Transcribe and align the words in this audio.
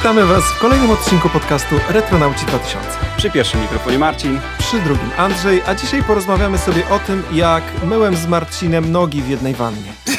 Witamy 0.00 0.26
Was 0.26 0.44
w 0.44 0.58
kolejnym 0.58 0.90
odcinku 0.90 1.28
podcastu 1.28 1.74
Retronauci 1.88 2.46
2000. 2.46 2.98
Przy 3.16 3.30
pierwszym 3.30 3.60
mikrofonie 3.60 3.98
Marcin. 3.98 4.40
Przy 4.58 4.80
drugim 4.80 5.10
Andrzej, 5.16 5.62
a 5.66 5.74
dzisiaj 5.74 6.02
porozmawiamy 6.02 6.58
sobie 6.58 6.88
o 6.88 6.98
tym, 6.98 7.22
jak 7.32 7.62
myłem 7.86 8.16
z 8.16 8.26
Marcinem 8.26 8.92
nogi 8.92 9.22
w 9.22 9.28
jednej 9.28 9.54
wannie. 9.54 9.92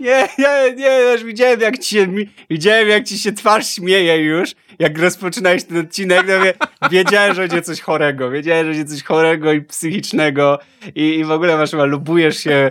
Nie, 0.00 0.28
nie, 0.38 0.74
nie, 0.76 1.00
już 1.12 1.24
widziałem 1.24 1.60
jak 1.60 1.78
ci 1.78 1.94
się, 1.94 2.06
widziałem 2.50 2.88
jak 2.88 3.04
ci 3.04 3.18
się 3.18 3.32
twarz 3.32 3.70
śmieje 3.70 4.16
już, 4.16 4.54
jak 4.78 4.98
rozpoczynałeś 4.98 5.64
ten 5.64 5.78
odcinek, 5.78 6.26
no 6.28 6.44
wie, 6.44 6.54
wiedziałem, 6.90 7.34
że 7.34 7.40
będzie 7.40 7.62
coś 7.62 7.80
chorego, 7.80 8.30
wiedziałem, 8.30 8.66
że 8.66 8.72
będzie 8.72 8.94
coś 8.94 9.04
chorego 9.04 9.52
i 9.52 9.62
psychicznego 9.62 10.58
i, 10.94 11.18
i 11.18 11.24
w 11.24 11.30
ogóle 11.30 11.56
masz 11.56 11.70
chyba 11.70 11.84
lubujesz 11.84 12.38
się 12.38 12.70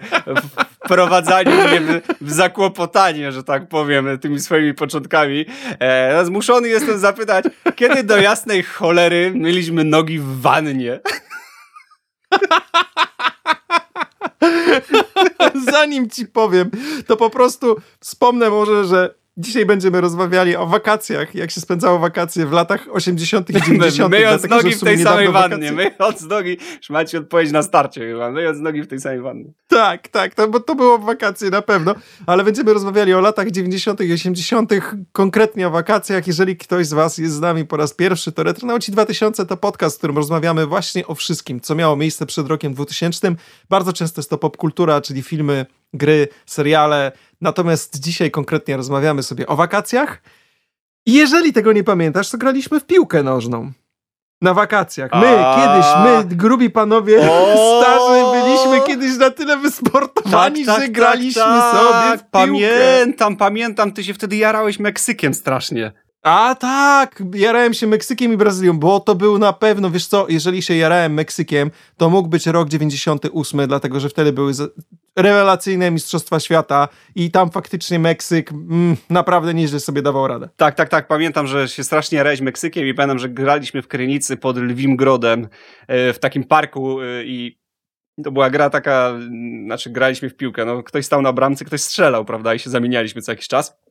wprowadzaniu 0.85 1.51
mnie 1.51 1.81
w, 1.81 2.01
w 2.21 2.31
zakłopotanie, 2.31 3.31
że 3.31 3.43
tak 3.43 3.67
powiem, 3.67 4.19
tymi 4.19 4.39
swoimi 4.39 4.73
początkami. 4.73 5.45
E, 5.79 6.13
no, 6.15 6.25
zmuszony 6.25 6.67
jestem 6.67 6.99
zapytać, 6.99 7.45
kiedy 7.75 8.03
do 8.03 8.17
jasnej 8.17 8.63
cholery 8.63 9.31
mieliśmy 9.35 9.83
nogi 9.83 10.19
w 10.19 10.41
wannie? 10.41 10.99
Zanim 15.71 16.09
ci 16.09 16.25
powiem, 16.25 16.71
to 17.07 17.17
po 17.17 17.29
prostu 17.29 17.75
wspomnę 17.99 18.49
może, 18.49 18.85
że 18.85 19.15
Dzisiaj 19.37 19.65
będziemy 19.65 20.01
rozmawiali 20.01 20.55
o 20.55 20.67
wakacjach, 20.67 21.35
jak 21.35 21.51
się 21.51 21.61
spędzało 21.61 21.99
wakacje 21.99 22.45
w 22.45 22.51
latach 22.51 22.87
80. 22.91 23.49
i 23.49 23.53
90. 23.67 24.11
Myjąc 24.11 24.41
dlatego, 24.41 24.55
nogi 24.55 24.75
w 24.75 24.83
tej 24.83 25.03
samej 25.03 25.31
wannie. 25.31 25.71
Myjąc 25.71 26.21
nogi, 26.21 26.57
macie 26.89 27.17
odpowiedź 27.17 27.51
na 27.51 27.63
starcie 27.63 28.01
chyba. 28.07 28.31
Myjąc 28.31 28.59
nogi 28.59 28.81
w 28.81 28.87
tej 28.87 28.99
samej 28.99 29.21
wannie. 29.21 29.45
Tak, 29.67 30.07
tak, 30.07 30.35
to, 30.35 30.47
bo 30.47 30.59
to 30.59 30.75
było 30.75 30.99
wakacje 30.99 31.49
na 31.49 31.61
pewno, 31.61 31.95
ale 32.25 32.43
będziemy 32.43 32.73
rozmawiali 32.73 33.13
o 33.13 33.21
latach 33.21 33.51
90. 33.51 34.01
i 34.01 34.13
80. 34.13 34.71
konkretnie 35.11 35.67
o 35.67 35.71
wakacjach. 35.71 36.27
Jeżeli 36.27 36.57
ktoś 36.57 36.87
z 36.87 36.93
was 36.93 37.17
jest 37.17 37.35
z 37.35 37.39
nami 37.39 37.65
po 37.65 37.77
raz 37.77 37.93
pierwszy, 37.93 38.31
to 38.31 38.43
Retronauci 38.43 38.91
2000 38.91 39.45
to 39.45 39.57
podcast, 39.57 39.95
w 39.95 39.97
którym 39.97 40.15
rozmawiamy 40.15 40.65
właśnie 40.65 41.07
o 41.07 41.15
wszystkim, 41.15 41.61
co 41.61 41.75
miało 41.75 41.95
miejsce 41.95 42.25
przed 42.25 42.47
rokiem 42.47 42.73
2000. 42.73 43.35
Bardzo 43.69 43.93
często 43.93 44.19
jest 44.21 44.29
to 44.29 44.37
popkultura, 44.37 45.01
czyli 45.01 45.23
filmy, 45.23 45.65
gry, 45.97 46.27
seriale, 46.45 47.11
Natomiast 47.41 47.99
dzisiaj 47.99 48.31
konkretnie 48.31 48.77
rozmawiamy 48.77 49.23
sobie 49.23 49.47
o 49.47 49.55
wakacjach. 49.55 50.21
I 51.05 51.13
jeżeli 51.13 51.53
tego 51.53 51.73
nie 51.73 51.83
pamiętasz, 51.83 52.29
to 52.29 52.37
graliśmy 52.37 52.79
w 52.79 52.85
piłkę 52.85 53.23
nożną. 53.23 53.71
Na 54.41 54.53
wakacjach. 54.53 55.11
My 55.13 55.45
A... 55.45 55.55
kiedyś, 55.55 55.85
my, 56.03 56.35
grubi 56.35 56.69
panowie, 56.69 57.31
o... 57.31 57.55
starzy, 57.81 58.43
byliśmy 58.43 58.87
kiedyś 58.87 59.17
na 59.17 59.31
tyle 59.31 59.57
wysportowani, 59.57 60.65
tak, 60.65 60.75
tak, 60.75 60.83
że 60.83 60.91
graliśmy 60.91 61.41
tak, 61.41 61.75
sobie 61.75 62.17
w 62.17 62.21
piłkę. 62.21 62.29
Pamiętam, 62.31 63.37
pamiętam, 63.37 63.91
ty 63.91 64.03
się 64.03 64.13
wtedy 64.13 64.35
jarałeś 64.35 64.79
Meksykiem 64.79 65.33
strasznie. 65.33 65.91
A 66.25 66.55
tak, 66.55 67.23
jarałem 67.33 67.73
się 67.73 67.87
Meksykiem 67.87 68.33
i 68.33 68.37
Brazylią, 68.37 68.79
bo 68.79 68.99
to 68.99 69.15
był 69.15 69.37
na 69.37 69.53
pewno, 69.53 69.91
wiesz 69.91 70.07
co, 70.07 70.25
jeżeli 70.29 70.61
się 70.61 70.75
jarałem 70.75 71.13
Meksykiem, 71.13 71.71
to 71.97 72.09
mógł 72.09 72.29
być 72.29 72.47
rok 72.47 72.69
98, 72.69 73.67
dlatego 73.67 73.99
że 73.99 74.09
wtedy 74.09 74.33
były 74.33 74.53
rewelacyjne 75.15 75.91
Mistrzostwa 75.91 76.39
Świata 76.39 76.87
i 77.15 77.31
tam 77.31 77.51
faktycznie 77.51 77.99
Meksyk 77.99 78.51
mm, 78.51 78.97
naprawdę 79.09 79.53
nieźle 79.53 79.79
sobie 79.79 80.01
dawał 80.01 80.27
radę. 80.27 80.49
Tak, 80.57 80.75
tak, 80.75 80.89
tak, 80.89 81.07
pamiętam, 81.07 81.47
że 81.47 81.67
się 81.67 81.83
strasznie 81.83 82.17
jarałeś 82.17 82.41
Meksykiem 82.41 82.87
i 82.87 82.93
pamiętam, 82.93 83.19
że 83.19 83.29
graliśmy 83.29 83.81
w 83.81 83.87
Krynicy 83.87 84.37
pod 84.37 84.57
Lwim 84.57 84.95
Grodem 84.95 85.47
e, 85.87 86.13
w 86.13 86.19
takim 86.19 86.43
parku 86.43 87.01
e, 87.01 87.23
i 87.23 87.59
to 88.23 88.31
była 88.31 88.49
gra 88.49 88.69
taka, 88.69 89.13
znaczy 89.65 89.89
graliśmy 89.89 90.29
w 90.29 90.35
piłkę, 90.35 90.65
no 90.65 90.83
ktoś 90.83 91.05
stał 91.05 91.21
na 91.21 91.33
bramce, 91.33 91.65
ktoś 91.65 91.81
strzelał, 91.81 92.25
prawda, 92.25 92.53
i 92.53 92.59
się 92.59 92.69
zamienialiśmy 92.69 93.21
co 93.21 93.31
jakiś 93.31 93.47
czas. 93.47 93.84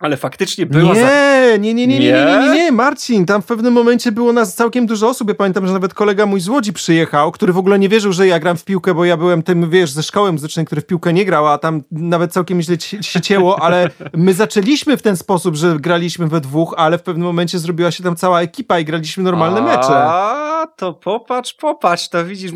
Ale 0.00 0.16
faktycznie 0.16 0.66
była. 0.66 0.94
Nie, 0.94 1.58
nie, 1.58 1.74
nie, 1.74 1.86
nie, 1.86 1.98
nie, 1.98 1.98
nie, 1.98 2.38
nie, 2.40 2.54
nie, 2.54 2.72
Marcin, 2.72 3.26
tam 3.26 3.42
w 3.42 3.46
pewnym 3.46 3.72
momencie 3.72 4.12
było 4.12 4.32
nas 4.32 4.54
całkiem 4.54 4.86
dużo 4.86 5.08
osób. 5.08 5.28
Ja 5.28 5.34
pamiętam, 5.34 5.66
że 5.66 5.72
nawet 5.72 5.94
kolega 5.94 6.26
mój 6.26 6.40
z 6.40 6.48
Łodzi 6.48 6.72
przyjechał, 6.72 7.32
który 7.32 7.52
w 7.52 7.58
ogóle 7.58 7.78
nie 7.78 7.88
wierzył, 7.88 8.12
że 8.12 8.26
ja 8.26 8.38
gram 8.38 8.56
w 8.56 8.64
piłkę, 8.64 8.94
bo 8.94 9.04
ja 9.04 9.16
byłem 9.16 9.42
tym, 9.42 9.70
wiesz, 9.70 9.90
ze 9.90 10.02
szkoły 10.02 10.32
muzycznej, 10.32 10.66
który 10.66 10.80
w 10.80 10.86
piłkę 10.86 11.12
nie 11.12 11.24
grał, 11.24 11.48
a 11.48 11.58
tam 11.58 11.82
nawet 11.90 12.32
całkiem 12.32 12.62
źle 12.62 12.76
się 13.00 13.20
cięło, 13.20 13.62
ale 13.62 13.90
my 14.14 14.34
zaczęliśmy 14.34 14.96
w 14.96 15.02
ten 15.02 15.16
sposób, 15.16 15.56
że 15.56 15.76
graliśmy 15.80 16.26
we 16.26 16.40
dwóch, 16.40 16.74
ale 16.76 16.98
w 16.98 17.02
pewnym 17.02 17.26
momencie 17.26 17.58
zrobiła 17.58 17.90
się 17.90 18.02
tam 18.02 18.16
cała 18.16 18.40
ekipa 18.40 18.78
i 18.78 18.84
graliśmy 18.84 19.22
normalne 19.22 19.60
a, 19.60 19.76
mecze. 19.76 19.94
A, 19.94 20.66
to 20.76 20.92
popatrz, 20.92 21.54
popatrz, 21.54 22.08
to 22.08 22.24
widzisz, 22.24 22.52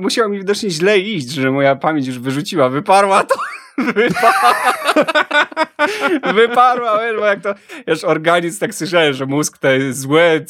musiało 0.00 0.28
mi 0.28 0.38
widocznie 0.38 0.70
źle 0.70 0.98
iść, 0.98 1.30
że 1.30 1.50
moja 1.50 1.76
pamięć 1.76 2.06
już 2.06 2.18
wyrzuciła, 2.18 2.68
wyparła 2.68 3.24
to. 3.24 3.34
Wyparła. 3.78 4.72
Wyparła, 6.34 7.00
wiesz, 7.00 7.16
bo 7.18 7.26
jak 7.26 7.40
to, 7.40 7.54
wiesz, 7.86 8.04
organizm 8.04 8.60
tak 8.60 8.74
słyszałem, 8.74 9.14
że 9.14 9.26
mózg 9.26 9.58
te 9.58 9.92
złe 9.92 10.40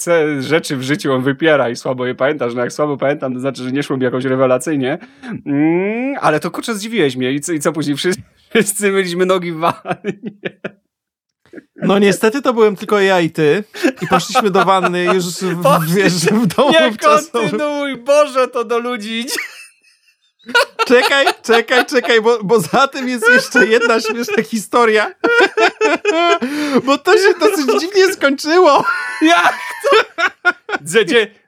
rzeczy 0.41 0.77
w 0.77 0.83
życiu 0.83 1.13
on 1.13 1.23
wypiera 1.23 1.71
i 1.71 1.77
słabo 1.77 2.07
je 2.07 2.15
pamiętasz. 2.15 2.55
No 2.55 2.61
jak 2.61 2.73
słabo 2.73 2.97
pamiętam, 2.97 3.35
to 3.35 3.41
znaczy, 3.41 3.63
że 3.63 3.73
nie 3.73 3.83
szło 3.83 3.97
mi 3.97 4.05
jakoś 4.05 4.25
rewelacyjnie. 4.25 4.99
Mm, 5.47 6.15
ale 6.21 6.41
to 6.41 6.51
kurczę, 6.51 6.75
zdziwiłeś 6.75 7.17
mnie. 7.17 7.33
I 7.33 7.41
co, 7.41 7.53
i 7.53 7.61
co 7.61 7.73
później? 7.73 7.97
Wszyscy, 7.97 8.23
wszyscy 8.51 8.91
mieliśmy 8.91 9.27
nogi 9.27 9.53
w 9.53 9.57
wannie. 9.57 10.33
No 11.77 11.99
niestety 11.99 12.43
to 12.43 12.53
byłem 12.53 12.77
tylko 12.77 13.01
ja 13.01 13.21
i 13.21 13.31
ty 13.31 13.65
i 14.03 14.07
poszliśmy 14.07 14.51
do 14.51 14.65
wanny 14.65 15.05
już 15.05 15.25
w, 15.25 15.63
wiesz, 15.97 16.13
w 16.13 16.47
domu 16.47 16.71
Nie 16.71 16.97
kontynuuj, 16.99 17.97
Boże, 17.97 18.49
to 18.49 18.65
do 18.65 18.79
ludzi 18.79 19.21
idzie. 19.21 19.35
Czekaj, 20.87 21.27
czekaj, 21.43 21.87
czekaj, 21.87 22.21
bo, 22.21 22.39
bo 22.45 22.61
za 22.61 22.89
tym 22.89 23.09
jest 23.09 23.29
jeszcze 23.29 23.67
jedna 23.67 24.01
śmieszna 24.01 24.43
historia. 24.43 25.15
Bo 26.85 26.99
to 26.99 27.19
się 27.19 27.35
dosyć 27.41 27.81
dziwnie 27.81 28.13
skończyło. 28.13 28.85
Jak 29.23 29.59
to? 29.83 30.23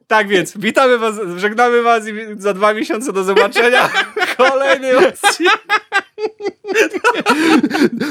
Tak 0.07 0.29
więc, 0.29 0.59
witamy 0.59 0.99
was, 0.99 1.15
żegnamy 1.37 1.83
was 1.83 2.09
i 2.09 2.13
za 2.39 2.55
dwa 2.55 2.75
miesiące 2.75 3.13
do 3.13 3.25
zobaczenia. 3.25 3.91
Kolejny 4.37 5.09
odcinek. 5.09 5.65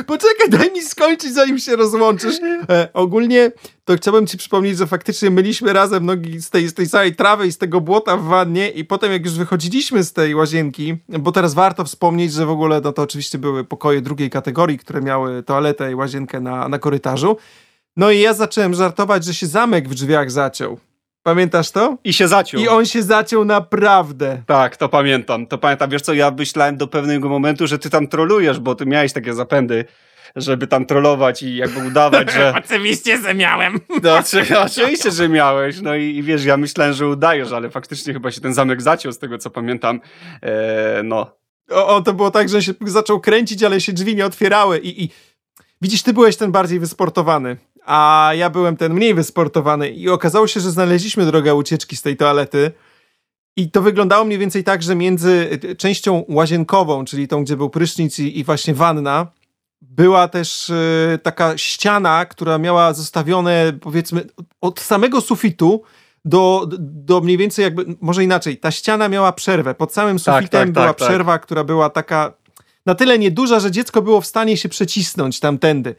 Poczekaj, 0.07 0.49
daj 0.49 0.71
mi 0.71 0.81
skończyć, 0.81 1.33
zanim 1.33 1.59
się 1.59 1.75
rozłączysz. 1.75 2.35
E, 2.69 2.89
ogólnie 2.93 3.51
to 3.85 3.95
chciałbym 3.95 4.27
ci 4.27 4.37
przypomnieć, 4.37 4.77
że 4.77 4.87
faktycznie 4.87 5.29
myliśmy 5.29 5.73
razem 5.73 6.05
nogi 6.05 6.41
z 6.41 6.49
tej, 6.49 6.67
z 6.67 6.73
tej 6.73 6.87
całej 6.87 7.15
trawy 7.15 7.47
i 7.47 7.51
z 7.51 7.57
tego 7.57 7.81
błota 7.81 8.17
w 8.17 8.23
wannie 8.23 8.69
i 8.69 8.85
potem 8.85 9.11
jak 9.11 9.25
już 9.25 9.33
wychodziliśmy 9.33 10.03
z 10.03 10.13
tej 10.13 10.35
łazienki, 10.35 10.95
bo 11.09 11.31
teraz 11.31 11.53
warto 11.53 11.83
wspomnieć, 11.83 12.33
że 12.33 12.45
w 12.45 12.49
ogóle 12.49 12.81
no 12.83 12.93
to 12.93 13.01
oczywiście 13.01 13.37
były 13.37 13.63
pokoje 13.63 14.01
drugiej 14.01 14.29
kategorii, 14.29 14.77
które 14.77 15.01
miały 15.01 15.43
toaletę 15.43 15.91
i 15.91 15.95
łazienkę 15.95 16.39
na, 16.39 16.69
na 16.69 16.79
korytarzu. 16.79 17.37
No 17.97 18.11
i 18.11 18.19
ja 18.19 18.33
zacząłem 18.33 18.73
żartować, 18.73 19.25
że 19.25 19.33
się 19.33 19.47
zamek 19.47 19.89
w 19.89 19.93
drzwiach 19.93 20.31
zaciął. 20.31 20.79
Pamiętasz 21.23 21.71
to? 21.71 21.97
I 22.03 22.13
się 22.13 22.27
zaciął. 22.27 22.61
I 22.61 22.67
on 22.67 22.85
się 22.85 23.03
zaciął 23.03 23.45
naprawdę. 23.45 24.43
Tak, 24.45 24.77
to 24.77 24.89
pamiętam. 24.89 25.47
To 25.47 25.57
pamiętam. 25.57 25.89
Wiesz 25.89 26.01
co, 26.01 26.13
ja 26.13 26.31
myślałem 26.31 26.77
do 26.77 26.87
pewnego 26.87 27.29
momentu, 27.29 27.67
że 27.67 27.79
ty 27.79 27.89
tam 27.89 28.07
trolujesz, 28.07 28.59
bo 28.59 28.75
ty 28.75 28.85
miałeś 28.85 29.13
takie 29.13 29.33
zapędy, 29.33 29.85
żeby 30.35 30.67
tam 30.67 30.85
trollować 30.85 31.43
i 31.43 31.55
jakby 31.55 31.87
udawać, 31.87 32.33
że... 32.33 32.53
oczywiście, 32.65 33.17
że 33.17 33.33
miałem. 33.33 33.79
No, 34.03 34.17
oczywiście, 34.61 35.11
że 35.11 35.29
miałeś. 35.29 35.81
No 35.81 35.95
i, 35.95 36.03
i, 36.03 36.23
wiesz, 36.23 36.45
ja 36.45 36.57
myślałem, 36.57 36.93
że 36.93 37.07
udajesz, 37.07 37.51
ale 37.51 37.69
faktycznie 37.69 38.13
chyba 38.13 38.31
się 38.31 38.41
ten 38.41 38.53
zamek 38.53 38.81
zaciął, 38.81 39.11
z 39.11 39.19
tego 39.19 39.37
co 39.37 39.49
pamiętam. 39.49 40.01
Eee, 40.41 41.03
no. 41.03 41.35
O, 41.69 41.87
o, 41.87 42.01
to 42.01 42.13
było 42.13 42.31
tak, 42.31 42.49
że 42.49 42.61
się 42.61 42.73
zaczął 42.81 43.19
kręcić, 43.19 43.63
ale 43.63 43.81
się 43.81 43.93
drzwi 43.93 44.15
nie 44.15 44.25
otwierały 44.25 44.79
i... 44.79 45.03
i... 45.03 45.09
Widzisz, 45.81 46.03
ty 46.03 46.13
byłeś 46.13 46.37
ten 46.37 46.51
bardziej 46.51 46.79
wysportowany 46.79 47.57
a 47.85 48.31
ja 48.35 48.49
byłem 48.49 48.77
ten 48.77 48.93
mniej 48.93 49.13
wysportowany 49.13 49.89
i 49.89 50.09
okazało 50.09 50.47
się, 50.47 50.59
że 50.59 50.71
znaleźliśmy 50.71 51.25
drogę 51.25 51.55
ucieczki 51.55 51.97
z 51.97 52.01
tej 52.01 52.17
toalety. 52.17 52.71
I 53.57 53.71
to 53.71 53.81
wyglądało 53.81 54.25
mniej 54.25 54.39
więcej 54.39 54.63
tak, 54.63 54.83
że 54.83 54.95
między 54.95 55.59
częścią 55.77 56.25
łazienkową, 56.29 57.05
czyli 57.05 57.27
tą, 57.27 57.43
gdzie 57.43 57.57
był 57.57 57.69
prysznic 57.69 58.19
i, 58.19 58.39
i 58.39 58.43
właśnie 58.43 58.73
wanna, 58.73 59.27
była 59.81 60.27
też 60.27 60.69
y, 60.69 61.19
taka 61.23 61.57
ściana, 61.57 62.25
która 62.25 62.57
miała 62.57 62.93
zostawione, 62.93 63.73
powiedzmy, 63.81 64.25
od 64.61 64.79
samego 64.79 65.21
sufitu 65.21 65.83
do, 66.25 66.67
do 66.79 67.21
mniej 67.21 67.37
więcej 67.37 67.63
jakby, 67.63 67.85
może 68.01 68.23
inaczej, 68.23 68.57
ta 68.57 68.71
ściana 68.71 69.09
miała 69.09 69.31
przerwę. 69.31 69.75
Pod 69.75 69.93
samym 69.93 70.19
tak, 70.19 70.35
sufitem 70.35 70.59
tak, 70.59 70.67
tak, 70.67 70.71
była 70.71 70.93
tak, 70.93 70.97
przerwa, 70.97 71.39
która 71.39 71.63
była 71.63 71.89
taka 71.89 72.33
na 72.85 72.95
tyle 72.95 73.19
nieduża, 73.19 73.59
że 73.59 73.71
dziecko 73.71 74.01
było 74.01 74.21
w 74.21 74.25
stanie 74.25 74.57
się 74.57 74.69
przecisnąć 74.69 75.39
tamtędy. 75.39 75.95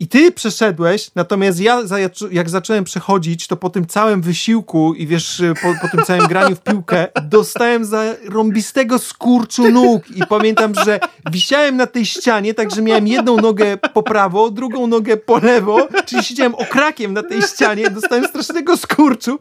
I 0.00 0.08
ty 0.08 0.32
przeszedłeś, 0.32 1.10
natomiast 1.14 1.60
ja 1.60 1.82
jak 2.30 2.50
zacząłem 2.50 2.84
przechodzić, 2.84 3.46
to 3.46 3.56
po 3.56 3.70
tym 3.70 3.86
całym 3.86 4.22
wysiłku 4.22 4.94
i 4.94 5.06
wiesz, 5.06 5.42
po, 5.62 5.74
po 5.82 5.96
tym 5.96 6.04
całym 6.04 6.26
graniu 6.26 6.56
w 6.56 6.60
piłkę, 6.60 7.08
dostałem 7.22 7.84
za 7.84 8.04
rąbistego 8.24 8.98
skurczu 8.98 9.70
nóg. 9.70 10.10
I 10.10 10.26
pamiętam, 10.26 10.72
że 10.84 11.00
wisiałem 11.30 11.76
na 11.76 11.86
tej 11.86 12.06
ścianie, 12.06 12.54
także 12.54 12.82
miałem 12.82 13.06
jedną 13.06 13.36
nogę 13.36 13.76
po 13.76 14.02
prawo, 14.02 14.50
drugą 14.50 14.86
nogę 14.86 15.16
po 15.16 15.38
lewo, 15.38 15.88
czyli 16.06 16.24
siedziałem 16.24 16.54
okrakiem 16.54 17.12
na 17.12 17.22
tej 17.22 17.42
ścianie, 17.42 17.90
dostałem 17.90 18.28
strasznego 18.28 18.76
skurczu 18.76 19.38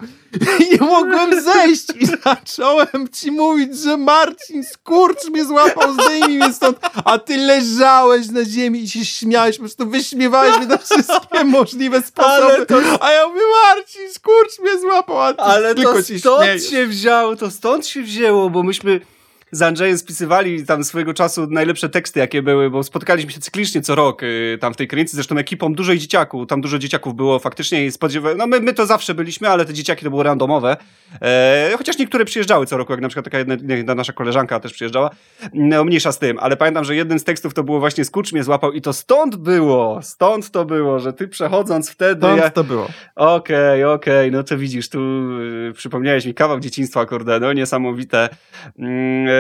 i 0.60 0.74
nie 0.74 0.88
mogłem 0.88 1.42
zejść. 1.44 1.86
I 2.00 2.06
zacząłem 2.06 3.08
ci 3.14 3.32
mówić, 3.32 3.78
że 3.78 3.98
Marcin 3.98 4.64
skurcz 4.64 5.30
mnie 5.30 5.46
złapał, 5.46 5.94
zdejmij 5.94 6.38
mnie 6.38 6.54
stąd, 6.54 6.78
a 7.06 7.18
ty 7.18 7.38
leżałeś 7.38 8.30
na 8.30 8.46
ziemi 8.46 8.80
i 8.80 8.90
się 8.90 9.06
śmiałeś, 9.06 9.56
po 9.56 9.62
prostu 9.62 9.90
wyśmiewałeś 9.90 10.49
mi 10.60 10.68
na 10.68 10.78
wszystkie 10.78 11.44
możliwe 11.58 12.02
sposoby. 12.02 12.66
To... 12.66 12.76
A 13.04 13.12
ja 13.12 13.28
mówię, 13.28 13.42
Marcin, 13.64 14.14
skurcz 14.14 14.60
mnie 14.60 14.80
złapał, 14.80 15.22
a 15.22 15.34
ty 15.34 15.42
Ale 15.42 15.76
to 15.76 15.94
stąd 16.20 16.64
się 16.64 16.88
wzięło, 16.88 17.36
to 17.36 17.52
stąd 17.52 17.88
się 17.88 18.02
wzięło, 18.02 18.50
bo 18.50 18.64
myśmy 18.64 19.02
z 19.52 19.62
Andrzejem 19.62 19.98
spisywali 19.98 20.66
tam 20.66 20.84
swojego 20.84 21.14
czasu 21.14 21.48
najlepsze 21.50 21.90
teksty, 21.90 22.20
jakie 22.20 22.42
były, 22.42 22.70
bo 22.70 22.84
spotkaliśmy 22.84 23.32
się 23.32 23.40
cyklicznie 23.40 23.82
co 23.82 23.96
rok 23.96 24.24
y, 24.24 24.58
tam 24.62 24.74
w 24.74 24.78
tej 24.78 24.88
krynicy, 24.88 25.16
zresztą 25.16 25.38
ekipą 25.38 25.74
dużo 25.74 25.94
i 25.94 26.00
dzieciaków, 26.00 26.48
tam 26.48 26.62
dużo 26.62 26.80
dzieciaków 26.80 27.16
było 27.16 27.40
faktycznie 27.40 27.86
i 27.86 27.92
spodziewałem, 27.92 28.38
no 28.38 28.48
my, 28.48 28.60
my 28.60 28.74
to 28.74 28.86
zawsze 28.86 29.14
byliśmy, 29.14 29.50
ale 29.50 29.66
te 29.66 29.74
dzieciaki 29.74 30.04
to 30.04 30.10
było 30.10 30.24
randomowe, 30.24 30.78
e, 31.22 31.72
chociaż 31.78 31.98
niektóre 31.98 32.26
przyjeżdżały 32.26 32.66
co 32.66 32.78
roku, 32.78 32.92
jak 32.94 33.02
na 33.02 33.08
przykład 33.08 33.24
taka 33.24 33.38
jedna, 33.38 33.76
jedna 33.76 33.96
nasza 33.96 34.14
koleżanka 34.14 34.60
też 34.60 34.74
przyjeżdżała, 34.74 35.10
no 35.54 35.84
mniejsza 35.84 36.12
z 36.12 36.20
tym, 36.20 36.40
ale 36.40 36.58
pamiętam, 36.58 36.84
że 36.84 36.96
jednym 36.96 37.20
z 37.20 37.24
tekstów 37.24 37.54
to 37.54 37.64
było 37.64 37.80
właśnie 37.80 38.06
Skurcz 38.06 38.34
mnie 38.34 38.44
złapał 38.44 38.72
i 38.72 38.82
to 38.82 38.94
stąd 38.94 39.36
było, 39.36 40.02
stąd 40.02 40.52
to 40.52 40.66
było, 40.66 41.00
że 41.00 41.14
ty 41.14 41.28
przechodząc 41.28 41.90
wtedy... 41.90 42.22
Stąd 42.22 42.42
ja... 42.42 42.50
to 42.50 42.64
było. 42.64 42.88
Okej, 43.16 43.84
okej, 43.84 44.32
no 44.32 44.44
to 44.44 44.58
widzisz, 44.58 44.90
tu 44.90 45.00
y, 45.70 45.74
przypomniałeś 45.74 46.26
mi 46.26 46.34
kawał 46.34 46.60
dzieciństwa, 46.60 47.06
kurde, 47.06 47.40
no 47.40 47.54
niesamowite. 47.54 48.30
E, 48.80 49.39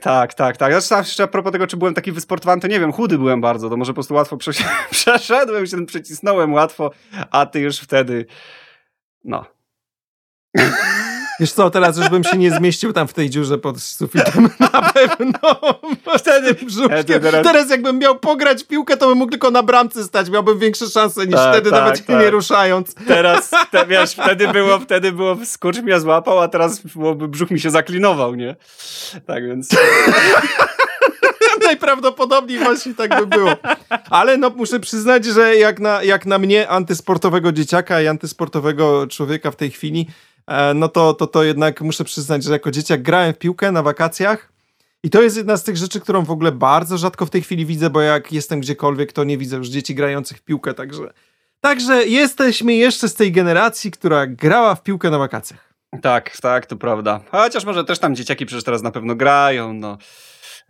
tak, 0.00 0.34
tak, 0.34 0.56
tak. 0.56 0.72
Zresztą 0.72 0.98
jeszcze 0.98 1.22
a 1.22 1.26
propos 1.26 1.52
tego, 1.52 1.66
czy 1.66 1.76
byłem 1.76 1.94
taki 1.94 2.12
wysportowany, 2.12 2.62
to 2.62 2.68
nie 2.68 2.80
wiem, 2.80 2.92
chudy 2.92 3.18
byłem 3.18 3.40
bardzo, 3.40 3.70
to 3.70 3.76
może 3.76 3.92
po 3.92 3.94
prostu 3.94 4.14
łatwo 4.14 4.36
prze- 4.36 4.64
przeszedłem 4.90 5.66
się, 5.66 5.86
przecisnąłem 5.86 6.52
łatwo, 6.52 6.90
a 7.30 7.46
ty 7.46 7.60
już 7.60 7.80
wtedy, 7.80 8.26
no. 9.24 9.44
Wiesz 11.40 11.52
co, 11.52 11.70
teraz 11.70 11.96
już 11.96 12.08
bym 12.08 12.24
się 12.24 12.36
nie 12.38 12.50
zmieścił 12.50 12.92
tam 12.92 13.08
w 13.08 13.12
tej 13.12 13.30
dziurze 13.30 13.58
pod 13.58 13.80
sufitem 13.82 14.48
na 14.72 14.82
pewno. 14.92 15.38
Wtedy 16.18 16.54
brzuszkiem. 16.54 17.20
Teraz- 17.22 17.44
Teraz 17.46 17.70
jakbym 17.70 17.98
miał 17.98 18.18
pograć 18.18 18.64
piłkę, 18.64 18.96
to 18.96 19.08
bym 19.08 19.18
mógł 19.18 19.30
tylko 19.30 19.50
na 19.50 19.62
bramce 19.62 20.04
stać. 20.04 20.30
Miałbym 20.30 20.58
większe 20.58 20.86
szanse 20.86 21.26
niż 21.26 21.34
Tak, 21.36 21.52
wtedy, 21.54 21.70
tak, 21.70 21.80
nawet 21.80 22.06
tak. 22.06 22.20
nie 22.20 22.30
ruszając. 22.30 22.94
Teraz, 23.08 23.50
te, 23.70 23.86
wiesz, 23.86 24.12
wtedy 24.12 24.48
było, 24.48 24.78
wtedy 24.78 25.12
było, 25.12 25.36
skurcz 25.44 25.78
mnie 25.78 26.00
złapał, 26.00 26.40
a 26.40 26.48
teraz 26.48 26.80
byłoby, 26.80 27.28
brzuch 27.28 27.50
mi 27.50 27.60
się 27.60 27.70
zaklinował, 27.70 28.34
nie? 28.34 28.56
Tak 29.26 29.46
więc... 29.46 29.68
Najprawdopodobniej 31.64 32.58
właśnie 32.58 32.94
tak 32.94 33.16
by 33.20 33.26
było. 33.26 33.50
Ale 34.10 34.36
no 34.36 34.50
muszę 34.50 34.80
przyznać, 34.80 35.24
że 35.24 35.56
jak 35.56 35.78
na, 35.80 36.02
jak 36.02 36.26
na 36.26 36.38
mnie, 36.38 36.68
antysportowego 36.68 37.52
dzieciaka 37.52 38.02
i 38.02 38.06
antysportowego 38.06 39.06
człowieka 39.06 39.50
w 39.50 39.56
tej 39.56 39.70
chwili, 39.70 40.08
no 40.74 40.88
to, 40.88 41.14
to, 41.14 41.26
to 41.26 41.44
jednak 41.44 41.80
muszę 41.80 42.04
przyznać, 42.04 42.44
że 42.44 42.52
jako 42.52 42.70
dzieciak 42.70 43.02
grałem 43.02 43.32
w 43.32 43.38
piłkę 43.38 43.72
na 43.72 43.82
wakacjach 43.82 44.52
i 45.02 45.10
to 45.10 45.22
jest 45.22 45.36
jedna 45.36 45.56
z 45.56 45.64
tych 45.64 45.76
rzeczy, 45.76 46.00
którą 46.00 46.24
w 46.24 46.30
ogóle 46.30 46.52
bardzo 46.52 46.98
rzadko 46.98 47.26
w 47.26 47.30
tej 47.30 47.42
chwili 47.42 47.66
widzę, 47.66 47.90
bo 47.90 48.00
jak 48.00 48.32
jestem 48.32 48.60
gdziekolwiek, 48.60 49.12
to 49.12 49.24
nie 49.24 49.38
widzę 49.38 49.56
już 49.56 49.68
dzieci 49.68 49.94
grających 49.94 50.38
w 50.38 50.42
piłkę, 50.42 50.74
także... 50.74 51.12
Także 51.60 52.06
jesteśmy 52.06 52.74
jeszcze 52.74 53.08
z 53.08 53.14
tej 53.14 53.32
generacji, 53.32 53.90
która 53.90 54.26
grała 54.26 54.74
w 54.74 54.82
piłkę 54.82 55.10
na 55.10 55.18
wakacjach. 55.18 55.74
Tak, 56.02 56.36
tak, 56.36 56.66
to 56.66 56.76
prawda. 56.76 57.20
Chociaż 57.30 57.64
może 57.64 57.84
też 57.84 57.98
tam 57.98 58.16
dzieciaki 58.16 58.46
przecież 58.46 58.64
teraz 58.64 58.82
na 58.82 58.90
pewno 58.90 59.14
grają, 59.14 59.72
no. 59.72 59.98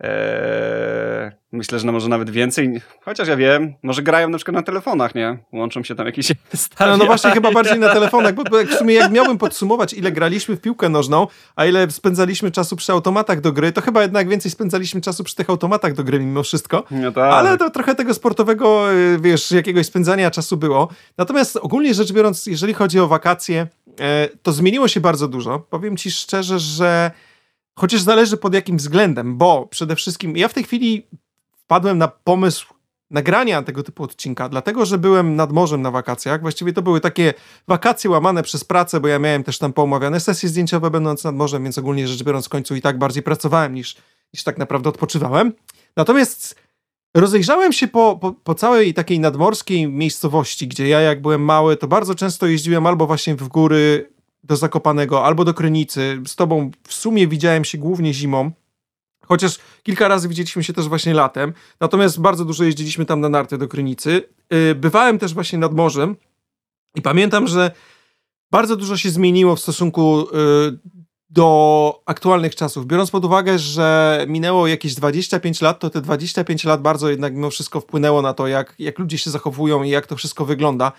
Eee, 0.01 1.31
myślę, 1.51 1.79
że 1.79 1.85
no 1.85 1.91
może 1.91 2.09
nawet 2.09 2.29
więcej. 2.29 2.81
Chociaż 3.01 3.27
ja 3.27 3.35
wiem, 3.35 3.73
może 3.83 4.01
grają 4.01 4.29
na 4.29 4.37
przykład 4.37 4.55
na 4.55 4.63
telefonach, 4.63 5.15
nie? 5.15 5.37
Łączą 5.53 5.83
się 5.83 5.95
tam 5.95 6.05
jakieś 6.05 6.31
No, 6.79 6.97
no 6.97 7.05
właśnie 7.05 7.31
chyba 7.31 7.51
bardziej 7.51 7.79
na 7.79 7.93
telefonach, 7.93 8.33
bo, 8.33 8.43
w 8.43 8.73
sumie 8.73 8.93
jak 8.93 9.11
miałbym 9.11 9.37
podsumować, 9.37 9.93
ile 9.93 10.11
graliśmy 10.11 10.55
w 10.55 10.61
piłkę 10.61 10.89
nożną, 10.89 11.27
a 11.55 11.65
ile 11.65 11.91
spędzaliśmy 11.91 12.51
czasu 12.51 12.75
przy 12.75 12.91
automatach 12.91 13.41
do 13.41 13.51
gry, 13.51 13.71
to 13.71 13.81
chyba 13.81 14.01
jednak 14.01 14.29
więcej 14.29 14.51
spędzaliśmy 14.51 15.01
czasu 15.01 15.23
przy 15.23 15.35
tych 15.35 15.49
automatach 15.49 15.93
do 15.93 16.03
gry 16.03 16.19
mimo 16.19 16.43
wszystko. 16.43 16.83
No 16.91 17.11
tak. 17.11 17.33
Ale 17.33 17.57
to 17.57 17.69
trochę 17.69 17.95
tego 17.95 18.13
sportowego, 18.13 18.93
y, 18.93 19.19
wiesz, 19.19 19.51
jakiegoś 19.51 19.85
spędzania 19.85 20.31
czasu 20.31 20.57
było. 20.57 20.89
Natomiast 21.17 21.57
ogólnie 21.57 21.93
rzecz 21.93 22.11
biorąc, 22.11 22.45
jeżeli 22.45 22.73
chodzi 22.73 22.99
o 22.99 23.07
wakacje, 23.07 23.67
e, 23.99 24.29
to 24.43 24.51
zmieniło 24.51 24.87
się 24.87 24.99
bardzo 24.99 25.27
dużo. 25.27 25.59
Powiem 25.59 25.97
ci 25.97 26.11
szczerze, 26.11 26.59
że 26.59 27.11
chociaż 27.75 28.01
zależy 28.01 28.37
pod 28.37 28.53
jakim 28.53 28.77
względem, 28.77 29.37
bo 29.37 29.67
przede 29.67 29.95
wszystkim 29.95 30.37
ja 30.37 30.47
w 30.47 30.53
tej 30.53 30.63
chwili 30.63 31.07
wpadłem 31.53 31.97
na 31.97 32.07
pomysł 32.07 32.73
nagrania 33.11 33.63
tego 33.63 33.83
typu 33.83 34.03
odcinka, 34.03 34.49
dlatego 34.49 34.85
że 34.85 34.97
byłem 34.97 35.35
nad 35.35 35.51
morzem 35.51 35.81
na 35.81 35.91
wakacjach. 35.91 36.41
Właściwie 36.41 36.73
to 36.73 36.81
były 36.81 37.01
takie 37.01 37.33
wakacje 37.67 38.09
łamane 38.09 38.43
przez 38.43 38.63
pracę, 38.63 38.99
bo 38.99 39.07
ja 39.07 39.19
miałem 39.19 39.43
też 39.43 39.57
tam 39.57 39.73
poumawiane 39.73 40.19
sesje 40.19 40.49
zdjęciowe 40.49 40.91
będąc 40.91 41.23
nad 41.23 41.35
morzem, 41.35 41.63
więc 41.63 41.77
ogólnie 41.77 42.07
rzecz 42.07 42.23
biorąc 42.23 42.45
w 42.45 42.49
końcu 42.49 42.75
i 42.75 42.81
tak 42.81 42.97
bardziej 42.97 43.23
pracowałem 43.23 43.73
niż, 43.73 43.95
niż 44.33 44.43
tak 44.43 44.57
naprawdę 44.57 44.89
odpoczywałem. 44.89 45.53
Natomiast 45.95 46.55
rozejrzałem 47.15 47.73
się 47.73 47.87
po, 47.87 48.17
po, 48.21 48.31
po 48.31 48.55
całej 48.55 48.93
takiej 48.93 49.19
nadmorskiej 49.19 49.87
miejscowości, 49.87 50.67
gdzie 50.67 50.87
ja 50.87 51.01
jak 51.01 51.21
byłem 51.21 51.41
mały, 51.41 51.77
to 51.77 51.87
bardzo 51.87 52.15
często 52.15 52.47
jeździłem 52.47 52.85
albo 52.85 53.07
właśnie 53.07 53.35
w 53.35 53.47
góry 53.47 54.09
do 54.43 54.55
Zakopanego, 54.55 55.25
albo 55.25 55.45
do 55.45 55.53
Krynicy. 55.53 56.21
Z 56.27 56.35
tobą 56.35 56.71
w 56.87 56.93
sumie 56.93 57.27
widziałem 57.27 57.65
się 57.65 57.77
głównie 57.77 58.13
zimą, 58.13 58.51
chociaż 59.25 59.59
kilka 59.83 60.07
razy 60.07 60.27
widzieliśmy 60.27 60.63
się 60.63 60.73
też 60.73 60.87
właśnie 60.87 61.13
latem. 61.13 61.53
Natomiast 61.79 62.21
bardzo 62.21 62.45
dużo 62.45 62.63
jeździliśmy 62.63 63.05
tam 63.05 63.21
na 63.21 63.29
narty 63.29 63.57
do 63.57 63.67
Krynicy. 63.67 64.23
Yy, 64.49 64.75
Bywałem 64.75 65.19
też 65.19 65.33
właśnie 65.33 65.59
nad 65.59 65.73
morzem 65.73 66.15
i 66.95 67.01
pamiętam, 67.01 67.47
że 67.47 67.71
bardzo 68.51 68.75
dużo 68.75 68.97
się 68.97 69.09
zmieniło 69.09 69.55
w 69.55 69.59
stosunku 69.59 70.27
yy, 70.33 70.79
do 71.29 72.01
aktualnych 72.05 72.55
czasów. 72.55 72.85
Biorąc 72.85 73.11
pod 73.11 73.25
uwagę, 73.25 73.59
że 73.59 74.25
minęło 74.27 74.67
jakieś 74.67 74.95
25 74.95 75.61
lat, 75.61 75.79
to 75.79 75.89
te 75.89 76.01
25 76.01 76.63
lat 76.63 76.81
bardzo 76.81 77.09
jednak 77.09 77.33
mimo 77.33 77.49
wszystko 77.49 77.81
wpłynęło 77.81 78.21
na 78.21 78.33
to, 78.33 78.47
jak, 78.47 78.75
jak 78.79 78.99
ludzie 78.99 79.17
się 79.17 79.29
zachowują 79.29 79.83
i 79.83 79.89
jak 79.89 80.07
to 80.07 80.15
wszystko 80.15 80.45
wygląda. 80.45 80.91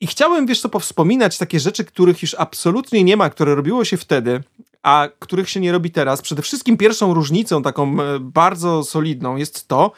I 0.00 0.06
chciałem, 0.06 0.46
wiesz 0.46 0.60
co, 0.60 0.68
powspominać 0.68 1.38
takie 1.38 1.60
rzeczy, 1.60 1.84
których 1.84 2.22
już 2.22 2.34
absolutnie 2.34 3.04
nie 3.04 3.16
ma, 3.16 3.30
które 3.30 3.54
robiło 3.54 3.84
się 3.84 3.96
wtedy, 3.96 4.42
a 4.82 5.08
których 5.18 5.50
się 5.50 5.60
nie 5.60 5.72
robi 5.72 5.90
teraz. 5.90 6.22
Przede 6.22 6.42
wszystkim 6.42 6.76
pierwszą 6.76 7.14
różnicą, 7.14 7.62
taką 7.62 8.02
e, 8.02 8.20
bardzo 8.20 8.84
solidną, 8.84 9.36
jest 9.36 9.68
to, 9.68 9.92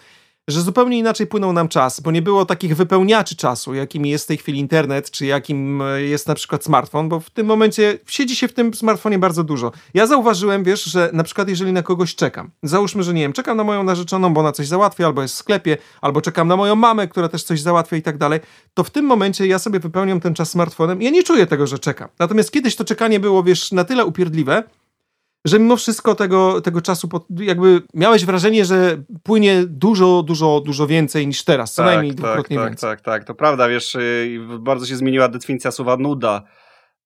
że 0.49 0.63
zupełnie 0.63 0.99
inaczej 0.99 1.27
płynął 1.27 1.53
nam 1.53 1.69
czas, 1.69 2.01
bo 2.01 2.11
nie 2.11 2.23
było 2.23 2.47
takich 2.47 2.77
wypełniaczy 2.77 3.37
czasu, 3.37 3.75
jakimi 3.75 4.11
jest 4.11 4.25
w 4.25 4.29
tej 4.29 4.37
chwili 4.37 4.59
internet, 4.59 5.11
czy 5.11 5.27
jakim 5.27 5.83
e, 5.83 6.03
jest 6.03 6.29
na 6.29 6.35
przykład 6.35 6.65
smartfon, 6.65 7.09
bo 7.09 7.21
w 7.21 7.31
tym 7.31 7.47
momencie 7.47 7.99
siedzi 8.07 8.37
się 8.37 8.49
w 8.49 8.53
tym 8.53 8.75
smartfonie 8.75 9.19
bardzo 9.19 9.45
dużo. 9.45 9.73
Ja 9.95 10.07
zauważyłem, 10.07 10.65
wiesz, 10.65 10.85
że 10.85 11.11
na 11.13 11.25
przykład 11.25 11.49
jeżeli 11.49 11.73
na 11.73 11.83
kogoś 11.83 12.15
czekam, 12.15 12.51
załóżmy, 12.63 13.03
że 13.03 13.15
nie 13.15 13.23
wiem, 13.23 13.33
czekam 13.33 13.57
na 13.57 13.65
moją 13.65 13.83
narzeczoną, 13.83 14.35
bo 14.35 14.41
ona 14.41 14.53
coś 14.53 14.67
załatwia, 14.67 15.07
albo 15.07 15.23
jest 15.23 15.35
w 15.35 15.39
sklepie, 15.39 15.77
albo 16.01 16.21
czekam 16.21 16.49
na 16.49 16.57
moją 16.57 16.77
mamę, 16.77 17.09
która 17.09 17.29
też 17.29 17.43
coś 17.43 17.61
załatwia 17.61 17.97
i 17.97 18.03
tak 18.03 18.19
dalej, 18.19 18.41
to 18.75 18.85
w 18.85 18.91
tym 18.91 19.05
momencie 19.05 19.47
ja 19.47 19.59
sobie 19.59 19.81
wypełniam 19.81 20.21
ten 20.21 20.35
czas 20.35 20.51
smartfonem 20.51 21.03
i 21.03 21.05
ja 21.05 21.11
nie 21.11 21.23
czuję 21.23 21.47
tego, 21.47 21.67
że 21.67 21.79
czekam. 21.79 22.09
Natomiast 22.19 22.51
kiedyś 22.51 22.77
to 22.77 22.85
czekanie 22.85 23.21
było, 23.21 23.43
wiesz, 23.43 23.73
na 23.73 23.85
tyle 23.85 24.05
upierdliwe, 24.05 24.63
że 25.49 25.59
mimo 25.59 25.77
wszystko 25.77 26.15
tego, 26.15 26.61
tego 26.61 26.81
czasu 26.81 27.09
jakby 27.41 27.83
miałeś 27.95 28.25
wrażenie, 28.25 28.65
że 28.65 29.03
płynie 29.23 29.65
dużo, 29.67 30.23
dużo, 30.23 30.61
dużo 30.61 30.87
więcej 30.87 31.27
niż 31.27 31.45
teraz, 31.45 31.75
co 31.75 31.85
najmniej 31.85 32.15
tak, 32.15 32.17
dwukrotnie 32.17 32.57
tak, 32.57 32.69
więcej. 32.69 32.91
Tak, 32.91 33.01
tak, 33.01 33.25
to 33.25 33.35
prawda, 33.35 33.69
wiesz, 33.69 33.95
y, 33.95 34.41
bardzo 34.59 34.87
się 34.87 34.97
zmieniła 34.97 35.29
definicja 35.29 35.71
słowa 35.71 35.97
nuda. 35.97 36.43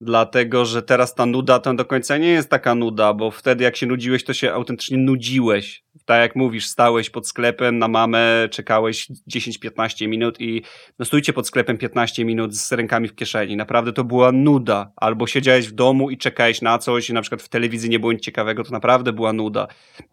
Dlatego, 0.00 0.64
że 0.64 0.82
teraz 0.82 1.14
ta 1.14 1.26
nuda 1.26 1.58
to 1.58 1.74
do 1.74 1.84
końca 1.84 2.18
nie 2.18 2.28
jest 2.28 2.50
taka 2.50 2.74
nuda, 2.74 3.14
bo 3.14 3.30
wtedy 3.30 3.64
jak 3.64 3.76
się 3.76 3.86
nudziłeś, 3.86 4.24
to 4.24 4.34
się 4.34 4.52
autentycznie 4.52 4.98
nudziłeś. 4.98 5.84
Tak 6.12 6.20
jak 6.20 6.36
mówisz, 6.36 6.66
stałeś 6.66 7.10
pod 7.10 7.28
sklepem 7.28 7.78
na 7.78 7.88
mamę, 7.88 8.48
czekałeś 8.50 9.08
10-15 9.34 10.08
minut 10.08 10.40
i 10.40 10.62
no 10.98 11.04
stójcie 11.04 11.32
pod 11.32 11.46
sklepem 11.46 11.78
15 11.78 12.24
minut 12.24 12.56
z 12.56 12.72
rękami 12.72 13.08
w 13.08 13.14
kieszeni. 13.14 13.56
Naprawdę 13.56 13.92
to 13.92 14.04
była 14.04 14.32
nuda. 14.32 14.92
Albo 14.96 15.26
siedziałeś 15.26 15.68
w 15.68 15.72
domu 15.72 16.10
i 16.10 16.18
czekałeś 16.18 16.62
na 16.62 16.78
coś 16.78 17.08
na 17.08 17.20
przykład 17.20 17.42
w 17.42 17.48
telewizji 17.48 17.90
nie 17.90 17.98
było 17.98 18.12
nic 18.12 18.22
ciekawego, 18.22 18.64
to 18.64 18.70
naprawdę 18.70 19.12
była 19.12 19.32
nuda. 19.32 19.66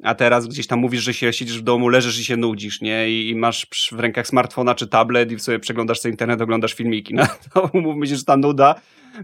A 0.04 0.16
teraz 0.16 0.48
gdzieś 0.48 0.68
tam 0.68 0.80
mówisz, 0.80 1.04
że 1.04 1.14
się 1.14 1.34
siedzisz 1.34 1.60
w 1.60 1.64
domu, 1.64 1.90
leżysz 1.90 2.20
i 2.20 2.24
się 2.24 2.38
nudzisz, 2.38 2.82
nie? 2.82 3.10
I, 3.10 3.30
i 3.30 3.36
masz 3.36 3.68
w 3.92 4.00
rękach 4.00 4.28
smartfona 4.28 4.76
czy 4.76 4.88
tablet 4.88 5.32
i 5.32 5.40
sobie 5.40 5.60
przeglądasz 5.60 6.00
sobie 6.00 6.12
internet, 6.12 6.42
oglądasz 6.42 6.74
filmiki. 6.74 7.16
No 7.20 7.26
to 7.54 8.06
się, 8.06 8.16
że 8.16 8.24
ta 8.24 8.38
nuda 8.38 8.76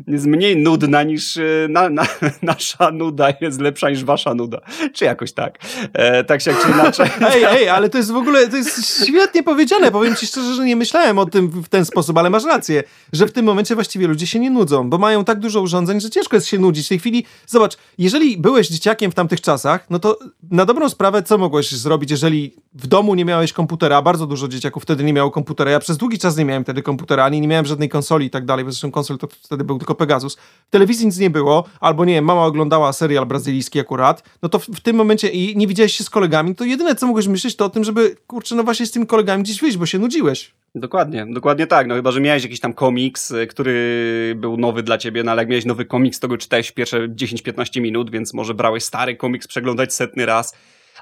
jest 0.08 0.26
mniej 0.26 0.58
nudna 0.58 1.04
niż 1.04 1.38
y, 1.38 1.68
na, 1.70 1.90
na, 1.90 2.08
nasza 2.42 2.92
nuda 2.92 3.28
jest 3.42 3.62
lepsza 3.62 3.90
niż 3.90 4.04
wasza 4.04 4.34
nuda. 4.34 4.62
Czy 4.94 5.06
jakoś 5.06 5.34
tak. 5.34 5.60
E, 5.94 6.24
tak 6.24 6.42
się 6.42 6.52
jak 6.52 6.66
czy 6.66 6.72
inaczej. 6.72 7.10
Ej, 7.34 7.44
ej, 7.44 7.70
ale 7.70 7.90
to 7.90 7.98
jest 7.98 8.12
w 8.12 8.16
ogóle, 8.16 8.48
to 8.48 8.58
jest 8.58 9.06
świetnie 9.06 9.44
powiedziane. 9.44 9.92
Powiem 9.92 10.16
ci 10.16 10.28
szczerze, 10.28 10.56
że 10.56 10.66
nie 10.66 10.76
myślałem 10.76 11.20
o 11.20 11.26
tym 11.26 11.48
w 11.50 11.70
ten 11.70 11.86
sposób, 11.86 12.18
ale 12.18 12.30
masz 12.30 12.46
rację, 12.46 12.84
że 13.14 13.28
w 13.28 13.32
tym 13.32 13.46
momencie 13.46 13.76
właściwie 13.76 14.08
ludzie 14.08 14.28
się 14.28 14.40
nie 14.40 14.50
nudzą, 14.50 14.90
bo 14.90 14.98
mają 14.98 15.26
tak 15.26 15.40
dużo 15.40 15.62
urządzeń, 15.62 16.02
że 16.02 16.10
ciężko 16.10 16.36
jest 16.36 16.48
się 16.48 16.60
nudzić. 16.60 16.86
W 16.86 16.90
tej 16.90 17.00
chwili, 17.00 17.26
zobacz, 17.48 17.78
jeżeli 17.98 18.38
byłeś 18.38 18.68
dzieciakiem 18.68 19.12
w 19.12 19.16
tamtych 19.16 19.42
czasach, 19.42 19.86
no 19.90 20.00
to 20.00 20.20
na 20.52 20.66
dobrą 20.66 20.90
sprawę 20.90 21.24
co 21.24 21.38
mogłeś 21.38 21.72
zrobić, 21.72 22.12
jeżeli 22.12 22.54
w 22.74 22.88
domu 22.88 23.16
nie 23.16 23.26
miałeś 23.26 23.54
komputera, 23.54 24.02
bardzo 24.02 24.28
dużo 24.28 24.48
dzieciaków 24.48 24.84
wtedy 24.84 25.04
nie 25.04 25.14
miało 25.14 25.32
komputera, 25.32 25.72
ja 25.72 25.80
przez 25.80 25.98
długi 25.98 26.20
czas 26.20 26.38
nie 26.38 26.46
miałem 26.46 26.64
wtedy 26.64 26.82
komputera, 26.82 27.24
ani 27.24 27.42
nie 27.42 27.48
miałem 27.48 27.66
żadnej 27.66 27.90
konsoli 27.90 28.26
i 28.26 28.30
tak 28.30 28.46
dalej, 28.46 28.66
bo 28.66 28.72
zresztą 28.72 28.92
konsol 28.92 29.18
to 29.18 29.28
wtedy 29.28 29.64
był 29.64 29.78
tylko 29.86 29.96
Pegasus. 29.96 30.36
W 30.68 30.70
telewizji 30.70 31.06
nic 31.06 31.18
nie 31.18 31.30
było, 31.30 31.64
albo 31.80 32.06
nie 32.06 32.14
wiem, 32.14 32.26
mama 32.26 32.46
oglądała 32.46 32.94
serial 32.94 33.26
brazylijski 33.26 33.80
akurat, 33.80 34.24
no 34.42 34.50
to 34.50 34.60
w, 34.60 34.66
w 34.66 34.80
tym 34.80 34.96
momencie 34.96 35.30
i 35.30 35.58
nie 35.58 35.68
widziałeś 35.68 35.94
się 35.94 36.04
z 36.04 36.10
kolegami, 36.10 36.56
to 36.56 36.64
jedyne 36.64 36.96
co 36.96 37.08
mogłeś 37.08 37.28
myśleć 37.28 37.56
to 37.56 37.66
o 37.66 37.70
tym, 37.70 37.84
żeby, 37.84 38.16
kurczę, 38.28 38.56
no 38.56 38.64
właśnie 38.64 38.86
z 38.86 38.92
tymi 38.92 39.08
kolegami 39.08 39.44
gdzieś 39.44 39.62
wyjść, 39.62 39.78
bo 39.78 39.86
się 39.86 40.00
nudziłeś. 40.00 40.52
Dokładnie, 40.76 41.26
dokładnie 41.30 41.68
tak. 41.68 41.88
No 41.88 41.96
chyba, 41.96 42.12
że 42.12 42.22
miałeś 42.22 42.44
jakiś 42.44 42.60
tam 42.60 42.74
komiks, 42.74 43.32
y, 43.32 43.48
który 43.48 44.34
był 44.38 44.58
nowy 44.58 44.84
dla 44.84 44.98
ciebie, 44.98 45.24
no 45.24 45.32
ale 45.32 45.42
jak 45.42 45.50
miałeś 45.50 45.66
nowy 45.66 45.86
komiks, 45.86 46.20
to 46.20 46.28
go 46.28 46.38
czytałeś 46.38 46.68
w 46.68 46.74
pierwsze 46.74 47.08
10-15 47.08 47.82
minut, 47.82 48.12
więc 48.12 48.34
może 48.34 48.54
brałeś 48.54 48.84
stary 48.84 49.16
komiks 49.16 49.48
przeglądać 49.48 49.94
setny 49.94 50.26
raz 50.26 50.56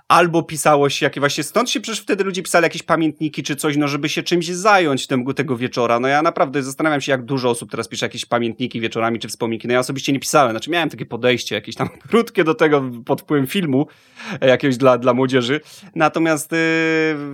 albo 0.07 0.43
pisało 0.43 0.89
się 0.89 1.05
jakie 1.05 1.19
właśnie, 1.19 1.43
stąd 1.43 1.69
się 1.69 1.81
przecież 1.81 2.01
wtedy 2.01 2.23
ludzie 2.23 2.43
pisali 2.43 2.63
jakieś 2.63 2.83
pamiętniki 2.83 3.43
czy 3.43 3.55
coś, 3.55 3.77
no 3.77 3.87
żeby 3.87 4.09
się 4.09 4.23
czymś 4.23 4.47
zająć 4.47 5.07
tego, 5.07 5.33
tego 5.33 5.57
wieczora. 5.57 5.99
No 5.99 6.07
ja 6.07 6.21
naprawdę 6.21 6.63
zastanawiam 6.63 7.01
się, 7.01 7.11
jak 7.11 7.25
dużo 7.25 7.49
osób 7.49 7.71
teraz 7.71 7.87
pisze 7.87 8.05
jakieś 8.05 8.25
pamiętniki 8.25 8.81
wieczorami 8.81 9.19
czy 9.19 9.27
wspominki. 9.27 9.67
No 9.67 9.73
ja 9.73 9.79
osobiście 9.79 10.13
nie 10.13 10.19
pisałem, 10.19 10.51
znaczy 10.51 10.71
miałem 10.71 10.89
takie 10.89 11.05
podejście 11.05 11.55
jakieś 11.55 11.75
tam 11.75 11.89
krótkie 12.09 12.43
do 12.43 12.55
tego 12.55 12.91
pod 13.05 13.21
wpływem 13.21 13.47
filmu 13.47 13.87
e, 14.41 14.47
jakiegoś 14.47 14.77
dla, 14.77 14.97
dla 14.97 15.13
młodzieży, 15.13 15.61
natomiast 15.95 16.51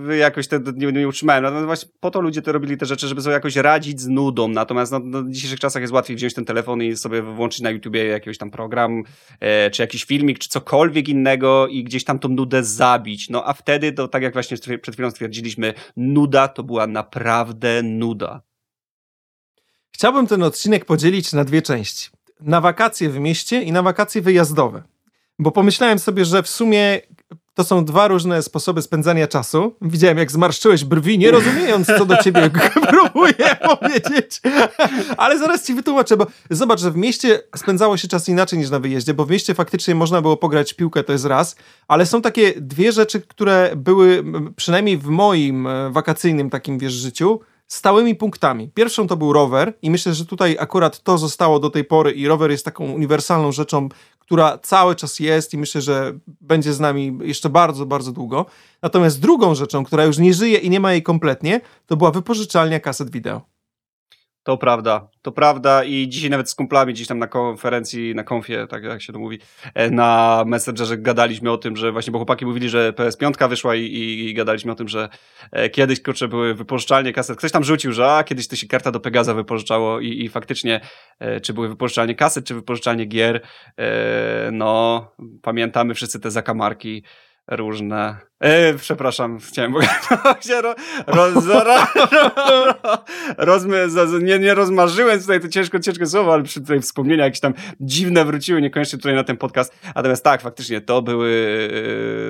yy, 0.06 0.16
jakoś 0.16 0.48
te 0.48 0.60
nie, 0.76 0.92
nie 0.92 1.08
utrzymałem. 1.08 1.54
No 1.54 1.66
właśnie 1.66 1.90
po 2.00 2.10
to 2.10 2.20
ludzie 2.20 2.42
to 2.42 2.52
robili 2.52 2.76
te 2.76 2.86
rzeczy, 2.86 3.08
żeby 3.08 3.20
sobie 3.22 3.34
jakoś 3.34 3.56
radzić 3.56 4.00
z 4.00 4.08
nudą, 4.08 4.48
natomiast 4.48 4.92
no, 4.92 5.00
no, 5.04 5.22
w 5.22 5.30
dzisiejszych 5.30 5.60
czasach 5.60 5.82
jest 5.82 5.92
łatwiej 5.92 6.16
wziąć 6.16 6.34
ten 6.34 6.44
telefon 6.44 6.82
i 6.82 6.96
sobie 6.96 7.22
włączyć 7.22 7.60
na 7.60 7.70
YouTubie 7.70 8.04
jakiś 8.04 8.38
tam 8.38 8.50
program, 8.50 9.02
e, 9.40 9.70
czy 9.70 9.82
jakiś 9.82 10.04
filmik, 10.04 10.38
czy 10.38 10.48
cokolwiek 10.48 11.08
innego 11.08 11.66
i 11.66 11.84
gdzieś 11.84 12.04
tam 12.04 12.18
tą 12.18 12.28
nudę 12.28 12.49
zabić. 12.62 13.30
No 13.30 13.48
a 13.48 13.52
wtedy, 13.52 13.92
to 13.92 14.08
tak 14.08 14.22
jak 14.22 14.32
właśnie 14.32 14.56
przed 14.56 14.94
chwilą 14.94 15.10
stwierdziliśmy, 15.10 15.74
nuda 15.96 16.48
to 16.48 16.62
była 16.62 16.86
naprawdę 16.86 17.82
nuda. 17.82 18.42
Chciałbym 19.92 20.26
ten 20.26 20.42
odcinek 20.42 20.84
podzielić 20.84 21.32
na 21.32 21.44
dwie 21.44 21.62
części. 21.62 22.10
Na 22.40 22.60
wakacje 22.60 23.10
w 23.10 23.18
mieście 23.18 23.62
i 23.62 23.72
na 23.72 23.82
wakacje 23.82 24.22
wyjazdowe. 24.22 24.82
Bo 25.38 25.50
pomyślałem 25.50 25.98
sobie, 25.98 26.24
że 26.24 26.42
w 26.42 26.48
sumie 26.48 27.00
to 27.60 27.64
są 27.64 27.84
dwa 27.84 28.08
różne 28.08 28.42
sposoby 28.42 28.82
spędzania 28.82 29.28
czasu. 29.28 29.74
Widziałem, 29.82 30.18
jak 30.18 30.32
zmarszczyłeś 30.32 30.84
brwi, 30.84 31.18
nie 31.18 31.30
rozumiejąc, 31.30 31.86
co 31.86 32.06
do 32.06 32.16
ciebie 32.16 32.50
próbuję 32.90 33.56
powiedzieć. 33.62 34.40
Ale 35.16 35.38
zaraz 35.38 35.66
ci 35.66 35.74
wytłumaczę, 35.74 36.16
bo 36.16 36.26
zobacz, 36.50 36.80
że 36.80 36.90
w 36.90 36.96
mieście 36.96 37.42
spędzało 37.56 37.96
się 37.96 38.08
czas 38.08 38.28
inaczej 38.28 38.58
niż 38.58 38.70
na 38.70 38.78
wyjeździe, 38.78 39.14
bo 39.14 39.24
w 39.24 39.30
mieście 39.30 39.54
faktycznie 39.54 39.94
można 39.94 40.22
było 40.22 40.36
pograć 40.36 40.74
piłkę, 40.74 41.04
to 41.04 41.12
jest 41.12 41.24
raz, 41.24 41.56
ale 41.88 42.06
są 42.06 42.22
takie 42.22 42.52
dwie 42.56 42.92
rzeczy, 42.92 43.20
które 43.20 43.72
były 43.76 44.24
przynajmniej 44.56 44.98
w 44.98 45.06
moim 45.06 45.66
e, 45.66 45.90
wakacyjnym 45.90 46.50
takim, 46.50 46.78
wiesz, 46.78 46.92
życiu, 46.92 47.40
stałymi 47.70 48.14
punktami. 48.14 48.68
Pierwszą 48.74 49.06
to 49.06 49.16
był 49.16 49.32
rower 49.32 49.72
i 49.82 49.90
myślę, 49.90 50.14
że 50.14 50.26
tutaj 50.26 50.56
akurat 50.60 51.02
to 51.02 51.18
zostało 51.18 51.58
do 51.58 51.70
tej 51.70 51.84
pory 51.84 52.12
i 52.12 52.28
rower 52.28 52.50
jest 52.50 52.64
taką 52.64 52.92
uniwersalną 52.92 53.52
rzeczą, 53.52 53.88
która 54.30 54.58
cały 54.58 54.94
czas 54.94 55.20
jest 55.20 55.54
i 55.54 55.58
myślę, 55.58 55.80
że 55.80 56.12
będzie 56.40 56.72
z 56.72 56.80
nami 56.80 57.18
jeszcze 57.22 57.48
bardzo, 57.48 57.86
bardzo 57.86 58.12
długo. 58.12 58.46
Natomiast 58.82 59.20
drugą 59.20 59.54
rzeczą, 59.54 59.84
która 59.84 60.04
już 60.04 60.18
nie 60.18 60.34
żyje 60.34 60.58
i 60.58 60.70
nie 60.70 60.80
ma 60.80 60.92
jej 60.92 61.02
kompletnie, 61.02 61.60
to 61.86 61.96
była 61.96 62.10
wypożyczalnia 62.10 62.80
kaset 62.80 63.10
wideo. 63.10 63.40
To 64.42 64.56
prawda, 64.56 65.08
to 65.22 65.32
prawda 65.32 65.84
i 65.84 66.08
dzisiaj 66.08 66.30
nawet 66.30 66.50
z 66.50 66.54
kumplami 66.54 66.92
gdzieś 66.92 67.06
tam 67.06 67.18
na 67.18 67.26
konferencji, 67.26 68.14
na 68.14 68.24
konfie, 68.24 68.66
tak 68.66 68.84
jak 68.84 69.02
się 69.02 69.12
to 69.12 69.18
mówi, 69.18 69.38
e, 69.74 69.90
na 69.90 70.42
Messengerze 70.46 70.98
gadaliśmy 70.98 71.50
o 71.50 71.58
tym, 71.58 71.76
że 71.76 71.92
właśnie, 71.92 72.10
bo 72.10 72.18
chłopaki 72.18 72.46
mówili, 72.46 72.68
że 72.68 72.92
PS5 72.92 73.48
wyszła 73.48 73.74
i, 73.74 73.80
i, 73.80 74.28
i 74.28 74.34
gadaliśmy 74.34 74.72
o 74.72 74.74
tym, 74.74 74.88
że 74.88 75.08
e, 75.52 75.70
kiedyś, 75.70 76.02
kurczę, 76.02 76.28
były 76.28 76.54
wypożyczalnie 76.54 77.12
kaset. 77.12 77.38
Ktoś 77.38 77.52
tam 77.52 77.64
rzucił, 77.64 77.92
że 77.92 78.12
a, 78.12 78.24
kiedyś 78.24 78.48
to 78.48 78.56
się 78.56 78.66
karta 78.66 78.90
do 78.90 79.00
Pegaza 79.00 79.34
wypożyczało 79.34 80.00
i, 80.00 80.24
i 80.24 80.28
faktycznie, 80.28 80.80
e, 81.18 81.40
czy 81.40 81.52
były 81.52 81.68
wypożyczalnie 81.68 82.14
kaset, 82.14 82.44
czy 82.44 82.54
wypożyczalnie 82.54 83.04
gier, 83.04 83.40
no, 84.52 85.06
pamiętamy 85.42 85.94
wszyscy 85.94 86.20
te 86.20 86.30
zakamarki 86.30 87.02
różne. 87.50 88.16
E, 88.40 88.74
przepraszam, 88.74 89.38
chciałem 89.38 89.74
się 90.40 90.60
ro, 90.62 90.74
roz, 91.06 91.46
roz, 93.36 93.64
nie, 94.22 94.38
nie 94.38 94.54
rozmarzyłem 94.54 95.20
tutaj 95.20 95.40
to 95.40 95.48
ciężko, 95.48 95.78
ciężkie 95.80 96.06
słowo, 96.06 96.34
ale 96.34 96.42
przy 96.42 96.60
tutaj 96.60 96.80
wspomnienia 96.80 97.24
jakieś 97.24 97.40
tam 97.40 97.54
dziwne 97.80 98.24
wróciły, 98.24 98.62
niekoniecznie 98.62 98.98
tutaj 98.98 99.14
na 99.14 99.24
ten 99.24 99.36
podcast. 99.36 99.78
Natomiast 99.94 100.24
tak, 100.24 100.42
faktycznie 100.42 100.80
to 100.80 101.02
były 101.02 101.30
e, 101.72 102.29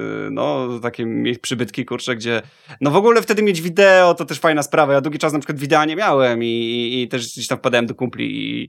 no 0.69 0.81
takie 0.81 1.07
przybytki, 1.43 1.85
kurcze, 1.85 2.17
gdzie 2.17 2.43
no 2.81 2.90
w 2.90 2.97
ogóle 2.97 3.23
wtedy 3.23 3.43
mieć 3.43 3.61
wideo 3.61 4.14
to 4.14 4.25
też 4.25 4.38
fajna 4.38 4.62
sprawa. 4.62 4.93
Ja 4.93 5.00
długi 5.00 5.19
czas 5.19 5.33
na 5.33 5.38
przykład 5.38 5.59
wideo 5.59 5.85
nie 5.85 5.97
miałem 5.97 6.45
i, 6.45 7.00
i 7.02 7.09
też 7.09 7.33
gdzieś 7.33 7.47
tam 7.47 7.59
wpadałem 7.59 7.87
do 7.87 7.95
kumpli 7.95 8.25
i 8.31 8.69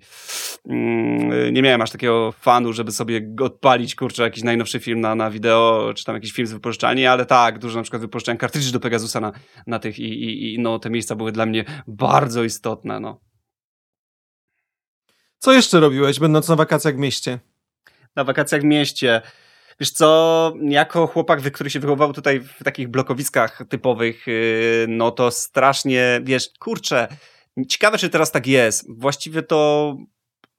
mm, 0.69 1.53
nie 1.53 1.61
miałem 1.61 1.81
aż 1.81 1.91
takiego 1.91 2.31
fanu, 2.31 2.73
żeby 2.73 2.91
sobie 2.91 3.21
odpalić, 3.41 3.95
kurczę, 3.95 4.23
jakiś 4.23 4.43
najnowszy 4.43 4.79
film 4.79 5.01
na, 5.01 5.15
na 5.15 5.31
wideo, 5.31 5.93
czy 5.95 6.05
tam 6.05 6.15
jakiś 6.15 6.31
film 6.31 6.47
z 6.47 6.51
wypożyczalni, 6.53 7.05
ale 7.05 7.25
tak, 7.25 7.59
dużo 7.59 7.77
na 7.79 7.83
przykład 7.83 8.01
wypożyczałem 8.01 8.37
kartridży 8.37 8.73
do 8.73 8.79
Pegasusa 8.79 9.19
na, 9.19 9.31
na 9.67 9.79
tych 9.79 9.99
i, 9.99 10.03
i, 10.03 10.53
i 10.53 10.59
no, 10.59 10.79
te 10.79 10.89
miejsca 10.89 11.15
były 11.15 11.31
dla 11.31 11.45
mnie 11.45 11.65
bardzo 11.87 12.43
istotne, 12.43 12.99
no. 12.99 13.21
Co 15.37 15.53
jeszcze 15.53 15.79
robiłeś, 15.79 16.19
będąc 16.19 16.49
na 16.49 16.55
wakacjach 16.55 16.95
w 16.95 16.99
mieście? 16.99 17.39
Na 18.15 18.23
wakacjach 18.23 18.61
w 18.61 18.65
mieście. 18.65 19.21
Wiesz 19.81 19.91
co, 19.91 20.53
jako 20.61 21.07
chłopak, 21.07 21.51
który 21.51 21.69
się 21.69 21.79
wychował 21.79 22.13
tutaj 22.13 22.39
w 22.39 22.63
takich 22.63 22.87
blokowiskach 22.87 23.63
typowych, 23.69 24.27
yy, 24.27 24.85
no 24.89 25.11
to 25.11 25.31
strasznie, 25.31 26.21
wiesz, 26.23 26.49
kurczę, 26.59 27.07
ciekawe, 27.69 27.97
czy 27.97 28.09
teraz 28.09 28.31
tak 28.31 28.47
jest. 28.47 28.85
Właściwie 28.99 29.43
to 29.43 29.95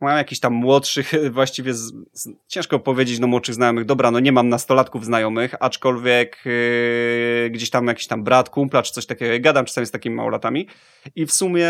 mam 0.02 0.18
jakichś 0.18 0.40
tam 0.40 0.52
młodszych, 0.52 1.12
właściwie 1.30 1.74
z, 1.74 1.92
z, 2.12 2.28
ciężko 2.48 2.78
powiedzieć, 2.78 3.18
no 3.18 3.26
młodszych 3.26 3.54
znajomych, 3.54 3.84
dobra, 3.84 4.10
no 4.10 4.20
nie 4.20 4.32
mam 4.32 4.48
nastolatków 4.48 5.04
znajomych, 5.04 5.54
aczkolwiek 5.60 6.38
yy, 6.44 7.50
gdzieś 7.50 7.70
tam 7.70 7.86
jakiś 7.86 8.06
tam 8.06 8.24
brat, 8.24 8.50
kumpla 8.50 8.82
czy 8.82 8.92
coś 8.92 9.06
takiego, 9.06 9.34
gadam 9.40 9.64
czasami 9.64 9.86
z 9.86 9.90
takimi 9.90 10.16
małolatami 10.16 10.66
i 11.16 11.26
w 11.26 11.32
sumie 11.32 11.68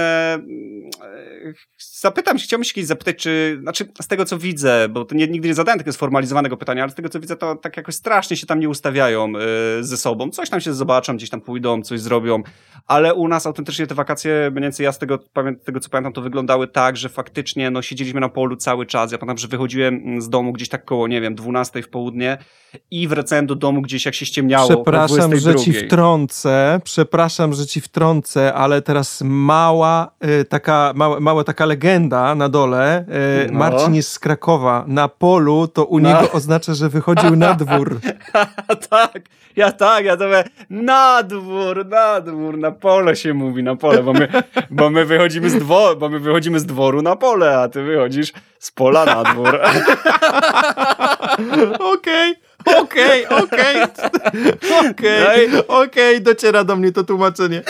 yy, 1.44 1.54
zapytam 1.78 2.38
się, 2.38 2.44
chciałbym 2.44 2.64
się 2.64 2.74
kiedyś 2.74 2.88
zapytać, 2.88 3.16
czy, 3.16 3.58
znaczy 3.62 3.92
z 4.02 4.08
tego 4.08 4.24
co 4.24 4.38
widzę, 4.38 4.88
bo 4.90 5.04
to 5.04 5.14
nie, 5.14 5.28
nigdy 5.28 5.48
nie 5.48 5.54
zadałem 5.54 5.78
takiego 5.78 5.92
sformalizowanego 5.92 6.56
pytania, 6.56 6.82
ale 6.82 6.92
z 6.92 6.94
tego 6.94 7.08
co 7.08 7.20
widzę, 7.20 7.36
to 7.36 7.56
tak 7.56 7.76
jakoś 7.76 7.94
strasznie 7.94 8.36
się 8.36 8.46
tam 8.46 8.60
nie 8.60 8.68
ustawiają 8.68 9.32
yy, 9.32 9.38
ze 9.84 9.96
sobą, 9.96 10.30
coś 10.30 10.50
tam 10.50 10.60
się 10.60 10.74
zobaczą, 10.74 11.16
gdzieś 11.16 11.30
tam 11.30 11.40
pójdą, 11.40 11.82
coś 11.82 12.00
zrobią, 12.00 12.42
ale 12.86 13.14
u 13.14 13.28
nas 13.28 13.46
autentycznie 13.46 13.86
te 13.86 13.94
wakacje, 13.94 14.50
mniej 14.50 14.62
więcej 14.62 14.84
ja 14.84 14.92
z 14.92 14.98
tego, 14.98 15.18
tego 15.64 15.80
co 15.80 15.90
pamiętam, 15.90 16.12
to 16.12 16.22
wyglądały 16.22 16.68
tak, 16.68 16.96
że 16.96 17.08
faktycznie 17.08 17.70
no 17.70 17.82
siedzieliśmy 17.82 18.20
na 18.22 18.28
polu 18.28 18.56
cały 18.56 18.86
czas. 18.86 19.12
Ja 19.12 19.18
pamiętam, 19.18 19.38
że 19.38 19.48
wychodziłem 19.48 20.22
z 20.22 20.28
domu 20.28 20.52
gdzieś 20.52 20.68
tak 20.68 20.84
koło, 20.84 21.08
nie 21.08 21.20
wiem, 21.20 21.34
12 21.34 21.82
w 21.82 21.88
południe 21.88 22.38
i 22.90 23.08
wracałem 23.08 23.46
do 23.46 23.54
domu 23.54 23.82
gdzieś 23.82 24.06
jak 24.06 24.14
się 24.14 24.26
ściemniało. 24.26 24.68
Przepraszam, 24.68 25.36
że 25.36 25.54
ci 25.54 25.72
wtrącę, 25.72 26.80
przepraszam, 26.84 27.52
że 27.52 27.66
ci 27.66 27.80
wtrącę, 27.80 28.54
ale 28.54 28.82
teraz 28.82 29.22
mała 29.24 30.10
y, 30.40 30.44
taka, 30.44 30.92
mała, 30.94 31.20
mała 31.20 31.44
taka 31.44 31.66
legenda 31.66 32.34
na 32.34 32.48
dole. 32.48 33.04
Y, 33.46 33.52
no. 33.52 33.58
Marcin 33.58 33.94
jest 33.94 34.12
z 34.12 34.18
Krakowa. 34.18 34.84
Na 34.86 35.08
polu 35.08 35.68
to 35.68 35.84
u 35.84 35.98
no. 35.98 36.08
niego 36.08 36.32
oznacza, 36.32 36.74
że 36.74 36.88
wychodził 36.88 37.36
na 37.36 37.54
dwór. 37.54 38.00
tak, 38.90 39.22
ja 39.56 39.72
tak, 39.72 40.04
ja 40.04 40.16
to 40.16 40.24
mówię, 40.24 40.44
na 40.70 41.22
dwór, 41.22 41.86
na 41.86 42.20
dwór, 42.20 42.58
na 42.58 42.70
pole 42.70 43.16
się 43.16 43.34
mówi, 43.34 43.62
na 43.62 43.76
pole, 43.76 44.02
bo 44.02 44.12
my, 44.12 44.28
bo 44.70 44.90
my 44.90 45.04
wychodzimy 45.04 45.50
z 45.50 45.54
dworu, 45.54 45.98
bo 45.98 46.08
my 46.08 46.18
wychodzimy 46.18 46.60
z 46.60 46.66
dworu 46.66 47.02
na 47.02 47.16
pole, 47.16 47.58
a 47.58 47.68
ty 47.68 47.82
wychodzisz 47.82 48.11
z 48.58 48.70
pola 48.70 49.04
na 49.04 49.24
dwór. 49.24 49.60
Okej. 51.94 52.34
Okej, 52.64 53.26
okej, 53.26 53.76
okej, 54.90 55.48
okej, 55.68 56.22
dociera 56.22 56.64
do 56.64 56.76
mnie 56.76 56.92
to 56.92 57.04
tłumaczenie. 57.04 57.62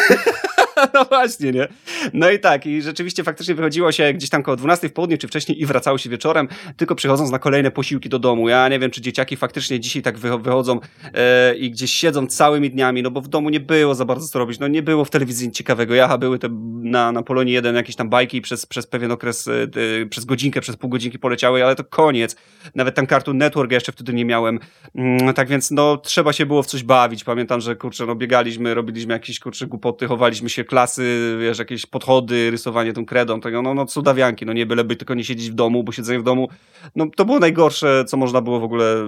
no 0.95 1.05
właśnie, 1.05 1.53
nie? 1.53 1.69
No 2.13 2.31
i 2.31 2.39
tak, 2.39 2.67
i 2.67 2.83
rzeczywiście 2.83 3.25
faktycznie 3.25 3.55
wychodziło 3.55 3.93
się 3.93 4.13
gdzieś 4.13 4.31
tam 4.31 4.43
koło 4.43 4.57
12 4.57 4.89
w 4.89 4.93
południe, 4.93 5.19
czy 5.19 5.29
wcześniej 5.29 5.63
i 5.63 5.67
wracało 5.67 5.99
się 5.99 6.11
wieczorem, 6.11 6.49
tylko 6.77 6.95
przychodząc 6.95 7.31
na 7.31 7.39
kolejne 7.39 7.71
posiłki 7.71 8.09
do 8.09 8.19
domu. 8.19 8.49
Ja 8.49 8.69
nie 8.69 8.79
wiem, 8.79 8.91
czy 8.91 9.01
dzieciaki 9.01 9.37
faktycznie 9.37 9.81
dzisiaj 9.81 10.03
tak 10.03 10.19
wychodzą 10.19 10.81
e, 11.15 11.55
i 11.55 11.71
gdzieś 11.71 11.93
siedzą 11.93 12.27
całymi 12.27 12.71
dniami, 12.71 13.03
no 13.03 13.11
bo 13.11 13.21
w 13.21 13.29
domu 13.29 13.51
nie 13.51 13.61
było 13.61 13.95
za 13.95 14.05
bardzo 14.05 14.29
co 14.29 14.39
robić, 14.39 14.59
no 14.59 14.69
nie 14.69 14.83
było 14.83 15.05
w 15.05 15.11
telewizji 15.11 15.47
nic 15.47 15.57
ciekawego. 15.57 15.95
Jaha, 15.95 16.19
były 16.19 16.39
te 16.39 16.49
na, 16.83 17.13
na 17.13 17.23
Polonii 17.23 17.55
jeden 17.55 17.77
jakieś 17.77 17.97
tam 17.97 18.09
bajki 18.09 18.41
przez, 18.41 18.67
przez 18.67 18.87
pewien 18.87 19.11
okres, 19.11 19.49
e, 19.49 20.07
przez 20.07 20.25
godzinkę, 20.25 20.61
przez 20.61 20.77
pół 20.77 20.91
godzinki 20.91 21.19
poleciały, 21.19 21.65
ale 21.65 21.77
to 21.77 21.85
koniec. 21.85 22.37
Nawet 22.75 22.95
tam 22.95 23.07
Cartoon 23.07 23.39
Network 23.39 23.73
jeszcze 23.73 23.93
wtedy 23.93 24.13
nie 24.13 24.25
miałem. 24.25 24.59
Mm, 24.95 25.35
tak 25.35 25.49
więc, 25.49 25.71
no, 25.71 25.97
trzeba 25.97 26.33
się 26.33 26.47
było 26.47 26.63
w 26.63 26.67
coś 26.67 26.83
bawić. 26.83 27.25
Pamiętam, 27.25 27.61
że 27.61 27.77
kurczę, 27.77 28.07
no 28.07 28.15
biegaliśmy, 28.15 28.75
robiliśmy 28.75 29.13
jakieś 29.15 29.41
kurczę 29.41 29.67
głupoty, 29.67 30.07
chowaliśmy 30.07 30.51
się 30.51 30.65
klasy, 30.73 31.37
wiesz, 31.41 31.59
jakieś 31.59 31.87
podchody, 31.87 32.51
rysowanie 32.51 32.93
tą 32.93 33.07
kredą, 33.07 33.41
tego, 33.41 33.63
no, 33.63 33.75
no 33.75 33.87
cudawianki, 33.87 34.47
no 34.47 34.53
nie 34.53 34.67
byleby 34.67 34.97
tylko 34.97 35.15
nie 35.15 35.25
siedzieć 35.25 35.51
w 35.51 35.55
domu, 35.55 35.85
bo 35.85 35.93
siedzenie 35.93 36.19
w 36.19 36.23
domu, 36.23 36.49
no 36.97 37.07
to 37.17 37.25
było 37.25 37.39
najgorsze, 37.39 38.05
co 38.05 38.17
można 38.17 38.41
było 38.41 38.61
w 38.61 38.65
ogóle 38.65 38.85
e, 38.95 39.07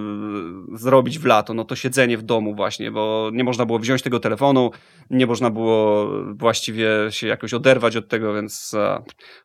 zrobić 0.73 1.19
w 1.19 1.25
lato, 1.25 1.53
no 1.53 1.63
to 1.63 1.75
siedzenie 1.75 2.17
w 2.17 2.23
domu 2.23 2.55
właśnie, 2.55 2.91
bo 2.91 3.29
nie 3.33 3.43
można 3.43 3.65
było 3.65 3.79
wziąć 3.79 4.01
tego 4.01 4.19
telefonu, 4.19 4.71
nie 5.09 5.27
można 5.27 5.49
było 5.49 6.09
właściwie 6.35 6.87
się 7.09 7.27
jakoś 7.27 7.53
oderwać 7.53 7.95
od 7.95 8.07
tego, 8.07 8.33
więc 8.33 8.73
e, 8.73 9.03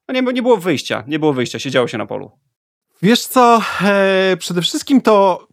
no 0.08 0.14
nie, 0.14 0.22
nie 0.32 0.42
było 0.42 0.56
wyjścia, 0.56 1.04
nie 1.06 1.18
było 1.18 1.32
wyjścia, 1.32 1.58
siedziało 1.58 1.88
się 1.88 1.98
na 1.98 2.06
polu. 2.06 2.30
Wiesz 3.02 3.26
co, 3.26 3.62
e, 3.82 4.36
przede 4.38 4.62
wszystkim 4.62 5.00
to 5.00 5.46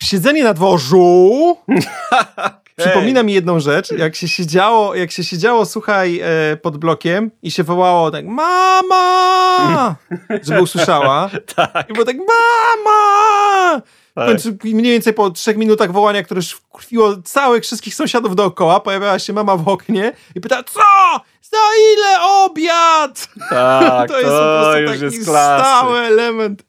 siedzenie 0.00 0.44
na 0.44 0.54
dworzu 0.54 1.56
przypomina 2.84 3.22
mi 3.22 3.32
jedną 3.32 3.60
rzecz, 3.60 3.92
jak 3.92 4.16
się 4.16 4.28
siedziało, 4.28 4.94
jak 4.94 5.10
się 5.10 5.24
siedziało, 5.24 5.66
słuchaj, 5.66 6.20
e, 6.22 6.56
pod 6.56 6.76
blokiem 6.76 7.30
i 7.42 7.50
się 7.50 7.62
wołało 7.62 8.10
tak 8.10 8.24
mama, 8.26 9.96
żeby 10.46 10.62
usłyszała. 10.62 11.30
tak. 11.54 11.90
I 11.90 11.92
było 11.92 12.04
tak 12.04 12.16
mama! 12.16 13.82
Końcu 14.14 14.48
mniej 14.64 14.92
więcej 14.92 15.12
po 15.12 15.30
trzech 15.30 15.56
minutach 15.56 15.92
wołania, 15.92 16.22
które 16.22 16.38
już 16.38 16.50
wkrwiło 16.50 17.16
całych 17.24 17.62
wszystkich 17.62 17.94
sąsiadów 17.94 18.36
dookoła, 18.36 18.80
pojawiała 18.80 19.18
się 19.18 19.32
mama 19.32 19.56
w 19.56 19.68
oknie 19.68 20.12
i 20.34 20.40
pytała, 20.40 20.62
co? 20.62 20.80
Za 21.42 21.58
ile 21.92 22.22
obiad? 22.22 23.28
Tak, 23.50 24.08
to 24.10 24.20
jest 24.20 24.32
po 24.32 24.60
prostu 24.60 24.80
już 24.80 24.90
taki 24.90 25.04
jest 25.04 25.22
stały 25.22 25.98
element. 25.98 26.62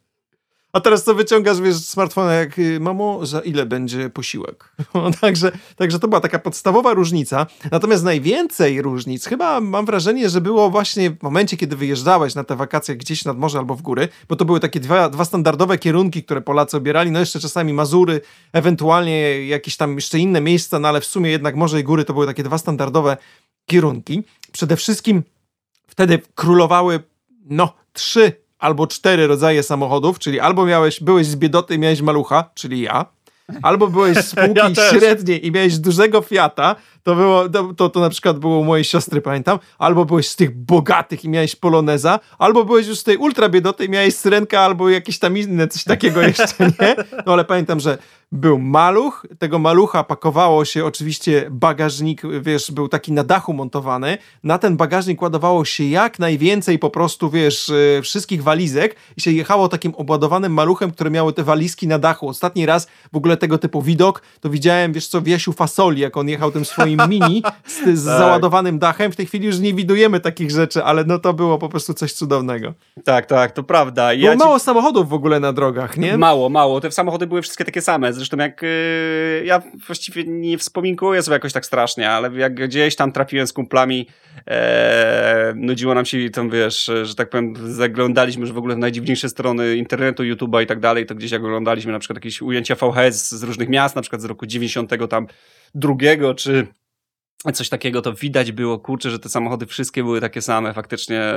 A 0.73 0.81
teraz 0.81 1.03
to 1.03 1.15
wyciągasz, 1.15 1.61
wiesz, 1.61 1.75
z 1.75 1.89
smartfona, 1.89 2.33
jak 2.33 2.59
y, 2.59 2.79
mamo, 2.79 3.25
za 3.25 3.39
ile 3.39 3.65
będzie 3.65 4.09
posiłek? 4.09 4.73
No, 4.93 5.11
także, 5.21 5.51
także 5.75 5.99
to 5.99 6.07
była 6.07 6.21
taka 6.21 6.39
podstawowa 6.39 6.93
różnica. 6.93 7.47
Natomiast 7.71 8.03
najwięcej 8.03 8.81
różnic, 8.81 9.25
chyba 9.25 9.61
mam 9.61 9.85
wrażenie, 9.85 10.29
że 10.29 10.41
było 10.41 10.69
właśnie 10.69 11.11
w 11.11 11.21
momencie, 11.21 11.57
kiedy 11.57 11.75
wyjeżdżałeś 11.75 12.35
na 12.35 12.43
te 12.43 12.55
wakacje 12.55 12.95
gdzieś 12.95 13.25
nad 13.25 13.37
morze 13.37 13.59
albo 13.59 13.75
w 13.75 13.81
góry, 13.81 14.07
bo 14.29 14.35
to 14.35 14.45
były 14.45 14.59
takie 14.59 14.79
dwa, 14.79 15.09
dwa 15.09 15.25
standardowe 15.25 15.77
kierunki, 15.77 16.23
które 16.23 16.41
Polacy 16.41 16.77
obierali, 16.77 17.11
no 17.11 17.19
jeszcze 17.19 17.39
czasami 17.39 17.73
Mazury, 17.73 18.21
ewentualnie 18.53 19.47
jakieś 19.47 19.77
tam 19.77 19.95
jeszcze 19.95 20.19
inne 20.19 20.41
miejsca, 20.41 20.79
no 20.79 20.87
ale 20.87 21.01
w 21.01 21.05
sumie 21.05 21.31
jednak 21.31 21.55
morze 21.55 21.79
i 21.79 21.83
góry 21.83 22.05
to 22.05 22.13
były 22.13 22.25
takie 22.25 22.43
dwa 22.43 22.57
standardowe 22.57 23.17
kierunki. 23.65 24.23
Przede 24.51 24.75
wszystkim 24.75 25.23
wtedy 25.87 26.19
królowały, 26.35 27.03
no, 27.45 27.73
trzy 27.93 28.42
albo 28.63 28.87
cztery 28.87 29.27
rodzaje 29.27 29.63
samochodów, 29.63 30.19
czyli 30.19 30.39
albo 30.39 30.65
miałeś, 30.65 30.99
byłeś 30.99 31.27
z 31.27 31.35
biedoty 31.35 31.75
i 31.75 31.79
miałeś 31.79 32.01
malucha, 32.01 32.49
czyli 32.53 32.81
ja, 32.81 33.05
albo 33.61 33.87
byłeś 33.87 34.17
z 34.17 34.27
spółki 34.31 34.73
Ja 34.77 34.89
średniej 34.89 35.47
i 35.47 35.51
miałeś 35.51 35.77
dużego 35.77 36.21
Fiata, 36.21 36.75
to 37.03 37.15
było, 37.15 37.49
to, 37.49 37.73
to, 37.73 37.89
to 37.89 37.99
na 37.99 38.09
przykład 38.09 38.39
było 38.39 38.59
u 38.59 38.63
mojej 38.63 38.83
siostry, 38.83 39.21
pamiętam, 39.21 39.59
albo 39.77 40.05
byłeś 40.05 40.27
z 40.29 40.35
tych 40.35 40.57
bogatych 40.57 41.25
i 41.25 41.29
miałeś 41.29 41.55
Poloneza, 41.55 42.19
albo 42.37 42.65
byłeś 42.65 42.87
już 42.87 42.99
z 42.99 43.03
tej 43.03 43.17
ultra 43.17 43.49
biedoty 43.49 43.85
i 43.85 43.89
miałeś 43.89 44.15
Syrenkę, 44.15 44.59
albo 44.59 44.89
jakieś 44.89 45.19
tam 45.19 45.37
inne, 45.37 45.67
coś 45.67 45.83
takiego 45.83 46.21
jeszcze, 46.27 46.65
nie? 46.81 46.95
No 47.25 47.33
ale 47.33 47.45
pamiętam, 47.45 47.79
że 47.79 47.97
był 48.33 48.59
maluch, 48.59 49.25
tego 49.39 49.59
malucha 49.59 50.03
pakowało 50.03 50.65
się 50.65 50.85
oczywiście 50.85 51.47
bagażnik, 51.51 52.21
wiesz, 52.41 52.71
był 52.71 52.87
taki 52.87 53.11
na 53.11 53.23
dachu 53.23 53.53
montowany, 53.53 54.17
na 54.43 54.57
ten 54.57 54.77
bagażnik 54.77 55.21
ładowało 55.21 55.65
się 55.65 55.83
jak 55.83 56.19
najwięcej 56.19 56.79
po 56.79 56.89
prostu, 56.89 57.29
wiesz, 57.29 57.69
e, 57.69 58.01
wszystkich 58.01 58.43
walizek 58.43 58.95
i 59.17 59.21
się 59.21 59.31
jechało 59.31 59.69
takim 59.69 59.95
obładowanym 59.95 60.53
maluchem, 60.53 60.91
które 60.91 61.09
miały 61.09 61.33
te 61.33 61.43
walizki 61.43 61.87
na 61.87 61.99
dachu. 61.99 62.29
Ostatni 62.29 62.65
raz 62.65 62.87
w 63.13 63.17
ogóle 63.17 63.37
tego 63.37 63.57
typu 63.57 63.81
widok 63.81 64.21
to 64.41 64.49
widziałem, 64.49 64.93
wiesz 64.93 65.07
co, 65.07 65.21
w 65.21 65.27
Jasiu 65.27 65.53
Fasoli, 65.53 66.01
jak 66.01 66.17
on 66.17 66.29
jechał 66.29 66.51
tym 66.51 66.65
swoim 66.65 66.92
mini 66.97 67.43
z, 67.65 67.73
z 67.75 67.83
Tak. 67.85 67.95
załadowanym 67.95 68.79
dachem. 68.79 69.11
W 69.11 69.15
tej 69.15 69.25
chwili 69.25 69.45
już 69.45 69.59
nie 69.59 69.73
widujemy 69.73 70.19
takich 70.19 70.51
rzeczy, 70.51 70.83
ale 70.83 71.03
no 71.03 71.19
to 71.19 71.33
było 71.33 71.57
po 71.57 71.69
prostu 71.69 71.93
coś 71.93 72.13
cudownego. 72.13 72.73
Tak, 73.05 73.25
tak, 73.25 73.51
to 73.51 73.63
prawda. 73.63 74.13
I 74.13 74.19
Było 74.21 74.31
ci- 74.31 74.37
mało 74.39 74.59
samochodów 74.59 75.09
w 75.09 75.13
ogóle 75.13 75.39
na 75.39 75.53
drogach, 75.53 75.97
nie? 75.97 76.17
Mało, 76.17 76.49
mało. 76.49 76.81
Te 76.81 76.91
samochody 76.91 77.27
były 77.27 77.41
wszystkie 77.41 77.65
takie 77.65 77.81
same. 77.81 78.13
Zresztą 78.13 78.37
jak 78.37 78.61
yy, 78.61 79.45
ja 79.45 79.61
właściwie 79.87 80.23
nie 80.23 80.57
wspominkuję 80.57 81.23
sobie 81.23 81.33
jakoś 81.33 81.53
tak 81.53 81.65
strasznie, 81.65 82.09
ale 82.09 82.31
jak 82.39 82.53
gdzieś 82.67 82.95
tam 82.95 83.11
trafiłem 83.11 83.47
z 83.47 83.53
kumplami, 83.53 84.07
e, 84.47 85.53
nudziło 85.55 85.93
nam 85.95 86.05
się 86.05 86.29
tam, 86.29 86.49
wiesz, 86.49 86.91
że 87.03 87.15
tak 87.15 87.29
powiem, 87.29 87.53
zaglądaliśmy 87.73 88.45
że 88.47 88.53
w 88.53 88.57
ogóle 88.57 88.75
w 88.75 88.77
najdziwniejsze 88.77 89.29
strony 89.29 89.75
internetu, 89.75 90.23
YouTube'a 90.23 90.63
i 90.63 90.65
tak 90.65 90.79
dalej, 90.79 91.05
to 91.05 91.15
gdzieś 91.15 91.31
jak 91.31 91.43
oglądaliśmy 91.43 91.91
na 91.91 91.99
przykład 91.99 92.17
jakieś 92.17 92.41
ujęcia 92.41 92.75
VHS 92.75 93.31
z 93.31 93.43
różnych 93.43 93.69
miast, 93.69 93.95
na 93.95 94.01
przykład 94.01 94.21
z 94.21 94.25
roku 94.25 94.45
90 94.45 94.91
tam 95.09 95.27
drugiego, 95.75 96.33
czy 96.35 96.67
coś 97.53 97.69
takiego, 97.69 98.01
to 98.01 98.13
widać 98.13 98.51
było, 98.51 98.79
kurczę, 98.79 99.09
że 99.09 99.19
te 99.19 99.29
samochody 99.29 99.65
wszystkie 99.65 100.03
były 100.03 100.21
takie 100.21 100.41
same, 100.41 100.73
faktycznie 100.73 101.21
e, 101.21 101.35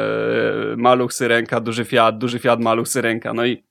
maluch, 0.76 1.12
syrenka, 1.12 1.60
duży 1.60 1.84
Fiat, 1.84 2.18
duży 2.18 2.38
Fiat, 2.38 2.60
maluch, 2.60 2.88
syrenka, 2.88 3.34
no 3.34 3.46
i 3.46 3.64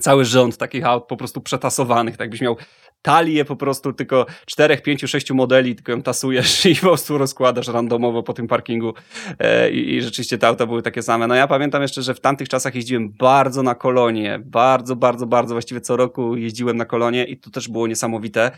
cały 0.00 0.24
rząd 0.24 0.56
takich 0.56 0.86
aut 0.86 1.06
po 1.06 1.16
prostu 1.16 1.40
przetasowanych, 1.40 2.16
tak 2.16 2.30
byś 2.30 2.40
miał 2.40 2.56
talię 3.02 3.44
po 3.44 3.56
prostu 3.56 3.92
tylko 3.92 4.26
czterech, 4.46 4.82
pięciu, 4.82 5.08
sześciu 5.08 5.34
modeli, 5.34 5.74
tylko 5.74 5.92
ją 5.92 6.02
tasujesz 6.02 6.66
i 6.66 6.74
po 6.74 6.80
prostu 6.80 7.18
rozkładasz 7.18 7.68
randomowo 7.68 8.22
po 8.22 8.32
tym 8.32 8.48
parkingu 8.48 8.94
e, 9.38 9.70
i, 9.70 9.94
i 9.94 10.02
rzeczywiście 10.02 10.38
te 10.38 10.46
auta 10.46 10.66
były 10.66 10.82
takie 10.82 11.02
same. 11.02 11.26
No 11.26 11.34
ja 11.34 11.46
pamiętam 11.46 11.82
jeszcze, 11.82 12.02
że 12.02 12.14
w 12.14 12.20
tamtych 12.20 12.48
czasach 12.48 12.74
jeździłem 12.74 13.12
bardzo 13.18 13.62
na 13.62 13.74
kolonie, 13.74 14.40
bardzo, 14.44 14.96
bardzo, 14.96 15.26
bardzo, 15.26 15.54
właściwie 15.54 15.80
co 15.80 15.96
roku 15.96 16.36
jeździłem 16.36 16.76
na 16.76 16.84
kolonie 16.84 17.24
i 17.24 17.36
to 17.36 17.50
też 17.50 17.68
było 17.68 17.86
niesamowite. 17.86 18.50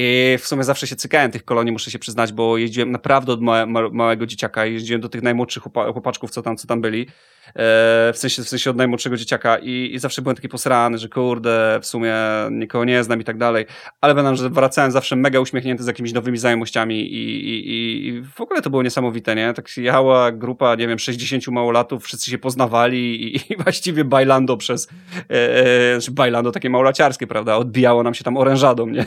I 0.00 0.38
w 0.38 0.46
sumie 0.46 0.64
zawsze 0.64 0.86
się 0.86 0.96
cykałem 0.96 1.30
tych 1.30 1.44
kolonii, 1.44 1.72
muszę 1.72 1.90
się 1.90 1.98
przyznać, 1.98 2.32
bo 2.32 2.58
jeździłem 2.58 2.90
naprawdę 2.90 3.32
od 3.32 3.42
ma 3.42 3.66
ma 3.66 3.88
małego 3.88 4.26
dzieciaka, 4.26 4.66
jeździłem 4.66 5.00
do 5.00 5.08
tych 5.08 5.22
najmłodszych 5.22 5.62
chłopa 5.62 5.92
chłopaczków, 5.92 6.30
co 6.30 6.42
tam, 6.42 6.56
co 6.56 6.66
tam 6.66 6.80
byli, 6.80 7.06
w, 7.54 8.14
sensie, 8.14 8.42
w 8.42 8.48
sensie 8.48 8.70
od 8.70 8.76
najmłodszego 8.76 9.16
dzieciaka 9.16 9.58
i, 9.58 9.90
i 9.94 9.98
zawsze 9.98 10.22
byłem 10.22 10.36
taki 10.36 10.48
posrany, 10.48 10.98
że 10.98 11.08
kurde, 11.08 11.78
w 11.82 11.86
sumie 11.86 12.14
nikogo 12.50 12.84
nie 12.84 13.04
znam 13.04 13.20
i 13.20 13.24
tak 13.24 13.38
dalej, 13.38 13.66
ale 14.00 14.14
pamiętam, 14.14 14.36
że 14.36 14.50
wracałem 14.50 14.90
zawsze 14.90 15.16
mega 15.16 15.40
uśmiechnięty 15.40 15.82
z 15.82 15.86
jakimiś 15.86 16.12
nowymi 16.12 16.38
znajomościami 16.38 17.00
i, 17.00 17.48
i, 17.48 18.08
i, 18.08 18.22
w 18.22 18.40
ogóle 18.40 18.62
to 18.62 18.70
było 18.70 18.82
niesamowite, 18.82 19.34
nie? 19.34 19.54
Tak 19.54 19.76
jechała 19.76 20.32
grupa, 20.32 20.74
nie 20.74 20.88
wiem, 20.88 20.98
60 20.98 21.48
małolatów, 21.48 22.04
wszyscy 22.04 22.30
się 22.30 22.38
poznawali 22.38 23.24
i, 23.24 23.52
i 23.52 23.56
właściwie 23.56 24.04
bailando 24.04 24.56
przez, 24.56 24.88
e, 25.30 25.94
e, 25.94 26.00
znaczy 26.00 26.10
bailando 26.10 26.52
takie 26.52 26.70
małolaciarskie, 26.70 27.26
prawda? 27.26 27.56
Odbijało 27.56 28.02
nam 28.02 28.14
się 28.14 28.24
tam 28.24 28.36
orężadą, 28.36 28.86
nie? 28.86 29.06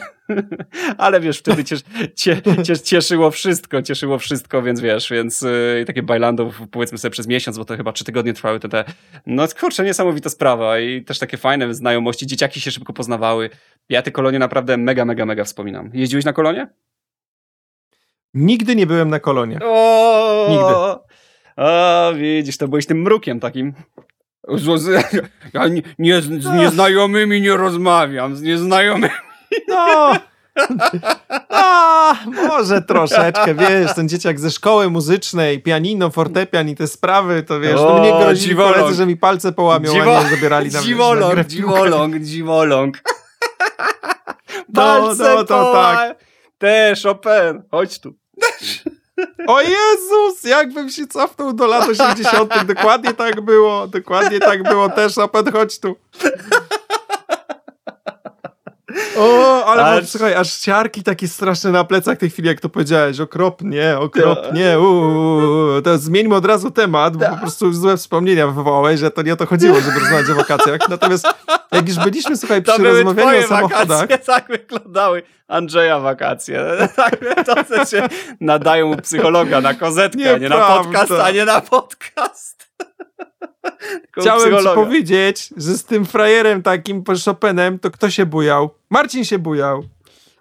ale 0.98 1.22
wiesz, 1.22 1.40
wtedy 1.40 1.64
ciesz, 1.64 1.82
cie, 2.16 2.42
cie, 2.64 2.80
cieszyło 2.80 3.32
wszystko, 3.32 3.82
cieszyło 3.82 4.18
wszystko, 4.18 4.62
więc 4.62 4.82
wiesz, 4.82 5.10
więc 5.10 5.42
yy, 5.42 5.84
takie 5.88 6.04
bailando 6.04 6.52
powiedzmy 6.72 6.98
sobie 6.98 7.12
przez 7.12 7.28
miesiąc, 7.28 7.58
bo 7.58 7.66
to 7.66 7.78
chyba 7.78 7.92
trzy 7.92 8.04
tygodnie 8.04 8.31
trwały 8.34 8.60
te, 8.60 8.70
te, 8.70 8.84
no 9.26 9.46
kurczę, 9.60 9.84
niesamowita 9.84 10.30
sprawa 10.30 10.80
i 10.80 11.04
też 11.04 11.20
takie 11.20 11.38
fajne 11.38 11.74
znajomości, 11.74 12.28
dzieciaki 12.28 12.62
się 12.62 12.72
szybko 12.72 12.94
poznawały. 12.94 13.50
Ja 13.90 14.02
te 14.02 14.12
kolonie 14.12 14.40
naprawdę 14.40 14.78
mega, 14.78 15.06
mega, 15.06 15.26
mega 15.26 15.44
wspominam. 15.44 15.92
Jeździłeś 15.94 16.26
na 16.26 16.34
kolonie? 16.34 16.68
Nigdy 18.34 18.76
nie 18.76 18.88
byłem 18.88 19.10
na 19.10 19.20
kolonie. 19.20 19.60
O, 19.64 20.48
Nigdy. 20.50 21.06
A, 21.56 22.12
widzisz, 22.16 22.58
to 22.58 22.68
byłeś 22.68 22.86
tym 22.86 23.02
mrukiem 23.02 23.40
takim. 23.40 23.74
Ja 25.54 25.68
nie, 25.68 25.82
nie, 26.00 26.22
z 26.22 26.30
nieznajomymi 26.30 27.42
nie 27.42 27.58
rozmawiam, 27.58 28.36
z 28.36 28.42
nieznajomymi. 28.42 29.14
No. 29.68 30.14
A, 31.50 32.16
może 32.48 32.82
troszeczkę, 32.82 33.56
wiesz, 33.56 33.94
ten 33.96 34.10
dzieciak 34.10 34.40
ze 34.40 34.52
szkoły 34.52 34.90
muzycznej, 34.90 35.62
pianino, 35.62 36.10
fortepian 36.10 36.70
i 36.70 36.76
te 36.76 36.88
sprawy, 36.88 37.44
to 37.44 37.60
wiesz, 37.60 37.76
to 37.76 37.96
O, 37.96 38.00
mnie 38.00 38.12
grozili 38.24 38.50
dziwoląg. 38.50 38.76
koledzy, 38.76 38.96
że 38.98 39.06
mi 39.06 39.18
palce 39.18 39.52
połamią, 39.52 39.92
Dziwo- 39.94 40.18
a 40.18 40.24
nie 40.24 40.30
zabierali 40.30 40.72
na 40.72 40.80
na 40.80 40.86
Dziwoląg, 40.86 41.34
piłkę. 41.36 41.46
dziwoląg, 41.50 42.16
dziwoląg. 42.20 42.98
No, 44.74 44.82
Palce 44.82 45.36
no, 45.36 45.44
to 45.44 45.54
poła- 45.64 45.94
tak. 45.96 46.18
Te, 46.58 46.94
Chopin, 47.04 47.64
chodź 47.72 48.00
tu. 48.00 48.14
O 49.48 49.62
Jezus, 49.62 50.44
jakbym 50.44 50.90
się 50.90 51.08
cofnął 51.08 51.54
do 51.54 51.68
lat 51.68 51.90
80. 51.90 52.66
Dokładnie 52.66 53.14
tak 53.14 53.42
było, 53.42 53.88
dokładnie 53.88 54.40
tak 54.40 54.64
było 54.64 54.90
też, 54.90 55.18
Open, 55.18 55.52
chodź 55.52 55.80
tu. 55.80 55.96
O, 59.18 59.66
ale 59.66 59.84
Ale- 59.84 59.96
mam, 59.96 60.06
słuchaj, 60.06 60.34
aż 60.34 60.58
ciarki 60.58 61.04
takie 61.04 61.28
straszne 61.28 61.72
na 61.72 61.84
plecach 61.84 62.18
tej 62.18 62.30
chwili, 62.30 62.48
jak 62.48 62.60
to 62.60 62.70
powiedziałeś. 62.70 63.20
Okropnie, 63.20 63.98
okropnie. 64.00 64.80
Uuu, 64.80 65.82
to 65.82 65.98
zmieńmy 65.98 66.36
od 66.36 66.46
razu 66.46 66.72
temat, 66.72 67.18
bo 67.18 67.26
po 67.26 67.38
prostu 67.38 67.74
złe 67.74 67.98
wspomnienia 67.98 68.48
wywołałeś, 68.48 69.00
że 69.00 69.12
to 69.12 69.22
nie 69.22 69.34
o 69.34 69.36
to 69.36 69.46
chodziło, 69.46 69.82
żeby 69.82 70.00
rozmawiać 70.00 70.30
o 70.30 70.36
wakacjach. 70.36 70.90
Natomiast 70.90 71.28
jak 71.72 71.88
już 71.88 71.98
byliśmy, 71.98 72.38
słuchaj, 72.38 72.62
przy 72.62 72.84
rozmawianiu 72.84 73.40
o 73.46 73.48
samochodach, 73.48 73.88
wakacje, 73.88 74.18
tak 74.36 74.48
wyglądały 74.48 75.24
Andrzeja 75.48 76.00
wakacje. 76.00 76.66
Tak, 76.96 77.18
to 77.46 77.64
co 77.64 77.86
się 77.86 78.08
nadają 78.40 78.94
u 78.94 78.98
psychologa 78.98 79.62
na 79.62 79.74
kozetkę, 79.74 80.36
a 80.36 80.38
nie 80.38 80.50
na 80.50 80.58
podcast, 80.58 81.12
a 81.12 81.32
nie 81.32 81.46
na 81.46 81.62
podcast. 81.62 82.71
Chciałem 84.22 84.58
ci 84.60 84.66
powiedzieć, 84.76 85.54
że 85.58 85.78
z 85.78 85.84
tym 85.84 86.06
frajerem 86.06 86.64
takim 86.64 87.04
Chopinem, 87.26 87.80
to 87.80 87.92
kto 87.92 88.10
się 88.10 88.26
bujał? 88.26 88.70
Marcin 88.90 89.26
się 89.26 89.40
bujał. 89.40 89.84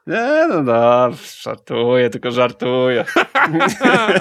Nie, 0.07 0.47
no 0.49 0.63
no, 0.63 1.11
żartuję, 1.43 2.11
tylko 2.11 2.31
żartuję. 2.31 3.05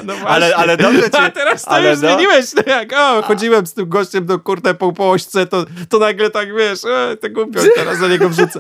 No 0.04 0.14
ale, 0.28 0.56
ale 0.56 0.78
dobrze 0.78 1.10
cię... 1.10 1.20
A 1.28 1.32
teraz 1.32 1.64
to 1.64 1.72
ale 1.72 1.90
już 1.90 2.02
no- 2.02 2.08
zmieniłeś, 2.10 2.46
no 2.56 2.64
jak 2.68 2.94
o, 2.94 3.22
chodziłem 3.22 3.68
z 3.68 3.74
tym 3.74 3.90
gościem 3.90 4.26
do 4.26 4.40
kurde 4.40 4.74
po, 4.74 4.94
po 4.94 5.12
ośce, 5.12 5.48
to, 5.48 5.66
to 5.90 6.00
nagle 6.00 6.30
tak 6.30 6.56
wiesz, 6.56 6.86
e, 6.86 7.18
to 7.18 7.30
głupio 7.30 7.60
teraz 7.76 7.98
za 7.98 8.08
niego 8.08 8.30
wrzucę. 8.30 8.60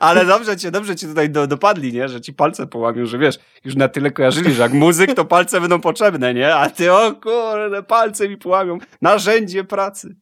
Ale 0.00 0.24
dobrze 0.24 0.56
cię, 0.56 0.70
dobrze 0.70 0.96
cię 0.96 1.06
tutaj 1.06 1.30
do, 1.30 1.46
dopadli, 1.46 1.92
nie? 1.92 2.08
Że 2.08 2.20
ci 2.20 2.32
palce 2.32 2.66
połamią, 2.66 3.06
że 3.06 3.18
wiesz, 3.18 3.38
już 3.64 3.74
na 3.76 3.88
tyle 3.88 4.10
kojarzyli, 4.10 4.54
że 4.54 4.62
jak 4.62 4.72
muzyk, 4.72 5.14
to 5.14 5.24
palce 5.24 5.60
będą 5.60 5.80
potrzebne, 5.80 6.34
nie? 6.34 6.54
A 6.54 6.70
ty, 6.70 6.92
o 6.92 7.12
kurde, 7.12 7.82
palce 7.82 8.28
mi 8.28 8.36
połamią. 8.36 8.78
Narzędzie 9.02 9.64
pracy. 9.64 10.16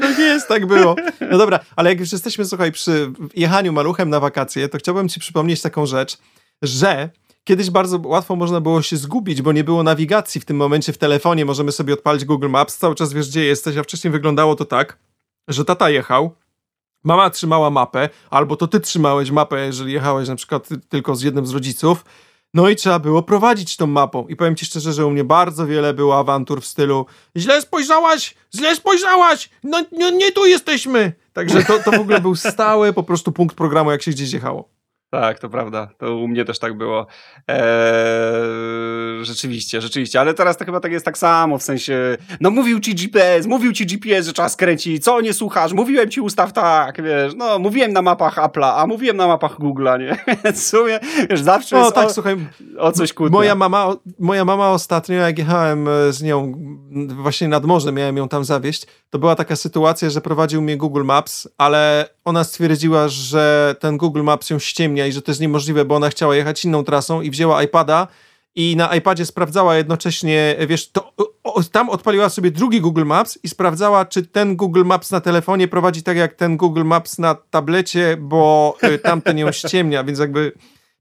Tak 0.00 0.18
jest, 0.18 0.48
tak 0.48 0.66
było. 0.66 0.96
No 1.30 1.38
dobra, 1.38 1.60
ale 1.76 1.90
jak 1.90 2.00
już 2.00 2.12
jesteśmy, 2.12 2.44
słuchaj, 2.44 2.72
przy 2.72 3.12
jechaniu 3.34 3.72
maluchem 3.72 4.10
na 4.10 4.20
wakacje, 4.20 4.68
to 4.68 4.78
chciałbym 4.78 5.08
ci 5.08 5.20
przypomnieć 5.20 5.62
taką 5.62 5.86
rzecz, 5.86 6.18
że 6.62 7.10
kiedyś 7.44 7.70
bardzo 7.70 8.00
łatwo 8.04 8.36
można 8.36 8.60
było 8.60 8.82
się 8.82 8.96
zgubić, 8.96 9.42
bo 9.42 9.52
nie 9.52 9.64
było 9.64 9.82
nawigacji 9.82 10.40
w 10.40 10.44
tym 10.44 10.56
momencie 10.56 10.92
w 10.92 10.98
telefonie, 10.98 11.44
możemy 11.44 11.72
sobie 11.72 11.94
odpalić 11.94 12.24
Google 12.24 12.48
Maps, 12.48 12.78
cały 12.78 12.94
czas 12.94 13.12
wiesz, 13.12 13.28
gdzie 13.28 13.44
jesteś, 13.44 13.76
a 13.76 13.82
wcześniej 13.82 14.10
wyglądało 14.10 14.54
to 14.54 14.64
tak, 14.64 14.98
że 15.48 15.64
tata 15.64 15.90
jechał, 15.90 16.34
mama 17.04 17.30
trzymała 17.30 17.70
mapę, 17.70 18.08
albo 18.30 18.56
to 18.56 18.66
ty 18.66 18.80
trzymałeś 18.80 19.30
mapę, 19.30 19.66
jeżeli 19.66 19.92
jechałeś 19.92 20.28
na 20.28 20.36
przykład 20.36 20.68
tylko 20.88 21.16
z 21.16 21.22
jednym 21.22 21.46
z 21.46 21.50
rodziców, 21.50 22.04
no 22.54 22.68
i 22.68 22.76
trzeba 22.76 22.98
było 22.98 23.22
prowadzić 23.22 23.76
tą 23.76 23.86
mapą. 23.86 24.26
I 24.28 24.36
powiem 24.36 24.56
ci 24.56 24.66
szczerze, 24.66 24.92
że 24.92 25.06
u 25.06 25.10
mnie 25.10 25.24
bardzo 25.24 25.66
wiele 25.66 25.94
było 25.94 26.18
awantur 26.18 26.60
w 26.62 26.66
stylu 26.66 27.06
źle 27.36 27.62
spojrzałaś, 27.62 28.34
źle 28.54 28.76
spojrzałaś, 28.76 29.50
no, 29.64 29.84
no 29.92 30.10
nie 30.10 30.32
tu 30.32 30.46
jesteśmy. 30.46 31.12
Także 31.32 31.64
to, 31.64 31.78
to 31.78 31.90
w 31.90 32.00
ogóle 32.00 32.20
był 32.20 32.34
stały 32.36 32.92
po 32.92 33.02
prostu 33.02 33.32
punkt 33.32 33.56
programu, 33.56 33.90
jak 33.90 34.02
się 34.02 34.10
gdzieś 34.10 34.32
jechało. 34.32 34.68
Tak, 35.12 35.38
to 35.38 35.48
prawda. 35.48 35.88
To 35.98 36.16
u 36.16 36.28
mnie 36.28 36.44
też 36.44 36.58
tak 36.58 36.76
było. 36.76 37.06
Eee, 37.48 39.24
rzeczywiście, 39.24 39.80
rzeczywiście. 39.80 40.20
Ale 40.20 40.34
teraz 40.34 40.56
to 40.56 40.64
chyba 40.64 40.80
tak 40.80 40.92
jest 40.92 41.04
tak 41.04 41.18
samo, 41.18 41.58
w 41.58 41.62
sensie, 41.62 42.16
no 42.40 42.50
mówił 42.50 42.80
ci 42.80 42.94
GPS, 42.94 43.46
mówił 43.46 43.72
ci 43.72 43.86
GPS, 43.86 44.26
że 44.26 44.32
trzeba 44.32 44.48
skręcić, 44.48 45.04
co 45.04 45.20
nie 45.20 45.32
słuchasz, 45.32 45.72
mówiłem 45.72 46.10
ci 46.10 46.20
ustaw 46.20 46.52
tak, 46.52 47.02
wiesz, 47.02 47.34
no 47.36 47.58
mówiłem 47.58 47.92
na 47.92 48.02
mapach 48.02 48.36
Apple'a, 48.36 48.72
a 48.76 48.86
mówiłem 48.86 49.16
na 49.16 49.26
mapach 49.26 49.58
Google'a, 49.58 50.00
nie? 50.00 50.16
Więc 50.44 50.64
w 50.64 50.66
sumie, 50.66 51.00
wiesz, 51.30 51.40
zawsze 51.40 51.76
no, 51.76 51.90
tak, 51.90 52.06
o, 52.06 52.12
słuchaj, 52.12 52.36
o 52.78 52.92
coś 52.92 53.12
kłótnia. 53.12 53.38
Moja 53.38 53.54
mama, 53.54 53.96
moja 54.18 54.44
mama 54.44 54.70
ostatnio, 54.70 55.16
jak 55.16 55.38
jechałem 55.38 55.88
e, 55.88 56.12
z 56.12 56.22
nią 56.22 56.54
właśnie 57.08 57.48
nad 57.48 57.64
morze, 57.64 57.92
miałem 57.92 58.16
ją 58.16 58.28
tam 58.28 58.44
zawieść, 58.44 58.86
to 59.10 59.18
była 59.18 59.36
taka 59.36 59.56
sytuacja, 59.56 60.10
że 60.10 60.20
prowadził 60.20 60.62
mnie 60.62 60.76
Google 60.76 61.04
Maps, 61.04 61.48
ale 61.58 62.08
ona 62.24 62.44
stwierdziła, 62.44 63.08
że 63.08 63.74
ten 63.80 63.96
Google 63.96 64.22
Maps 64.22 64.50
ją 64.50 64.58
ściemnia 64.58 65.06
i 65.06 65.12
że 65.12 65.22
to 65.22 65.30
jest 65.30 65.40
niemożliwe, 65.40 65.84
bo 65.84 65.96
ona 65.96 66.10
chciała 66.10 66.36
jechać 66.36 66.64
inną 66.64 66.84
trasą 66.84 67.22
i 67.22 67.30
wzięła 67.30 67.62
iPada 67.62 68.08
i 68.54 68.76
na 68.76 68.94
iPadzie 68.96 69.26
sprawdzała 69.26 69.76
jednocześnie, 69.76 70.56
wiesz, 70.68 70.90
to 70.90 71.12
o, 71.44 71.62
tam 71.62 71.90
odpaliła 71.90 72.28
sobie 72.28 72.50
drugi 72.50 72.80
Google 72.80 73.04
Maps 73.04 73.38
i 73.42 73.48
sprawdzała, 73.48 74.04
czy 74.04 74.22
ten 74.22 74.56
Google 74.56 74.84
Maps 74.84 75.10
na 75.10 75.20
telefonie 75.20 75.68
prowadzi 75.68 76.02
tak 76.02 76.16
jak 76.16 76.34
ten 76.34 76.56
Google 76.56 76.84
Maps 76.84 77.18
na 77.18 77.34
tablecie, 77.34 78.16
bo 78.20 78.76
y, 78.84 78.98
tamten 78.98 79.38
ją 79.38 79.52
ściemnia, 79.52 80.04
więc 80.04 80.18
jakby 80.18 80.52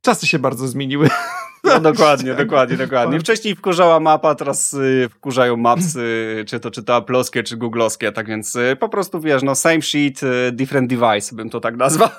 czasy 0.01 0.27
się 0.27 0.39
bardzo 0.39 0.67
zmieniły. 0.67 1.09
No 1.63 1.79
dokładnie, 1.79 2.33
dokładnie, 2.33 2.77
dokładnie. 2.77 3.19
Wcześniej 3.19 3.55
wkurzała 3.55 3.99
mapa, 3.99 4.35
teraz 4.35 4.73
y, 4.73 5.09
wkurzają 5.11 5.57
mapsy, 5.57 6.45
czy 6.47 6.59
to 6.59 6.71
czy 6.71 6.83
to 6.83 6.95
aploskie, 6.95 7.43
czy 7.43 7.57
googlowskie, 7.57 8.11
tak 8.11 8.27
więc 8.27 8.55
y, 8.55 8.77
po 8.79 8.89
prostu 8.89 9.19
wiesz, 9.19 9.43
no 9.43 9.55
same 9.55 9.81
sheet, 9.81 10.23
y, 10.23 10.51
different 10.51 10.89
device, 10.89 11.35
bym 11.35 11.49
to 11.49 11.59
tak 11.59 11.77
nazwał. 11.77 12.09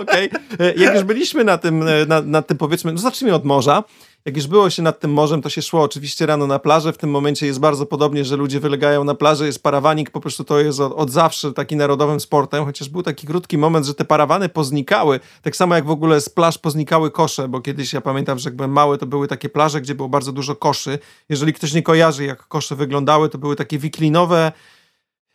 Okej. 0.00 0.30
Okay. 0.54 0.74
Jak 0.76 0.94
już 0.94 1.04
byliśmy 1.04 1.44
na 1.44 1.58
tym, 1.58 1.84
na, 2.06 2.22
na 2.22 2.42
tym 2.42 2.58
powiedzmy, 2.58 2.92
no 2.92 2.98
zacznijmy 2.98 3.36
od 3.36 3.44
morza. 3.44 3.84
Jak 4.24 4.36
już 4.36 4.46
było 4.46 4.70
się 4.70 4.82
nad 4.82 5.00
tym 5.00 5.12
morzem, 5.12 5.42
to 5.42 5.48
się 5.48 5.62
szło 5.62 5.82
oczywiście 5.82 6.26
rano 6.26 6.46
na 6.46 6.58
plażę. 6.58 6.92
W 6.92 6.98
tym 6.98 7.10
momencie 7.10 7.46
jest 7.46 7.60
bardzo 7.60 7.86
podobnie, 7.86 8.24
że 8.24 8.36
ludzie 8.36 8.60
wylegają 8.60 9.04
na 9.04 9.14
plażę, 9.14 9.46
jest 9.46 9.62
parawanik, 9.62 10.10
po 10.10 10.20
prostu 10.20 10.44
to 10.44 10.60
jest 10.60 10.80
od, 10.80 10.92
od 10.92 11.10
zawsze 11.10 11.52
taki 11.52 11.76
narodowym 11.76 12.20
sportem, 12.20 12.64
chociaż 12.64 12.88
był 12.88 13.02
taki 13.02 13.26
krótki 13.26 13.58
moment, 13.58 13.86
że 13.86 13.94
te 13.94 14.04
parawany 14.04 14.48
poznikały, 14.48 15.20
tak 15.42 15.56
samo 15.56 15.74
jak 15.74 15.86
w 15.86 15.90
ogóle 15.90 16.20
z 16.20 16.28
plaż 16.28 16.58
poznikały 16.58 17.10
kosze, 17.10 17.48
bo 17.48 17.60
kiedyś 17.60 17.92
ja 17.92 18.00
pamiętam, 18.00 18.38
że 18.38 18.48
jak 18.50 18.56
byłem 18.56 18.72
mały, 18.72 18.98
to 18.98 19.06
były 19.06 19.28
takie 19.28 19.48
plaże, 19.48 19.80
gdzie 19.80 19.94
było 19.94 20.08
bardzo 20.08 20.32
dużo 20.32 20.56
koszy. 20.56 20.98
Jeżeli 21.28 21.52
ktoś 21.52 21.72
nie 21.72 21.82
kojarzy, 21.82 22.24
jak 22.24 22.48
kosze 22.48 22.76
wyglądały, 22.76 23.28
to 23.28 23.38
były 23.38 23.56
takie 23.56 23.78
wiklinowe, 23.78 24.52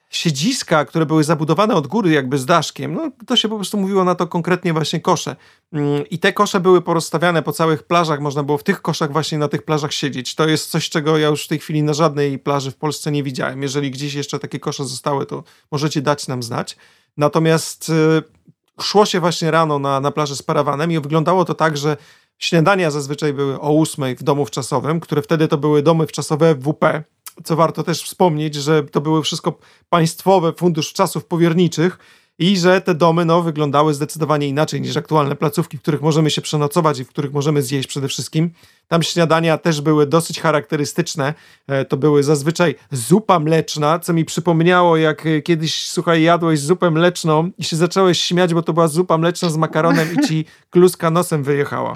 siedziska, 0.09 0.85
które 0.85 1.05
były 1.05 1.23
zabudowane 1.23 1.75
od 1.75 1.87
góry 1.87 2.11
jakby 2.11 2.37
z 2.37 2.45
daszkiem, 2.45 2.93
no 2.93 3.11
to 3.27 3.35
się 3.35 3.49
po 3.49 3.55
prostu 3.55 3.77
mówiło 3.77 4.03
na 4.03 4.15
to 4.15 4.27
konkretnie 4.27 4.73
właśnie 4.73 4.99
kosze. 4.99 5.35
Mm, 5.73 6.07
I 6.09 6.19
te 6.19 6.33
kosze 6.33 6.59
były 6.59 6.81
porozstawiane 6.81 7.43
po 7.43 7.51
całych 7.51 7.83
plażach, 7.83 8.19
można 8.19 8.43
było 8.43 8.57
w 8.57 8.63
tych 8.63 8.81
koszach 8.81 9.11
właśnie 9.11 9.37
na 9.37 9.47
tych 9.47 9.63
plażach 9.63 9.93
siedzieć. 9.93 10.35
To 10.35 10.47
jest 10.47 10.69
coś, 10.69 10.89
czego 10.89 11.17
ja 11.17 11.27
już 11.27 11.45
w 11.45 11.47
tej 11.47 11.59
chwili 11.59 11.83
na 11.83 11.93
żadnej 11.93 12.39
plaży 12.39 12.71
w 12.71 12.75
Polsce 12.75 13.11
nie 13.11 13.23
widziałem. 13.23 13.61
Jeżeli 13.61 13.91
gdzieś 13.91 14.13
jeszcze 14.13 14.39
takie 14.39 14.59
kosze 14.59 14.85
zostały, 14.85 15.25
to 15.25 15.43
możecie 15.71 16.01
dać 16.01 16.27
nam 16.27 16.43
znać. 16.43 16.77
Natomiast 17.17 17.89
y, 17.89 18.83
szło 18.83 19.05
się 19.05 19.19
właśnie 19.19 19.51
rano 19.51 19.79
na, 19.79 19.99
na 19.99 20.11
plażę 20.11 20.35
z 20.35 20.41
parawanem 20.41 20.91
i 20.91 20.99
wyglądało 20.99 21.45
to 21.45 21.53
tak, 21.53 21.77
że 21.77 21.97
śniadania 22.37 22.91
zazwyczaj 22.91 23.33
były 23.33 23.61
o 23.61 23.71
ósmej 23.71 24.15
w 24.15 24.23
domu 24.23 24.45
wczasowym, 24.45 24.99
które 24.99 25.21
wtedy 25.21 25.47
to 25.47 25.57
były 25.57 25.83
domy 25.83 26.07
wczasowe 26.07 26.55
WP, 26.55 27.03
co 27.43 27.55
warto 27.55 27.83
też 27.83 28.03
wspomnieć, 28.03 28.55
że 28.55 28.83
to 28.83 29.01
były 29.01 29.23
wszystko 29.23 29.59
państwowe 29.89 30.53
fundusz 30.53 30.93
czasów 30.93 31.25
powierniczych 31.25 31.99
i 32.39 32.57
że 32.57 32.81
te 32.81 32.95
domy 32.95 33.25
no, 33.25 33.41
wyglądały 33.41 33.93
zdecydowanie 33.93 34.47
inaczej 34.47 34.81
niż 34.81 34.97
aktualne 34.97 35.35
placówki, 35.35 35.77
w 35.77 35.81
których 35.81 36.01
możemy 36.01 36.29
się 36.29 36.41
przenocować 36.41 36.99
i 36.99 37.03
w 37.03 37.09
których 37.09 37.33
możemy 37.33 37.61
zjeść 37.61 37.87
przede 37.87 38.07
wszystkim. 38.07 38.49
Tam 38.87 39.03
śniadania 39.03 39.57
też 39.57 39.81
były 39.81 40.07
dosyć 40.07 40.41
charakterystyczne. 40.41 41.33
E, 41.67 41.85
to 41.85 41.97
były 41.97 42.23
zazwyczaj 42.23 42.75
zupa 42.91 43.39
mleczna, 43.39 43.99
co 43.99 44.13
mi 44.13 44.25
przypomniało, 44.25 44.97
jak 44.97 45.25
e, 45.25 45.41
kiedyś, 45.41 45.87
słuchaj, 45.87 46.23
jadłeś 46.23 46.59
zupę 46.59 46.91
mleczną 46.91 47.51
i 47.57 47.63
się 47.63 47.75
zacząłeś 47.75 48.21
śmiać, 48.21 48.53
bo 48.53 48.61
to 48.61 48.73
była 48.73 48.87
zupa 48.87 49.17
mleczna 49.17 49.49
z 49.49 49.57
makaronem 49.57 50.07
i 50.13 50.27
ci 50.27 50.45
kluska 50.71 51.09
nosem 51.09 51.43
wyjechała. 51.43 51.93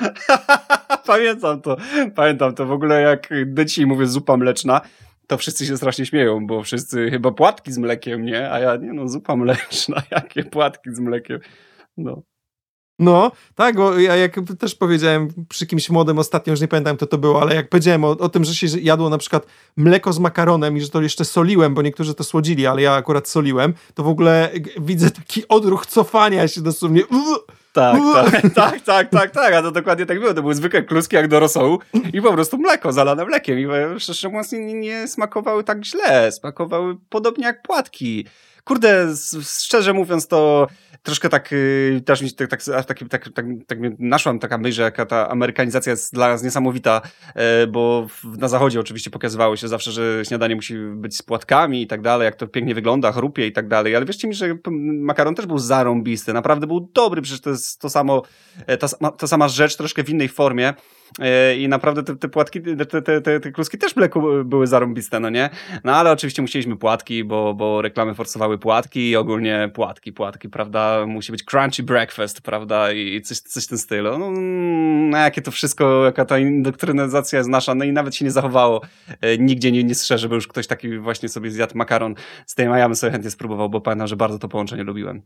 pamiętam 1.07 1.61
to, 1.61 1.77
pamiętam 2.15 2.55
to. 2.55 2.65
W 2.65 2.71
ogóle 2.71 3.01
jak 3.01 3.29
do 3.45 3.65
dzisiaj 3.65 3.85
mówię 3.85 4.07
zupa 4.07 4.37
mleczna, 4.37 4.81
to 5.31 5.37
wszyscy 5.37 5.65
się 5.65 5.77
strasznie 5.77 6.05
śmieją, 6.05 6.47
bo 6.47 6.63
wszyscy 6.63 7.11
chyba 7.11 7.31
płatki 7.31 7.71
z 7.71 7.77
mlekiem, 7.77 8.25
nie? 8.25 8.51
A 8.51 8.59
ja, 8.59 8.75
nie 8.75 8.93
no, 8.93 9.07
zupa 9.07 9.35
mleczna, 9.35 10.03
jakie 10.11 10.43
płatki 10.43 10.95
z 10.95 10.99
mlekiem, 10.99 11.39
no. 11.97 12.21
No, 12.99 13.31
tak, 13.55 13.75
bo 13.75 13.99
ja 13.99 14.15
jak 14.15 14.35
też 14.59 14.75
powiedziałem 14.75 15.27
przy 15.49 15.67
kimś 15.67 15.89
młodym 15.89 16.19
ostatnio, 16.19 16.51
już 16.51 16.61
nie 16.61 16.67
pamiętam 16.67 16.97
kto 16.97 17.07
to 17.07 17.17
było, 17.17 17.41
ale 17.41 17.55
jak 17.55 17.69
powiedziałem 17.69 18.03
o, 18.03 18.09
o, 18.09 18.29
tym, 18.29 18.43
że 18.43 18.55
się 18.55 18.67
jadło 18.81 19.09
na 19.09 19.17
przykład 19.17 19.45
mleko 19.77 20.13
z 20.13 20.19
makaronem 20.19 20.77
i 20.77 20.81
że 20.81 20.89
to 20.89 21.01
jeszcze 21.01 21.25
soliłem, 21.25 21.73
bo 21.73 21.81
niektórzy 21.81 22.15
to 22.15 22.23
słodzili, 22.23 22.67
ale 22.67 22.81
ja 22.81 22.93
akurat 22.93 23.27
soliłem, 23.27 23.73
to 23.93 24.03
w 24.03 24.07
ogóle 24.07 24.51
widzę 24.81 25.11
taki 25.11 25.47
odruch 25.47 25.85
cofania 25.85 26.47
się 26.47 26.61
dosłownie. 26.61 27.01
Tak, 27.73 28.01
tak, 28.13 28.41
tak, 28.53 28.81
tak, 28.81 29.09
tak, 29.09 29.31
tak, 29.31 29.53
a 29.53 29.61
to 29.61 29.71
dokładnie 29.71 30.05
tak 30.05 30.19
było. 30.19 30.33
To 30.33 30.41
były 30.41 30.55
zwykłe 30.55 30.83
kluski 30.83 31.15
jak 31.15 31.27
do 31.27 31.39
rosołu 31.39 31.79
i 32.13 32.21
po 32.21 32.33
prostu 32.33 32.57
mleko 32.57 32.93
zalane 32.93 33.25
mlekiem 33.25 33.59
i 33.59 33.99
szczerze 33.99 34.29
mówiąc 34.29 34.51
nie, 34.51 34.73
nie 34.73 35.07
smakowały 35.07 35.63
tak 35.63 35.85
źle, 35.85 36.31
smakowały 36.31 36.97
podobnie 37.09 37.45
jak 37.45 37.61
płatki. 37.61 38.25
Kurde, 38.63 39.07
szczerze 39.41 39.93
mówiąc 39.93 40.27
to 40.27 40.67
troszkę 41.03 41.29
tak, 41.29 41.53
y, 41.53 42.01
też 42.05 42.21
mi 42.21 42.31
tak, 42.31 42.49
tak, 42.49 42.63
tak, 42.63 42.85
tak, 43.09 43.29
tak, 43.33 43.45
tak 43.67 43.79
naszłam 43.99 44.39
taka 44.39 44.57
myśl, 44.57 44.75
że 44.75 44.91
ta 44.91 45.29
amerykanizacja 45.29 45.89
jest 45.89 46.13
dla 46.13 46.27
nas 46.27 46.43
niesamowita, 46.43 47.01
e, 47.35 47.67
bo 47.67 48.07
na 48.23 48.47
zachodzie 48.47 48.79
oczywiście 48.79 49.09
pokazywało 49.09 49.55
się 49.55 49.67
zawsze, 49.67 49.91
że 49.91 50.25
śniadanie 50.25 50.55
musi 50.55 50.75
być 50.77 51.17
z 51.17 51.21
płatkami 51.21 51.81
i 51.81 51.87
tak 51.87 52.01
dalej, 52.01 52.25
jak 52.25 52.35
to 52.35 52.47
pięknie 52.47 52.75
wygląda, 52.75 53.11
chrupie 53.11 53.47
i 53.47 53.51
tak 53.51 53.67
dalej, 53.67 53.95
ale 53.95 54.05
wierzcie 54.05 54.27
mi, 54.27 54.33
że 54.33 54.57
makaron 55.01 55.35
też 55.35 55.45
był 55.45 55.57
zarąbisty, 55.57 56.33
naprawdę 56.33 56.67
był 56.67 56.89
dobry, 56.93 57.21
przecież 57.21 57.41
to 57.41 57.49
jest 57.49 57.81
to 57.81 57.89
samo, 57.89 58.21
e, 58.67 58.77
ta, 58.77 58.87
ta 59.11 59.27
sama 59.27 59.47
rzecz, 59.47 59.75
troszkę 59.75 60.03
w 60.03 60.09
innej 60.09 60.29
formie, 60.29 60.73
i 61.57 61.67
naprawdę 61.67 62.03
te, 62.03 62.15
te 62.15 62.29
płatki, 62.29 62.61
te, 62.61 63.01
te, 63.01 63.21
te, 63.21 63.39
te 63.39 63.51
kluski 63.51 63.77
też 63.77 63.95
mleku 63.95 64.21
były 64.45 64.67
zarąbiste, 64.67 65.19
no 65.19 65.29
nie? 65.29 65.49
No 65.83 65.95
ale 65.95 66.11
oczywiście 66.11 66.41
musieliśmy 66.41 66.77
płatki, 66.77 67.23
bo, 67.23 67.53
bo 67.53 67.81
reklamy 67.81 68.15
forsowały 68.15 68.57
płatki 68.57 69.09
i 69.09 69.15
ogólnie 69.15 69.69
płatki, 69.73 70.13
płatki, 70.13 70.49
prawda? 70.49 71.05
Musi 71.07 71.31
być 71.31 71.43
crunchy 71.43 71.83
breakfast, 71.83 72.41
prawda? 72.41 72.91
I 72.91 73.21
coś, 73.21 73.39
coś 73.39 73.65
w 73.65 73.67
tym 73.67 73.77
stylu. 73.77 74.17
No, 74.17 74.31
no 75.11 75.17
jakie 75.17 75.41
to 75.41 75.51
wszystko, 75.51 76.05
jaka 76.05 76.25
ta 76.25 76.39
indoktrynacja 76.39 77.37
jest 77.37 77.49
nasza, 77.49 77.75
no 77.75 77.85
i 77.85 77.91
nawet 77.91 78.15
się 78.15 78.25
nie 78.25 78.31
zachowało. 78.31 78.81
E, 79.21 79.37
nigdzie 79.37 79.71
nie, 79.71 79.83
nie 79.83 79.95
strze, 79.95 80.17
żeby 80.17 80.35
już 80.35 80.47
ktoś 80.47 80.67
taki 80.67 80.97
właśnie 80.97 81.29
sobie 81.29 81.51
zjadł 81.51 81.77
makaron 81.77 82.15
z 82.45 82.55
tej 82.55 82.67
bym 82.67 82.95
sobie 82.95 83.11
chętnie 83.11 83.31
spróbował, 83.31 83.69
bo 83.69 83.81
pamiętam, 83.81 84.07
że 84.07 84.15
bardzo 84.15 84.39
to 84.39 84.47
połączenie 84.47 84.83
lubiłem. 84.83 85.21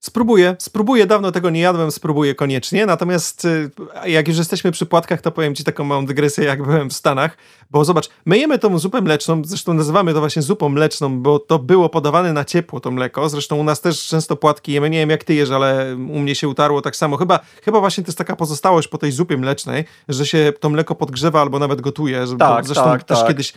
Spróbuję, 0.00 0.56
spróbuję, 0.58 1.06
dawno 1.06 1.32
tego 1.32 1.50
nie 1.50 1.60
jadłem, 1.60 1.90
spróbuję 1.90 2.34
koniecznie, 2.34 2.86
natomiast 2.86 3.44
y, 3.44 3.70
jak 4.06 4.28
już 4.28 4.38
jesteśmy 4.38 4.72
przy 4.72 4.86
płatkach, 4.86 5.20
to 5.20 5.30
powiem 5.30 5.54
ci 5.54 5.64
taką 5.64 5.84
małą 5.84 6.06
dygresję, 6.06 6.44
jak 6.44 6.62
byłem 6.62 6.90
w 6.90 6.92
Stanach, 6.92 7.36
bo 7.70 7.84
zobacz, 7.84 8.08
my 8.26 8.38
jemy 8.38 8.58
tą 8.58 8.78
zupę 8.78 9.00
mleczną, 9.00 9.42
zresztą 9.44 9.74
nazywamy 9.74 10.14
to 10.14 10.20
właśnie 10.20 10.42
zupą 10.42 10.68
mleczną, 10.68 11.22
bo 11.22 11.38
to 11.38 11.58
było 11.58 11.88
podawane 11.88 12.32
na 12.32 12.44
ciepło 12.44 12.80
to 12.80 12.90
mleko, 12.90 13.28
zresztą 13.28 13.56
u 13.56 13.64
nas 13.64 13.80
też 13.80 14.06
często 14.06 14.36
płatki 14.36 14.72
jemy, 14.72 14.90
nie 14.90 14.98
wiem 14.98 15.10
jak 15.10 15.24
ty 15.24 15.34
jesz, 15.34 15.50
ale 15.50 15.94
u 15.94 16.18
mnie 16.18 16.34
się 16.34 16.48
utarło 16.48 16.82
tak 16.82 16.96
samo, 16.96 17.16
chyba, 17.16 17.40
chyba 17.62 17.80
właśnie 17.80 18.04
to 18.04 18.08
jest 18.08 18.18
taka 18.18 18.36
pozostałość 18.36 18.88
po 18.88 18.98
tej 18.98 19.12
zupie 19.12 19.36
mlecznej, 19.36 19.84
że 20.08 20.26
się 20.26 20.52
to 20.60 20.70
mleko 20.70 20.94
podgrzewa 20.94 21.40
albo 21.40 21.58
nawet 21.58 21.80
gotuje, 21.80 22.24
tak, 22.38 22.66
zresztą 22.66 22.84
tak, 22.84 23.04
też 23.04 23.18
tak. 23.18 23.28
kiedyś 23.28 23.52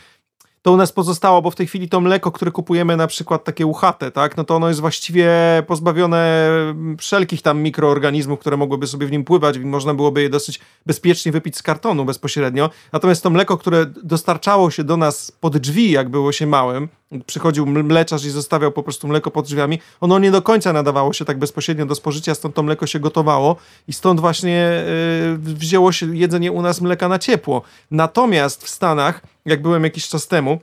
to 0.62 0.72
u 0.72 0.78
nas 0.78 0.92
pozostało, 0.92 1.42
bo 1.42 1.52
w 1.52 1.56
tej 1.56 1.68
chwili 1.68 1.90
to 1.90 2.02
mleko, 2.02 2.32
które 2.32 2.52
kupujemy 2.52 2.98
na 2.98 3.08
przykład 3.08 3.44
takie 3.44 3.66
uchate, 3.66 4.12
tak, 4.12 4.38
no 4.38 4.44
to 4.44 4.56
ono 4.56 4.68
jest 4.68 4.80
właściwie 4.80 5.30
pozbawione 5.68 6.50
wszelkich 6.98 7.42
tam 7.42 7.62
mikroorganizmów, 7.62 8.40
które 8.40 8.58
mogłyby 8.58 8.88
sobie 8.88 9.08
w 9.08 9.12
nim 9.12 9.24
pływać, 9.24 9.60
można 9.60 9.94
byłoby 9.94 10.22
je 10.22 10.30
dosyć 10.30 10.60
bezpiecznie 10.86 11.32
wypić 11.32 11.58
z 11.58 11.64
kartonu 11.64 12.06
bezpośrednio. 12.06 12.70
Natomiast 12.94 13.24
to 13.24 13.30
mleko, 13.30 13.58
które 13.58 13.86
dostarczało 14.04 14.72
się 14.72 14.84
do 14.84 14.98
nas 14.98 15.32
pod 15.32 15.58
drzwi, 15.58 15.92
jak 15.92 16.10
było 16.10 16.32
się 16.32 16.48
małym, 16.48 16.90
przychodził 17.26 17.66
mleczarz 17.66 18.26
i 18.26 18.30
zostawiał 18.30 18.72
po 18.72 18.84
prostu 18.84 19.08
mleko 19.08 19.32
pod 19.32 19.46
drzwiami, 19.46 19.80
ono 20.02 20.20
nie 20.20 20.32
do 20.32 20.42
końca 20.42 20.74
nadawało 20.74 21.14
się 21.14 21.26
tak 21.26 21.40
bezpośrednio 21.40 21.86
do 21.86 21.96
spożycia, 21.96 22.36
stąd 22.36 22.56
to 22.56 22.64
mleko 22.64 22.88
się 22.88 23.00
gotowało 23.00 23.56
i 23.88 23.94
stąd 23.94 24.20
właśnie 24.20 24.84
yy, 25.46 25.56
wzięło 25.56 25.92
się 25.92 26.18
jedzenie 26.18 26.52
u 26.52 26.62
nas 26.62 26.82
mleka 26.82 27.08
na 27.08 27.20
ciepło. 27.20 27.62
Natomiast 27.92 28.64
w 28.64 28.70
Stanach, 28.70 29.22
jak 29.46 29.62
byłem 29.62 29.84
jakiś 29.84 30.08
czas 30.08 30.28
temu, 30.28 30.60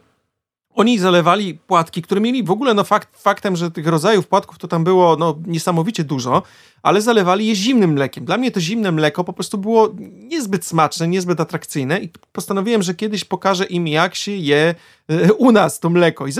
oni 0.79 0.99
zalewali 0.99 1.55
płatki, 1.55 2.03
które 2.03 2.21
mieli 2.21 2.43
w 2.43 2.51
ogóle, 2.51 2.75
no 2.75 2.85
fakt, 2.85 3.23
faktem, 3.23 3.57
że 3.57 3.71
tych 3.71 3.87
rodzajów 3.87 4.27
płatków 4.27 4.59
to 4.59 4.69
tam 4.69 4.85
było 4.85 5.17
no, 5.17 5.38
niesamowicie 5.47 6.05
dużo, 6.05 6.43
ale 6.83 7.03
zalewali 7.03 7.47
je 7.47 7.55
zimnym 7.55 7.93
mlekiem. 7.93 8.25
Dla 8.25 8.37
mnie 8.37 8.51
to 8.51 8.61
zimne 8.61 8.93
mleko 8.93 9.25
po 9.25 9.33
prostu 9.33 9.59
było 9.59 9.95
niezbyt 10.11 10.67
smaczne, 10.67 11.09
niezbyt 11.09 11.41
atrakcyjne 11.41 12.01
i 12.01 12.11
postanowiłem, 12.33 12.83
że 12.83 12.95
kiedyś 12.95 13.25
pokażę 13.25 13.64
im, 13.64 13.87
jak 13.88 14.14
się 14.14 14.33
je 14.33 14.75
e, 15.09 15.33
u 15.33 15.53
nas 15.53 15.81
to 15.81 15.91
mleko. 15.91 16.27
I 16.27 16.33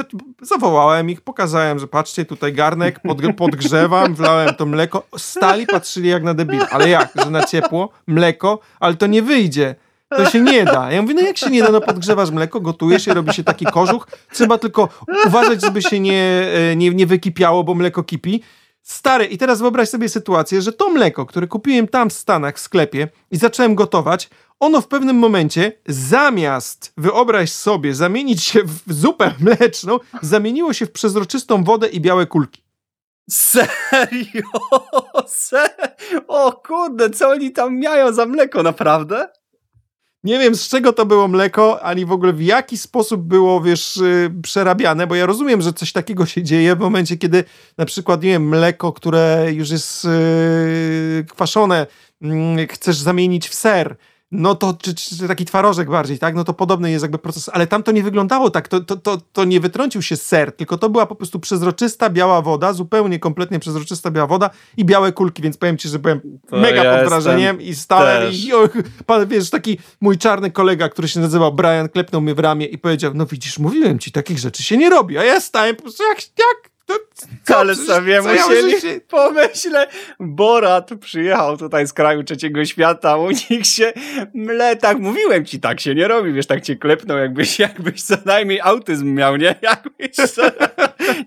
zawołałem 0.43 1.11
ich, 1.11 1.21
pokazałem, 1.21 1.79
że 1.79 1.87
patrzcie, 1.87 2.25
tutaj 2.25 2.53
garnek, 2.53 3.01
pod, 3.01 3.19
podgrzewam, 3.37 4.15
wlałem 4.15 4.55
to 4.55 4.67
mleko. 4.67 5.07
Stali, 5.17 5.67
patrzyli 5.67 6.09
jak 6.09 6.23
na 6.23 6.35
debil. 6.35 6.63
Ale 6.71 6.89
jak? 6.89 7.13
Że 7.25 7.31
na 7.31 7.45
ciepło? 7.45 7.89
Mleko? 8.07 8.59
Ale 8.81 8.95
to 8.95 9.07
nie 9.07 9.23
wyjdzie. 9.23 9.75
To 10.09 10.31
się 10.31 10.41
nie 10.41 10.65
da. 10.65 10.93
Ja 10.93 11.03
mówię, 11.03 11.15
no 11.15 11.21
jak 11.21 11.39
się 11.39 11.51
nie 11.51 11.63
da, 11.63 11.71
no 11.71 11.81
podgrzewasz 11.81 12.31
mleko, 12.31 12.61
gotujesz 12.61 13.07
i 13.07 13.11
robi 13.11 13.33
się 13.33 13.45
taki 13.45 13.65
kożuch. 13.67 14.09
Trzeba 14.33 14.59
tylko 14.59 14.89
uważać, 15.27 15.61
żeby 15.61 15.83
się 15.83 16.01
nie, 16.01 16.47
e, 16.73 16.77
nie, 16.77 16.91
nie 16.91 17.07
wykipiało, 17.07 17.65
bo 17.65 17.75
mleko 17.75 18.03
kipi. 18.03 18.43
Stary, 18.83 19.25
i 19.25 19.39
teraz 19.39 19.61
wyobraź 19.61 19.89
sobie 19.89 20.09
sytuację, 20.09 20.63
że 20.63 20.73
to 20.73 20.89
mleko, 20.89 21.27
które 21.27 21.47
kupiłem 21.47 21.89
tam 21.89 22.11
w 22.11 22.13
Stanach 22.13 22.57
w 22.57 22.61
sklepie 22.61 23.09
i 23.31 23.37
zacząłem 23.37 23.75
gotować, 23.75 24.31
ono 24.61 24.81
w 24.81 24.89
pewnym 24.89 25.17
momencie 25.17 25.73
zamiast, 25.87 26.93
wyobraź 26.97 27.53
sobie, 27.53 27.95
zamienić 27.95 28.43
się 28.43 28.61
w 28.65 28.93
zupę 28.93 29.35
mleczną, 29.41 29.99
zamieniło 30.23 30.73
się 30.73 30.87
w 30.87 30.93
przezroczystą 30.93 31.65
wodę 31.65 31.89
i 31.89 32.01
białe 32.01 32.27
kulki. 32.27 32.63
Serio? 33.31 34.43
Se 35.27 35.71
o 36.29 36.53
kurde, 36.53 37.11
co 37.11 37.29
oni 37.29 37.53
tam 37.53 37.81
mają 37.83 38.13
za 38.13 38.27
mleko, 38.27 38.63
naprawdę? 38.63 39.29
Nie 40.25 40.39
wiem, 40.39 40.55
z 40.55 40.69
czego 40.69 40.93
to 40.93 41.07
było 41.07 41.29
mleko, 41.29 41.83
ani 41.83 42.07
w 42.07 42.13
ogóle 42.13 42.33
w 42.33 42.43
jaki 42.43 42.79
sposób 42.79 43.23
było, 43.23 43.61
wiesz, 43.61 43.97
yy, 43.97 44.43
przerabiane, 44.43 45.07
bo 45.07 45.15
ja 45.15 45.27
rozumiem, 45.27 45.63
że 45.63 45.73
coś 45.73 45.93
takiego 45.93 46.27
się 46.27 46.43
dzieje 46.43 46.77
w 46.77 46.79
momencie, 46.79 47.17
kiedy 47.17 47.45
na 47.79 47.85
przykład, 47.85 48.23
nie 48.23 48.29
wiem, 48.29 48.49
mleko, 48.49 48.93
które 48.93 49.47
już 49.53 49.71
jest 49.71 50.05
yy, 50.05 51.25
kwaszone, 51.31 51.87
yy, 52.21 52.67
chcesz 52.67 52.97
zamienić 52.97 53.49
w 53.49 53.55
ser 53.55 53.97
no 54.31 54.55
to 54.55 54.75
czy, 54.83 54.95
czy, 54.95 55.29
taki 55.29 55.45
twarożek 55.45 55.91
bardziej, 55.91 56.19
tak? 56.19 56.35
No 56.35 56.45
to 56.45 56.55
podobny 56.55 56.91
jest 56.91 57.03
jakby 57.03 57.19
proces, 57.19 57.51
ale 57.53 57.67
tam 57.67 57.83
to 57.83 57.93
nie 57.93 58.03
wyglądało 58.03 58.51
tak, 58.51 58.69
to, 58.69 58.81
to, 58.81 58.97
to, 58.97 59.19
to 59.33 59.45
nie 59.45 59.61
wytrącił 59.61 60.03
się 60.03 60.17
ser, 60.17 60.53
tylko 60.53 60.79
to 60.79 60.91
była 60.91 61.07
po 61.07 61.15
prostu 61.15 61.41
przezroczysta 61.41 62.11
biała 62.11 62.43
woda, 62.43 62.73
zupełnie 62.73 63.19
kompletnie 63.19 63.59
przezroczysta 63.59 64.11
biała 64.11 64.27
woda 64.27 64.51
i 64.77 64.85
białe 64.85 65.13
kulki, 65.13 65.43
więc 65.43 65.57
powiem 65.57 65.79
ci, 65.79 65.89
że 65.89 65.99
byłem 65.99 66.21
to 66.49 66.57
mega 66.57 66.85
ja 66.85 66.99
pod 66.99 67.09
wrażeniem 67.09 67.61
i 67.61 67.75
stałem 67.75 68.23
też. 68.23 68.45
i 68.45 68.55
o, 68.55 68.69
pan, 69.07 69.27
wiesz, 69.27 69.51
taki 69.51 69.79
mój 70.01 70.19
czarny 70.19 70.51
kolega, 70.51 70.89
który 70.89 71.09
się 71.09 71.21
nazywał 71.21 71.53
Brian, 71.53 71.89
klepnął 71.89 72.21
mnie 72.21 72.35
w 72.35 72.39
ramię 72.39 72.67
i 72.67 72.79
powiedział, 72.79 73.13
no 73.15 73.27
widzisz, 73.27 73.59
mówiłem 73.59 73.99
ci, 73.99 74.13
takich 74.13 74.39
rzeczy 74.39 74.63
się 74.63 74.77
nie 74.77 74.91
robi, 74.91 75.19
a 75.19 75.25
ja 75.25 75.41
stałem 75.41 75.77
po 75.77 75.83
prostu 75.83 76.03
jak, 76.05 76.19
jak 76.19 76.78
co, 77.45 77.57
ale 77.59 77.75
sobie 77.75 78.23
co 78.23 78.29
musieli 78.29 78.73
ja 78.73 78.81
się... 78.81 79.01
pomyślę, 79.09 79.87
Borat 80.21 80.91
przyjechał 81.01 81.57
tutaj 81.57 81.87
z 81.87 81.93
kraju 81.93 82.23
trzeciego 82.23 82.65
świata, 82.65 83.17
u 83.17 83.31
nich 83.31 83.67
się 83.67 83.93
mle, 84.35 84.77
tak 84.77 84.99
mówiłem 84.99 85.45
ci, 85.45 85.61
tak 85.61 85.81
się 85.81 85.95
nie 85.95 86.09
robi, 86.09 86.33
wiesz, 86.33 86.47
tak 86.47 86.61
cię 86.61 86.77
klepnął, 86.77 87.19
jakbyś, 87.19 87.59
jakbyś 87.59 88.03
co 88.03 88.15
najmniej 88.25 88.61
autyzm 88.61 89.15
miał, 89.15 89.37
nie? 89.37 89.55
Jakbyś 89.63 90.17
co... 90.17 90.43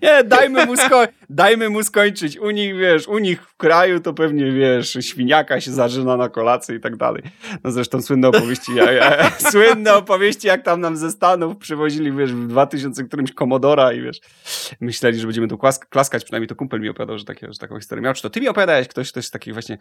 Nie, 0.02 0.24
dajmy 0.24 0.66
mu, 0.66 0.76
sko... 0.76 1.04
dajmy 1.30 1.68
mu 1.68 1.82
skończyć. 1.82 2.38
U 2.38 2.50
nich, 2.50 2.76
wiesz, 2.76 3.08
u 3.08 3.18
nich 3.18 3.42
w 3.42 3.56
kraju 3.56 4.00
to 4.00 4.14
pewnie, 4.14 4.52
wiesz, 4.52 4.98
świniaka 5.00 5.60
się 5.60 5.70
zażyna 5.70 6.16
na 6.16 6.28
kolację 6.28 6.76
i 6.76 6.80
tak 6.80 6.96
dalej. 6.96 7.22
No 7.64 7.70
zresztą 7.70 8.02
słynne 8.02 8.28
opowieści, 8.28 8.74
ja, 8.74 8.92
ja, 8.92 9.30
słynne 9.52 9.94
opowieści, 9.94 10.46
jak 10.46 10.62
tam 10.62 10.80
nam 10.80 10.96
ze 10.96 11.10
Stanów 11.10 11.56
przywozili, 11.56 12.12
wiesz, 12.12 12.32
w 12.32 12.46
2000 12.46 13.04
którymś 13.04 13.32
Komodora 13.32 13.92
i 13.92 14.00
wiesz, 14.00 14.20
myśleli, 14.80 15.18
że 15.18 15.26
będziemy 15.26 15.48
tu 15.48 15.58
klaskać, 15.90 16.24
przynajmniej 16.24 16.48
to 16.48 16.54
kumpel 16.54 16.80
mi 16.80 16.88
opowiadał, 16.88 17.18
że, 17.18 17.24
takie, 17.24 17.52
że 17.52 17.58
taką 17.58 17.78
historię 17.78 18.02
miał. 18.02 18.14
Czy 18.14 18.22
to 18.22 18.30
ty 18.30 18.40
mi 18.40 18.48
opowiadałeś? 18.48 18.88
Ktoś, 18.88 19.12
ktoś 19.12 19.26
z 19.26 19.30
takich 19.30 19.52
właśnie 19.52 19.78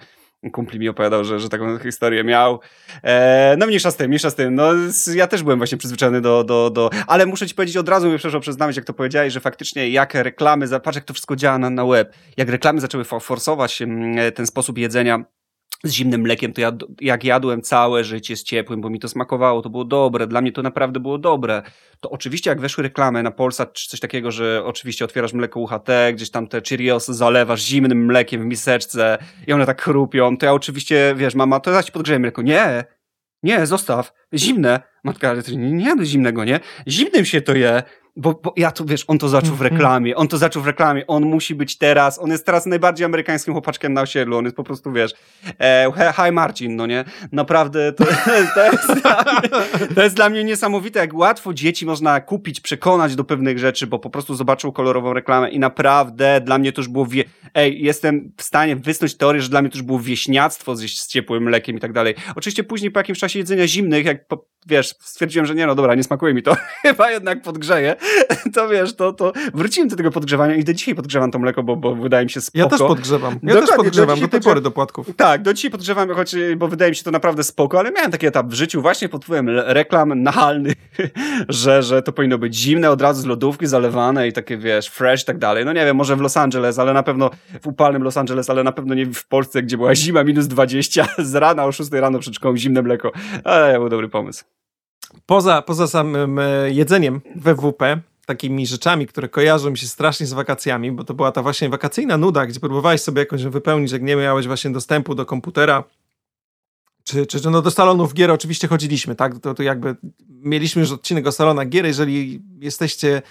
kumpli 0.49 0.79
mi 0.79 0.89
opowiadał, 0.89 1.23
że, 1.23 1.39
że 1.39 1.49
taką 1.49 1.79
historię 1.79 2.23
miał. 2.23 2.59
E, 3.03 3.55
no 3.57 3.67
mniejsza 3.67 3.91
z 3.91 3.95
tym, 3.95 4.07
mniejsza 4.07 4.29
z 4.29 4.35
tym. 4.35 4.55
No 4.55 4.71
ja 5.15 5.27
też 5.27 5.43
byłem 5.43 5.59
właśnie 5.59 5.77
przyzwyczajony 5.77 6.21
do, 6.21 6.43
do, 6.43 6.69
do... 6.69 6.89
Ale 7.07 7.25
muszę 7.25 7.47
ci 7.47 7.55
powiedzieć 7.55 7.77
od 7.77 7.89
razu, 7.89 8.09
przepraszam, 8.09 8.41
przyznać, 8.41 8.75
jak 8.75 8.85
to 8.85 8.93
powiedziałeś, 8.93 9.33
że 9.33 9.39
faktycznie 9.39 9.89
jak 9.91 10.13
reklamy, 10.13 10.79
patrz 10.79 10.95
jak 10.95 11.05
to 11.05 11.13
wszystko 11.13 11.35
działa 11.35 11.57
na, 11.57 11.69
na 11.69 11.85
web, 11.85 12.13
jak 12.37 12.49
reklamy 12.49 12.81
zaczęły 12.81 13.03
forsować 13.03 13.81
ten 14.35 14.47
sposób 14.47 14.77
jedzenia 14.77 15.23
z 15.83 15.91
zimnym 15.91 16.21
mlekiem, 16.21 16.53
to 16.53 16.61
ja 16.61 16.71
jak 17.01 17.23
jadłem 17.23 17.61
całe 17.61 18.03
życie 18.03 18.37
z 18.37 18.43
ciepłym, 18.43 18.81
bo 18.81 18.89
mi 18.89 18.99
to 18.99 19.07
smakowało, 19.07 19.61
to 19.61 19.69
było 19.69 19.85
dobre, 19.85 20.27
dla 20.27 20.41
mnie 20.41 20.51
to 20.51 20.61
naprawdę 20.61 20.99
było 20.99 21.17
dobre. 21.17 21.61
To 21.99 22.09
oczywiście 22.09 22.49
jak 22.49 22.61
weszły 22.61 22.83
reklamy 22.83 23.23
na 23.23 23.31
Polsat 23.31 23.73
czy 23.73 23.89
coś 23.89 23.99
takiego, 23.99 24.31
że 24.31 24.63
oczywiście 24.65 25.05
otwierasz 25.05 25.33
mleko 25.33 25.59
UHT, 25.59 25.87
gdzieś 26.13 26.31
tam 26.31 26.47
te 26.47 26.61
Cheeriosy 26.69 27.13
zalewasz 27.13 27.61
zimnym 27.61 28.05
mlekiem 28.05 28.41
w 28.41 28.45
miseczce 28.45 29.17
i 29.47 29.53
one 29.53 29.65
tak 29.65 29.81
chrupią, 29.81 30.37
to 30.37 30.45
ja 30.45 30.53
oczywiście, 30.53 31.13
wiesz, 31.17 31.35
mama, 31.35 31.59
to 31.59 31.71
ja 31.71 31.83
ci 31.83 31.91
podgrzeję 31.91 32.19
mleko. 32.19 32.41
Nie, 32.41 32.83
nie, 33.43 33.65
zostaw, 33.65 34.13
zimne. 34.33 34.79
Matka, 35.03 35.29
ale 35.29 35.41
nie, 35.51 35.95
nie 35.95 36.05
zimnego, 36.05 36.45
nie? 36.45 36.59
Zimnym 36.87 37.25
się 37.25 37.41
to 37.41 37.53
je 37.53 37.83
bo, 38.15 38.39
bo 38.43 38.53
ja 38.57 38.71
tu, 38.71 38.85
wiesz, 38.85 39.03
on 39.07 39.17
to 39.17 39.29
zaczął 39.29 39.55
w 39.55 39.61
mhm. 39.61 39.71
reklamie, 39.73 40.15
on 40.15 40.27
to 40.27 40.37
zaczął 40.37 40.61
w 40.61 40.67
reklamie, 40.67 41.07
on 41.07 41.23
musi 41.23 41.55
być 41.55 41.77
teraz, 41.77 42.19
on 42.19 42.31
jest 42.31 42.45
teraz 42.45 42.65
najbardziej 42.65 43.05
amerykańskim 43.05 43.53
chłopaczkiem 43.53 43.93
na 43.93 44.01
osiedlu, 44.01 44.37
on 44.37 44.43
jest 44.45 44.55
po 44.55 44.63
prostu, 44.63 44.91
wiesz, 44.91 45.13
e, 45.59 45.91
hi 46.15 46.31
Marcin, 46.31 46.75
no 46.75 46.87
nie? 46.87 47.05
Naprawdę, 47.31 47.93
to, 47.93 48.03
to, 48.55 48.71
jest 48.71 49.01
dla 49.01 49.23
mnie, 49.23 49.49
to 49.95 50.03
jest 50.03 50.15
dla 50.15 50.29
mnie 50.29 50.43
niesamowite, 50.43 50.99
jak 50.99 51.13
łatwo 51.13 51.53
dzieci 51.53 51.85
można 51.85 52.21
kupić, 52.21 52.59
przekonać 52.59 53.15
do 53.15 53.23
pewnych 53.23 53.59
rzeczy, 53.59 53.87
bo 53.87 53.99
po 53.99 54.09
prostu 54.09 54.35
zobaczył 54.35 54.71
kolorową 54.71 55.13
reklamę 55.13 55.49
i 55.49 55.59
naprawdę 55.59 56.41
dla 56.41 56.57
mnie 56.57 56.71
to 56.71 56.81
już 56.81 56.87
było, 56.87 57.05
wie... 57.05 57.23
ej, 57.53 57.83
jestem 57.83 58.31
w 58.37 58.43
stanie 58.43 58.75
wysnuć 58.75 59.17
teorię, 59.17 59.41
że 59.41 59.49
dla 59.49 59.61
mnie 59.61 59.69
to 59.69 59.77
już 59.77 59.83
było 59.83 59.99
wieśniactwo 59.99 60.75
z, 60.75 60.81
z 60.81 61.07
ciepłym 61.07 61.43
mlekiem 61.43 61.77
i 61.77 61.79
tak 61.79 61.93
dalej. 61.93 62.15
Oczywiście 62.35 62.63
później 62.63 62.91
po 62.91 62.99
jakimś 62.99 63.19
czasie 63.19 63.39
jedzenia 63.39 63.67
zimnych, 63.67 64.05
jak, 64.05 64.27
po, 64.27 64.45
wiesz, 64.67 64.95
stwierdziłem, 64.99 65.45
że 65.45 65.55
nie, 65.55 65.67
no 65.67 65.75
dobra, 65.75 65.95
nie 65.95 66.03
smakuje 66.03 66.33
mi 66.33 66.43
to, 66.43 66.55
chyba 66.83 67.11
jednak 67.11 67.41
podgrzeje, 67.41 67.95
to 68.55 68.69
wiesz, 68.69 68.95
to, 68.95 69.13
to 69.13 69.33
wróciłem 69.53 69.89
do 69.89 69.95
tego 69.95 70.11
podgrzewania 70.11 70.55
i 70.55 70.63
do 70.63 70.73
dzisiaj 70.73 70.95
podgrzewam 70.95 71.31
to 71.31 71.39
mleko, 71.39 71.63
bo, 71.63 71.75
bo 71.75 71.95
wydaje 71.95 72.25
mi 72.25 72.29
się 72.29 72.41
spoko. 72.41 72.59
Ja 72.59 72.69
też 72.69 72.79
podgrzewam. 72.79 73.33
Ja 73.33 73.39
Dokładnie, 73.39 73.67
też 73.67 73.75
podgrzewam 73.75 74.15
do, 74.15 74.21
do 74.21 74.27
tej 74.27 74.41
pory 74.41 74.61
do 74.61 74.71
płatków. 74.71 75.07
Tak, 75.15 75.41
do 75.41 75.53
dzisiaj 75.53 75.71
podgrzewam, 75.71 76.09
choć, 76.09 76.35
bo 76.57 76.67
wydaje 76.67 76.91
mi 76.91 76.95
się 76.95 77.03
to 77.03 77.11
naprawdę 77.11 77.43
spoko, 77.43 77.79
ale 77.79 77.91
miałem 77.91 78.11
taki 78.11 78.27
etap 78.27 78.47
w 78.47 78.53
życiu 78.53 78.81
właśnie 78.81 79.09
pod 79.09 79.23
wpływem 79.25 79.49
reklam 79.49 80.23
nachalnych, 80.23 80.75
że, 81.49 81.83
że 81.83 82.01
to 82.01 82.11
powinno 82.11 82.37
być 82.37 82.55
zimne, 82.55 82.91
od 82.91 83.01
razu 83.01 83.21
z 83.21 83.25
lodówki 83.25 83.67
zalewane 83.67 84.27
i 84.27 84.33
takie, 84.33 84.57
wiesz, 84.57 84.87
fresh 84.87 85.23
i 85.23 85.25
tak 85.25 85.37
dalej. 85.37 85.65
No 85.65 85.73
nie 85.73 85.85
wiem, 85.85 85.95
może 85.95 86.15
w 86.15 86.21
Los 86.21 86.37
Angeles, 86.37 86.79
ale 86.79 86.93
na 86.93 87.03
pewno 87.03 87.29
w 87.61 87.67
upalnym 87.67 88.03
Los 88.03 88.17
Angeles, 88.17 88.49
ale 88.49 88.63
na 88.63 88.71
pewno 88.71 88.95
nie 88.95 89.05
w 89.05 89.27
Polsce, 89.27 89.63
gdzie 89.63 89.77
była 89.77 89.95
zima 89.95 90.23
minus 90.23 90.47
20, 90.47 91.07
z 91.17 91.35
rana 91.35 91.65
o 91.65 91.71
6 91.71 91.91
rano 91.91 92.19
przed 92.19 92.35
szkołą 92.35 92.57
zimne 92.57 92.81
mleko. 92.81 93.11
Ale 93.43 93.79
był 93.79 93.89
dobry 93.89 94.09
pomysł. 94.09 94.60
Poza, 95.25 95.61
poza 95.61 95.87
samym 95.87 96.39
e, 96.39 96.71
jedzeniem 96.71 97.21
we 97.35 97.55
WP, 97.55 97.83
takimi 98.25 98.67
rzeczami, 98.67 99.07
które 99.07 99.29
kojarzą 99.29 99.69
mi 99.71 99.77
się 99.77 99.87
strasznie 99.87 100.25
z 100.25 100.33
wakacjami, 100.33 100.91
bo 100.91 101.03
to 101.03 101.13
była 101.13 101.31
ta 101.31 101.41
właśnie 101.41 101.69
wakacyjna 101.69 102.17
nuda, 102.17 102.45
gdzie 102.45 102.59
próbowałeś 102.59 103.01
sobie 103.01 103.19
jakoś 103.19 103.43
wypełnić, 103.43 103.91
jak 103.91 104.01
nie 104.01 104.15
miałeś 104.15 104.47
właśnie 104.47 104.71
dostępu 104.71 105.15
do 105.15 105.25
komputera, 105.25 105.83
czy, 107.03 107.25
czy, 107.25 107.49
no 107.49 107.61
do 107.61 107.71
salonów 107.71 108.13
gier 108.13 108.31
oczywiście 108.31 108.67
chodziliśmy, 108.67 109.15
tak? 109.15 109.39
To, 109.39 109.53
to 109.53 109.63
jakby 109.63 109.95
mieliśmy 110.29 110.79
już 110.79 110.91
odcinek 110.91 111.27
o 111.27 111.31
salonach 111.31 111.69
gier, 111.69 111.85
jeżeli 111.85 112.41
jesteście 112.59 113.21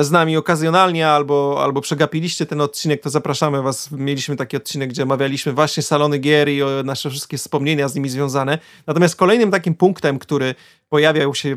z 0.00 0.10
nami 0.10 0.36
okazjonalnie 0.36 1.08
albo, 1.08 1.58
albo 1.62 1.80
przegapiliście 1.80 2.46
ten 2.46 2.60
odcinek, 2.60 3.02
to 3.02 3.10
zapraszamy 3.10 3.62
was. 3.62 3.90
Mieliśmy 3.90 4.36
taki 4.36 4.56
odcinek, 4.56 4.90
gdzie 4.90 5.02
omawialiśmy 5.02 5.52
właśnie 5.52 5.82
salony 5.82 6.18
gier 6.18 6.48
i 6.48 6.60
nasze 6.84 7.10
wszystkie 7.10 7.38
wspomnienia 7.38 7.88
z 7.88 7.94
nimi 7.94 8.08
związane. 8.08 8.58
Natomiast 8.86 9.16
kolejnym 9.16 9.50
takim 9.50 9.74
punktem, 9.74 10.18
który 10.18 10.54
pojawiał 10.88 11.34
się 11.34 11.56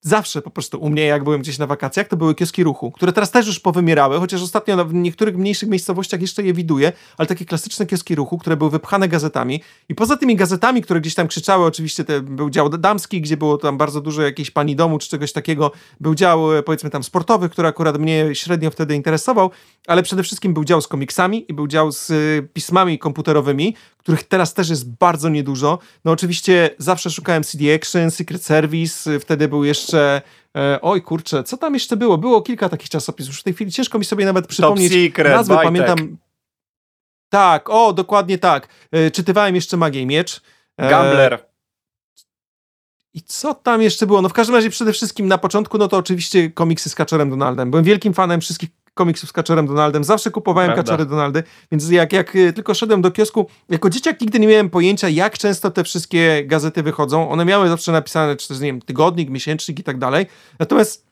zawsze 0.00 0.42
po 0.42 0.50
prostu 0.50 0.80
u 0.80 0.88
mnie, 0.88 1.02
jak 1.02 1.24
byłem 1.24 1.40
gdzieś 1.40 1.58
na 1.58 1.66
wakacjach, 1.66 2.08
to 2.08 2.16
były 2.16 2.34
kioski 2.34 2.64
ruchu, 2.64 2.90
które 2.90 3.12
teraz 3.12 3.30
też 3.30 3.46
już 3.46 3.60
powymierały, 3.60 4.18
chociaż 4.18 4.42
ostatnio 4.42 4.84
w 4.84 4.94
niektórych 4.94 5.36
mniejszych 5.36 5.68
miejscowościach 5.68 6.20
jeszcze 6.20 6.42
je 6.42 6.54
widuję, 6.54 6.92
ale 7.16 7.26
takie 7.26 7.44
klasyczne 7.44 7.86
kioski 7.86 8.14
ruchu, 8.14 8.38
które 8.38 8.56
były 8.56 8.70
wypchane 8.70 9.08
gazetami. 9.08 9.62
I 9.88 9.94
poza 9.94 10.16
tymi 10.16 10.36
gazetami, 10.36 10.82
które 10.82 11.00
gdzieś 11.00 11.14
tam 11.14 11.28
krzyczały, 11.28 11.66
oczywiście 11.66 12.04
te, 12.04 12.20
był 12.20 12.50
dział 12.50 12.68
damski, 12.68 13.20
gdzie 13.20 13.36
było 13.36 13.58
tam 13.58 13.78
bardzo 13.78 14.00
dużo 14.00 14.22
jakiejś 14.22 14.50
pani 14.50 14.76
domu 14.76 14.98
czy 14.98 15.08
czegoś 15.08 15.32
takiego, 15.32 15.72
był 16.00 16.14
dział 16.14 16.56
e, 16.56 16.62
powiedzmy 16.62 16.90
tam 16.90 17.04
sportowy, 17.04 17.48
który 17.48 17.68
akurat 17.68 17.98
mnie 17.98 18.34
średnio 18.34 18.70
wtedy 18.70 18.94
interesował, 18.94 19.50
ale 19.86 20.02
przede 20.02 20.22
wszystkim 20.22 20.54
był 20.54 20.64
dział 20.64 20.80
z 20.80 20.88
komiksami 20.88 21.44
i 21.48 21.54
był 21.54 21.66
dział 21.66 21.92
z 21.92 22.10
e, 22.10 22.14
pismami 22.42 22.98
komputerowymi, 22.98 23.74
których 24.08 24.24
teraz 24.24 24.54
też 24.54 24.68
jest 24.68 24.90
bardzo 24.90 25.28
niedużo. 25.28 25.78
No 26.04 26.12
oczywiście 26.12 26.70
zawsze 26.78 27.10
szukałem 27.10 27.44
CD 27.44 27.74
Action, 27.74 28.10
Secret 28.10 28.42
Service, 28.42 29.20
wtedy 29.20 29.48
był 29.48 29.64
jeszcze 29.64 30.22
e, 30.56 30.78
oj 30.82 31.02
kurczę, 31.02 31.44
co 31.44 31.56
tam 31.56 31.74
jeszcze 31.74 31.96
było? 31.96 32.18
Było 32.18 32.42
kilka 32.42 32.68
takich 32.68 32.88
czasopismów. 32.88 33.34
Już 33.34 33.40
w 33.40 33.44
tej 33.44 33.54
chwili 33.54 33.72
ciężko 33.72 33.98
mi 33.98 34.04
sobie 34.04 34.24
nawet 34.24 34.46
przypomnieć 34.46 34.92
Top 34.92 35.02
Secret, 35.02 35.32
nazwy, 35.32 35.54
pamiętam. 35.62 36.18
Tak, 37.28 37.70
o, 37.70 37.92
dokładnie 37.92 38.38
tak. 38.38 38.68
E, 38.92 39.10
czytywałem 39.10 39.54
jeszcze 39.54 39.76
Magię 39.76 40.00
i 40.00 40.06
Miecz. 40.06 40.40
E, 40.76 40.90
Gambler. 40.90 41.48
I 43.14 43.22
co 43.22 43.54
tam 43.54 43.82
jeszcze 43.82 44.06
było? 44.06 44.22
No 44.22 44.28
w 44.28 44.32
każdym 44.32 44.56
razie 44.56 44.70
przede 44.70 44.92
wszystkim 44.92 45.28
na 45.28 45.38
początku, 45.38 45.78
no 45.78 45.88
to 45.88 45.96
oczywiście 45.96 46.50
komiksy 46.50 46.90
z 46.90 46.94
Kaczorem 46.94 47.30
Donaldem. 47.30 47.70
Byłem 47.70 47.84
wielkim 47.84 48.14
fanem 48.14 48.40
wszystkich 48.40 48.70
komiksów 48.98 49.30
z 49.30 49.32
Kaczorem 49.32 49.66
Donaldem. 49.66 50.04
Zawsze 50.04 50.30
kupowałem 50.30 50.68
Prawda. 50.68 50.82
Kaczory 50.82 51.06
Donaldy, 51.06 51.42
więc 51.72 51.90
jak, 51.90 52.12
jak 52.12 52.36
y, 52.36 52.52
tylko 52.52 52.74
szedłem 52.74 53.02
do 53.02 53.10
kiosku, 53.10 53.46
jako 53.68 53.90
dzieciak 53.90 54.20
nigdy 54.20 54.40
nie 54.40 54.48
miałem 54.48 54.70
pojęcia, 54.70 55.08
jak 55.08 55.38
często 55.38 55.70
te 55.70 55.84
wszystkie 55.84 56.44
gazety 56.46 56.82
wychodzą. 56.82 57.30
One 57.30 57.44
miały 57.44 57.68
zawsze 57.68 57.92
napisane, 57.92 58.36
czy 58.36 58.48
też, 58.48 58.60
nie 58.60 58.66
wiem, 58.66 58.80
tygodnik, 58.80 59.30
miesięcznik 59.30 59.78
i 59.78 59.82
tak 59.82 59.98
dalej. 59.98 60.26
Natomiast 60.58 61.07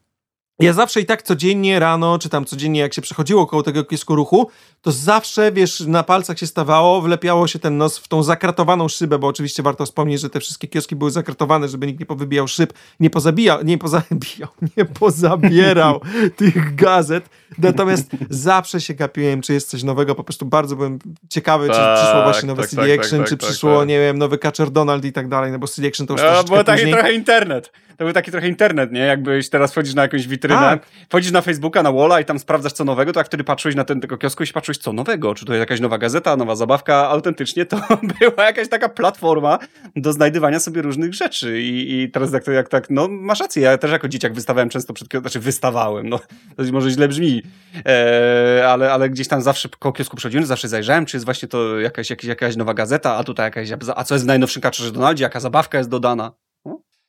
ja 0.60 0.72
zawsze 0.72 1.00
i 1.00 1.06
tak 1.06 1.22
codziennie 1.22 1.78
rano, 1.78 2.18
czy 2.18 2.28
tam 2.28 2.44
codziennie 2.44 2.80
jak 2.80 2.94
się 2.94 3.02
przechodziło 3.02 3.46
koło 3.46 3.62
tego 3.62 3.84
kiosku 3.84 4.14
ruchu, 4.16 4.50
to 4.82 4.92
zawsze, 4.92 5.52
wiesz, 5.52 5.80
na 5.80 6.02
palcach 6.02 6.38
się 6.38 6.46
stawało, 6.46 7.00
wlepiało 7.02 7.46
się 7.46 7.58
ten 7.58 7.76
nos 7.76 7.98
w 7.98 8.08
tą 8.08 8.22
zakratowaną 8.22 8.88
szybę, 8.88 9.18
bo 9.18 9.26
oczywiście 9.26 9.62
warto 9.62 9.84
wspomnieć, 9.86 10.20
że 10.20 10.30
te 10.30 10.40
wszystkie 10.40 10.68
kioski 10.68 10.96
były 10.96 11.10
zakratowane, 11.10 11.68
żeby 11.68 11.86
nikt 11.86 12.00
nie 12.00 12.06
powybijał 12.06 12.48
szyb, 12.48 12.72
nie 13.00 13.10
pozabijał, 13.10 13.64
nie 13.64 13.78
pozabijał, 13.78 14.48
nie 14.76 14.84
pozabierał 14.84 16.00
tych 16.36 16.74
gazet. 16.74 17.28
Natomiast 17.58 18.10
zawsze 18.30 18.80
się 18.80 18.94
gapiłem, 18.94 19.42
czy 19.42 19.52
jest 19.52 19.68
coś 19.68 19.82
nowego, 19.82 20.14
po 20.14 20.24
prostu 20.24 20.46
bardzo 20.46 20.76
byłem 20.76 20.98
ciekawy, 21.28 21.66
czy 21.68 21.74
Tak, 21.74 21.98
przyszło 22.02 22.22
właśnie 22.22 22.46
nowe 22.46 22.62
tak, 22.62 22.70
CD 22.70 22.82
tak, 22.82 23.00
Action, 23.00 23.18
tak, 23.18 23.28
czy 23.28 23.36
tak, 23.36 23.48
przyszło, 23.48 23.78
tak. 23.78 23.88
nie 23.88 23.98
wiem, 23.98 24.18
nowy 24.18 24.38
Catcher 24.38 24.70
Donald 24.70 25.04
i 25.04 25.12
tak 25.12 25.28
dalej, 25.28 25.52
no 25.52 25.58
bo 25.58 25.66
CD 25.68 25.88
Action 25.88 26.06
to 26.06 26.14
już 26.14 26.22
No, 26.22 26.28
troszeczkę 26.28 26.50
było 26.50 26.64
taki 26.64 26.78
później. 26.78 26.94
trochę 26.94 27.12
internet. 27.12 27.72
To 27.96 28.04
był 28.04 28.12
taki 28.12 28.30
trochę 28.30 28.48
internet, 28.48 28.92
nie? 28.92 29.00
Jakbyś 29.00 29.48
teraz 29.50 29.72
wchodzisz 29.72 29.94
na 29.94 30.02
jakąś 30.02 30.28
witrynę, 30.28 30.45
Tak. 30.54 30.86
wchodzisz 31.08 31.32
na 31.32 31.40
Facebooka, 31.40 31.82
na 31.82 31.92
Walla 31.92 32.20
i 32.20 32.24
tam 32.24 32.38
sprawdzasz 32.38 32.72
co 32.72 32.84
nowego, 32.84 33.12
to 33.12 33.20
jak 33.20 33.26
wtedy 33.26 33.44
patrzyłeś 33.44 33.76
na 33.76 33.84
ten 33.84 34.00
tego 34.00 34.18
kiosku 34.18 34.44
i 34.44 34.46
patrzyłeś 34.46 34.78
co 34.78 34.92
nowego, 34.92 35.34
czy 35.34 35.44
to 35.44 35.52
jest 35.52 35.60
jakaś 35.60 35.80
nowa 35.80 35.98
gazeta, 35.98 36.36
nowa 36.36 36.56
zabawka, 36.56 37.08
autentycznie 37.08 37.66
to 37.66 37.80
była 38.20 38.44
jakaś 38.44 38.68
taka 38.68 38.88
platforma 38.88 39.58
do 39.96 40.12
znajdywania 40.12 40.60
sobie 40.60 40.82
różnych 40.82 41.14
rzeczy 41.14 41.62
i, 41.62 42.02
i 42.02 42.10
teraz 42.10 42.32
jak, 42.32 42.44
to, 42.44 42.52
jak 42.52 42.68
tak, 42.68 42.90
no 42.90 43.08
masz 43.08 43.40
rację, 43.40 43.62
ja 43.62 43.78
też 43.78 43.90
jako 43.90 44.08
dzieciak 44.08 44.34
wystawałem 44.34 44.68
często 44.68 44.92
przed 44.92 45.08
kioskiem, 45.08 45.20
znaczy 45.20 45.40
wystawałem, 45.40 46.08
no 46.08 46.18
to 46.56 46.62
może 46.72 46.90
źle 46.90 47.08
brzmi, 47.08 47.42
e, 47.86 48.68
ale, 48.68 48.92
ale 48.92 49.10
gdzieś 49.10 49.28
tam 49.28 49.42
zawsze 49.42 49.68
koło 49.78 49.92
kiosku 49.92 50.16
przechodziłem, 50.16 50.46
zawsze 50.46 50.68
zajrzałem, 50.68 51.06
czy 51.06 51.16
jest 51.16 51.24
właśnie 51.24 51.48
to 51.48 51.80
jakaś, 51.80 52.10
jakaś, 52.10 52.24
jakaś 52.24 52.56
nowa 52.56 52.74
gazeta, 52.74 53.16
a 53.16 53.24
tutaj 53.24 53.46
jakaś, 53.46 53.68
a 53.96 54.04
co 54.04 54.14
jest 54.14 54.24
w 54.24 54.28
najnowszym 54.28 54.62
Kaczorze 54.62 54.92
Donaldzie, 54.92 55.24
jaka 55.24 55.40
zabawka 55.40 55.78
jest 55.78 55.90
dodana. 55.90 56.32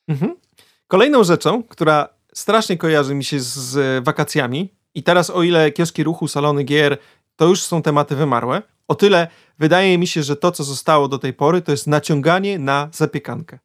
Mhm. 0.07 0.35
Kolejną 0.87 1.23
rzeczą, 1.23 1.63
która 1.63 2.09
strasznie 2.37 2.77
kojarzy 2.77 3.15
mi 3.15 3.23
się 3.23 3.39
z, 3.39 4.05
wakacjami 4.05 4.73
i 4.95 5.03
teraz 5.03 5.29
o 5.29 5.43
ile 5.43 5.71
kioski 5.71 6.03
ruchu, 6.03 6.27
salony 6.27 6.63
gier 6.63 6.97
to 7.35 7.45
już 7.45 7.61
są 7.63 7.81
tematy 7.81 8.15
wymarłe, 8.15 8.61
o 8.87 8.95
tyle 8.95 9.27
wydaje 9.59 9.97
mi 9.97 10.07
się, 10.07 10.23
że 10.23 10.35
to, 10.35 10.51
co 10.51 10.63
zostało 10.63 11.07
do 11.07 11.19
tej 11.19 11.33
pory, 11.33 11.61
to 11.61 11.71
jest 11.71 11.87
naciąganie 11.87 12.59
na 12.59 12.89
zapiekankę. 12.93 13.59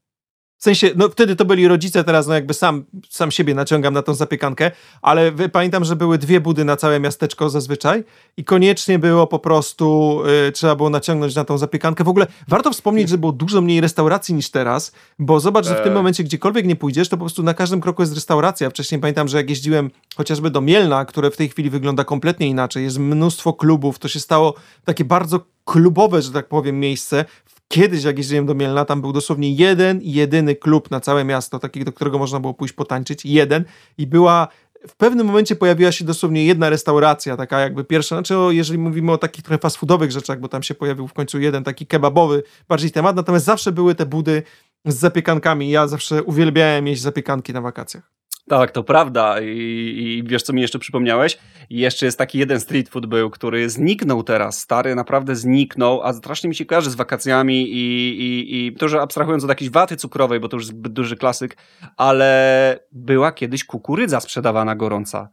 W 0.62 0.64
sensie, 0.64 0.90
no 0.96 1.08
wtedy 1.08 1.36
to 1.36 1.44
byli 1.44 1.68
rodzice, 1.68 2.04
teraz 2.04 2.26
no 2.26 2.34
jakby 2.34 2.54
sam, 2.54 2.84
sam 3.08 3.30
siebie 3.30 3.54
naciągam 3.54 3.94
na 3.94 4.02
tą 4.02 4.14
zapiekankę, 4.14 4.70
ale 5.02 5.32
pamiętam, 5.52 5.84
że 5.84 5.96
były 5.96 6.18
dwie 6.18 6.40
budy 6.40 6.64
na 6.64 6.76
całe 6.76 7.00
miasteczko 7.00 7.50
zazwyczaj 7.50 8.04
i 8.36 8.44
koniecznie 8.44 8.98
było 8.98 9.26
po 9.26 9.38
prostu, 9.38 10.18
y, 10.48 10.52
trzeba 10.52 10.76
było 10.76 10.90
naciągnąć 10.90 11.34
na 11.34 11.44
tą 11.44 11.58
zapiekankę. 11.58 12.04
W 12.04 12.08
ogóle 12.08 12.26
warto 12.48 12.70
wspomnieć, 12.70 13.08
że 13.08 13.18
było 13.18 13.32
dużo 13.32 13.60
mniej 13.60 13.80
restauracji 13.80 14.34
niż 14.34 14.50
teraz, 14.50 14.92
bo 15.18 15.40
zobacz, 15.40 15.66
że 15.66 15.74
w 15.74 15.82
tym 15.82 15.92
E. 15.92 15.94
momencie 15.94 16.24
gdziekolwiek 16.24 16.66
nie 16.66 16.76
pójdziesz, 16.76 17.08
to 17.08 17.16
po 17.16 17.20
prostu 17.20 17.42
na 17.42 17.54
każdym 17.54 17.80
kroku 17.80 18.02
jest 18.02 18.14
restauracja. 18.14 18.70
Wcześniej 18.70 19.00
pamiętam, 19.00 19.28
że 19.28 19.36
jak 19.36 19.50
jeździłem 19.50 19.90
chociażby 20.16 20.50
do 20.50 20.60
Mielna, 20.60 21.04
które 21.04 21.30
w 21.30 21.36
tej 21.36 21.48
chwili 21.48 21.70
wygląda 21.70 22.04
kompletnie 22.04 22.48
inaczej, 22.48 22.84
jest 22.84 22.98
mnóstwo 22.98 23.52
klubów, 23.52 23.98
to 23.98 24.08
się 24.08 24.20
stało 24.20 24.54
takie 24.84 25.04
bardzo 25.04 25.40
klubowe, 25.64 26.22
że 26.22 26.32
tak 26.32 26.48
powiem, 26.48 26.80
miejsce. 26.80 27.24
Kiedyś, 27.72 28.04
jak 28.04 28.18
jeździłem 28.18 28.46
do 28.46 28.54
Mielna, 28.54 28.84
tam 28.84 29.00
był 29.00 29.12
dosłownie 29.12 29.54
jeden, 29.54 30.00
jedyny 30.02 30.56
klub 30.56 30.90
na 30.90 31.00
całe 31.00 31.24
miasto, 31.24 31.58
taki, 31.58 31.84
do 31.84 31.92
którego 31.92 32.18
można 32.18 32.40
było 32.40 32.54
pójść 32.54 32.74
potańczyć. 32.74 33.24
Jeden. 33.24 33.64
I 33.98 34.06
była 34.06 34.48
w 34.88 34.96
pewnym 34.96 35.26
momencie 35.26 35.56
pojawiła 35.56 35.92
się 35.92 36.04
dosłownie 36.04 36.46
jedna 36.46 36.70
restauracja, 36.70 37.36
taka 37.36 37.60
jakby 37.60 37.84
pierwsza, 37.84 38.16
znaczy 38.16 38.38
o, 38.38 38.50
jeżeli 38.50 38.78
mówimy 38.78 39.12
o 39.12 39.18
takich 39.18 39.44
trochę 39.44 39.58
fast 39.58 39.76
foodowych 39.76 40.10
rzeczach, 40.10 40.40
bo 40.40 40.48
tam 40.48 40.62
się 40.62 40.74
pojawił 40.74 41.08
w 41.08 41.12
końcu 41.12 41.40
jeden 41.40 41.64
taki 41.64 41.86
kebabowy 41.86 42.42
bardziej 42.68 42.90
temat, 42.90 43.16
natomiast 43.16 43.44
zawsze 43.44 43.72
były 43.72 43.94
te 43.94 44.06
budy 44.06 44.42
z 44.84 44.94
zapiekankami. 44.94 45.70
Ja 45.70 45.88
zawsze 45.88 46.22
uwielbiałem 46.22 46.86
jeść 46.86 47.02
zapiekanki 47.02 47.52
na 47.52 47.60
wakacjach. 47.60 48.21
Tak, 48.52 48.70
to 48.70 48.82
prawda. 48.82 49.40
I, 49.40 49.46
I 49.46 50.22
wiesz, 50.26 50.42
co 50.42 50.52
mi 50.52 50.62
jeszcze 50.62 50.78
przypomniałeś? 50.78 51.38
Jeszcze 51.70 52.06
jest 52.06 52.18
taki 52.18 52.38
jeden 52.38 52.60
street 52.60 52.88
food 52.88 53.06
był, 53.06 53.30
który 53.30 53.70
zniknął 53.70 54.22
teraz. 54.22 54.58
Stary 54.58 54.94
naprawdę 54.94 55.36
zniknął, 55.36 56.02
a 56.02 56.12
strasznie 56.12 56.48
mi 56.48 56.54
się 56.54 56.64
kojarzy 56.64 56.90
z 56.90 56.94
wakacjami 56.94 57.62
i, 57.62 58.08
i, 58.20 58.66
i 58.66 58.72
to, 58.72 58.88
że 58.88 59.00
abstrahując 59.00 59.44
od 59.44 59.48
jakiejś 59.48 59.70
waty 59.70 59.96
cukrowej, 59.96 60.40
bo 60.40 60.48
to 60.48 60.56
już 60.56 60.66
zbyt 60.66 60.92
duży 60.92 61.16
klasyk, 61.16 61.56
ale 61.96 62.78
była 62.92 63.32
kiedyś 63.32 63.64
kukurydza 63.64 64.20
sprzedawana 64.20 64.76
gorąca. 64.76 65.28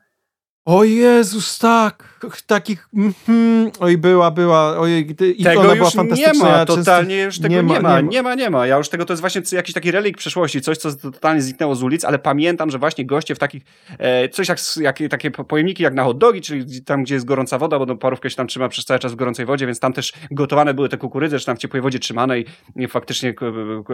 O 0.69 0.83
Jezus, 0.83 1.59
tak! 1.59 2.09
Takich, 2.47 2.87
mhm, 2.95 3.71
oj 3.79 3.97
była, 3.97 4.31
była, 4.31 4.77
ojej, 4.77 5.11
i 5.35 5.43
tego 5.43 5.61
ona 5.61 5.69
już 5.69 5.77
była 5.77 5.89
nie 5.89 5.95
fantastyczna. 5.95 6.45
ma, 6.45 6.57
ja 6.57 6.65
często- 6.65 6.75
totalnie 6.75 7.21
już 7.21 7.39
tego 7.39 7.55
nie 7.55 7.63
ma, 7.63 7.73
nie 7.73 7.79
ma, 7.81 8.01
nie 8.01 8.23
ma. 8.23 8.35
nie 8.35 8.49
ma, 8.49 8.67
Ja 8.67 8.77
już 8.77 8.89
tego, 8.89 9.05
to 9.05 9.13
jest 9.13 9.21
właśnie 9.21 9.41
jakiś 9.51 9.73
taki 9.73 9.91
relik 9.91 10.17
przeszłości, 10.17 10.61
coś, 10.61 10.77
co 10.77 10.93
totalnie 10.95 11.41
zniknęło 11.41 11.75
z 11.75 11.83
ulic, 11.83 12.05
ale 12.05 12.19
pamiętam, 12.19 12.69
że 12.69 12.79
właśnie 12.79 13.05
goście 13.05 13.35
w 13.35 13.39
takich, 13.39 13.63
e, 13.97 14.29
coś 14.29 14.47
jak, 14.49 14.59
jak 14.79 14.99
takie 15.09 15.31
po- 15.31 15.43
pojemniki 15.43 15.83
jak 15.83 15.93
na 15.93 16.03
hot 16.03 16.17
dogi, 16.17 16.41
czyli 16.41 16.81
tam, 16.83 17.03
gdzie 17.03 17.13
jest 17.15 17.25
gorąca 17.25 17.57
woda, 17.57 17.79
bo 17.79 17.85
no, 17.85 17.95
parówkę 17.95 18.29
się 18.29 18.35
tam 18.35 18.47
trzyma 18.47 18.69
przez 18.69 18.85
cały 18.85 18.99
czas 18.99 19.11
w 19.11 19.15
gorącej 19.15 19.45
wodzie, 19.45 19.65
więc 19.65 19.79
tam 19.79 19.93
też 19.93 20.13
gotowane 20.31 20.73
były 20.73 20.89
te 20.89 20.97
kukurydze, 20.97 21.39
czy 21.39 21.45
tam 21.45 21.55
w 21.55 21.59
ciepłej 21.59 21.81
wodzie 21.81 21.99
trzymanej 21.99 22.45
i 22.75 22.87
faktycznie 22.87 23.33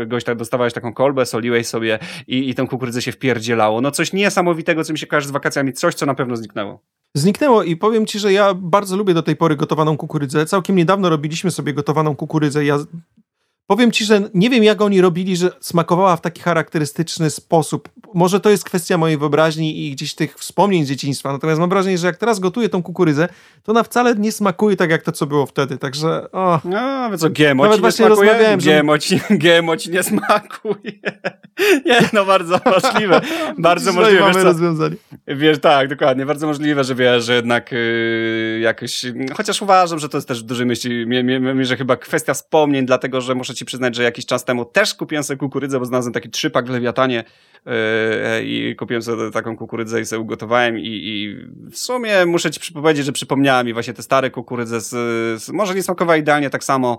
gość 0.07 0.25
tak 0.25 0.37
dostawałeś 0.37 0.73
taką 0.73 0.93
kolbę, 0.93 1.25
soliłeś 1.25 1.67
sobie 1.67 1.99
i, 2.27 2.49
i 2.49 2.55
tę 2.55 2.67
kukurydzę 2.67 3.01
się 3.01 3.11
wpierdzielało. 3.11 3.81
No 3.81 3.91
coś 3.91 4.13
niesamowitego, 4.13 4.83
co 4.83 4.93
mi 4.93 4.99
się 4.99 5.07
kojarzy 5.07 5.27
z 5.27 5.31
wakacjami, 5.31 5.73
coś, 5.73 5.95
co 5.95 6.05
na 6.05 6.15
pewno 6.15 6.35
zniknęło. 6.37 6.64
Zniknęło 7.17 7.63
i 7.63 7.75
powiem 7.75 8.05
ci, 8.05 8.19
że 8.19 8.33
ja 8.33 8.53
bardzo 8.53 8.97
lubię 8.97 9.13
do 9.13 9.23
tej 9.23 9.35
pory 9.35 9.55
gotowaną 9.55 9.97
kukurydzę. 9.97 10.45
Całkiem 10.45 10.75
niedawno 10.75 11.09
robiliśmy 11.09 11.51
sobie 11.51 11.73
gotowaną 11.73 12.15
kukurydzę. 12.15 12.65
Ja 12.65 12.77
powiem 13.67 13.91
ci, 13.91 14.05
że 14.05 14.21
nie 14.33 14.49
wiem 14.49 14.63
jak 14.63 14.81
oni 14.81 15.01
robili, 15.01 15.35
że 15.37 15.49
smakowała 15.59 16.15
w 16.15 16.21
taki 16.21 16.41
charakterystyczny 16.41 17.29
sposób. 17.29 17.89
Może 18.13 18.39
to 18.39 18.49
jest 18.49 18.63
kwestia 18.63 18.97
mojej 18.97 19.17
wyobraźni 19.17 19.85
i 19.87 19.91
gdzieś 19.91 20.15
tych 20.15 20.35
wspomnień 20.35 20.85
z 20.85 20.89
dzieciństwa. 20.89 21.31
Natomiast 21.33 21.59
mam 21.59 21.69
wrażenie, 21.69 21.97
że 21.97 22.07
jak 22.07 22.17
teraz 22.17 22.39
gotuję 22.39 22.69
tą 22.69 22.83
kukurydzę, 22.83 23.27
to 23.63 23.71
ona 23.71 23.83
wcale 23.83 24.15
nie 24.15 24.31
smakuje 24.31 24.75
tak 24.77 24.89
jak 24.89 25.01
to, 25.01 25.11
co 25.11 25.25
było 25.27 25.45
wtedy. 25.45 25.77
Także 25.77 26.31
o, 26.31 26.59
No, 26.65 27.09
więc 27.09 27.21
co, 27.21 27.29
GMO 27.29 27.63
Nawet 27.63 27.71
ci 27.71 27.77
nie 27.77 27.81
właśnie 27.81 28.05
smakuje? 28.05 28.29
rozmawiałem, 28.31 28.61
że- 28.61 28.81
GMO 28.83 28.97
ci, 28.97 29.19
GMO 29.43 29.77
ci 29.77 29.91
nie 29.91 30.03
smakuje. 30.03 30.91
Nie, 31.85 31.99
no 32.13 32.25
bardzo 32.25 32.59
możliwe. 32.65 33.21
Bardzo 33.57 33.93
możliwe, 33.93 34.11
wiesz, 34.11 34.21
mamy 34.21 34.33
co, 34.33 34.43
rozwiązanie. 34.43 34.95
wiesz, 35.27 35.59
tak, 35.59 35.87
dokładnie. 35.89 36.25
Bardzo 36.25 36.47
możliwe, 36.47 36.83
że 36.83 36.95
wiesz, 36.95 37.25
że 37.25 37.35
jednak 37.35 37.71
yy, 37.71 38.59
jakoś, 38.61 39.05
chociaż 39.37 39.61
uważam, 39.61 39.99
że 39.99 40.09
to 40.09 40.17
jest 40.17 40.27
też 40.27 40.43
w 40.43 40.45
dużej 40.45 40.67
mierze 41.55 41.77
chyba 41.77 41.95
kwestia 41.97 42.33
wspomnień, 42.33 42.85
dlatego, 42.85 43.21
że 43.21 43.35
muszę 43.35 43.54
ci 43.55 43.65
przyznać, 43.65 43.95
że 43.95 44.03
jakiś 44.03 44.25
czas 44.25 44.45
temu 44.45 44.65
też 44.65 44.93
kupiłem 44.93 45.23
sobie 45.23 45.37
kukurydzę, 45.37 45.79
bo 45.79 45.85
znalazłem 45.85 46.13
taki 46.13 46.29
trzypak 46.29 46.67
w 46.67 46.69
Lewiatanie 46.69 47.23
yy, 47.65 47.73
i 48.43 48.75
kupiłem 48.75 49.03
sobie 49.03 49.31
taką 49.31 49.57
kukurydzę 49.57 50.01
i 50.01 50.05
sobie 50.05 50.19
ugotowałem 50.19 50.79
i, 50.79 50.83
i 50.85 51.35
w 51.71 51.77
sumie 51.77 52.25
muszę 52.25 52.51
ci 52.51 52.73
powiedzieć, 52.73 53.05
że 53.05 53.11
przypomniała 53.11 53.63
mi 53.63 53.73
właśnie 53.73 53.93
te 53.93 54.03
stare 54.03 54.31
kukurydze 54.31 54.81
z, 54.81 54.89
z 55.43 55.49
może 55.49 55.75
nie 55.75 55.83
smakowała 55.83 56.17
idealnie 56.17 56.49
tak 56.49 56.63
samo, 56.63 56.97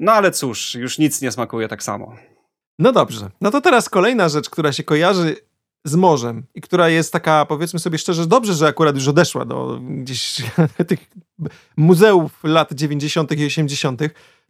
no 0.00 0.12
ale 0.12 0.30
cóż, 0.30 0.74
już 0.74 0.98
nic 0.98 1.22
nie 1.22 1.32
smakuje 1.32 1.68
tak 1.68 1.82
samo. 1.82 2.16
No 2.78 2.92
dobrze. 2.92 3.30
No 3.40 3.50
to 3.50 3.60
teraz 3.60 3.88
kolejna 3.88 4.28
rzecz, 4.28 4.50
która 4.50 4.72
się 4.72 4.82
kojarzy 4.84 5.36
z 5.84 5.94
morzem 5.94 6.46
i 6.54 6.60
która 6.60 6.88
jest 6.88 7.12
taka, 7.12 7.46
powiedzmy 7.46 7.78
sobie 7.78 7.98
szczerze, 7.98 8.26
dobrze, 8.26 8.54
że 8.54 8.66
akurat 8.66 8.94
już 8.94 9.08
odeszła 9.08 9.44
do 9.44 9.80
gdzieś 9.82 10.42
tych 10.88 11.10
muzeów 11.76 12.44
lat 12.44 12.72
90. 12.72 13.38
i 13.38 13.46
80., 13.46 14.02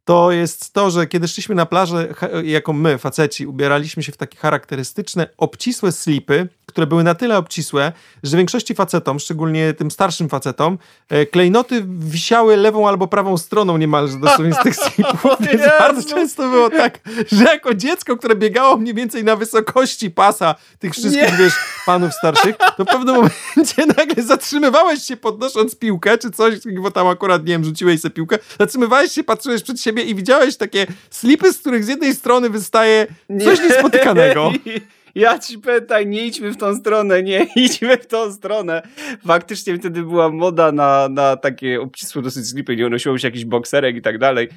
to 0.04 0.32
jest 0.32 0.72
to, 0.72 0.90
że 0.90 1.06
kiedy 1.06 1.28
szliśmy 1.28 1.54
na 1.54 1.66
plażę, 1.66 2.14
jako 2.44 2.72
my, 2.72 2.98
faceci, 2.98 3.46
ubieraliśmy 3.46 4.02
się 4.02 4.12
w 4.12 4.16
takie 4.16 4.38
charakterystyczne, 4.38 5.26
obcisłe 5.36 5.92
slipy, 5.92 6.48
które 6.70 6.86
były 6.86 7.04
na 7.04 7.14
tyle 7.14 7.38
obcisłe, 7.38 7.92
że 8.22 8.36
większości 8.36 8.74
facetom, 8.74 9.18
szczególnie 9.18 9.74
tym 9.74 9.90
starszym 9.90 10.28
facetom, 10.28 10.78
e, 11.08 11.26
klejnoty 11.26 11.84
wisiały 11.86 12.56
lewą 12.56 12.88
albo 12.88 13.06
prawą 13.06 13.38
stroną 13.38 13.76
niemalże 13.78 14.18
dosłownie 14.18 14.54
z 14.54 14.62
tych 14.62 14.76
slipów. 14.84 15.24
Więc 15.40 15.62
bardzo 15.78 16.14
często 16.14 16.48
było 16.48 16.70
tak, 16.70 16.98
że 17.32 17.44
jako 17.44 17.74
dziecko, 17.74 18.16
które 18.16 18.36
biegało 18.36 18.76
mniej 18.76 18.94
więcej 18.94 19.24
na 19.24 19.36
wysokości 19.36 20.10
pasa 20.10 20.54
tych 20.78 20.92
wszystkich, 20.92 21.32
nie. 21.32 21.44
wiesz, 21.44 21.54
panów 21.86 22.14
starszych, 22.14 22.56
to 22.76 22.84
w 22.84 22.88
pewnym 22.88 23.14
momencie 23.14 23.86
nagle 23.98 24.22
zatrzymywałeś 24.22 25.02
się 25.02 25.16
podnosząc 25.16 25.76
piłkę, 25.76 26.18
czy 26.18 26.30
coś, 26.30 26.54
bo 26.82 26.90
tam 26.90 27.06
akurat, 27.06 27.42
nie 27.42 27.52
wiem, 27.52 27.64
rzuciłeś 27.64 28.00
sobie 28.00 28.14
piłkę, 28.14 28.38
zatrzymywałeś 28.58 29.12
się, 29.12 29.24
patrzyłeś 29.24 29.62
przed 29.62 29.80
siebie 29.80 30.02
i 30.02 30.14
widziałeś 30.14 30.56
takie 30.56 30.86
slipy, 31.10 31.52
z 31.52 31.58
których 31.58 31.84
z 31.84 31.88
jednej 31.88 32.14
strony 32.14 32.50
wystaje 32.50 33.06
coś 33.44 33.58
nie. 34.66 34.80
Ja 35.14 35.38
ci 35.38 35.58
pytaj, 35.58 36.06
nie 36.06 36.26
idźmy 36.26 36.50
w 36.50 36.56
tą 36.56 36.74
stronę, 36.74 37.22
nie 37.22 37.46
idźmy 37.56 37.96
w 37.96 38.06
tą 38.06 38.32
stronę. 38.32 38.82
Faktycznie 39.26 39.78
wtedy 39.78 40.02
była 40.02 40.28
moda 40.28 40.72
na, 40.72 41.08
na 41.08 41.36
takie 41.36 41.80
obcisłe 41.80 42.22
dosyć 42.22 42.48
slipy, 42.48 42.76
nie 42.76 42.88
nosiło 42.88 43.18
się 43.18 43.28
jakiś 43.28 43.44
bokserek 43.44 43.96
i 43.96 44.02
tak 44.02 44.18
dalej. 44.18 44.48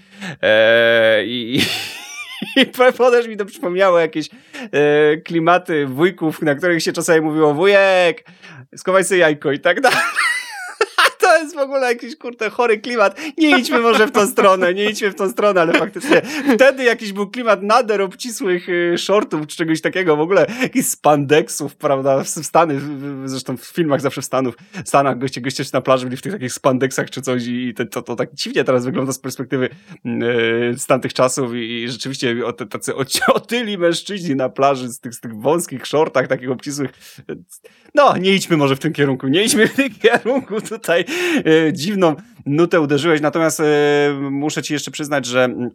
Eee, 0.41 1.27
I 1.27 1.61
i 2.55 2.65
potem 2.97 3.29
mi 3.29 3.37
to 3.37 3.45
przypomniało 3.45 3.99
jakieś 3.99 4.29
e, 4.71 5.17
klimaty 5.17 5.85
wujków, 5.85 6.41
na 6.41 6.55
których 6.55 6.83
się 6.83 6.93
czasami 6.93 7.21
mówiło 7.21 7.53
wujek, 7.53 8.25
skowaj 8.75 9.03
sobie 9.03 9.19
jajko 9.19 9.51
i 9.51 9.59
tak 9.59 9.81
dalej 9.81 9.99
jest 11.43 11.55
w 11.55 11.59
ogóle 11.59 11.87
jakiś 11.87 12.15
kurde 12.15 12.49
chory 12.49 12.77
klimat. 12.77 13.19
Nie 13.37 13.59
idźmy 13.59 13.79
może 13.79 14.07
w 14.07 14.11
tą 14.11 14.27
stronę, 14.27 14.73
nie 14.73 14.89
idźmy 14.89 15.11
w 15.11 15.15
tą 15.15 15.29
stronę, 15.29 15.61
ale 15.61 15.73
faktycznie 15.73 16.21
wtedy 16.55 16.83
jakiś 16.83 17.13
był 17.13 17.29
klimat 17.29 17.63
nader 17.63 18.01
obcisłych 18.01 18.69
y, 18.69 18.97
shortów 18.97 19.47
czy 19.47 19.57
czegoś 19.57 19.81
takiego, 19.81 20.15
w 20.15 20.19
ogóle 20.19 20.45
jakichś 20.61 20.87
spandexów, 20.87 21.75
prawda, 21.75 22.23
w 22.23 22.27
Stany, 22.27 22.81
zresztą 23.25 23.57
w 23.57 23.65
filmach 23.65 24.01
zawsze 24.01 24.21
w 24.21 24.25
Stanów, 24.25 24.55
w 24.85 24.87
Stanach 24.87 25.17
goście, 25.17 25.41
goście 25.41 25.63
na 25.73 25.81
plaży 25.81 26.05
byli 26.05 26.17
w 26.17 26.21
tych 26.21 26.33
takich 26.33 26.53
spandexach 26.53 27.09
czy 27.09 27.21
coś 27.21 27.43
i 27.47 27.73
to, 27.73 27.85
to, 27.85 28.01
to 28.01 28.15
tak 28.15 28.33
dziwnie 28.33 28.63
teraz 28.63 28.85
wygląda 28.85 29.13
z 29.13 29.19
perspektywy 29.19 29.69
yy, 30.05 30.13
z 30.77 30.85
tamtych 30.85 31.13
czasów 31.13 31.51
i, 31.55 31.89
rzeczywiście 31.89 32.45
o, 32.45 32.53
tacy 32.53 32.93
otyli 33.33 33.77
mężczyźni 33.77 34.35
na 34.35 34.49
plaży 34.49 34.89
z 34.89 34.99
tych, 34.99 35.13
z 35.13 35.19
tych 35.19 35.35
wąskich 35.35 35.87
shortach, 35.87 36.27
takich 36.27 36.51
obcisłych. 36.51 36.91
No, 37.95 38.17
nie 38.17 38.35
idźmy 38.35 38.57
może 38.57 38.75
w 38.75 38.79
tym 38.79 38.93
kierunku, 38.93 39.27
nie 39.27 39.43
idźmy 39.43 39.67
w 39.67 39.73
tym 39.73 39.89
kierunku 39.89 40.61
tutaj 40.61 41.05
dziwną 41.73 42.15
nutę 42.45 42.81
uderzyłeś. 42.81 43.21
Natomiast 43.21 43.59
e, 43.59 43.63
muszę 44.31 44.63
ci 44.63 44.73
jeszcze 44.73 44.91
przyznać, 44.91 45.25
że 45.25 45.43
e, 45.43 45.69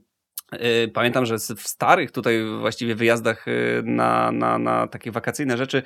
Pamiętam, 0.92 1.26
że 1.26 1.38
w 1.38 1.68
starych 1.68 2.10
tutaj 2.10 2.44
właściwie 2.60 2.94
wyjazdach 2.94 3.46
na, 3.84 4.32
na, 4.32 4.58
na 4.58 4.86
takie 4.86 5.10
wakacyjne 5.10 5.56
rzeczy 5.56 5.82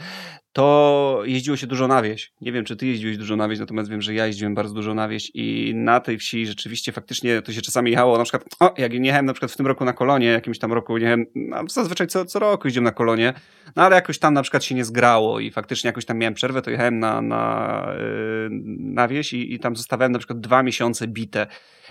to 0.52 1.22
jeździło 1.24 1.56
się 1.56 1.66
dużo 1.66 1.88
na 1.88 2.02
wieś. 2.02 2.32
Nie 2.40 2.52
wiem, 2.52 2.64
czy 2.64 2.76
ty 2.76 2.86
jeździłeś 2.86 3.18
dużo 3.18 3.36
na 3.36 3.48
wieś, 3.48 3.58
natomiast 3.58 3.90
wiem, 3.90 4.02
że 4.02 4.14
ja 4.14 4.26
jeździłem 4.26 4.54
bardzo 4.54 4.74
dużo 4.74 4.94
na 4.94 5.08
wieś 5.08 5.30
i 5.34 5.72
na 5.74 6.00
tej 6.00 6.18
wsi 6.18 6.46
rzeczywiście 6.46 6.92
faktycznie 6.92 7.42
to 7.42 7.52
się 7.52 7.60
czasami 7.60 7.90
jechało, 7.90 8.18
na 8.18 8.24
przykład, 8.24 8.44
o, 8.60 8.74
jak 8.78 8.92
jechałem 8.92 9.26
na 9.26 9.32
przykład 9.32 9.52
w 9.52 9.56
tym 9.56 9.66
roku 9.66 9.84
na 9.84 9.92
kolonie, 9.92 10.26
jakimś 10.26 10.58
tam 10.58 10.72
roku, 10.72 10.98
nie 10.98 11.06
wiem, 11.06 11.26
no, 11.34 11.62
zazwyczaj 11.68 12.06
co, 12.06 12.24
co 12.24 12.38
roku 12.38 12.66
jeździłem 12.66 12.84
na 12.84 12.92
kolonie, 12.92 13.32
no 13.76 13.82
ale 13.82 13.96
jakoś 13.96 14.18
tam 14.18 14.34
na 14.34 14.42
przykład 14.42 14.64
się 14.64 14.74
nie 14.74 14.84
zgrało 14.84 15.40
i 15.40 15.50
faktycznie 15.50 15.88
jakoś 15.88 16.04
tam 16.04 16.18
miałem 16.18 16.34
przerwę, 16.34 16.62
to 16.62 16.70
jechałem 16.70 16.98
na, 16.98 17.22
na, 17.22 17.86
yy, 17.98 18.48
na 18.78 19.08
wieś 19.08 19.32
i, 19.32 19.54
i 19.54 19.58
tam 19.58 19.76
zostawiałem 19.76 20.12
na 20.12 20.18
przykład 20.18 20.40
dwa 20.40 20.62
miesiące 20.62 21.08
bite. 21.08 21.46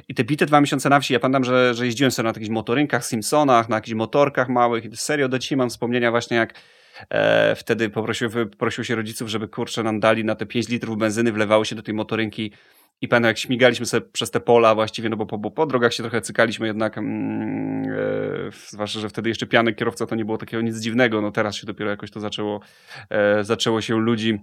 I 0.08 0.16
te 0.16 0.24
bite 0.24 0.45
dwa 0.45 0.62
miesiące 0.62 0.89
na 0.89 0.99
wsi, 0.99 1.14
ja 1.14 1.20
pamiętam, 1.20 1.43
że, 1.43 1.74
że 1.74 1.86
jeździłem 1.86 2.12
sobie 2.12 2.24
na 2.24 2.30
jakichś 2.30 2.49
motorynkach, 2.49 3.06
Simpsonach, 3.06 3.70
na 3.70 3.76
jakichś 3.76 3.95
motorkach 3.95 4.49
małych 4.49 4.86
i 4.86 4.97
serio 4.97 5.30
do 5.30 5.39
dzisiaj 5.39 5.58
mam 5.58 5.70
wspomnienia 5.70 6.12
właśnie 6.12 6.38
jak 6.38 6.54
E, 7.10 7.56
wtedy 7.56 7.89
poprosił 7.89 8.84
się 8.84 8.95
rodziców, 8.95 9.30
żeby 9.30 9.47
kurczę 9.47 9.84
nam 9.84 9.99
dali 9.99 10.26
na 10.26 10.36
te 10.36 10.45
5 10.45 10.70
litrów 10.70 10.97
benzyny, 10.97 11.32
wlewało 11.32 11.66
się 11.66 11.76
do 11.76 11.82
tej 11.82 11.93
motorynki 11.93 12.52
i 13.02 13.08
pamiętam 13.08 13.28
jak 13.28 13.38
śmigaliśmy 13.38 13.86
sobie 13.86 14.08
przez 14.12 14.32
te 14.32 14.39
pola 14.39 14.76
właściwie, 14.76 15.10
no 15.10 15.18
bo 15.18 15.26
po, 15.26 15.38
bo 15.38 15.52
po 15.52 15.66
drogach 15.66 15.93
się 15.93 16.04
trochę 16.04 16.22
cykaliśmy 16.22 16.68
jednak, 16.68 16.97
mm, 16.97 17.84
e, 18.47 18.52
zwłaszcza, 18.68 18.99
że 18.99 19.10
wtedy 19.10 19.30
jeszcze 19.30 19.47
piany 19.47 19.74
kierowca 19.74 20.06
to 20.06 20.16
nie 20.16 20.26
było 20.26 20.38
takiego 20.38 20.64
nic 20.64 20.80
dziwnego, 20.80 21.22
no 21.22 21.32
teraz 21.32 21.56
się 21.56 21.68
dopiero 21.68 21.89
jakoś 21.89 22.12
to 22.12 22.20
zaczęło, 22.20 22.60
e, 23.10 23.43
zaczęło 23.43 23.82
się 23.82 23.99
ludzi 23.99 24.39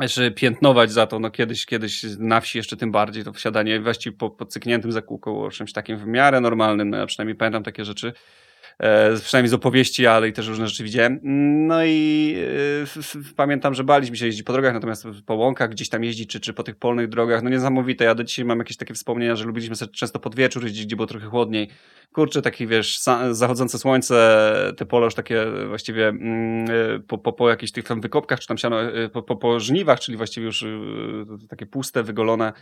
jeszcze 0.00 0.30
piętnować 0.30 0.92
za 0.92 1.06
to, 1.06 1.18
no 1.18 1.30
kiedyś, 1.30 1.66
kiedyś 1.66 2.02
na 2.18 2.40
wsi 2.40 2.58
jeszcze 2.58 2.76
tym 2.76 2.92
bardziej, 2.92 3.24
to 3.24 3.32
wsiadanie 3.32 3.80
właściwie 3.80 4.16
po, 4.16 4.30
po 4.30 4.46
cykniętym 4.46 4.92
zakółku, 4.92 5.48
czymś 5.50 5.72
takim 5.72 5.98
w 5.98 6.06
miarę 6.06 6.40
normalnym, 6.40 6.90
no 6.90 6.96
ja 6.96 7.06
przynajmniej 7.06 7.36
pamiętam 7.36 7.62
takie 7.62 7.84
rzeczy, 7.84 8.12
E, 8.78 9.16
przynajmniej 9.24 9.50
z 9.50 9.54
opowieści, 9.54 10.06
ale 10.06 10.28
i 10.28 10.32
też 10.32 10.48
różne 10.48 10.68
rzeczy 10.68 10.84
widziałem. 10.84 11.20
No 11.66 11.84
i 11.84 12.36
e, 13.14 13.32
pamiętam, 13.36 13.74
że 13.74 13.84
baliśmy 13.84 14.16
się 14.16 14.26
jeździć 14.26 14.42
po 14.42 14.52
drogach, 14.52 14.74
natomiast 14.74 15.06
po 15.26 15.34
łąkach 15.34 15.70
gdzieś 15.70 15.88
tam 15.88 16.04
jeździć, 16.04 16.30
czy, 16.30 16.40
czy 16.40 16.52
po 16.52 16.62
tych 16.62 16.76
polnych 16.76 17.08
drogach, 17.08 17.42
no 17.42 17.50
niesamowite. 17.50 18.04
Ja 18.04 18.14
do 18.14 18.24
dzisiaj 18.24 18.44
mam 18.44 18.58
jakieś 18.58 18.76
takie 18.76 18.94
wspomnienia, 18.94 19.36
że 19.36 19.44
lubiliśmy 19.44 19.76
sobie 19.76 19.92
często 19.92 20.18
pod 20.18 20.34
wieczór 20.36 20.64
jeździć, 20.64 20.86
gdzie 20.86 20.96
było 20.96 21.06
trochę 21.06 21.26
chłodniej. 21.26 21.68
Kurczę, 22.12 22.42
taki 22.42 22.66
wiesz, 22.66 23.00
zachodzące 23.30 23.78
słońce, 23.78 24.52
te 24.76 24.86
pola 24.86 25.04
już 25.04 25.14
takie 25.14 25.46
właściwie 25.68 26.08
mm, 26.08 26.70
e, 26.70 27.00
po, 27.00 27.18
po, 27.18 27.32
po 27.32 27.48
jakichś 27.48 27.72
tych 27.72 27.84
tam 27.84 28.00
wykopkach, 28.00 28.40
czy 28.40 28.48
tam 28.48 28.58
siano, 28.58 28.76
po, 29.12 29.22
po, 29.22 29.36
po 29.36 29.60
żniwach, 29.60 30.00
czyli 30.00 30.16
właściwie 30.16 30.46
już 30.46 30.64
takie 31.48 31.66
puste, 31.66 32.02
wygolone. 32.02 32.52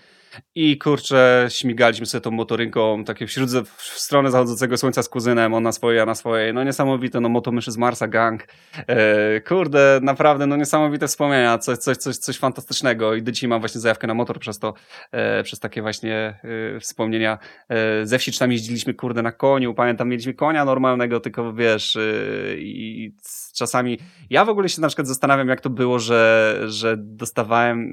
I 0.55 0.79
kurczę, 0.79 1.47
śmigaliśmy 1.51 2.07
sobie 2.07 2.21
tą 2.21 2.31
motorynką, 2.31 3.05
takie 3.05 3.27
wśród, 3.27 3.51
w 3.51 3.83
stronę 3.83 4.31
zachodzącego 4.31 4.77
słońca 4.77 5.03
z 5.03 5.09
kuzynem, 5.09 5.55
on 5.55 5.63
na 5.63 5.73
swoje, 5.73 5.97
ja 5.97 6.07
na 6.11 6.15
swojej. 6.15 6.55
No 6.55 6.65
niesamowite, 6.65 7.21
no 7.21 7.29
motomyszy 7.29 7.73
z 7.73 7.77
Marsa, 7.77 8.09
gang. 8.09 8.47
E, 8.87 9.41
kurde, 9.41 10.01
naprawdę, 10.03 10.47
no 10.47 10.57
niesamowite 10.57 11.07
wspomnienia, 11.07 11.59
coś, 11.59 11.79
coś, 11.79 11.97
coś, 11.97 12.17
coś 12.17 12.39
fantastycznego 12.39 13.15
i 13.15 13.23
do 13.23 13.33
dzisiaj 13.33 13.49
mam 13.49 13.61
właśnie 13.61 13.81
zajawkę 13.81 14.07
na 14.07 14.15
motor 14.15 14.39
przez 14.39 14.59
to, 14.59 14.75
e, 15.13 15.43
przez 15.43 15.61
takie 15.61 15.83
właśnie 15.83 16.41
e, 16.77 16.81
wspomnienia. 16.81 17.39
E, 17.69 18.07
ze 18.07 18.19
wsi 18.19 18.39
tam 18.39 18.53
jeździliśmy, 18.53 18.95
kurde, 18.95 19.23
na 19.23 19.33
koniu, 19.33 19.75
pamiętam, 19.75 20.09
mieliśmy 20.09 20.35
konia 20.35 20.65
normalnego, 20.65 21.21
tylko 21.21 21.53
wiesz, 21.53 21.97
e, 21.97 22.01
czasami, 23.53 23.99
ja 24.31 24.45
w 24.45 24.49
ogóle 24.49 24.69
się 24.69 24.81
na 24.81 24.89
przykład 24.89 25.09
zastanawiam, 25.09 25.49
jak 25.49 25.61
to 25.61 25.71
było, 25.71 25.99
że, 25.99 26.57
że 26.67 26.97
dostawałem 26.99 27.91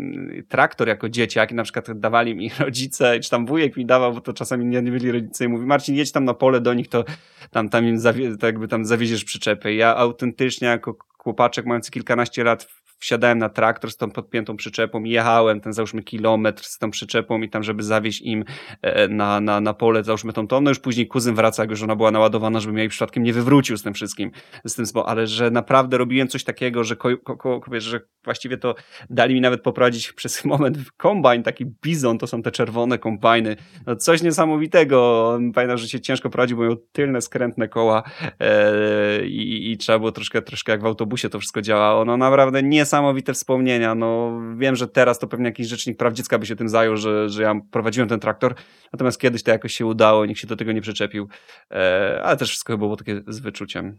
traktor 0.50 0.88
jako 0.88 1.10
dzieciak 1.10 1.52
i 1.52 1.56
na 1.56 1.64
przykład 1.64 2.00
dawali 2.00 2.36
mi 2.36 2.52
rodzice, 2.60 3.20
czy 3.20 3.30
tam 3.30 3.46
wujek 3.46 3.78
mi 3.78 3.86
dawał, 3.86 4.14
bo 4.14 4.22
to 4.22 4.34
czasami 4.34 4.66
nie, 4.66 4.82
nie 4.82 4.92
byli 4.92 5.12
rodzice 5.12 5.46
i 5.46 5.48
mówi, 5.48 5.66
Marcin, 5.66 5.96
jedź 5.96 6.12
tam 6.12 6.26
na 6.26 6.34
pole 6.34 6.62
do 6.62 6.74
nich, 6.74 6.88
to 6.88 7.06
tam, 7.52 7.70
tam 7.70 7.86
im 7.86 8.00
zawie, 8.00 8.32
tak 8.32 8.44
jakby 8.44 8.68
tam 8.68 8.86
zawieziesz 8.86 9.24
przyczepę. 9.24 9.74
Ja 9.74 9.96
autentycznie 9.96 10.68
jako 10.68 10.98
chłopaczek 11.18 11.66
mający 11.66 11.92
kilkanaście 11.92 12.44
lat 12.44 12.68
wsiadałem 13.00 13.38
na 13.38 13.50
traktor 13.50 13.92
z 13.92 13.98
tą 13.98 14.12
podpiętą 14.12 14.58
przyczepą 14.58 15.04
i 15.04 15.10
jechałem 15.10 15.62
ten 15.62 15.74
załóżmy 15.74 16.04
kilometr 16.04 16.64
z 16.64 16.78
tą 16.78 16.92
przyczepą 16.92 17.42
i 17.42 17.50
tam, 17.50 17.64
żeby 17.64 17.84
zawieźć 17.84 18.22
im 18.22 18.44
e, 18.82 19.08
na, 19.08 19.42
na, 19.42 19.62
na 19.62 19.74
pole 19.74 20.04
załóżmy 20.04 20.34
tą 20.34 20.48
tonę, 20.48 20.72
już 20.72 20.80
później 20.80 21.08
kuzyn 21.08 21.36
wraca, 21.36 21.64
jak 21.64 21.70
już 21.70 21.84
ona 21.84 21.96
była 21.96 22.12
naładowana, 22.12 22.60
żeby 22.60 22.80
jej 22.80 22.90
przypadkiem 22.90 23.24
nie 23.24 23.34
wywrócił 23.34 23.78
z 23.78 23.84
tym 23.84 23.94
wszystkim, 23.94 24.32
z 24.66 24.76
tym, 24.76 24.86
ale 25.06 25.28
że 25.28 25.52
naprawdę 25.52 25.98
robiłem 25.98 26.28
coś 26.28 26.44
takiego, 26.44 26.84
że, 26.84 26.96
ko, 26.96 27.10
ko, 27.18 27.38
ko, 27.38 27.62
że 27.78 28.00
właściwie 28.24 28.58
to 28.58 28.76
dali 29.10 29.36
mi 29.36 29.42
nawet 29.42 29.62
poprowadzić 29.62 30.12
przez 30.20 30.46
moment 30.46 30.78
kombajn, 30.98 31.44
taki 31.44 31.66
bizon, 31.66 32.18
to 32.18 32.28
są 32.28 32.42
te 32.42 32.52
czerwone 32.52 32.98
kombajny, 32.98 33.56
no 33.86 33.96
coś 33.96 34.22
niesamowitego, 34.22 35.40
pamiętam, 35.54 35.78
że 35.78 35.88
się 35.88 36.00
ciężko 36.00 36.30
prowadził, 36.30 36.58
bo 36.58 36.64
miał 36.64 36.76
tylne, 36.92 37.22
skrętne 37.22 37.68
koła 37.68 38.04
e, 38.40 39.26
i, 39.26 39.72
i 39.72 39.78
trzeba 39.78 40.00
było 40.00 40.12
troszkę, 40.12 40.42
troszkę 40.42 40.72
jak 40.72 40.82
w 40.82 40.86
autobusie 40.86 41.30
to 41.30 41.40
wszystko 41.40 41.62
działało, 41.62 42.06
no 42.06 42.18
naprawdę 42.18 42.64
nie 42.64 42.86
niesamowite 42.88 43.34
wspomnienia. 43.34 43.96
No, 43.96 44.40
wiem, 44.58 44.76
że 44.76 44.88
teraz 44.88 45.20
to 45.20 45.28
pewnie 45.28 45.46
jakiś 45.46 45.68
rzecznik 45.68 45.98
praw 45.98 46.14
dziecka 46.14 46.40
by 46.40 46.46
się 46.46 46.56
tym 46.56 46.70
zajął, 46.70 46.98
że, 46.98 47.30
że 47.30 47.44
ja 47.44 47.56
prowadziłem 47.72 48.10
ten 48.10 48.20
traktor, 48.20 48.56
natomiast 48.94 49.20
kiedyś 49.20 49.44
to 49.44 49.52
jakoś 49.52 49.74
się 49.74 49.86
udało, 49.86 50.26
nikt 50.26 50.40
się 50.40 50.48
do 50.48 50.56
tego 50.56 50.72
nie 50.72 50.82
przyczepił, 50.82 51.28
e, 51.72 52.22
ale 52.24 52.38
też 52.38 52.50
wszystko 52.50 52.78
było 52.78 52.96
takie 52.96 53.22
z 53.28 53.40
wyczuciem. 53.40 53.98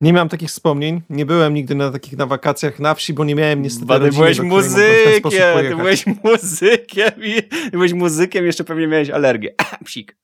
Nie 0.00 0.12
miałem 0.12 0.28
takich 0.28 0.48
wspomnień, 0.48 1.02
nie 1.10 1.26
byłem 1.26 1.54
nigdy 1.54 1.74
na 1.74 1.90
takich 1.90 2.18
na 2.18 2.26
wakacjach 2.26 2.78
na 2.78 2.94
wsi, 2.94 3.14
bo 3.14 3.24
nie 3.24 3.34
miałem 3.34 3.62
niestety 3.62 3.86
Bo 3.86 4.00
ty 4.00 4.10
byłeś 4.10 4.40
muzykiem, 4.40 5.22
ty 5.68 5.76
byłeś 5.76 6.06
muzykiem 6.06 7.10
i 7.22 7.42
ty 7.42 7.70
byłeś 7.70 7.92
muzykiem 7.92 8.46
jeszcze 8.46 8.64
pewnie 8.64 8.86
miałeś 8.86 9.10
alergię. 9.10 9.54
Psik. 9.84 10.16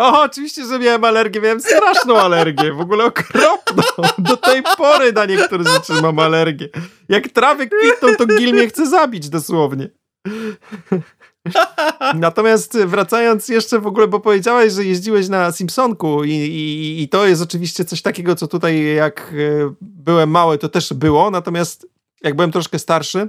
O, 0.00 0.22
oczywiście, 0.22 0.66
że 0.66 0.78
miałem 0.78 1.04
alergię, 1.04 1.40
miałem 1.40 1.60
straszną 1.60 2.16
alergię, 2.16 2.72
w 2.72 2.80
ogóle 2.80 3.04
okropną. 3.04 3.82
Do 4.18 4.36
tej 4.36 4.62
pory 4.76 5.12
na 5.12 5.26
niektóre 5.26 5.64
rzeczy 5.64 5.92
mam 6.02 6.18
alergię. 6.18 6.68
Jak 7.08 7.28
trawy 7.28 7.66
kwitną, 7.66 8.08
to 8.18 8.26
gil 8.26 8.54
mnie 8.54 8.68
chce 8.68 8.86
zabić 8.86 9.28
dosłownie. 9.28 9.88
Natomiast 12.14 12.78
wracając 12.78 13.48
jeszcze 13.48 13.80
w 13.80 13.86
ogóle, 13.86 14.08
bo 14.08 14.20
powiedziałeś, 14.20 14.72
że 14.72 14.84
jeździłeś 14.84 15.28
na 15.28 15.52
Simpsonku 15.52 16.24
i, 16.24 16.30
i, 16.30 17.02
i, 17.02 17.08
to 17.08 17.26
jest 17.26 17.42
oczywiście 17.42 17.84
coś 17.84 18.02
takiego, 18.02 18.34
co 18.34 18.46
tutaj 18.46 18.94
jak 18.94 19.34
e, 19.34 19.74
byłem 19.80 20.30
mały, 20.30 20.58
to 20.58 20.68
też 20.68 20.92
było, 20.92 21.30
natomiast 21.30 21.86
jak 22.22 22.36
byłem 22.36 22.52
troszkę 22.52 22.78
starszy, 22.78 23.28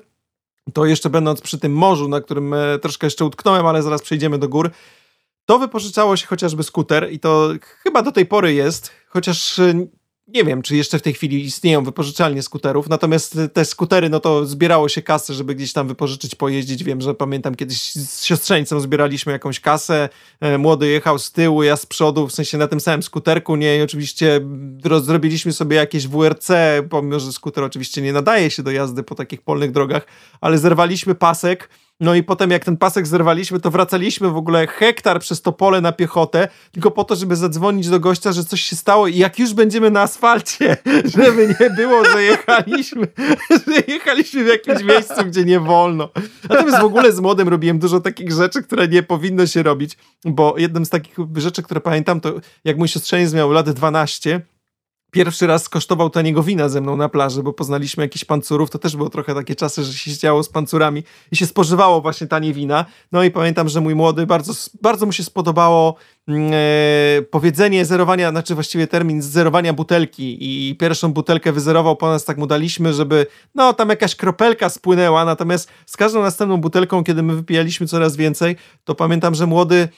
to 0.73 0.85
jeszcze 0.85 1.09
będąc 1.09 1.41
przy 1.41 1.59
tym 1.59 1.73
morzu, 1.73 2.07
na 2.07 2.21
którym 2.21 2.53
e, 2.53 2.79
troszkę 2.79 3.07
jeszcze 3.07 3.25
utknąłem, 3.25 3.65
ale 3.65 3.83
zaraz 3.83 4.01
przejdziemy 4.01 4.37
do 4.37 4.49
gór, 4.49 4.71
to 5.51 5.59
wypożyczało 5.59 6.17
się 6.17 6.27
chociażby 6.27 6.63
skuter 6.63 7.11
i 7.11 7.19
to 7.19 7.49
chyba 7.83 8.01
do 8.01 8.11
tej 8.11 8.25
pory 8.25 8.53
jest, 8.53 8.91
chociaż 9.07 9.59
y, 9.59 9.87
nie 10.27 10.43
wiem, 10.43 10.61
czy 10.61 10.75
jeszcze 10.75 10.99
w 10.99 11.01
tej 11.01 11.13
chwili 11.13 11.45
istnieją 11.45 11.83
wypożyczalnie 11.83 12.43
skuterów, 12.43 12.89
natomiast 12.89 13.37
te 13.53 13.65
skutery, 13.65 14.09
no 14.09 14.19
to 14.19 14.45
zbierało 14.45 14.89
się 14.89 15.01
kasę, 15.01 15.33
żeby 15.33 15.55
gdzieś 15.55 15.73
tam 15.73 15.87
wypożyczyć, 15.87 16.35
pojeździć. 16.35 16.83
Wiem, 16.83 17.01
że 17.01 17.13
pamiętam 17.13 17.55
kiedyś 17.55 17.91
z 17.91 18.23
siostrzeńcem 18.23 18.81
zbieraliśmy 18.81 19.31
jakąś 19.31 19.59
kasę, 19.59 20.09
e, 20.39 20.57
młody 20.57 20.87
jechał 20.87 21.19
z 21.19 21.31
tyłu, 21.31 21.63
ja 21.63 21.77
z 21.77 21.85
przodu, 21.85 22.27
w 22.27 22.33
sensie 22.33 22.57
na 22.57 22.67
tym 22.67 22.79
samym 22.79 23.03
skuterku, 23.03 23.55
nie, 23.55 23.77
i 23.77 23.81
oczywiście 23.81 24.41
zrobiliśmy 25.01 25.53
sobie 25.53 25.77
jakieś 25.77 26.07
WRC, 26.07 26.51
pomimo, 26.89 27.19
że 27.19 27.31
skuter 27.31 27.63
oczywiście 27.63 28.01
nie 28.01 28.13
nadaje 28.13 28.51
się 28.51 28.63
do 28.63 28.71
jazdy 28.71 29.03
po 29.03 29.15
takich 29.15 29.41
polnych 29.41 29.71
drogach, 29.71 30.07
ale 30.41 30.57
zerwaliśmy 30.57 31.15
pasek, 31.15 31.69
no 32.01 32.15
i 32.15 32.23
potem 32.23 32.51
jak 32.51 32.65
ten 32.65 32.77
pasek 32.77 33.07
zerwaliśmy, 33.07 33.59
to 33.59 33.71
wracaliśmy 33.71 34.29
w 34.29 34.37
ogóle 34.37 34.67
hektar 34.67 35.19
przez 35.19 35.41
to 35.41 35.51
pole 35.51 35.81
na 35.81 35.91
piechotę, 35.91 36.47
tylko 36.71 36.91
po 36.91 37.03
to, 37.03 37.15
żeby 37.15 37.35
zadzwonić 37.35 37.89
do 37.89 37.99
gościa, 37.99 38.31
że 38.31 38.43
coś 38.43 38.61
się 38.61 38.75
stało 38.75 39.07
i 39.07 39.17
jak 39.17 39.39
już 39.39 39.53
będziemy 39.53 39.91
na 39.91 40.01
asfalcie, 40.01 40.77
żeby 41.15 41.55
nie 41.59 41.69
było, 41.69 42.05
że 42.05 42.23
jechaliśmy, 42.23 43.07
że 43.67 43.73
jechaliśmy 43.87 44.43
w 44.43 44.47
jakimś 44.47 44.83
miejscu, 44.83 45.25
gdzie 45.25 45.45
nie 45.45 45.59
wolno. 45.59 46.09
Natomiast 46.49 46.81
w 46.81 46.85
ogóle 46.85 47.11
z 47.11 47.19
młodym 47.19 47.47
robiłem 47.47 47.79
dużo 47.79 47.99
takich 47.99 48.31
rzeczy, 48.31 48.63
które 48.63 48.87
nie 48.87 49.03
powinno 49.03 49.47
się 49.47 49.63
robić, 49.63 49.97
bo 50.25 50.55
jednym 50.57 50.85
z 50.85 50.89
takich 50.89 51.15
rzeczy, 51.35 51.63
które 51.63 51.81
pamiętam, 51.81 52.21
to 52.21 52.33
jak 52.63 52.77
mój 52.77 52.87
siostrzeniec 52.87 53.33
miał 53.33 53.51
lat 53.51 53.69
12, 53.69 54.41
pierwszy 55.11 55.47
raz 55.47 55.63
skosztował 55.63 56.09
taniego 56.09 56.43
wina 56.43 56.69
ze 56.69 56.81
mną 56.81 56.97
na 56.97 57.09
plaży, 57.09 57.43
bo 57.43 57.53
poznaliśmy 57.53 58.03
jakiś 58.03 58.25
pancurów, 58.25 58.69
to 58.69 58.79
też 58.79 58.95
było 58.95 59.09
trochę 59.09 59.35
takie 59.35 59.55
czasy, 59.55 59.83
że 59.83 59.93
się 59.93 60.17
działo 60.17 60.43
z 60.43 60.49
pancurami 60.49 61.03
i 61.31 61.35
się 61.35 61.45
spożywało 61.45 62.01
właśnie 62.01 62.27
tanie 62.27 62.53
wina. 62.53 62.85
No 63.11 63.23
i 63.23 63.31
pamiętam, 63.31 63.69
że 63.69 63.81
mój 63.81 63.95
młody, 63.95 64.25
bardzo, 64.25 64.53
bardzo 64.81 65.05
mu 65.05 65.11
się 65.11 65.23
spodobało 65.23 65.95
mm, 66.27 66.51
e, 66.53 67.21
powiedzenie 67.21 67.85
zerowania, 67.85 68.31
znaczy 68.31 68.55
właściwie 68.55 68.87
termin 68.87 69.21
zerowania 69.21 69.73
butelki 69.73 70.37
i 70.39 70.75
pierwszą 70.75 71.13
butelkę 71.13 71.51
wyzerował 71.51 71.95
po 71.95 72.07
nas, 72.07 72.25
tak 72.25 72.37
mu 72.37 72.47
daliśmy, 72.47 72.93
żeby 72.93 73.25
no 73.55 73.73
tam 73.73 73.89
jakaś 73.89 74.15
kropelka 74.15 74.69
spłynęła, 74.69 75.25
natomiast 75.25 75.69
z 75.85 75.97
każdą 75.97 76.21
następną 76.21 76.57
butelką, 76.57 77.03
kiedy 77.03 77.23
my 77.23 77.35
wypijaliśmy 77.35 77.87
coraz 77.87 78.15
więcej, 78.15 78.55
to 78.83 78.95
pamiętam, 78.95 79.35
że 79.35 79.47
młody 79.47 79.89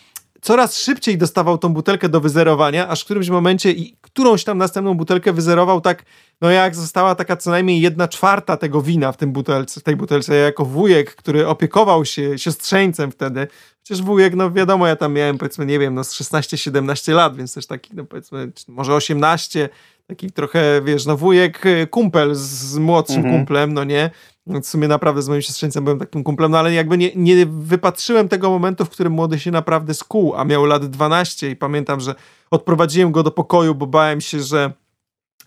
coraz 0.43 0.77
szybciej 0.77 1.17
dostawał 1.17 1.57
tą 1.57 1.69
butelkę 1.73 2.09
do 2.09 2.21
wyzerowania, 2.21 2.87
aż 2.87 3.01
w 3.01 3.05
którymś 3.05 3.29
momencie 3.29 3.71
i 3.71 3.95
którąś 4.13 4.43
tam 4.43 4.57
następną 4.57 4.93
butelkę 4.93 5.33
wyzerował 5.33 5.81
tak, 5.81 6.03
no 6.41 6.51
jak 6.51 6.75
została 6.75 7.15
taka 7.15 7.37
co 7.37 7.51
najmniej 7.51 7.81
jedna 7.81 8.07
czwarta 8.07 8.57
tego 8.57 8.81
wina 8.81 9.11
w 9.11 9.17
tym 9.17 9.31
butelce, 9.31 9.79
w 9.79 9.83
tej 9.83 9.95
butelce. 9.95 10.35
Ja 10.35 10.45
jako 10.45 10.65
wujek, 10.65 11.15
który 11.15 11.47
opiekował 11.47 12.05
się 12.05 12.39
siostrzeńcem 12.39 13.11
wtedy, 13.11 13.47
przecież 13.83 14.03
wujek, 14.03 14.35
no 14.35 14.51
wiadomo, 14.51 14.87
ja 14.87 14.95
tam 14.95 15.13
miałem 15.13 15.37
powiedzmy, 15.37 15.65
nie 15.65 15.79
wiem, 15.79 15.95
no 15.95 16.03
z 16.03 16.13
16-17 16.13 17.13
lat, 17.13 17.35
więc 17.35 17.53
też 17.53 17.67
taki, 17.67 17.95
no 17.95 18.05
powiedzmy, 18.05 18.51
może 18.67 18.95
18, 18.95 19.69
taki 20.07 20.31
trochę, 20.31 20.81
wiesz, 20.81 21.05
no 21.05 21.17
wujek, 21.17 21.65
y, 21.65 21.87
kumpel 21.87 22.35
z 22.35 22.77
młodszym 22.77 23.17
mhm. 23.17 23.35
kumplem, 23.35 23.73
no 23.73 23.83
nie, 23.83 24.09
w 24.47 24.65
sumie 24.65 24.87
naprawdę 24.87 25.21
z 25.21 25.29
moim 25.29 25.41
siostrzeńcem 25.41 25.83
byłem 25.83 25.99
takim 25.99 26.23
kumplem, 26.23 26.51
no 26.51 26.59
ale 26.59 26.73
jakby 26.73 26.97
nie, 26.97 27.11
nie 27.15 27.45
wypatrzyłem 27.45 28.29
tego 28.29 28.49
momentu, 28.49 28.85
w 28.85 28.89
którym 28.89 29.13
młody 29.13 29.39
się 29.39 29.51
naprawdę 29.51 29.93
skuł, 29.93 30.35
a 30.35 30.45
miał 30.45 30.65
lat 30.65 30.85
12 30.85 31.49
i 31.49 31.55
pamiętam, 31.55 31.99
że 31.99 32.15
odprowadziłem 32.51 33.11
go 33.11 33.23
do 33.23 33.31
pokoju, 33.31 33.75
bo 33.75 33.87
bałem 33.87 34.21
się, 34.21 34.39
że 34.39 34.73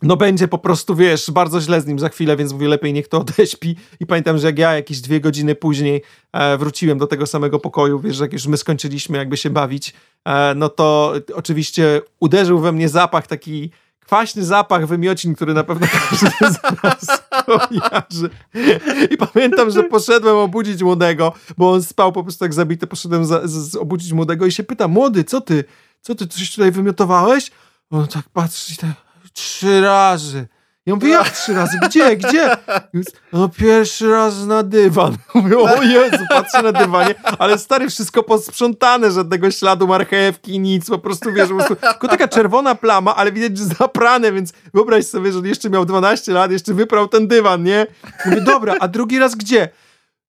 no 0.03 0.17
będzie 0.17 0.49
po 0.49 0.59
prostu, 0.59 0.97
wiesz, 0.97 1.31
bardzo 1.31 1.61
źle 1.61 1.81
z 1.81 1.87
nim 1.87 1.99
za 1.99 2.09
chwilę, 2.09 2.37
więc 2.37 2.53
mówię, 2.53 2.69
lepiej 2.69 2.93
niech 2.93 3.09
to 3.09 3.21
odeśpi. 3.27 3.77
I 4.01 4.07
pamiętam, 4.07 4.39
że 4.39 4.47
jak 4.47 4.59
ja 4.59 4.75
jakieś 4.75 5.01
dwie 5.01 5.21
godziny 5.21 5.55
później 5.55 6.03
e, 6.33 6.59
wróciłem 6.59 6.99
do 6.99 7.07
tego 7.07 7.27
samego 7.27 7.59
pokoju, 7.59 8.01
wiesz, 8.01 8.17
że 8.17 8.25
jak 8.25 8.33
już 8.33 8.47
my 8.47 8.57
skończyliśmy 8.57 9.19
jakby 9.19 9.37
się 9.37 9.51
bawić, 9.51 9.95
e, 10.25 10.55
no 10.55 10.69
to 10.69 11.15
oczywiście 11.35 12.01
uderzył 12.21 12.59
we 12.59 12.73
mnie 12.73 12.89
zapach 12.89 13.27
taki 13.27 13.71
kwaśny 14.07 14.45
zapach 14.45 14.87
wymiocin, 14.87 15.35
który 15.35 15.55
na 15.55 15.65
pewno 15.65 15.87
każdy 15.87 16.31
z 16.31 16.83
nas 16.83 17.23
kojarzy. 17.47 18.31
I 19.11 19.17
pamiętam, 19.17 19.71
że 19.71 19.83
poszedłem 19.83 20.37
obudzić 20.37 20.83
młodego, 20.83 21.33
bo 21.57 21.73
on 21.73 21.83
spał 21.83 22.13
po 22.13 22.23
prostu 22.23 22.45
tak 22.45 22.55
zabity, 22.55 22.87
poszedłem 22.87 23.25
za, 23.25 23.41
z, 23.45 23.77
obudzić 23.77 24.13
młodego 24.13 24.47
i 24.47 24.53
się 24.53 24.63
pyta, 24.63 24.89
młody, 24.89 25.25
co 25.25 25.41
ty, 25.41 25.65
co 26.01 26.15
ty, 26.15 26.27
coś 26.27 26.51
tutaj 26.51 26.73
wymiotowałeś? 26.73 27.51
On 27.91 28.07
tak 28.07 28.29
patrzy 28.29 28.73
i 28.73 28.77
tak, 28.77 28.91
trzy 29.33 29.81
razy. 29.81 30.49
Ja 30.87 30.95
mówię, 30.95 31.09
jak 31.09 31.30
trzy 31.30 31.55
razy? 31.55 31.78
Gdzie, 31.87 32.16
gdzie? 32.16 32.57
No 33.32 33.49
pierwszy 33.49 34.11
raz 34.11 34.47
na 34.47 34.62
dywan. 34.62 35.16
Mówię, 35.34 35.59
o 35.59 35.82
Jezu, 35.82 36.24
patrzę 36.28 36.62
na 36.62 36.72
dywanie, 36.72 37.14
ale 37.39 37.59
stary, 37.59 37.89
wszystko 37.89 38.22
posprzątane, 38.22 39.11
żadnego 39.11 39.51
śladu 39.51 39.87
marchewki, 39.87 40.61
nic, 40.61 40.91
po 40.91 40.99
prostu, 40.99 41.32
wiesz, 41.32 41.49
po 41.49 41.55
prostu, 41.55 41.76
tylko 41.76 42.09
taka 42.09 42.28
czerwona 42.28 42.74
plama, 42.74 43.16
ale 43.16 43.32
widać, 43.32 43.59
że 43.59 43.64
zaprane, 43.64 44.32
więc 44.32 44.53
wyobraź 44.74 45.07
sobie, 45.07 45.32
że 45.32 45.39
on 45.39 45.47
jeszcze 45.47 45.70
miał 45.70 45.84
12 45.84 46.32
lat, 46.32 46.51
jeszcze 46.51 46.74
wyprał 46.74 47.09
ten 47.09 47.28
dywan, 47.28 47.62
nie? 47.62 47.87
Mówię, 48.24 48.41
dobra, 48.41 48.74
a 48.80 48.89
drugi 48.89 49.18
raz 49.18 49.34
gdzie? 49.34 49.68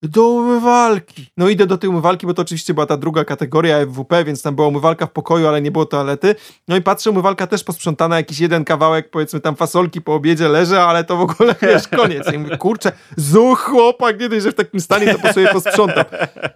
Do 0.04 0.28
umywalki. 0.28 1.28
No 1.38 1.50
idę 1.50 1.66
do 1.66 1.78
tej 1.78 1.90
umywalki, 1.90 2.28
bo 2.28 2.34
to 2.34 2.42
oczywiście 2.42 2.74
była 2.74 2.86
ta 2.86 2.98
druga 2.98 3.26
kategoria 3.26 3.86
FWP, 3.86 4.24
więc 4.24 4.42
tam 4.42 4.56
była 4.56 4.68
umywalka 4.68 5.06
w 5.06 5.12
pokoju, 5.12 5.48
ale 5.48 5.62
nie 5.62 5.72
było 5.72 5.86
toalety. 5.86 6.36
No 6.68 6.76
i 6.76 6.82
patrzę, 6.82 7.10
umywalka 7.12 7.48
też 7.48 7.64
posprzątana, 7.64 8.18
jakiś 8.18 8.40
jeden 8.40 8.66
kawałek, 8.66 9.10
powiedzmy 9.10 9.40
tam 9.40 9.56
fasolki 9.56 10.02
po 10.02 10.16
obiedzie 10.16 10.48
leży, 10.48 10.80
ale 10.80 11.04
to 11.04 11.18
w 11.18 11.22
ogóle, 11.22 11.56
wiesz, 11.62 11.88
koniec. 11.88 12.34
I 12.34 12.38
mówię, 12.38 12.58
kurczę, 12.58 12.92
zuch 13.18 13.60
chłopak, 13.60 14.20
nie 14.20 14.30
dość, 14.30 14.44
że 14.44 14.52
w 14.52 14.56
takim 14.56 14.80
stanie 14.80 15.14
to 15.14 15.20
po 15.20 15.34
sobie. 15.34 16.06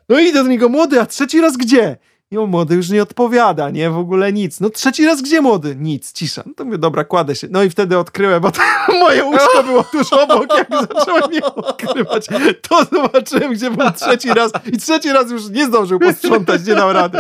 No 0.09 0.19
i 0.19 0.25
idę 0.25 0.43
do 0.43 0.49
niego, 0.49 0.69
młody, 0.69 1.01
a 1.01 1.05
trzeci 1.05 1.41
raz 1.41 1.57
gdzie? 1.57 1.97
I 2.31 2.37
on 2.37 2.49
młody 2.49 2.75
już 2.75 2.89
nie 2.89 3.01
odpowiada, 3.01 3.69
nie, 3.69 3.89
w 3.89 3.97
ogóle 3.97 4.33
nic. 4.33 4.59
No 4.59 4.69
trzeci 4.69 5.05
raz 5.05 5.21
gdzie 5.21 5.41
młody? 5.41 5.75
Nic, 5.79 6.13
cisza. 6.13 6.43
No 6.45 6.53
to 6.55 6.65
mówię, 6.65 6.77
dobra, 6.77 7.03
kładę 7.03 7.35
się. 7.35 7.47
No 7.51 7.63
i 7.63 7.69
wtedy 7.69 7.97
odkryłem, 7.97 8.41
bo 8.41 8.51
to, 8.51 8.61
moje 8.99 9.23
łóżko 9.23 9.63
było 9.67 9.83
tuż 9.83 10.13
obok, 10.13 10.57
jak 10.57 10.67
zacząłem 10.69 11.33
je 11.33 11.45
odkrywać, 11.45 12.27
to 12.69 12.85
zobaczyłem, 12.91 13.53
gdzie 13.53 13.71
był 13.71 13.91
trzeci 13.91 14.29
raz 14.33 14.51
i 14.73 14.77
trzeci 14.77 15.09
raz 15.09 15.31
już 15.31 15.49
nie 15.49 15.65
zdążył 15.65 15.99
posprzątać, 15.99 16.65
nie 16.67 16.75
dał 16.75 16.93
rady. 16.93 17.17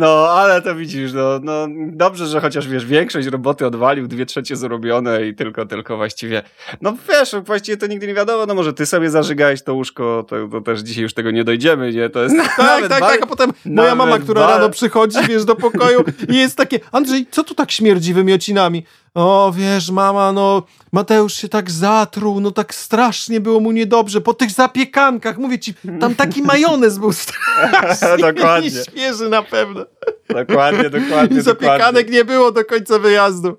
No, 0.00 0.28
ale 0.28 0.62
to 0.62 0.74
widzisz, 0.74 1.12
no, 1.12 1.40
no 1.42 1.66
dobrze, 1.86 2.26
że 2.26 2.40
chociaż, 2.40 2.68
wiesz, 2.68 2.86
większość 2.86 3.28
roboty 3.28 3.66
odwalił, 3.66 4.08
dwie 4.08 4.26
trzecie 4.26 4.56
zrobione 4.56 5.26
i 5.26 5.34
tylko, 5.34 5.66
tylko 5.66 5.96
właściwie, 5.96 6.42
no 6.80 6.96
wiesz, 7.08 7.34
właściwie 7.44 7.76
to 7.76 7.86
nigdy 7.86 8.06
nie 8.06 8.14
wiadomo, 8.14 8.46
no 8.46 8.54
może 8.54 8.72
ty 8.72 8.86
sobie 8.86 9.10
zażygałeś 9.10 9.62
to 9.62 9.74
łóżko, 9.74 10.24
to, 10.28 10.48
to 10.48 10.60
też 10.60 10.80
dzisiaj 10.80 11.02
już 11.02 11.14
tego 11.14 11.30
nie 11.30 11.44
dojdziemy, 11.44 11.92
nie, 11.92 12.10
to 12.10 12.22
jest 12.22 12.36
Tak, 12.56 12.88
tak, 12.88 13.00
tak, 13.00 13.22
a 13.22 13.26
potem 13.26 13.52
moja 13.64 13.85
mama, 13.94 14.18
która 14.18 14.46
rano 14.46 14.70
przychodzi, 14.70 15.18
wiesz, 15.28 15.44
do 15.44 15.56
pokoju 15.56 16.04
i 16.28 16.36
jest 16.36 16.56
takie, 16.56 16.80
Andrzej, 16.92 17.26
co 17.30 17.44
tu 17.44 17.54
tak 17.54 17.70
śmierdzi 17.72 18.14
wymiocinami? 18.14 18.84
O, 19.14 19.52
wiesz, 19.56 19.90
mama, 19.90 20.32
no, 20.32 20.62
Mateusz 20.92 21.34
się 21.34 21.48
tak 21.48 21.70
zatruł, 21.70 22.40
no 22.40 22.50
tak 22.50 22.74
strasznie 22.74 23.40
było 23.40 23.60
mu 23.60 23.72
niedobrze, 23.72 24.20
po 24.20 24.34
tych 24.34 24.50
zapiekankach, 24.50 25.38
mówię 25.38 25.58
ci, 25.58 25.74
tam 26.00 26.14
taki 26.14 26.42
majonez 26.42 26.98
był 26.98 27.12
strasznie 27.12 28.18
dokładnie. 28.32 28.70
świeży 28.70 29.28
na 29.28 29.42
pewno. 29.42 29.86
Dokładnie, 30.28 30.90
dokładnie. 30.90 31.38
I 31.38 31.42
zapiekanek 31.52 31.80
dokładnie. 31.80 32.12
nie 32.12 32.24
było 32.24 32.52
do 32.52 32.64
końca 32.64 32.98
wyjazdu. 32.98 33.56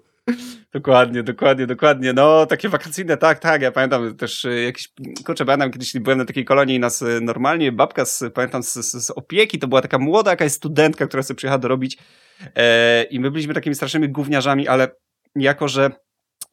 Dokładnie, 0.77 1.23
dokładnie, 1.23 1.67
dokładnie. 1.67 2.13
No, 2.13 2.45
takie 2.45 2.69
wakacyjne, 2.69 3.17
tak, 3.17 3.39
tak. 3.39 3.61
Ja 3.61 3.71
pamiętam 3.71 4.15
też 4.15 4.45
y, 4.45 4.61
jakieś, 4.61 4.89
kurczę, 5.25 5.45
pamiętam 5.45 5.71
kiedyś 5.71 5.93
byłem 5.99 6.17
na 6.17 6.25
takiej 6.25 6.45
kolonii 6.45 6.75
i 6.75 6.79
nas 6.79 7.01
y, 7.01 7.21
normalnie 7.21 7.71
babka, 7.71 8.05
z, 8.05 8.23
pamiętam, 8.33 8.63
z, 8.63 8.73
z, 8.73 9.05
z 9.05 9.11
opieki, 9.11 9.59
to 9.59 9.67
była 9.67 9.81
taka 9.81 9.99
młoda 9.99 10.31
jakaś 10.31 10.51
studentka, 10.51 11.07
która 11.07 11.23
sobie 11.23 11.35
przyjechała 11.35 11.59
dorobić 11.59 11.97
e, 12.55 13.03
i 13.03 13.19
my 13.19 13.31
byliśmy 13.31 13.53
takimi 13.53 13.75
strasznymi 13.75 14.09
gówniarzami, 14.09 14.67
ale 14.67 14.87
jako, 15.35 15.67
że 15.67 15.91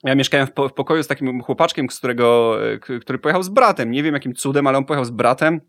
ja 0.04 0.14
mieszkałem 0.14 0.46
w, 0.46 0.52
po, 0.52 0.68
w 0.68 0.72
pokoju 0.72 1.02
z 1.02 1.06
takim 1.06 1.42
chłopaczkiem, 1.42 1.90
z 1.90 1.98
którego, 1.98 2.58
e, 2.72 2.78
który 2.78 3.18
pojechał 3.18 3.42
z 3.42 3.48
bratem. 3.48 3.90
Nie 3.90 4.02
wiem 4.02 4.14
jakim 4.14 4.34
cudem, 4.34 4.66
ale 4.66 4.78
on 4.78 4.84
pojechał 4.84 5.04
z 5.04 5.10
bratem 5.10 5.60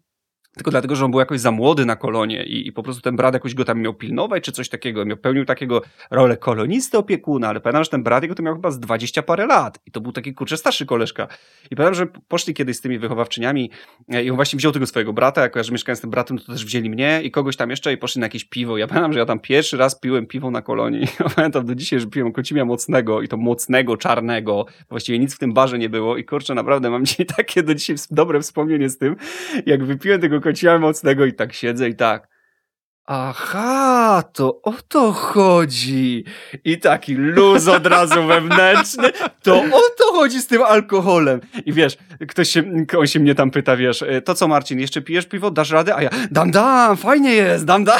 tylko 0.56 0.72
dlatego, 0.72 0.95
że 0.95 1.06
on 1.06 1.12
był 1.12 1.20
jakoś 1.20 1.39
za 1.39 1.51
młody 1.51 1.86
na 1.86 1.95
kolonie 1.95 2.43
i, 2.43 2.68
i, 2.68 2.72
po 2.72 2.84
prostu 2.84 3.01
ten 3.01 3.16
brat 3.16 3.34
jakoś 3.34 3.53
go 3.53 3.66
tam 3.66 3.82
miał 3.82 3.93
pilnować, 3.93 4.43
czy 4.43 4.51
coś 4.51 4.70
takiego. 4.70 5.06
Miał, 5.06 5.18
pełnił 5.18 5.45
takiego 5.45 5.82
rolę 6.12 6.38
kolonisty, 6.38 6.97
opiekuna, 6.97 7.47
ale 7.47 7.60
pamiętam, 7.60 7.84
że 7.84 7.89
ten 7.89 8.03
brat 8.03 8.24
jego 8.24 8.36
to 8.36 8.43
miał 8.43 8.56
chyba 8.56 8.72
z 8.72 8.80
dwadzieścia 8.80 9.24
parę 9.24 9.45
lat 9.45 9.80
i 9.86 9.91
to 9.91 10.01
był 10.01 10.12
taki 10.12 10.34
kurczę 10.34 10.58
starszy 10.58 10.86
koleżka. 10.86 11.28
I 11.72 11.76
pamiętam, 11.76 11.95
że 11.95 12.08
poszli 12.28 12.53
kiedyś 12.53 12.78
z 12.78 12.82
tymi 12.82 12.99
wychowawczyniami 12.99 13.72
e, 14.10 14.24
i 14.24 14.30
on 14.30 14.36
właśnie 14.36 14.58
wziął 14.58 14.72
tego 14.72 14.88
swojego 14.88 15.14
brata, 15.14 15.41
jako 15.41 15.60
ja, 15.60 15.64
że 15.64 15.72
mieszkałem 15.72 15.95
z 15.97 16.01
tym 16.01 16.10
bratem, 16.10 16.39
to 16.39 16.45
też 16.45 16.66
wzięli 16.66 16.89
mnie 16.89 17.22
i 17.24 17.32
kogoś 17.32 17.56
tam 17.56 17.70
jeszcze 17.70 17.93
i 17.93 17.97
poszli 17.97 18.20
na 18.20 18.26
jakieś 18.26 18.45
piwo. 18.45 18.78
Ja 18.78 18.88
pamiętam, 18.88 19.14
że 19.14 19.20
ja 19.20 19.26
tam 19.26 19.39
pierwszy 19.39 19.78
raz 19.78 19.99
piłem 19.99 20.28
piwo 20.28 20.51
na 20.51 20.62
kolonii. 20.62 21.08
Ja 21.20 21.30
pamiętam 21.30 21.66
do 21.66 21.76
dzisiaj, 21.76 21.99
że 21.99 22.08
piłem 22.08 22.32
kocimia 22.32 22.66
mocnego 22.66 23.22
i 23.22 23.28
to 23.28 23.38
mocnego, 23.38 23.97
czarnego. 23.97 24.66
Właściwie 24.89 25.20
nic 25.20 25.36
w 25.36 25.39
tym 25.39 25.53
barze 25.53 25.80
nie 25.80 25.89
było 25.89 26.18
i 26.18 26.26
kurczę, 26.26 26.56
naprawdę 26.56 26.89
mam 26.89 27.06
dzisiaj 27.06 27.26
takie 27.26 27.64
do 27.64 27.76
dzisiaj 27.76 27.95
dobre 28.12 28.41
wspomnienie 28.41 28.89
z 28.89 28.97
tym, 28.97 29.16
jak 29.66 29.84
wypiłem 29.84 30.22
tego 30.22 30.41
kocimia 30.45 30.79
mocnego 30.79 31.25
i 31.25 31.33
tak 31.33 31.53
siedzę 31.53 31.89
i 31.89 31.95
tak. 31.95 32.34
Aha, 33.08 34.24
to 34.34 34.62
o 34.62 34.74
to 34.88 35.12
chodzi. 35.12 36.24
I 36.64 36.80
taki 36.80 37.16
luz 37.16 37.68
od 37.68 37.88
razu 37.88 38.24
wewnętrzny. 38.24 39.12
To 39.43 39.56
o 39.58 39.82
to 39.97 40.14
chodzi 40.14 40.41
z 40.41 40.47
tym 40.47 40.64
alkoholem. 40.64 41.41
I 41.66 41.74
wiesz, 41.74 41.97
ktoś 42.28 42.49
się, 42.49 42.64
on 42.97 43.08
się 43.08 43.20
mnie 43.20 43.36
tam 43.36 43.51
pyta, 43.51 43.78
wiesz, 43.78 44.03
to 44.26 44.36
co 44.36 44.47
Marcin, 44.47 44.80
jeszcze 44.80 45.01
pijesz 45.01 45.26
piwo? 45.26 45.51
Dasz 45.51 45.72
radę? 45.72 45.95
A 45.95 46.01
ja, 46.01 46.10
dam, 46.32 46.51
dam, 46.51 46.97
fajnie 46.97 47.34
jest, 47.34 47.66
dam, 47.66 47.84
dam. 47.84 47.99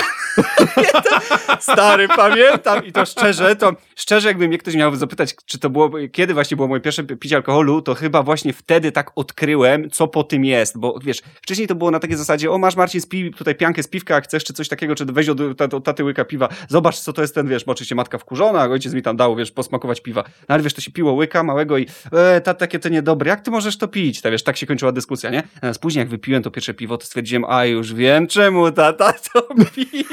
Stary, 1.60 2.08
pamiętam 2.08 2.86
i 2.86 2.92
to 2.92 3.06
szczerze, 3.06 3.56
to 3.56 3.74
szczerze 3.96 4.28
jakby 4.28 4.48
mnie 4.48 4.58
ktoś 4.58 4.76
miał 4.76 4.96
zapytać, 4.96 5.36
czy 5.46 5.60
to 5.60 5.70
było, 5.70 5.92
kiedy 6.12 6.34
właśnie 6.34 6.58
było 6.58 6.68
moje 6.68 6.82
pierwsze 6.82 7.04
picie 7.04 7.36
alkoholu, 7.36 7.82
to 7.82 7.96
chyba 7.96 8.24
właśnie 8.24 8.54
wtedy 8.54 8.92
tak 8.92 9.12
odkryłem, 9.16 9.90
co 9.90 10.08
po 10.08 10.24
tym 10.24 10.46
jest, 10.46 10.80
bo 10.80 11.00
wiesz, 11.04 11.22
wcześniej 11.42 11.68
to 11.68 11.76
było 11.76 11.92
na 11.92 12.00
takiej 12.00 12.18
zasadzie, 12.18 12.52
o 12.52 12.58
masz 12.58 12.76
Marcin, 12.76 13.02
spij 13.02 13.32
tutaj 13.32 13.56
piankę 13.56 13.84
z 13.84 13.88
piwka, 13.88 14.16
jak 14.16 14.24
chcesz, 14.24 14.44
czy 14.44 14.54
coś 14.54 14.68
takiego, 14.70 14.95
czy 14.96 15.06
weź 15.06 15.30
od, 15.30 15.62
od, 15.74 15.84
taty 15.84 16.04
łyka 16.04 16.26
piwa, 16.26 16.50
zobacz, 16.68 17.00
co 17.00 17.14
to 17.14 17.22
jest 17.22 17.36
ten, 17.36 17.48
wiesz, 17.48 17.66
bo 17.66 17.72
oczywiście 17.72 17.96
matka 17.96 18.18
wkurzona, 18.18 18.64
ojciec 18.64 18.94
mi 18.94 19.02
tam 19.02 19.18
dał, 19.18 19.36
wiesz, 19.36 19.52
posmakować 19.52 20.02
piwa, 20.02 20.24
no 20.50 20.56
ale 20.56 20.64
wiesz, 20.64 20.74
to 20.74 20.82
się 20.82 20.92
piło 20.92 21.14
łyka 21.14 21.44
małego 21.44 21.78
i 21.78 21.88
e, 22.12 22.42
ta, 22.42 22.54
takie 22.54 22.80
to 22.80 22.90
niedobre, 22.90 23.30
jak 23.30 23.42
ty 23.42 23.52
możesz 23.52 23.78
to 23.78 23.88
pić? 23.88 24.22
Ta, 24.22 24.32
wiesz, 24.32 24.44
tak 24.44 24.58
się 24.58 24.66
kończyła 24.66 24.92
dyskusja, 24.92 25.30
nie? 25.30 25.44
Natomiast 25.56 25.82
później 25.82 26.02
jak 26.02 26.10
wypiłem 26.10 26.44
to 26.44 26.52
pierwsze 26.52 26.74
piwo, 26.74 26.98
to 26.98 27.06
stwierdziłem, 27.06 27.46
a 27.46 27.66
już 27.66 27.94
wiem, 27.94 28.28
czemu 28.28 28.72
tata 28.72 29.14
to 29.34 29.48
pije. 29.76 30.04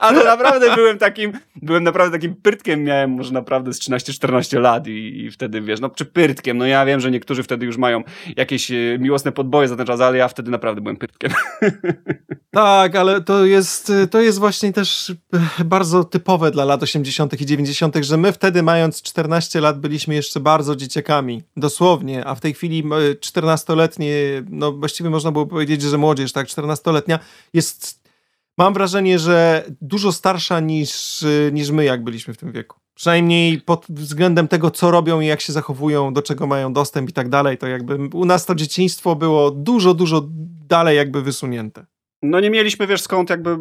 Ale 0.00 0.24
naprawdę 0.24 0.74
byłem 0.74 0.98
takim, 0.98 1.32
byłem 1.62 1.84
naprawdę 1.84 2.18
takim 2.18 2.34
pyrtkiem, 2.34 2.84
miałem 2.84 3.10
może 3.10 3.32
naprawdę 3.32 3.72
z 3.72 3.80
13-14 3.80 4.60
lat 4.60 4.86
i, 4.86 5.24
i, 5.24 5.30
wtedy, 5.30 5.60
wiesz, 5.60 5.80
no 5.80 5.90
czy 5.90 6.04
pyrtkiem, 6.04 6.58
no 6.58 6.66
ja 6.66 6.86
wiem, 6.86 7.00
że 7.00 7.10
niektórzy 7.10 7.42
wtedy 7.42 7.66
już 7.66 7.76
mają 7.76 8.02
jakieś 8.36 8.70
e, 8.70 8.74
miłosne 8.98 9.32
podboje 9.32 9.68
za 9.68 9.76
ten 9.76 9.86
czas, 9.86 10.00
ale 10.00 10.18
ja 10.18 10.28
wtedy 10.28 10.50
naprawdę 10.50 10.80
byłem 10.80 10.96
pyrtkiem. 10.96 11.30
Tak, 12.60 12.96
ale 12.96 13.20
to 13.20 13.44
jest, 13.44 13.92
to 14.10 14.20
jest 14.20 14.38
właśnie 14.38 14.72
też 14.72 15.12
bardzo 15.64 16.04
typowe 16.04 16.50
dla 16.50 16.64
lat 16.64 16.82
80. 16.82 17.40
i 17.40 17.46
90., 17.46 17.96
że 18.00 18.16
my 18.16 18.32
wtedy 18.32 18.62
mając 18.62 19.02
14 19.02 19.60
lat 19.60 19.80
byliśmy 19.80 20.14
jeszcze 20.14 20.40
bardzo 20.40 20.76
dzieciakami, 20.76 21.42
dosłownie, 21.56 22.24
a 22.24 22.34
w 22.34 22.40
tej 22.40 22.54
chwili 22.54 22.84
14-letnie, 23.20 24.14
no 24.50 24.72
właściwie 24.72 25.10
można 25.10 25.32
było 25.32 25.46
powiedzieć, 25.46 25.82
że 25.82 25.98
młodzież, 25.98 26.32
tak, 26.32 26.46
14-letnia 26.46 27.18
jest 27.54 28.00
mam 28.58 28.74
wrażenie, 28.74 29.18
że 29.18 29.64
dużo 29.80 30.12
starsza 30.12 30.60
niż, 30.60 31.24
niż 31.52 31.70
my, 31.70 31.84
jak 31.84 32.04
byliśmy 32.04 32.34
w 32.34 32.36
tym 32.36 32.52
wieku. 32.52 32.80
Przynajmniej 32.94 33.60
pod 33.60 33.86
względem 33.88 34.48
tego, 34.48 34.70
co 34.70 34.90
robią 34.90 35.20
i 35.20 35.26
jak 35.26 35.40
się 35.40 35.52
zachowują, 35.52 36.14
do 36.14 36.22
czego 36.22 36.46
mają 36.46 36.72
dostęp 36.72 37.10
i 37.10 37.12
tak 37.12 37.28
dalej, 37.28 37.58
to 37.58 37.66
jakby 37.66 38.08
u 38.12 38.24
nas 38.24 38.46
to 38.46 38.54
dzieciństwo 38.54 39.16
było 39.16 39.50
dużo, 39.50 39.94
dużo 39.94 40.22
dalej 40.68 40.96
jakby 40.96 41.22
wysunięte. 41.22 41.86
No 42.22 42.40
nie 42.40 42.50
mieliśmy, 42.50 42.86
wiesz, 42.86 43.02
skąd 43.02 43.30
jakby 43.30 43.56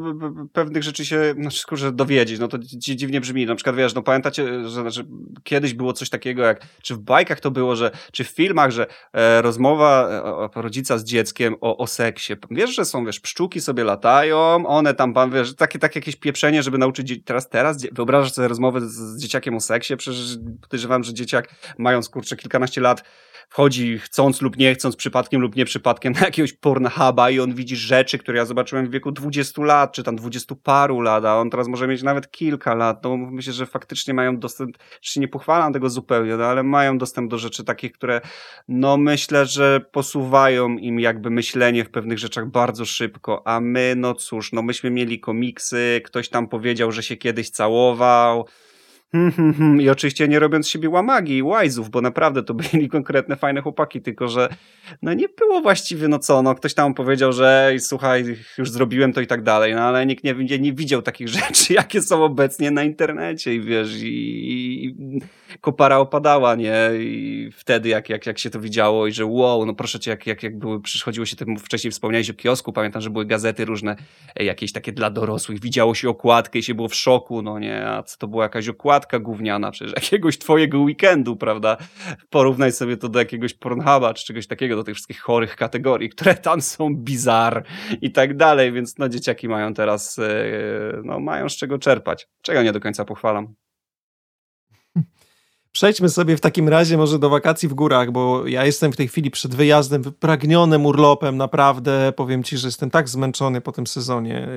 pewnych 0.53 0.83
rzeczy 0.83 1.05
się, 1.05 1.33
znaczy, 1.39 1.63
kurczę, 1.67 1.91
dowiedzieć, 1.91 2.39
no 2.39 2.47
to 2.47 2.57
dziwnie 2.61 3.21
brzmi, 3.21 3.45
na 3.45 3.55
przykład, 3.55 3.75
wiesz, 3.75 3.95
no 3.95 4.03
pamiętacie, 4.03 4.69
że, 4.69 4.91
że 4.91 5.03
kiedyś 5.43 5.73
było 5.73 5.93
coś 5.93 6.09
takiego 6.09 6.43
jak, 6.43 6.61
czy 6.81 6.95
w 6.95 6.99
bajkach 6.99 7.39
to 7.39 7.51
było, 7.51 7.75
że, 7.75 7.91
czy 8.11 8.23
w 8.23 8.27
filmach, 8.27 8.71
że 8.71 8.87
e, 9.13 9.41
rozmowa 9.41 10.09
e, 10.55 10.61
rodzica 10.61 10.97
z 10.97 11.03
dzieckiem 11.03 11.55
o, 11.61 11.77
o 11.77 11.87
seksie, 11.87 12.33
wiesz, 12.51 12.75
że 12.75 12.85
są, 12.85 13.05
wiesz, 13.05 13.19
pszczółki 13.19 13.61
sobie 13.61 13.83
latają, 13.83 14.67
one 14.67 14.93
tam, 14.93 15.13
pan, 15.13 15.31
wiesz, 15.31 15.55
takie, 15.55 15.79
takie 15.79 15.99
jakieś 15.99 16.15
pieprzenie, 16.15 16.63
żeby 16.63 16.77
nauczyć, 16.77 17.19
teraz, 17.25 17.49
teraz, 17.49 17.85
wyobrażasz 17.91 18.33
sobie 18.33 18.47
rozmowę 18.47 18.81
z, 18.81 18.93
z 18.93 19.21
dzieciakiem 19.21 19.55
o 19.55 19.59
seksie, 19.59 19.97
przecież 19.97 20.37
podejrzewam, 20.61 21.03
że 21.03 21.13
dzieciak, 21.13 21.49
mając, 21.77 22.09
kurczę, 22.09 22.35
kilkanaście 22.35 22.81
lat, 22.81 23.03
wchodzi 23.49 23.99
chcąc 23.99 24.41
lub 24.41 24.57
nie 24.57 24.75
chcąc, 24.75 24.95
przypadkiem 24.95 25.41
lub 25.41 25.55
nie 25.55 25.65
przypadkiem 25.65 26.13
na 26.19 26.19
jakiegoś 26.19 26.53
Pornhuba 26.53 27.29
i 27.29 27.39
on 27.39 27.53
widzi 27.53 27.75
rzeczy, 27.75 28.17
które 28.17 28.37
ja 28.37 28.45
zobaczyłem 28.45 28.87
w 28.87 28.91
wieku 28.91 29.11
20 29.11 29.63
lat, 29.63 29.91
czy 29.91 30.03
tam 30.03 30.15
20 30.15 30.55
paru 30.63 31.01
lat, 31.01 31.25
a 31.25 31.37
on 31.37 31.49
teraz 31.49 31.67
może 31.67 31.87
mieć 31.87 32.03
nawet 32.03 32.31
kilka 32.31 32.75
lat. 32.75 33.03
No 33.03 33.17
myślę, 33.17 33.53
że 33.53 33.65
faktycznie 33.65 34.13
mają 34.13 34.39
dostęp, 34.39 34.77
czy 35.01 35.19
nie 35.19 35.27
pochwalam 35.27 35.73
tego 35.73 35.89
zupełnie, 35.89 36.37
no, 36.37 36.45
ale 36.45 36.63
mają 36.63 36.97
dostęp 36.97 37.31
do 37.31 37.37
rzeczy 37.37 37.63
takich, 37.63 37.91
które 37.91 38.21
no 38.67 38.97
myślę, 38.97 39.45
że 39.45 39.81
posuwają 39.91 40.69
im 40.69 40.99
jakby 40.99 41.29
myślenie 41.29 41.85
w 41.85 41.89
pewnych 41.89 42.19
rzeczach 42.19 42.47
bardzo 42.47 42.85
szybko, 42.85 43.47
a 43.47 43.59
my, 43.59 43.93
no 43.97 44.13
cóż, 44.13 44.53
no 44.53 44.61
myśmy 44.61 44.91
mieli 44.91 45.19
komiksy, 45.19 46.01
ktoś 46.05 46.29
tam 46.29 46.47
powiedział, 46.47 46.91
że 46.91 47.03
się 47.03 47.17
kiedyś 47.17 47.49
całował, 47.49 48.45
Hmm, 49.11 49.31
hmm, 49.31 49.53
hmm. 49.53 49.81
I 49.81 49.89
oczywiście 49.89 50.27
nie 50.27 50.39
robiąc 50.39 50.69
siebie 50.69 50.89
łamagi 50.89 51.37
i 51.37 51.43
łajzów, 51.43 51.89
bo 51.89 52.01
naprawdę 52.01 52.43
to 52.43 52.53
byli 52.71 52.89
konkretne, 52.89 53.35
fajne 53.35 53.61
chłopaki, 53.61 54.01
tylko 54.01 54.27
że 54.27 54.49
no 55.01 55.13
nie 55.13 55.29
było 55.29 55.61
właściwie, 55.61 56.07
no 56.07 56.19
co, 56.19 56.41
no 56.41 56.55
ktoś 56.55 56.73
tam 56.73 56.93
powiedział, 56.93 57.33
że 57.33 57.73
słuchaj, 57.79 58.37
już 58.57 58.71
zrobiłem 58.71 59.13
to 59.13 59.21
i 59.21 59.27
tak 59.27 59.43
dalej, 59.43 59.75
no 59.75 59.81
ale 59.81 60.05
nikt 60.05 60.23
nie, 60.23 60.33
nie, 60.33 60.59
nie 60.59 60.73
widział 60.73 61.01
takich 61.01 61.27
rzeczy, 61.39 61.73
jakie 61.73 62.01
są 62.01 62.23
obecnie 62.23 62.71
na 62.71 62.83
internecie 62.83 63.55
i 63.55 63.61
wiesz, 63.61 64.01
i, 64.01 64.85
i 64.85 64.95
kopara 65.61 65.97
opadała, 65.97 66.55
nie? 66.55 66.75
I 66.99 67.49
wtedy 67.53 67.89
jak, 67.89 68.09
jak, 68.09 68.25
jak 68.25 68.39
się 68.39 68.49
to 68.49 68.59
widziało 68.59 69.07
i 69.07 69.11
że 69.11 69.25
wow, 69.25 69.65
no 69.65 69.73
proszę 69.73 69.99
cię, 69.99 70.11
jak, 70.11 70.27
jak, 70.27 70.43
jak 70.43 70.59
były, 70.59 70.81
przychodziło 70.81 71.25
się 71.25 71.35
tym, 71.35 71.57
wcześniej 71.57 71.91
wspomniałeś 71.91 72.29
o 72.29 72.33
kiosku, 72.33 72.73
pamiętam, 72.73 73.01
że 73.01 73.09
były 73.09 73.25
gazety 73.25 73.65
różne, 73.65 73.95
e, 74.35 74.43
jakieś 74.43 74.71
takie 74.71 74.91
dla 74.91 75.09
dorosłych, 75.09 75.59
widziało 75.59 75.95
się 75.95 76.09
okładkę 76.09 76.59
i 76.59 76.63
się 76.63 76.73
było 76.73 76.87
w 76.87 76.95
szoku, 76.95 77.41
no 77.41 77.59
nie, 77.59 77.87
a 77.87 78.03
co 78.03 78.17
to 78.17 78.27
była 78.27 78.43
jakaś 78.43 78.67
okładka 78.67 79.19
gówniana, 79.19 79.71
przecież 79.71 79.93
jakiegoś 79.95 80.37
twojego 80.37 80.79
weekendu, 80.79 81.35
prawda? 81.35 81.77
Porównaj 82.29 82.71
sobie 82.71 82.97
to 82.97 83.09
do 83.09 83.19
jakiegoś 83.19 83.53
Pornhuba, 83.53 84.13
czy 84.13 84.25
czegoś 84.25 84.47
takiego, 84.47 84.75
do 84.75 84.83
tych 84.83 84.95
wszystkich 84.95 85.19
chorych 85.19 85.55
kategorii, 85.55 86.09
które 86.09 86.35
tam 86.35 86.61
są 86.61 86.95
bizar 86.95 87.63
i 88.01 88.11
tak 88.11 88.37
dalej, 88.37 88.71
więc 88.71 88.97
no 88.97 89.09
dzieciaki 89.09 89.49
mają 89.49 89.73
teraz, 89.73 90.19
e, 90.19 91.01
no 91.03 91.19
mają 91.19 91.49
z 91.49 91.57
czego 91.57 91.77
czerpać, 91.77 92.27
czego 92.41 92.63
nie 92.63 92.71
do 92.71 92.79
końca 92.79 93.05
pochwalam. 93.05 93.55
Przejdźmy 95.71 96.09
sobie 96.09 96.37
w 96.37 96.41
takim 96.41 96.69
razie 96.69 96.97
może 96.97 97.19
do 97.19 97.29
wakacji 97.29 97.69
w 97.69 97.73
górach, 97.73 98.11
bo 98.11 98.47
ja 98.47 98.65
jestem 98.65 98.91
w 98.91 98.95
tej 98.95 99.07
chwili 99.07 99.31
przed 99.31 99.55
wyjazdem 99.55 100.03
wypragnionym 100.03 100.85
urlopem, 100.85 101.37
naprawdę 101.37 102.13
powiem 102.15 102.43
ci, 102.43 102.57
że 102.57 102.67
jestem 102.67 102.89
tak 102.89 103.09
zmęczony 103.09 103.61
po 103.61 103.71
tym 103.71 103.87
sezonie. 103.87 104.47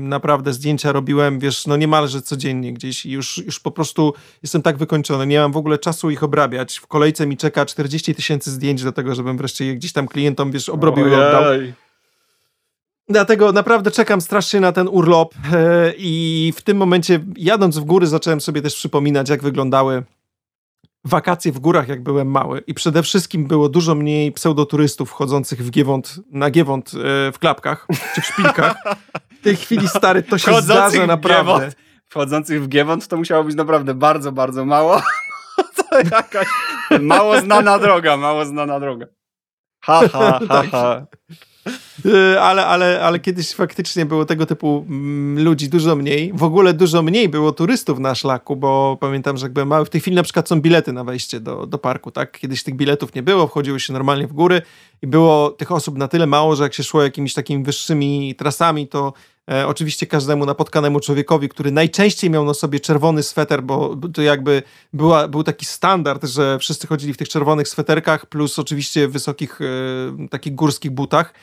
Naprawdę 0.00 0.52
zdjęcia 0.52 0.92
robiłem, 0.92 1.38
wiesz, 1.38 1.66
no 1.66 1.76
niemalże 1.76 2.22
codziennie 2.22 2.72
gdzieś 2.72 3.06
i 3.06 3.10
już, 3.10 3.38
już 3.38 3.60
po 3.60 3.70
prostu 3.70 4.14
jestem 4.42 4.62
tak 4.62 4.76
wykończony, 4.76 5.26
nie 5.26 5.40
mam 5.40 5.52
w 5.52 5.56
ogóle 5.56 5.78
czasu 5.78 6.10
ich 6.10 6.22
obrabiać. 6.22 6.78
W 6.78 6.86
kolejce 6.86 7.26
mi 7.26 7.36
czeka 7.36 7.66
40 7.66 8.14
tysięcy 8.14 8.50
zdjęć 8.50 8.82
do 8.82 8.92
tego, 8.92 9.14
żebym 9.14 9.36
wreszcie 9.36 9.66
je 9.66 9.74
gdzieś 9.74 9.92
tam 9.92 10.08
klientom, 10.08 10.50
wiesz, 10.50 10.68
obrobił 10.68 11.08
i 11.08 11.14
oddał. 11.14 11.42
Dlatego 13.08 13.52
naprawdę 13.52 13.90
czekam 13.90 14.20
strasznie 14.20 14.60
na 14.60 14.72
ten 14.72 14.88
urlop 14.88 15.34
e, 15.52 15.92
i 15.98 16.52
w 16.56 16.62
tym 16.62 16.76
momencie 16.76 17.20
jadąc 17.36 17.78
w 17.78 17.84
góry 17.84 18.06
zacząłem 18.06 18.40
sobie 18.40 18.62
też 18.62 18.74
przypominać, 18.74 19.28
jak 19.28 19.42
wyglądały 19.42 20.02
wakacje 21.04 21.52
w 21.52 21.58
górach, 21.58 21.88
jak 21.88 22.02
byłem 22.02 22.30
mały 22.30 22.62
i 22.66 22.74
przede 22.74 23.02
wszystkim 23.02 23.46
było 23.46 23.68
dużo 23.68 23.94
mniej 23.94 24.32
pseudoturystów 24.32 25.10
wchodzących 25.10 25.64
w 25.64 25.70
Giewont, 25.70 26.20
na 26.30 26.50
Giewont 26.50 26.92
e, 26.94 27.32
w 27.32 27.38
klapkach 27.38 27.86
czy 28.14 28.20
w 28.20 28.26
szpilkach. 28.26 28.76
W 29.40 29.42
tej 29.42 29.56
chwili, 29.56 29.88
stary, 29.88 30.22
to 30.22 30.38
się 30.38 30.62
zdarza 30.62 31.06
naprawdę. 31.06 31.52
Giewont, 31.52 31.76
wchodzących 32.08 32.62
w 32.62 32.68
Giewont 32.68 33.08
to 33.08 33.16
musiało 33.16 33.44
być 33.44 33.54
naprawdę 33.54 33.94
bardzo, 33.94 34.32
bardzo 34.32 34.64
mało. 34.64 35.02
to 35.76 35.98
jakaś 35.98 36.48
mało 37.00 37.40
znana 37.40 37.78
droga, 37.78 38.16
mało 38.16 38.44
znana 38.44 38.80
droga. 38.80 39.06
Ha, 39.84 40.00
ha, 40.12 40.40
ha, 40.48 40.62
ha. 40.70 41.06
Y, 42.06 42.40
ale, 42.40 42.66
ale, 42.66 43.02
ale 43.02 43.18
kiedyś 43.18 43.52
faktycznie 43.52 44.06
było 44.06 44.24
tego 44.24 44.46
typu 44.46 44.86
mm, 44.88 45.44
ludzi 45.44 45.68
dużo 45.68 45.96
mniej. 45.96 46.32
W 46.34 46.42
ogóle 46.42 46.74
dużo 46.74 47.02
mniej 47.02 47.28
było 47.28 47.52
turystów 47.52 47.98
na 47.98 48.14
szlaku, 48.14 48.56
bo 48.56 48.96
pamiętam, 49.00 49.36
że 49.36 49.46
jak 49.46 49.52
byłem 49.52 49.68
mały, 49.68 49.84
w 49.84 49.90
tej 49.90 50.00
chwili 50.00 50.16
na 50.16 50.22
przykład 50.22 50.48
są 50.48 50.60
bilety 50.60 50.92
na 50.92 51.04
wejście 51.04 51.40
do, 51.40 51.66
do 51.66 51.78
parku, 51.78 52.10
tak? 52.10 52.38
Kiedyś 52.38 52.62
tych 52.62 52.76
biletów 52.76 53.14
nie 53.14 53.22
było, 53.22 53.46
wchodziło 53.46 53.78
się 53.78 53.92
normalnie 53.92 54.26
w 54.26 54.32
góry 54.32 54.62
i 55.02 55.06
było 55.06 55.50
tych 55.50 55.72
osób 55.72 55.98
na 55.98 56.08
tyle 56.08 56.26
mało, 56.26 56.56
że 56.56 56.62
jak 56.62 56.74
się 56.74 56.82
szło 56.82 57.02
jakimiś 57.02 57.34
takimi 57.34 57.64
wyższymi 57.64 58.34
trasami, 58.34 58.88
to 58.88 59.12
E, 59.50 59.66
oczywiście 59.66 60.06
każdemu 60.06 60.46
napotkanemu 60.46 61.00
człowiekowi, 61.00 61.48
który 61.48 61.70
najczęściej 61.70 62.30
miał 62.30 62.44
na 62.44 62.54
sobie 62.54 62.80
czerwony 62.80 63.22
sweter, 63.22 63.62
bo 63.62 63.96
to 64.14 64.22
jakby 64.22 64.62
była, 64.92 65.28
był 65.28 65.42
taki 65.42 65.66
standard, 65.66 66.24
że 66.24 66.58
wszyscy 66.58 66.86
chodzili 66.86 67.12
w 67.12 67.16
tych 67.16 67.28
czerwonych 67.28 67.68
sweterkach, 67.68 68.26
plus 68.26 68.58
oczywiście 68.58 69.08
wysokich 69.08 69.60
e, 69.60 70.28
takich 70.28 70.54
górskich 70.54 70.90
butach. 70.90 71.34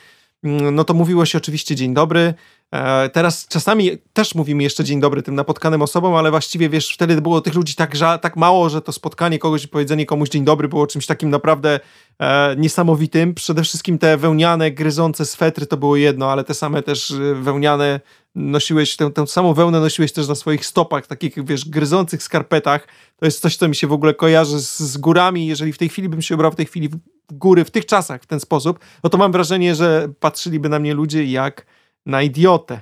Mm, 0.46 0.74
no 0.74 0.84
to 0.84 0.94
mówiło 0.94 1.24
się 1.24 1.38
oczywiście 1.38 1.74
dzień 1.74 1.94
dobry. 1.94 2.34
E, 2.74 3.08
teraz 3.08 3.46
czasami 3.48 3.90
też 4.12 4.34
mówimy 4.34 4.62
jeszcze 4.62 4.84
dzień 4.84 5.00
dobry 5.00 5.22
tym 5.22 5.34
napotkanym 5.34 5.82
osobom, 5.82 6.14
ale 6.14 6.30
właściwie 6.30 6.68
wiesz, 6.68 6.94
wtedy 6.94 7.22
było 7.22 7.40
tych 7.40 7.54
ludzi 7.54 7.74
tak, 7.74 7.92
tak 8.20 8.36
mało, 8.36 8.68
że 8.68 8.82
to 8.82 8.92
spotkanie 8.92 9.38
kogoś 9.38 9.64
i 9.64 9.68
powiedzenie 9.68 10.06
komuś 10.06 10.28
dzień 10.28 10.44
dobry 10.44 10.68
było 10.68 10.86
czymś 10.86 11.06
takim 11.06 11.30
naprawdę 11.30 11.80
e, 12.18 12.56
niesamowitym. 12.56 13.34
Przede 13.34 13.62
wszystkim 13.62 13.98
te 13.98 14.16
wełniane, 14.16 14.70
gryzące 14.70 15.26
swetry 15.26 15.66
to 15.66 15.76
było 15.76 15.96
jedno, 15.96 16.32
ale 16.32 16.44
te 16.44 16.54
same 16.54 16.82
też 16.82 17.10
e, 17.10 17.34
wełniane 17.34 18.00
nosiłeś, 18.34 18.96
tę, 18.96 19.10
tę 19.10 19.26
samą 19.26 19.54
wełnę 19.54 19.80
nosiłeś 19.80 20.12
też 20.12 20.28
na 20.28 20.34
swoich 20.34 20.66
stopach, 20.66 21.06
takich 21.06 21.44
wiesz, 21.44 21.68
gryzących 21.68 22.22
skarpetach. 22.22 22.88
To 23.16 23.24
jest 23.24 23.40
coś, 23.40 23.56
co 23.56 23.68
mi 23.68 23.74
się 23.74 23.86
w 23.86 23.92
ogóle 23.92 24.14
kojarzy 24.14 24.60
z, 24.60 24.78
z 24.78 24.96
górami. 24.96 25.46
Jeżeli 25.46 25.72
w 25.72 25.78
tej 25.78 25.88
chwili 25.88 26.08
bym 26.08 26.22
się 26.22 26.34
ubrał 26.34 26.52
w 26.52 26.56
tej 26.56 26.66
chwili 26.66 26.88
w 26.88 26.98
góry, 27.32 27.64
w 27.64 27.70
tych 27.70 27.86
czasach 27.86 28.22
w 28.22 28.26
ten 28.26 28.40
sposób, 28.40 28.78
no 29.04 29.10
to 29.10 29.18
mam 29.18 29.32
wrażenie, 29.32 29.74
że 29.74 30.08
patrzyliby 30.20 30.68
na 30.68 30.78
mnie 30.78 30.94
ludzie 30.94 31.24
jak 31.24 31.66
na 32.06 32.22
idiotę. 32.22 32.80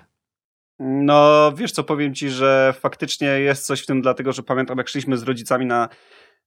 No, 0.78 1.52
wiesz 1.56 1.72
co, 1.72 1.84
powiem 1.84 2.14
ci, 2.14 2.30
że 2.30 2.74
faktycznie 2.80 3.28
jest 3.28 3.66
coś 3.66 3.82
w 3.82 3.86
tym, 3.86 4.02
dlatego 4.02 4.32
że 4.32 4.42
pamiętam, 4.42 4.78
jak 4.78 4.88
szliśmy 4.88 5.16
z 5.16 5.22
rodzicami 5.22 5.66
na 5.66 5.88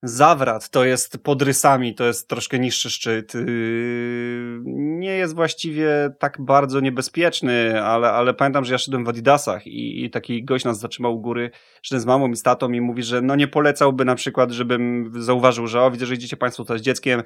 Zawrat 0.04 0.70
to 0.70 0.86
jest 0.86 1.18
pod 1.24 1.42
rysami, 1.42 1.96
to 1.96 2.06
jest 2.06 2.28
troszkę 2.28 2.60
niższy 2.60 2.90
szczyt. 2.90 3.34
Yy, 3.34 4.62
nie 4.98 5.10
jest 5.10 5.36
właściwie 5.36 6.10
tak 6.20 6.42
bardzo 6.42 6.80
niebezpieczny, 6.80 7.84
ale, 7.84 8.12
ale 8.12 8.34
pamiętam, 8.34 8.66
że 8.66 8.74
ja 8.74 8.78
szedłem 8.78 9.06
w 9.06 9.10
Adidasach 9.10 9.68
i, 9.68 10.06
i 10.06 10.10
taki 10.10 10.44
gość 10.46 10.66
nas 10.66 10.80
zatrzymał 10.80 11.16
u 11.16 11.22
góry, 11.22 11.52
szedłem 11.82 12.02
z 12.02 12.06
mamą 12.06 12.30
i 12.30 12.36
z 12.36 12.44
tatą 12.44 12.72
i 12.72 12.82
mówi, 12.82 13.04
że 13.04 13.22
no 13.22 13.36
nie 13.36 13.48
polecałby 13.48 14.06
na 14.06 14.16
przykład, 14.16 14.52
żebym 14.52 15.12
zauważył, 15.16 15.68
że 15.68 15.82
o, 15.82 15.92
widzę, 15.92 16.06
że 16.06 16.14
idziecie 16.14 16.38
państwo 16.38 16.64
tutaj 16.64 16.80
z 16.80 16.82
dzieckiem, 16.82 17.24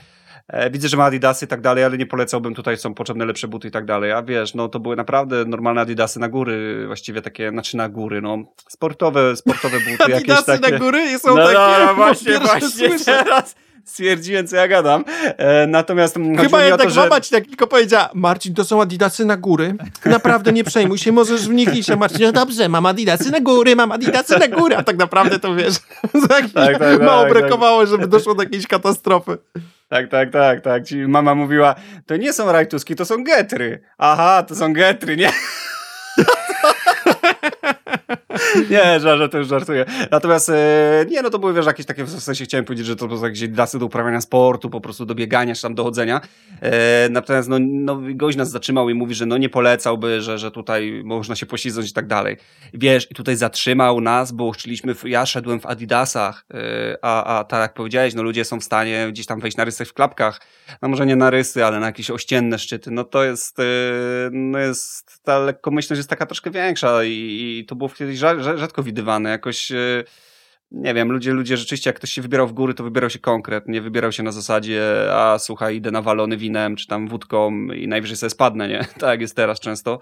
e, 0.48 0.70
widzę, 0.70 0.88
że 0.88 0.98
ma 0.98 1.04
Adidasy 1.04 1.46
i 1.46 1.48
tak 1.48 1.62
dalej, 1.62 1.84
ale 1.84 1.98
nie 1.98 2.06
polecałbym, 2.06 2.54
tutaj 2.56 2.78
są 2.78 2.94
potrzebne 2.94 3.26
lepsze 3.26 3.48
buty 3.48 3.68
i 3.68 3.72
tak 3.72 3.86
dalej. 3.86 4.12
A 4.12 4.24
wiesz, 4.24 4.54
no 4.54 4.70
to 4.70 4.80
były 4.80 4.96
naprawdę 4.96 5.46
normalne 5.46 5.82
Adidasy 5.82 6.20
na 6.20 6.30
góry, 6.30 6.84
właściwie 6.88 7.22
takie, 7.22 7.50
znaczy 7.50 7.78
na 7.78 7.90
góry, 7.90 8.22
no 8.22 8.38
sportowe, 8.70 9.36
sportowe 9.36 9.78
buty. 9.80 10.04
Adidasy 10.16 10.52
jakieś 10.52 10.62
takie. 10.62 10.72
na 10.72 10.80
góry 10.80 11.20
są 11.20 11.36
no, 11.36 11.46
takie. 11.46 11.86
no, 11.86 11.96
właśnie, 11.96 12.32
pierwsze 12.32 12.61
właśnie 12.62 12.90
słyszę. 13.00 13.24
teraz 13.24 13.56
stwierdziłem, 13.86 14.48
co 14.48 14.56
ja 14.56 14.68
gadam. 14.68 15.06
E, 15.38 15.68
natomiast 15.68 16.16
Chyba 16.42 16.64
jednak 16.64 16.88
to, 16.88 16.94
że... 16.94 17.02
mama 17.02 17.22
ci 17.22 17.32
tak 17.32 17.46
tylko 17.46 17.68
powiedziała, 17.68 18.10
Marcin, 18.14 18.54
to 18.54 18.64
są 18.64 18.82
adidasy 18.82 19.26
na 19.26 19.38
góry. 19.38 19.76
Naprawdę 20.06 20.54
nie 20.54 20.64
przejmuj 20.64 20.98
się, 20.98 21.12
możesz 21.12 21.50
w 21.50 21.54
nich 21.54 21.76
iść. 21.76 21.90
A 21.90 21.96
Marcin, 21.96 22.26
no 22.26 22.32
dobrze, 22.32 22.70
mam 22.70 22.86
adidasy 22.86 23.32
na 23.32 23.40
góry, 23.40 23.76
mam 23.76 23.92
adidasy 23.92 24.40
na 24.40 24.48
góry. 24.48 24.76
A 24.78 24.84
tak 24.84 24.98
naprawdę 24.98 25.40
to 25.40 25.56
wiesz, 25.56 25.74
za 26.30 26.36
chwilę 26.48 26.68
Tak, 26.68 26.80
tak, 26.80 27.02
mało 27.02 27.24
tak, 27.24 27.34
brakowało, 27.34 27.86
żeby 27.86 28.08
doszło 28.08 28.36
do 28.36 28.44
jakiejś 28.44 28.68
katastrofy. 28.68 29.38
Tak, 29.90 30.08
tak, 30.10 30.32
tak, 30.32 30.62
tak. 30.62 30.86
Ci 30.86 30.98
mama 30.98 31.36
mówiła, 31.36 31.76
to 32.06 32.18
nie 32.18 32.34
są 32.34 32.52
rajtuski, 32.52 32.96
to 32.96 33.06
są 33.06 33.24
getry. 33.24 33.82
Aha, 33.98 34.44
to 34.44 34.56
są 34.56 34.74
getry, 34.74 35.18
nie? 35.18 35.32
Nie, 38.70 39.00
to 39.32 39.38
już 39.38 39.48
żartuję. 39.48 39.86
Natomiast 40.12 40.50
e, 40.50 41.06
nie, 41.10 41.22
no 41.22 41.30
to 41.30 41.40
były 41.40 41.54
wiesz, 41.54 41.66
jakieś 41.66 41.86
takie, 41.86 42.04
w 42.04 42.10
sensie 42.10 42.46
chciałem 42.46 42.66
powiedzieć, 42.66 42.86
że 42.86 42.96
to 42.96 43.08
były 43.08 43.28
jakieś 43.28 43.48
dasy 43.50 43.80
do 43.80 43.86
uprawiania 43.86 44.22
sportu, 44.22 44.70
po 44.70 44.82
prostu 44.82 45.06
do 45.06 45.16
biegania, 45.16 45.56
czy 45.56 45.62
tam 45.62 45.76
do 45.76 45.84
chodzenia. 45.84 46.22
E, 46.62 47.10
natomiast 47.10 47.50
no, 47.50 47.58
no, 47.60 48.02
gość 48.16 48.38
nas 48.38 48.52
zatrzymał 48.52 48.90
i 48.90 48.94
mówi, 48.94 49.16
że 49.16 49.26
no 49.26 49.38
nie 49.38 49.50
polecałby, 49.50 50.22
że, 50.22 50.38
że 50.38 50.52
tutaj 50.52 51.02
można 51.06 51.36
się 51.36 51.46
poślizgnąć 51.46 51.90
i 51.90 51.94
tak 51.94 52.08
dalej. 52.08 52.38
Wiesz, 52.74 53.12
i 53.12 53.16
tutaj 53.16 53.36
zatrzymał 53.36 54.02
nas, 54.02 54.32
bo 54.32 54.52
w, 54.54 55.06
ja 55.06 55.26
szedłem 55.26 55.60
w 55.60 55.66
adidasach, 55.66 56.46
e, 56.54 56.98
a, 57.02 57.40
a 57.40 57.44
tak 57.44 57.62
jak 57.62 57.74
powiedziałeś, 57.74 58.14
no 58.14 58.24
ludzie 58.24 58.46
są 58.46 58.60
w 58.60 58.64
stanie 58.64 59.08
gdzieś 59.12 59.26
tam 59.26 59.40
wejść 59.40 59.58
na 59.58 59.64
rysy 59.66 59.86
w 59.86 59.94
klapkach, 59.94 60.42
no 60.82 60.90
może 60.90 61.06
nie 61.06 61.16
na 61.16 61.30
rysy, 61.30 61.66
ale 61.66 61.80
na 61.80 61.86
jakieś 61.86 62.12
ościenne 62.12 62.60
szczyty, 62.60 62.92
no 62.92 63.04
to 63.04 63.24
jest, 63.24 63.60
e, 63.60 63.64
no 64.32 64.60
jest, 64.60 65.22
ta 65.24 65.40
lekkomyślność 65.40 65.98
jest 65.98 66.10
taka 66.10 66.26
troszkę 66.26 66.52
większa 66.52 67.04
i, 67.04 67.10
i 67.60 67.66
to 67.66 67.76
było 67.76 67.90
kiedyś 67.90 68.20
rza- 68.20 68.40
rza- 68.40 68.58
rzadko 68.58 68.84
widywane, 68.84 69.30
jakoś 69.30 69.72
e, 69.72 70.04
nie 70.72 70.94
wiem, 70.94 71.12
ludzie, 71.12 71.34
ludzie 71.34 71.58
rzeczywiście, 71.58 71.90
jak 71.90 71.98
ktoś 71.98 72.12
się 72.12 72.22
wybierał 72.22 72.48
w 72.48 72.54
góry, 72.54 72.74
to 72.74 72.84
wybierał 72.84 73.10
się 73.10 73.20
konkret, 73.20 73.68
nie 73.68 73.82
wybierał 73.82 74.12
się 74.12 74.24
na 74.24 74.32
zasadzie, 74.32 75.08
a 75.14 75.40
słuchaj, 75.40 75.76
idę 75.76 75.92
nawalony 75.92 76.38
winem, 76.38 76.76
czy 76.76 76.88
tam 76.88 77.08
wódką 77.08 77.52
i 77.72 77.88
najwyżej 77.88 78.18
sobie 78.18 78.30
spadnę, 78.30 78.68
nie? 78.68 78.86
Tak 79.00 79.22
jest 79.22 79.36
teraz 79.36 79.60
często. 79.60 80.00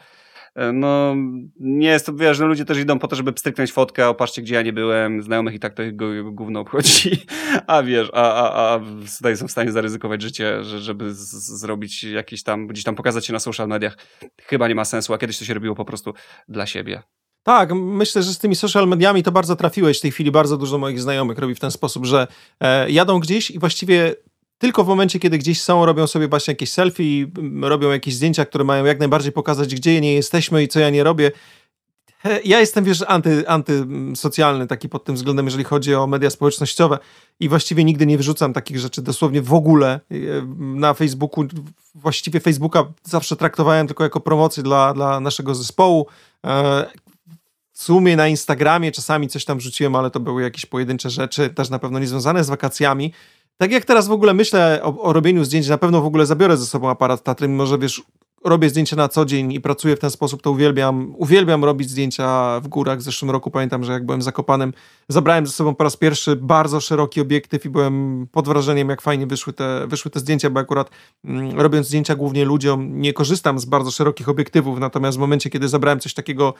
E, 0.55 0.71
No, 0.73 1.15
nie 1.59 1.87
jest 1.87 2.05
to, 2.05 2.13
wiesz, 2.13 2.39
no 2.39 2.47
ludzie 2.47 2.65
też 2.65 2.77
idą 2.77 2.99
po 2.99 3.07
to, 3.07 3.15
żeby 3.15 3.33
pstryknąć 3.33 3.71
fotkę, 3.71 4.09
o 4.09 4.15
patrzcie, 4.15 4.41
gdzie 4.41 4.55
ja 4.55 4.61
nie 4.61 4.73
byłem, 4.73 5.23
znajomych 5.23 5.53
i 5.53 5.59
tak 5.59 5.73
to 5.73 5.83
ich 5.83 5.95
gówno 6.31 6.59
obchodzi, 6.59 7.25
a 7.67 7.83
wiesz, 7.83 8.09
a, 8.13 8.33
a, 8.33 8.75
a 8.75 8.79
tutaj 9.17 9.37
są 9.37 9.47
w 9.47 9.51
stanie 9.51 9.71
zaryzykować 9.71 10.21
życie, 10.21 10.63
że, 10.63 10.79
żeby 10.79 11.13
zrobić 11.13 12.03
jakieś 12.03 12.43
tam, 12.43 12.67
gdzieś 12.67 12.83
tam 12.83 12.95
pokazać 12.95 13.25
się 13.25 13.33
na 13.33 13.39
social 13.39 13.67
mediach, 13.67 13.97
chyba 14.41 14.67
nie 14.67 14.75
ma 14.75 14.85
sensu, 14.85 15.13
a 15.13 15.17
kiedyś 15.17 15.39
to 15.39 15.45
się 15.45 15.53
robiło 15.53 15.75
po 15.75 15.85
prostu 15.85 16.13
dla 16.47 16.65
siebie. 16.65 17.03
Tak, 17.43 17.73
myślę, 17.73 18.23
że 18.23 18.33
z 18.33 18.39
tymi 18.39 18.55
social 18.55 18.87
mediami 18.87 19.23
to 19.23 19.31
bardzo 19.31 19.55
trafiłeś. 19.55 19.97
W 19.97 20.01
tej 20.01 20.11
chwili 20.11 20.31
bardzo 20.31 20.57
dużo 20.57 20.77
moich 20.77 20.99
znajomych 20.99 21.37
robi 21.37 21.55
w 21.55 21.59
ten 21.59 21.71
sposób, 21.71 22.05
że 22.05 22.27
e, 22.59 22.91
jadą 22.91 23.19
gdzieś 23.19 23.51
i 23.51 23.59
właściwie 23.59 24.15
tylko 24.59 24.83
w 24.83 24.87
momencie, 24.87 25.19
kiedy 25.19 25.37
gdzieś 25.37 25.61
są, 25.61 25.85
robią 25.85 26.07
sobie 26.07 26.27
właśnie 26.27 26.51
jakieś 26.51 26.71
selfie, 26.71 27.27
robią 27.61 27.91
jakieś 27.91 28.15
zdjęcia, 28.15 28.45
które 28.45 28.63
mają 28.63 28.85
jak 28.85 28.99
najbardziej 28.99 29.31
pokazać, 29.31 29.75
gdzie 29.75 30.01
nie 30.01 30.13
jesteśmy 30.13 30.63
i 30.63 30.67
co 30.67 30.79
ja 30.79 30.89
nie 30.89 31.03
robię. 31.03 31.31
Ja 32.43 32.59
jestem, 32.59 32.83
wiesz, 32.83 33.03
anty, 33.07 33.47
antysocjalny 33.47 34.67
taki 34.67 34.89
pod 34.89 35.03
tym 35.05 35.15
względem, 35.15 35.45
jeżeli 35.45 35.63
chodzi 35.63 35.95
o 35.95 36.07
media 36.07 36.29
społecznościowe 36.29 36.99
i 37.39 37.49
właściwie 37.49 37.83
nigdy 37.83 38.05
nie 38.05 38.17
wrzucam 38.17 38.53
takich 38.53 38.79
rzeczy 38.79 39.01
dosłownie 39.01 39.41
w 39.41 39.53
ogóle 39.53 39.99
e, 40.11 40.15
na 40.57 40.93
Facebooku. 40.93 41.47
Właściwie 41.95 42.39
Facebooka 42.39 42.85
zawsze 43.03 43.35
traktowałem 43.35 43.87
tylko 43.87 44.03
jako 44.03 44.19
promocję 44.19 44.63
dla, 44.63 44.93
dla 44.93 45.19
naszego 45.19 45.55
zespołu. 45.55 46.07
E, 46.45 46.85
w 47.73 47.83
sumie 47.83 48.15
na 48.15 48.27
Instagramie 48.27 48.91
czasami 48.91 49.27
coś 49.27 49.45
tam 49.45 49.57
wrzuciłem, 49.57 49.95
ale 49.95 50.11
to 50.11 50.19
były 50.19 50.41
jakieś 50.41 50.65
pojedyncze 50.65 51.09
rzeczy, 51.09 51.49
też 51.49 51.69
na 51.69 51.79
pewno 51.79 51.99
nie 51.99 52.07
związane 52.07 52.43
z 52.43 52.49
wakacjami. 52.49 53.13
Tak 53.61 53.71
jak 53.71 53.85
teraz 53.85 54.07
w 54.07 54.11
ogóle 54.11 54.33
myślę 54.33 54.79
o, 54.83 55.01
o 55.01 55.13
robieniu 55.13 55.43
zdjęć, 55.43 55.67
na 55.67 55.77
pewno 55.77 56.01
w 56.01 56.05
ogóle 56.05 56.25
zabiorę 56.25 56.57
ze 56.57 56.65
sobą 56.65 56.89
aparat 56.89 57.23
Tatry, 57.23 57.47
mimo 57.47 57.65
że 57.65 57.77
wiesz, 57.77 58.03
robię 58.45 58.69
zdjęcia 58.69 58.95
na 58.95 59.07
co 59.07 59.25
dzień 59.25 59.51
i 59.51 59.61
pracuję 59.61 59.95
w 59.95 59.99
ten 59.99 60.11
sposób, 60.11 60.41
to 60.41 60.51
uwielbiam, 60.51 61.13
uwielbiam 61.17 61.65
robić 61.65 61.89
zdjęcia 61.89 62.59
w 62.59 62.67
górach. 62.67 62.99
W 62.99 63.01
zeszłym 63.01 63.31
roku 63.31 63.51
pamiętam, 63.51 63.83
że 63.83 63.91
jak 63.93 64.05
byłem 64.05 64.21
zakopanym, 64.21 64.73
zabrałem 65.09 65.47
ze 65.47 65.53
sobą 65.53 65.75
po 65.75 65.83
raz 65.83 65.97
pierwszy 65.97 66.35
bardzo 66.35 66.81
szeroki 66.81 67.21
obiektyw 67.21 67.65
i 67.65 67.69
byłem 67.69 68.27
pod 68.31 68.47
wrażeniem, 68.47 68.89
jak 68.89 69.01
fajnie 69.01 69.27
wyszły 69.27 69.53
te, 69.53 69.87
wyszły 69.87 70.11
te 70.11 70.19
zdjęcia, 70.19 70.49
bo 70.49 70.59
akurat 70.59 70.89
mm, 71.25 71.59
robiąc 71.59 71.87
zdjęcia 71.87 72.15
głównie 72.15 72.45
ludziom, 72.45 73.01
nie 73.01 73.13
korzystam 73.13 73.59
z 73.59 73.65
bardzo 73.65 73.91
szerokich 73.91 74.29
obiektywów, 74.29 74.79
natomiast 74.79 75.17
w 75.17 75.21
momencie, 75.21 75.49
kiedy 75.49 75.67
zabrałem 75.67 75.99
coś 75.99 76.13
takiego 76.13 76.53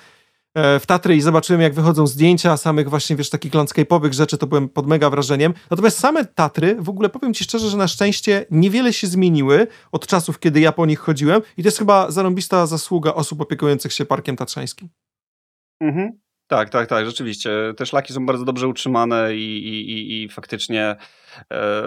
w 0.56 0.84
Tatry 0.88 1.16
i 1.16 1.22
zobaczyłem, 1.22 1.62
jak 1.62 1.74
wychodzą 1.74 2.08
zdjęcia 2.08 2.58
samych 2.58 2.90
właśnie, 2.90 3.16
wiesz, 3.16 3.30
takich 3.30 3.52
landscape'owych 3.52 4.14
rzeczy, 4.14 4.38
to 4.38 4.48
byłem 4.48 4.70
pod 4.70 4.88
mega 4.88 5.10
wrażeniem. 5.10 5.54
Natomiast 5.72 6.00
same 6.00 6.26
Tatry, 6.26 6.76
w 6.80 6.90
ogóle 6.90 7.10
powiem 7.10 7.34
ci 7.34 7.44
szczerze, 7.44 7.70
że 7.70 7.78
na 7.78 7.88
szczęście 7.88 8.46
niewiele 8.52 8.94
się 8.94 9.08
zmieniły 9.08 9.68
od 9.92 10.08
czasów, 10.08 10.40
kiedy 10.40 10.60
ja 10.60 10.72
po 10.72 10.86
nich 10.86 11.00
chodziłem 11.00 11.42
i 11.58 11.64
to 11.64 11.68
jest 11.68 11.78
chyba 11.78 12.12
zarąbista 12.12 12.66
zasługa 12.68 13.14
osób 13.14 13.42
opiekujących 13.42 13.94
się 13.94 14.06
Parkiem 14.06 14.36
Tatrzańskim. 14.36 14.90
Mhm. 15.82 16.20
Tak, 16.48 16.70
tak, 16.70 16.90
tak, 16.90 17.06
rzeczywiście. 17.06 17.50
Te 17.78 17.86
szlaki 17.86 18.14
są 18.14 18.26
bardzo 18.26 18.46
dobrze 18.46 18.68
utrzymane 18.68 19.36
i, 19.36 19.68
i, 19.68 19.92
i, 19.92 20.24
i 20.24 20.30
faktycznie 20.30 20.96
e, 21.52 21.84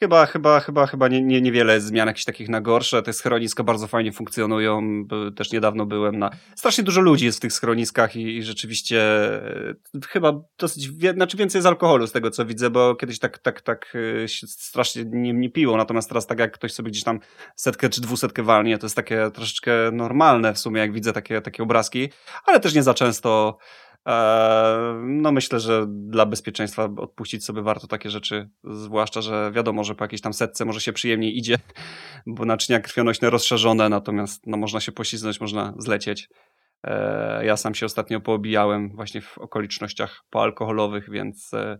chyba, 0.00 0.26
chyba, 0.26 0.60
chyba, 0.60 0.86
chyba 0.86 1.08
nie, 1.08 1.22
nie, 1.22 1.40
niewiele 1.40 1.80
zmian 1.80 2.08
jakichś 2.08 2.24
takich 2.24 2.48
na 2.48 2.60
gorsze. 2.60 3.02
Te 3.02 3.12
schroniska 3.12 3.64
bardzo 3.64 3.86
fajnie 3.86 4.12
funkcjonują. 4.12 5.04
Też 5.36 5.52
niedawno 5.52 5.86
byłem 5.86 6.18
na... 6.18 6.30
Strasznie 6.56 6.84
dużo 6.84 7.00
ludzi 7.00 7.24
jest 7.24 7.38
w 7.38 7.40
tych 7.40 7.52
schroniskach 7.52 8.16
i, 8.16 8.36
i 8.36 8.42
rzeczywiście 8.42 9.00
e, 9.94 10.00
chyba 10.08 10.32
dosyć, 10.58 10.88
wie, 10.90 11.12
znaczy 11.12 11.36
więcej 11.36 11.58
jest 11.58 11.66
alkoholu 11.66 12.06
z 12.06 12.12
tego, 12.12 12.30
co 12.30 12.44
widzę, 12.46 12.70
bo 12.70 12.94
kiedyś 12.94 13.18
tak, 13.18 13.38
tak, 13.38 13.60
tak 13.60 13.96
e, 14.24 14.28
się 14.28 14.46
strasznie 14.46 15.04
nie, 15.06 15.32
nie 15.32 15.50
piło, 15.50 15.76
natomiast 15.76 16.08
teraz 16.08 16.26
tak 16.26 16.38
jak 16.38 16.52
ktoś 16.52 16.72
sobie 16.72 16.90
gdzieś 16.90 17.04
tam 17.04 17.20
setkę 17.56 17.88
czy 17.88 18.00
dwusetkę 18.00 18.42
walnie, 18.42 18.78
to 18.78 18.86
jest 18.86 18.96
takie 18.96 19.30
troszeczkę 19.34 19.72
normalne 19.92 20.54
w 20.54 20.58
sumie, 20.58 20.80
jak 20.80 20.92
widzę 20.92 21.12
takie, 21.12 21.40
takie 21.40 21.62
obrazki, 21.62 22.08
ale 22.46 22.60
też 22.60 22.74
nie 22.74 22.82
za 22.82 22.94
często. 22.94 23.58
Eee, 24.06 24.94
No 25.04 25.32
myślę, 25.32 25.60
że 25.60 25.86
dla 25.88 26.26
bezpieczeństwa 26.26 26.84
odpuścić 26.96 27.44
sobie 27.44 27.62
warto 27.62 27.86
takie 27.86 28.10
rzeczy, 28.10 28.48
zwłaszcza, 28.64 29.20
że 29.22 29.52
wiadomo, 29.54 29.84
że 29.84 29.94
po 29.94 30.04
jakiejś 30.04 30.20
tam 30.20 30.32
setce 30.32 30.64
może 30.64 30.80
się 30.80 30.92
przyjemniej 30.92 31.38
idzie, 31.38 31.56
bo 32.26 32.44
naczynia 32.44 32.80
krwionośne 32.80 33.30
rozszerzone, 33.30 33.88
natomiast 33.88 34.46
no, 34.46 34.56
można 34.56 34.80
się 34.80 34.92
poślizgnąć, 34.92 35.40
można 35.40 35.74
zlecieć. 35.78 36.28
Eee, 36.84 37.46
Ja 37.46 37.56
sam 37.56 37.74
się 37.74 37.86
ostatnio 37.86 38.20
poobijałem 38.20 38.96
właśnie 38.96 39.20
w 39.20 39.38
okolicznościach 39.38 40.24
poalkoholowych, 40.30 41.10
więc 41.10 41.54
e, 41.54 41.78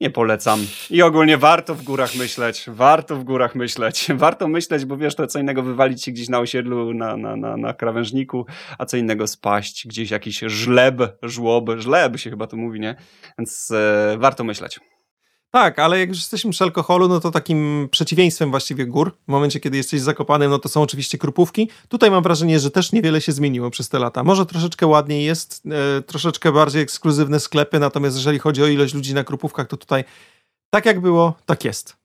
nie 0.00 0.10
polecam. 0.10 0.66
I 0.90 1.02
ogólnie 1.02 1.38
warto 1.38 1.74
w 1.74 1.82
górach 1.82 2.14
myśleć, 2.14 2.64
warto 2.68 3.16
w 3.16 3.24
górach 3.24 3.54
myśleć, 3.54 4.08
warto 4.14 4.48
myśleć, 4.48 4.84
bo 4.84 4.96
wiesz, 4.96 5.14
to 5.14 5.26
co 5.26 5.38
innego 5.38 5.62
wywalić 5.62 6.04
się 6.04 6.12
gdzieś 6.12 6.28
na 6.28 6.38
osiedlu, 6.38 6.94
na, 6.94 7.16
na, 7.16 7.36
na, 7.36 7.56
na 7.56 7.74
krawężniku, 7.74 8.46
a 8.78 8.86
co 8.86 8.96
innego 8.96 9.26
spaść, 9.26 9.86
gdzieś 9.86 10.10
jakiś 10.10 10.38
żleb, 10.38 11.18
żłob, 11.22 11.70
żleb 11.76 12.18
się 12.18 12.30
chyba 12.30 12.46
to 12.46 12.56
mówi, 12.56 12.80
nie? 12.80 12.94
Więc 13.38 13.70
e, 13.70 14.16
warto 14.18 14.44
myśleć. 14.44 14.80
Tak, 15.52 15.78
ale 15.78 15.98
jak 15.98 16.08
już 16.08 16.18
jesteśmy 16.18 16.50
przy 16.50 16.64
alkoholu, 16.64 17.08
no 17.08 17.20
to 17.20 17.30
takim 17.30 17.88
przeciwieństwem 17.90 18.50
właściwie 18.50 18.86
gór, 18.86 19.16
w 19.28 19.30
momencie, 19.30 19.60
kiedy 19.60 19.76
jesteś 19.76 20.00
zakopanym, 20.00 20.50
no 20.50 20.58
to 20.58 20.68
są 20.68 20.82
oczywiście 20.82 21.18
krupówki. 21.18 21.70
Tutaj 21.88 22.10
mam 22.10 22.22
wrażenie, 22.22 22.60
że 22.60 22.70
też 22.70 22.92
niewiele 22.92 23.20
się 23.20 23.32
zmieniło 23.32 23.70
przez 23.70 23.88
te 23.88 23.98
lata. 23.98 24.24
Może 24.24 24.46
troszeczkę 24.46 24.86
ładniej 24.86 25.24
jest, 25.24 25.62
e, 25.98 26.02
troszeczkę 26.02 26.52
bardziej 26.52 26.82
ekskluzywne 26.82 27.40
sklepy, 27.40 27.78
natomiast 27.78 28.16
jeżeli 28.16 28.38
chodzi 28.38 28.62
o 28.62 28.66
ilość 28.66 28.94
ludzi 28.94 29.14
na 29.14 29.24
krupówkach, 29.24 29.66
to 29.66 29.76
tutaj 29.76 30.04
tak 30.70 30.86
jak 30.86 31.00
było, 31.00 31.34
tak 31.46 31.64
jest. 31.64 32.00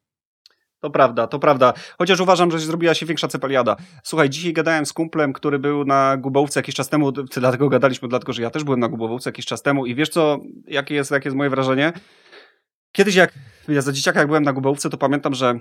To 0.79 0.89
prawda, 0.89 1.27
to 1.27 1.39
prawda. 1.39 1.73
Chociaż 1.97 2.19
uważam, 2.19 2.51
że 2.51 2.59
zrobiła 2.59 2.93
się 2.93 3.05
większa 3.05 3.27
cepeliada. 3.27 3.75
Słuchaj, 4.03 4.29
dzisiaj 4.29 4.53
gadałem 4.53 4.85
z 4.85 4.93
kumplem, 4.93 5.33
który 5.33 5.59
był 5.59 5.85
na 5.85 6.17
Gubowce 6.17 6.59
jakiś 6.59 6.75
czas 6.75 6.89
temu, 6.89 7.11
dlatego 7.11 7.69
gadaliśmy, 7.69 8.07
dlatego 8.07 8.33
że 8.33 8.41
ja 8.41 8.49
też 8.49 8.63
byłem 8.63 8.79
na 8.79 8.87
Gubowce 8.87 9.29
jakiś 9.29 9.45
czas 9.45 9.61
temu 9.61 9.85
i 9.85 9.95
wiesz 9.95 10.09
co, 10.09 10.39
jakie 10.67 10.95
jest, 10.95 11.11
jakie 11.11 11.29
jest 11.29 11.37
moje 11.37 11.49
wrażenie? 11.49 11.93
Kiedyś 12.95 13.15
jak 13.15 13.33
ja 13.67 13.81
za 13.81 13.91
dzieciaka 13.91 14.19
jak 14.19 14.27
byłem 14.27 14.43
na 14.43 14.53
Gubowce, 14.53 14.89
to 14.89 14.97
pamiętam, 14.97 15.33
że 15.33 15.59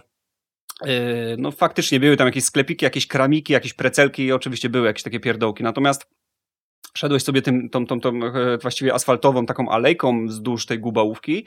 yy, 0.84 0.90
no 1.38 1.50
faktycznie 1.50 2.00
były 2.00 2.16
tam 2.16 2.26
jakieś 2.26 2.44
sklepiki, 2.44 2.84
jakieś 2.84 3.06
kramiki, 3.06 3.52
jakieś 3.52 3.74
precelki 3.74 4.24
i 4.24 4.32
oczywiście 4.32 4.68
były 4.68 4.86
jakieś 4.86 5.02
takie 5.02 5.20
pierdołki. 5.20 5.62
Natomiast 5.62 6.06
szedłeś 6.96 7.22
sobie 7.22 7.42
tym, 7.42 7.70
tą, 7.70 7.86
tą, 7.86 8.00
tą 8.00 8.24
e, 8.24 8.58
właściwie 8.58 8.94
asfaltową 8.94 9.46
taką 9.46 9.68
alejką 9.68 10.26
wzdłuż 10.26 10.66
tej 10.66 10.78
Gubałówki 10.78 11.46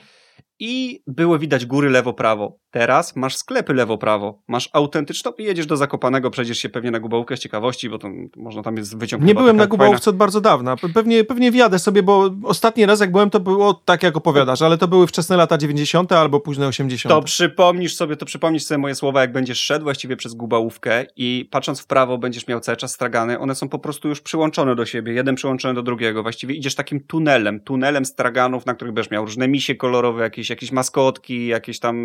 i 0.59 1.03
było 1.07 1.39
widać 1.39 1.65
góry 1.65 1.89
lewo-prawo. 1.89 2.59
Teraz 2.71 3.15
masz 3.15 3.35
sklepy 3.35 3.73
lewo-prawo, 3.73 4.41
masz 4.47 4.69
autentyczną 4.73 5.31
i 5.31 5.43
jedziesz 5.43 5.65
do 5.65 5.77
Zakopanego, 5.77 6.29
przejdziesz 6.31 6.57
się 6.57 6.69
pewnie 6.69 6.91
na 6.91 6.99
Gubałówkę 6.99 7.37
z 7.37 7.39
ciekawości, 7.39 7.89
bo 7.89 7.97
to 7.97 8.09
można 8.35 8.63
tam 8.63 8.77
jest 8.77 8.97
wyciągnąć. 8.97 9.27
Nie 9.27 9.35
byłem 9.35 9.57
na 9.57 9.67
Gubałówce 9.67 10.03
fajna... 10.03 10.09
od 10.09 10.17
bardzo 10.17 10.41
dawna. 10.41 10.75
Pewnie, 10.93 11.23
pewnie 11.23 11.51
wjadę 11.51 11.79
sobie, 11.79 12.03
bo 12.03 12.29
ostatni 12.43 12.85
raz 12.85 12.99
jak 12.99 13.11
byłem 13.11 13.29
to 13.29 13.39
było 13.39 13.73
tak 13.73 14.03
jak 14.03 14.17
opowiadasz, 14.17 14.61
ale 14.61 14.77
to 14.77 14.87
były 14.87 15.07
wczesne 15.07 15.37
lata 15.37 15.57
90. 15.57 16.11
albo 16.11 16.39
późne 16.39 16.67
80. 16.67 17.15
To 17.15 17.21
przypomnisz 17.21 17.95
sobie, 17.95 18.15
to 18.15 18.25
przypomnisz 18.25 18.63
sobie 18.63 18.77
moje 18.77 18.95
słowa, 18.95 19.21
jak 19.21 19.31
będziesz 19.31 19.61
szedł 19.61 19.83
właściwie 19.83 20.17
przez 20.17 20.33
Gubałówkę 20.33 21.05
i 21.15 21.49
patrząc 21.51 21.81
w 21.81 21.87
prawo 21.87 22.17
będziesz 22.17 22.47
miał 22.47 22.59
cały 22.59 22.77
czas 22.77 22.93
stragany, 22.93 23.39
one 23.39 23.55
są 23.55 23.69
po 23.69 23.79
prostu 23.79 24.09
już 24.09 24.21
przyłączone 24.21 24.75
do 24.75 24.85
siebie, 24.85 25.13
jeden 25.13 25.35
przyłączony 25.35 25.73
do 25.73 25.83
drugiego. 25.83 26.23
Właściwie 26.23 26.55
idziesz 26.55 26.75
takim 26.75 26.99
tunelem, 26.99 27.59
tunelem 27.59 28.05
straganów, 28.05 28.65
na 28.65 28.73
których 28.73 28.93
będziesz 28.93 29.11
miał 29.11 29.25
różne 29.25 29.47
misie 29.47 29.75
kolorowe, 29.75 30.26
jakieś, 30.27 30.49
jakieś 30.49 30.71
maskotki, 30.71 31.47
jakieś 31.47 31.79
tam 31.79 31.95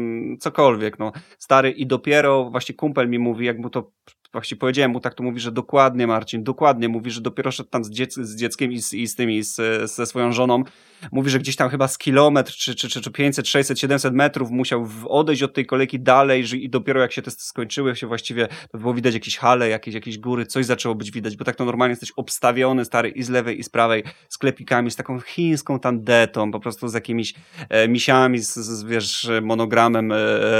cokolwiek, 0.41 0.99
no. 0.99 1.13
Stary 1.39 1.71
i 1.71 1.87
dopiero 1.87 2.51
właśnie 2.51 2.75
kumpel 2.75 3.09
mi 3.09 3.19
mówi, 3.19 3.47
jak 3.47 3.59
mu 3.59 3.71
to 3.71 3.91
właśnie 4.33 4.57
powiedziałem 4.57 4.91
mu 4.91 5.01
tak, 5.01 5.15
to 5.15 5.23
mówi, 5.23 5.41
że 5.41 5.53
dokładnie 5.53 6.07
Marcin, 6.07 6.45
dokładnie, 6.45 6.89
mówi, 6.89 7.11
że 7.11 7.21
dopiero 7.21 7.51
szedł 7.51 7.71
tam 7.71 7.85
z, 7.85 7.91
dziec 7.91 8.15
z 8.15 8.37
dzieckiem 8.37 8.73
i 8.73 8.83
z, 8.83 8.95
i 8.95 9.07
z 9.07 9.17
tymi, 9.17 9.43
z, 9.43 9.57
ze 9.91 10.07
swoją 10.07 10.33
żoną, 10.33 10.65
mówi, 11.13 11.31
że 11.31 11.39
gdzieś 11.39 11.57
tam 11.57 11.69
chyba 11.69 11.89
z 11.89 11.99
kilometr, 11.99 12.53
czy, 12.53 12.75
czy, 12.75 12.89
czy, 12.89 13.01
czy 13.01 13.11
500, 13.11 13.49
600, 13.49 13.79
700 13.79 14.15
metrów 14.15 14.51
musiał 14.51 14.89
odejść 15.07 15.43
od 15.43 15.55
tej 15.55 15.67
kolejki 15.67 16.01
dalej 16.01 16.47
że, 16.47 16.57
i 16.57 16.71
dopiero 16.71 17.01
jak 17.01 17.13
się 17.13 17.23
testy 17.23 17.45
skończyły, 17.45 17.97
się 17.97 18.07
właściwie 18.07 18.49
było 18.75 18.95
widać 18.95 19.15
jakieś 19.15 19.39
hale, 19.39 19.69
jakieś, 19.69 19.95
jakieś 19.95 20.19
góry, 20.19 20.47
coś 20.47 20.67
zaczęło 20.67 20.95
być 20.95 21.11
widać, 21.11 21.37
bo 21.37 21.45
tak 21.45 21.57
to 21.57 21.65
normalnie 21.65 21.93
jesteś 21.93 22.13
obstawiony, 22.17 22.85
stary, 22.85 23.09
i 23.09 23.23
z 23.23 23.29
lewej, 23.29 23.61
i 23.61 23.63
z 23.63 23.69
prawej 23.69 24.05
sklepikami, 24.29 24.91
z 24.91 24.97
taką 24.97 25.21
chińską 25.21 25.79
tandetą, 25.79 26.53
po 26.53 26.61
prostu 26.61 26.89
z 26.89 26.95
jakimiś 26.95 27.35
e, 27.69 27.89
misiami, 27.89 28.39
z, 28.39 28.55
z, 28.55 28.85
wiesz, 28.85 29.31
monogramem 29.43 30.13
e, 30.13 30.17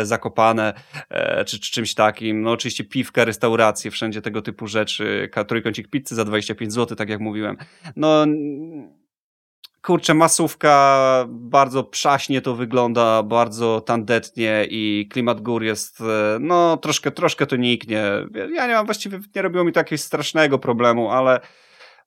zakopane, 0.07 0.75
e, 1.11 1.45
czy, 1.45 1.61
czy 1.61 1.71
czymś 1.71 1.95
takim, 1.95 2.43
no 2.43 2.51
oczywiście 2.51 2.85
piwka, 2.85 3.25
wszędzie 3.91 4.23
tego 4.23 4.43
typu 4.43 4.67
rzeczy, 4.67 5.31
trójkącik 5.49 5.89
pizzy 5.89 6.15
za 6.15 6.25
25 6.25 6.73
zł, 6.73 6.97
tak 6.97 7.09
jak 7.09 7.21
mówiłem. 7.21 7.57
No 7.97 8.27
kurczę, 9.83 10.15
masówka, 10.15 11.25
bardzo 11.29 11.85
przaśnie 11.85 12.41
to 12.41 12.55
wygląda, 12.55 13.23
bardzo 13.23 13.81
tandetnie 13.81 14.67
i 14.71 15.09
klimat 15.11 15.41
gór 15.41 15.63
jest, 15.63 16.01
e, 16.01 16.39
no 16.41 16.77
troszkę, 16.77 17.11
troszkę 17.11 17.47
to 17.47 17.57
niknie. 17.57 18.05
Ja 18.55 18.67
nie 18.67 18.75
mam 18.75 18.87
właściwie, 18.87 19.21
nie 19.37 19.43
robiło 19.43 19.65
mi 19.65 19.73
to 19.73 19.81
jakiegoś 19.81 20.01
strasznego 20.01 20.59
problemu, 20.59 21.11
ale 21.11 21.41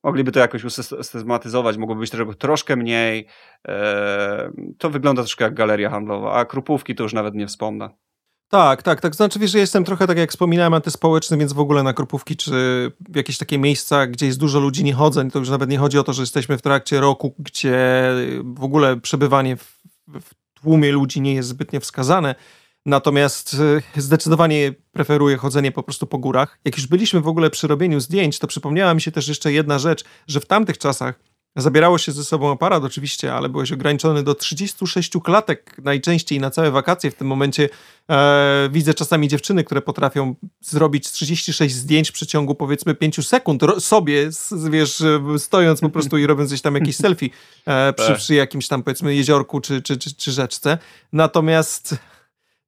mogliby 0.03 0.31
to 0.31 0.39
jakoś 0.39 0.63
usystematyzować, 0.63 1.77
mogłoby 1.77 2.01
być 2.01 2.09
tego 2.09 2.33
troszkę 2.33 2.75
mniej. 2.75 3.27
E, 3.67 4.51
to 4.77 4.89
wygląda 4.89 5.21
troszkę 5.21 5.43
jak 5.43 5.53
galeria 5.53 5.89
handlowa, 5.89 6.33
a 6.33 6.45
krupówki 6.45 6.95
to 6.95 7.03
już 7.03 7.13
nawet 7.13 7.35
nie 7.35 7.47
wspomnę. 7.47 7.89
Tak, 8.55 8.83
tak, 8.83 9.01
tak. 9.01 9.15
Znaczy, 9.15 9.39
wiesz, 9.39 9.51
że 9.51 9.59
jestem 9.59 9.83
trochę, 9.83 10.07
tak 10.07 10.17
jak 10.17 10.29
wspominałem, 10.29 10.73
antyspołeczny, 10.73 11.37
więc 11.37 11.53
w 11.53 11.59
ogóle 11.59 11.83
na 11.83 11.93
Krupówki 11.93 12.35
czy 12.35 12.91
jakieś 13.15 13.37
takie 13.37 13.57
miejsca, 13.57 14.07
gdzie 14.07 14.25
jest 14.25 14.39
dużo 14.39 14.59
ludzi, 14.59 14.83
nie 14.83 14.93
chodzę. 14.93 15.31
To 15.31 15.39
już 15.39 15.49
nawet 15.49 15.69
nie 15.69 15.77
chodzi 15.77 15.99
o 15.99 16.03
to, 16.03 16.13
że 16.13 16.21
jesteśmy 16.21 16.57
w 16.57 16.61
trakcie 16.61 16.99
roku, 16.99 17.35
gdzie 17.39 18.09
w 18.43 18.63
ogóle 18.63 18.97
przebywanie 18.97 19.57
w, 19.57 19.79
w 20.21 20.59
tłumie 20.61 20.91
ludzi 20.91 21.21
nie 21.21 21.33
jest 21.33 21.49
zbytnio 21.49 21.79
wskazane. 21.79 22.35
Natomiast 22.85 23.57
e, 23.95 24.01
zdecydowanie 24.01 24.73
preferuję 24.91 25.37
chodzenie 25.37 25.71
po 25.71 25.83
prostu 25.83 26.07
po 26.07 26.17
górach. 26.17 26.59
Jak 26.65 26.77
już 26.77 26.87
byliśmy 26.87 27.21
w 27.21 27.27
ogóle 27.27 27.49
przy 27.49 27.67
robieniu 27.67 27.99
zdjęć, 27.99 28.39
to 28.39 28.47
przypomniała 28.47 28.93
mi 28.93 29.01
się 29.01 29.11
też 29.11 29.27
jeszcze 29.27 29.51
jedna 29.51 29.79
rzecz, 29.79 30.03
że 30.27 30.39
w 30.39 30.45
tamtych 30.45 30.77
czasach 30.77 31.19
Zabierało 31.55 31.97
się 31.97 32.11
ze 32.11 32.23
sobą 32.23 32.51
aparat 32.51 32.83
oczywiście, 32.83 33.33
ale 33.33 33.49
byłeś 33.49 33.71
ograniczony 33.71 34.23
do 34.23 34.35
36 34.35 35.11
klatek 35.23 35.75
najczęściej 35.83 36.39
na 36.39 36.51
całe 36.51 36.71
wakacje. 36.71 37.11
W 37.11 37.15
tym 37.15 37.27
momencie 37.27 37.69
e, 38.09 38.69
widzę 38.71 38.93
czasami 38.93 39.27
dziewczyny, 39.27 39.63
które 39.63 39.81
potrafią 39.81 40.35
zrobić 40.61 41.11
36 41.11 41.75
zdjęć 41.75 42.09
w 42.09 42.13
przeciągu 42.13 42.55
powiedzmy 42.55 42.95
5 42.95 43.27
sekund 43.27 43.61
sobie, 43.79 44.29
wiesz, 44.69 45.03
stojąc 45.37 45.81
po 45.81 45.89
prostu 45.89 46.17
i 46.17 46.25
robiąc 46.25 46.49
gdzieś 46.49 46.61
tam 46.61 46.75
jakieś 46.75 46.95
selfie 46.95 47.29
e, 47.65 47.93
przy, 47.93 48.07
tak. 48.07 48.17
przy 48.17 48.35
jakimś 48.35 48.67
tam 48.67 48.83
powiedzmy 48.83 49.15
jeziorku 49.15 49.61
czy, 49.61 49.81
czy, 49.81 49.97
czy, 49.97 50.15
czy 50.15 50.31
rzeczce. 50.31 50.77
Natomiast 51.13 51.95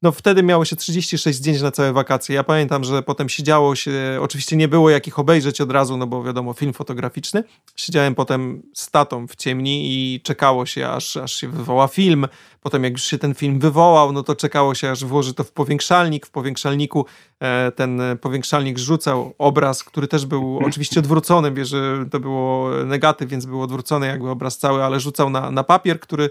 no 0.02 0.12
wtedy 0.12 0.44
miało 0.44 0.66
się 0.66 0.76
36 0.76 1.38
zdjęć 1.40 1.62
na 1.62 1.72
całe 1.72 1.94
wakacje. 1.94 2.36
Ja 2.36 2.44
pamiętam, 2.44 2.84
że 2.84 3.04
potem 3.04 3.30
siedziało 3.30 3.76
się, 3.76 3.92
oczywiście 4.22 4.56
nie 4.56 4.68
było 4.68 4.90
jakich 4.90 5.20
obejrzeć 5.20 5.62
od 5.62 5.72
razu, 5.72 5.98
no 5.98 6.08
bo 6.08 6.24
wiadomo, 6.24 6.54
film 6.54 6.74
fotograficzny. 6.74 7.44
Siedziałem 7.76 8.16
potem 8.16 8.62
z 8.74 8.92
tatą 8.92 9.28
w 9.28 9.36
ciemni 9.36 9.84
i 9.86 10.22
czekało 10.22 10.66
się, 10.66 10.90
aż, 10.90 11.18
aż 11.18 11.36
się 11.36 11.50
wywoła 11.50 11.88
film. 11.88 12.28
Potem 12.62 12.84
jak 12.84 12.94
już 12.94 13.04
się 13.04 13.18
ten 13.18 13.36
film 13.36 13.60
wywołał, 13.60 14.12
no 14.12 14.24
to 14.24 14.36
czekało 14.36 14.76
się, 14.76 14.92
aż 14.92 15.06
włoży 15.06 15.34
to 15.34 15.44
w 15.44 15.52
powiększalnik. 15.52 16.26
W 16.26 16.30
powiększalniku 16.30 17.06
e, 17.40 17.72
ten 17.72 18.02
powiększalnik 18.22 18.78
rzucał 18.78 19.34
obraz, 19.38 19.84
który 19.84 20.08
też 20.08 20.26
był 20.26 20.60
oczywiście 20.68 21.00
odwrócony, 21.00 21.52
wie, 21.52 21.66
że 21.66 22.06
to 22.12 22.20
było 22.20 22.70
negatyw, 22.86 23.30
więc 23.30 23.46
był 23.46 23.62
odwrócony 23.62 24.08
jakby 24.08 24.30
obraz 24.30 24.58
cały, 24.58 24.84
ale 24.84 25.00
rzucał 25.00 25.30
na, 25.30 25.52
na 25.52 25.64
papier, 25.64 26.00
który 26.00 26.30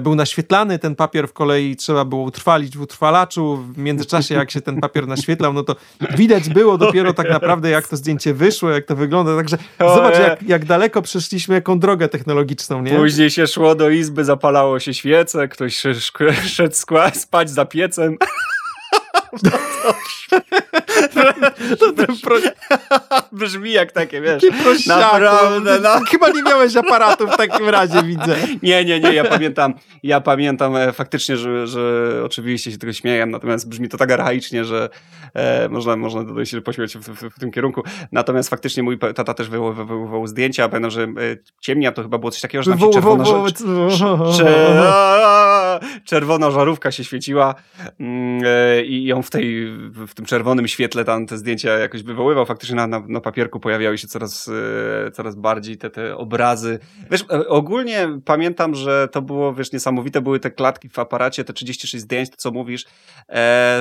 był 0.00 0.14
naświetlany 0.14 0.78
ten 0.78 0.96
papier 0.96 1.28
w 1.28 1.32
kolei, 1.32 1.76
trzeba 1.76 2.04
było 2.04 2.22
utrwalić 2.22 2.76
w 2.76 2.80
utrwalaczu. 2.80 3.56
W 3.56 3.78
międzyczasie, 3.78 4.34
jak 4.34 4.50
się 4.50 4.60
ten 4.60 4.80
papier 4.80 5.06
naświetlał, 5.06 5.52
no 5.52 5.62
to 5.62 5.76
widać 6.16 6.48
było 6.48 6.78
dopiero 6.78 7.14
tak 7.14 7.30
naprawdę, 7.30 7.70
jak 7.70 7.88
to 7.88 7.96
zdjęcie 7.96 8.34
wyszło, 8.34 8.70
jak 8.70 8.84
to 8.84 8.96
wygląda. 8.96 9.36
Także 9.36 9.58
zobacz, 9.78 10.18
jak, 10.18 10.42
jak 10.42 10.64
daleko 10.64 11.02
przeszliśmy, 11.02 11.54
jaką 11.54 11.78
drogę 11.78 12.08
technologiczną, 12.08 12.82
nie? 12.82 12.96
Później 12.96 13.30
się 13.30 13.46
szło 13.46 13.74
do 13.74 13.90
izby, 13.90 14.24
zapalało 14.24 14.80
się 14.80 14.94
świece, 14.94 15.48
ktoś 15.48 15.82
szedł 16.46 16.76
spać 17.14 17.50
za 17.50 17.64
piecem. 17.64 18.16
To, 21.78 21.92
to 21.92 22.06
pro... 22.22 22.36
Brzmi 23.32 23.72
jak 23.72 23.92
takie, 23.92 24.20
wiesz. 24.20 24.42
Naprawdę, 24.86 25.80
no. 25.80 25.90
Chyba 26.10 26.28
nie 26.28 26.42
miałeś 26.42 26.76
aparatu 26.76 27.28
w 27.28 27.36
takim 27.36 27.68
razie, 27.68 28.02
widzę. 28.02 28.36
Nie, 28.62 28.84
nie, 28.84 29.00
nie, 29.00 29.14
ja 29.14 29.24
pamiętam, 29.24 29.74
ja 30.02 30.20
pamiętam 30.20 30.76
e, 30.76 30.92
faktycznie, 30.92 31.36
że, 31.36 31.66
że 31.66 32.12
oczywiście 32.24 32.72
się 32.72 32.78
tego 32.78 32.92
śmieję, 32.92 33.26
natomiast 33.26 33.68
brzmi 33.68 33.88
to 33.88 33.96
tak 33.96 34.12
archaicznie, 34.12 34.64
że 34.64 34.88
e, 35.34 35.68
można, 35.68 35.96
można 35.96 36.24
tutaj 36.24 36.46
się 36.46 36.60
pośmiać 36.60 36.96
w, 36.96 37.00
w, 37.00 37.34
w, 37.34 37.40
tym 37.40 37.50
kierunku. 37.50 37.82
Natomiast 38.12 38.50
faktycznie 38.50 38.82
mój 38.82 38.98
tata 38.98 39.34
też 39.34 39.48
wywoływał 39.48 40.26
zdjęcia, 40.26 40.68
pamiętam, 40.68 40.90
że 40.90 41.02
e, 41.02 41.06
ciemnia 41.60 41.92
to 41.92 42.02
chyba 42.02 42.18
było 42.18 42.30
coś 42.30 42.40
takiego, 42.40 42.62
że 42.62 42.70
tam 42.70 42.80
się 42.80 42.90
czerwona, 42.90 43.24
czerwona 46.04 46.50
żarówka 46.50 46.90
się 46.90 47.04
świeciła 47.04 47.54
mm, 48.00 48.42
e, 48.46 48.82
i 48.82 49.04
ją 49.04 49.22
w, 49.22 49.30
tej, 49.30 49.66
w 50.06 50.14
tym 50.14 50.24
czerwonym 50.24 50.68
świetle 50.68 51.04
tam 51.04 51.26
te 51.26 51.38
zdjęcia 51.38 51.78
jakoś 51.78 52.02
wywoływał. 52.02 52.46
Faktycznie 52.46 52.76
na, 52.76 52.86
na, 52.86 53.02
na 53.08 53.20
papierku 53.20 53.60
pojawiały 53.60 53.98
się 53.98 54.08
coraz, 54.08 54.50
e, 55.06 55.10
coraz 55.10 55.36
bardziej 55.36 55.76
te, 55.76 55.90
te 55.90 56.16
obrazy. 56.16 56.78
Wiesz, 57.10 57.24
e, 57.32 57.48
ogólnie 57.48 58.08
pamiętam, 58.24 58.74
że 58.74 59.08
to 59.12 59.22
było, 59.22 59.54
wiesz, 59.54 59.72
niesamowite 59.72 60.20
były 60.20 60.40
te 60.40 60.50
klatki 60.50 60.88
w 60.88 60.98
aparacie, 60.98 61.44
te 61.44 61.52
36 61.52 62.04
zdjęć, 62.04 62.30
to 62.30 62.36
co 62.36 62.50
mówisz, 62.50 62.84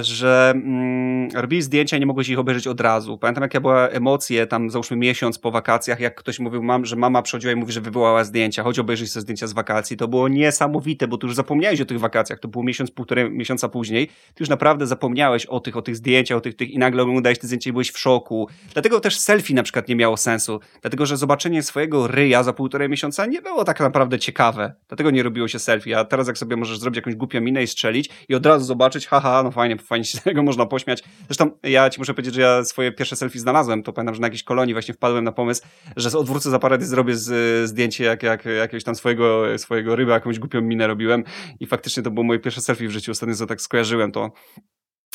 że 0.02 0.54
mm, 0.56 1.30
robili 1.36 1.62
zdjęcia 1.62 1.98
i 1.98 2.00
nie 2.00 2.06
mogłeś 2.06 2.30
ich 2.30 2.40
obejrzeć 2.40 2.68
od 2.68 2.82
razu. 2.82 3.18
Pamiętam, 3.18 3.42
jak 3.42 3.54
ja 3.54 3.60
była 3.60 3.88
emocje 3.88 4.48
tam, 4.48 4.70
załóżmy 4.70 4.98
miesiąc 4.98 5.40
po 5.40 5.52
wakacjach, 5.52 6.00
jak 6.00 6.16
ktoś 6.16 6.40
mówił, 6.40 6.64
mam, 6.64 6.86
że 6.86 6.96
mama 6.96 7.22
przychodziła 7.22 7.54
i 7.54 7.56
mówi, 7.56 7.72
że 7.72 7.82
wywołała 7.82 8.24
zdjęcia, 8.24 8.64
chodź 8.64 8.80
obejrzeć 8.80 9.12
sobie 9.12 9.22
zdjęcia 9.22 9.48
z 9.48 9.54
wakacji. 9.54 9.98
To 9.98 10.08
było 10.08 10.28
niesamowite, 10.28 11.08
bo 11.08 11.18
tu 11.18 11.28
już 11.28 11.36
zapomniałeś 11.36 11.82
o 11.82 11.86
tych 11.88 12.00
wakacjach, 12.00 12.40
to 12.40 12.48
było 12.48 12.64
miesiąc, 12.64 12.92
półtorej 12.92 13.32
miesiąca 13.32 13.70
później, 13.70 14.08
ty 14.08 14.40
już 14.40 14.50
naprawdę 14.50 14.88
zapomniałeś 14.88 15.46
o 15.46 15.60
tych, 15.60 15.78
o 15.78 15.82
tych 15.82 15.96
zdjęciach, 15.96 16.38
o 16.38 16.42
tych, 16.42 16.56
tych 16.56 16.70
i 16.70 16.78
nagle 16.78 17.04
oglądałeś 17.04 17.40
te 17.40 17.48
zdjęcia 17.48 17.70
i 17.70 17.74
byłeś 17.74 17.92
w 17.92 18.00
szoku. 18.00 18.48
Dlatego 18.74 19.00
też 19.00 19.20
selfie 19.20 19.54
na 19.54 19.64
przykład 19.64 19.88
nie 19.88 19.96
miało 19.96 20.18
sensu, 20.18 20.60
dlatego 20.82 21.06
że 21.06 21.18
zobaczenie 21.18 21.64
swojego 21.64 22.08
ryja 22.08 22.44
za 22.44 22.54
półtorej 22.54 22.90
miesiąca 22.90 23.26
nie 23.26 23.42
było 23.42 23.64
tak 23.64 23.80
naprawdę 23.80 24.20
ciekawe. 24.20 24.74
Dlatego 24.88 25.12
nie 25.12 25.24
robiło 25.24 25.48
się 25.48 25.60
selfie, 25.60 25.94
a 25.94 26.06
teraz 26.06 26.28
jak 26.28 26.38
sobie 26.38 26.56
możesz 26.56 26.80
zrobić 26.80 26.96
jakąś 26.96 27.16
głupią 27.16 27.42
minę 27.42 27.64
i 27.64 27.68
strzelić 27.68 28.10
i 28.30 28.36
od 28.36 28.46
razu 28.46 28.66
zobaczyć, 28.66 29.08
haha, 29.08 29.44
no 29.44 29.52
fajnie, 29.52 29.78
fajnie 29.78 30.06
się 30.06 30.18
z 30.18 30.24
tego 30.24 30.44
można 30.44 30.66
pośmiać. 30.66 31.04
Zresztą 31.28 31.52
ja 31.64 31.90
ci 31.90 32.00
muszę 32.00 32.14
powiedzieć, 32.14 32.34
że 32.34 32.42
ja 32.42 32.64
swoje 32.64 32.92
pierwsze 32.92 33.16
selfie 33.16 33.40
znalazłem, 33.40 33.84
to 33.84 33.94
pamiętam, 33.94 34.16
że 34.16 34.22
na 34.22 34.28
jakiejś 34.28 34.44
kolonii 34.44 34.74
właśnie 34.74 34.94
wpadłem 34.94 35.24
na 35.24 35.32
pomysł, 35.32 35.62
że 35.96 36.18
odwrócę 36.18 36.50
z 36.50 36.54
aparat 36.54 36.82
i 36.82 36.86
zrobię 36.86 37.16
z, 37.16 37.70
zdjęcie 37.70 38.04
jak, 38.04 38.24
jak 38.24 38.46
jakiegoś 38.46 38.84
tam 38.84 38.96
swojego, 38.96 39.46
swojego 39.58 39.96
ryba, 39.96 40.14
jakąś 40.14 40.40
głupią 40.40 40.62
minę 40.62 40.88
robiłem 40.88 41.24
i 41.60 41.67
faktycznie 41.68 42.04
to 42.04 42.12
było 42.12 42.24
moje 42.24 42.40
pierwsze 42.40 42.62
selfie 42.62 42.88
w 42.88 42.92
życiu, 42.92 43.12
ostatnio 43.12 43.46
tak 43.46 43.62
skojarzyłem 43.62 44.12
to 44.12 44.32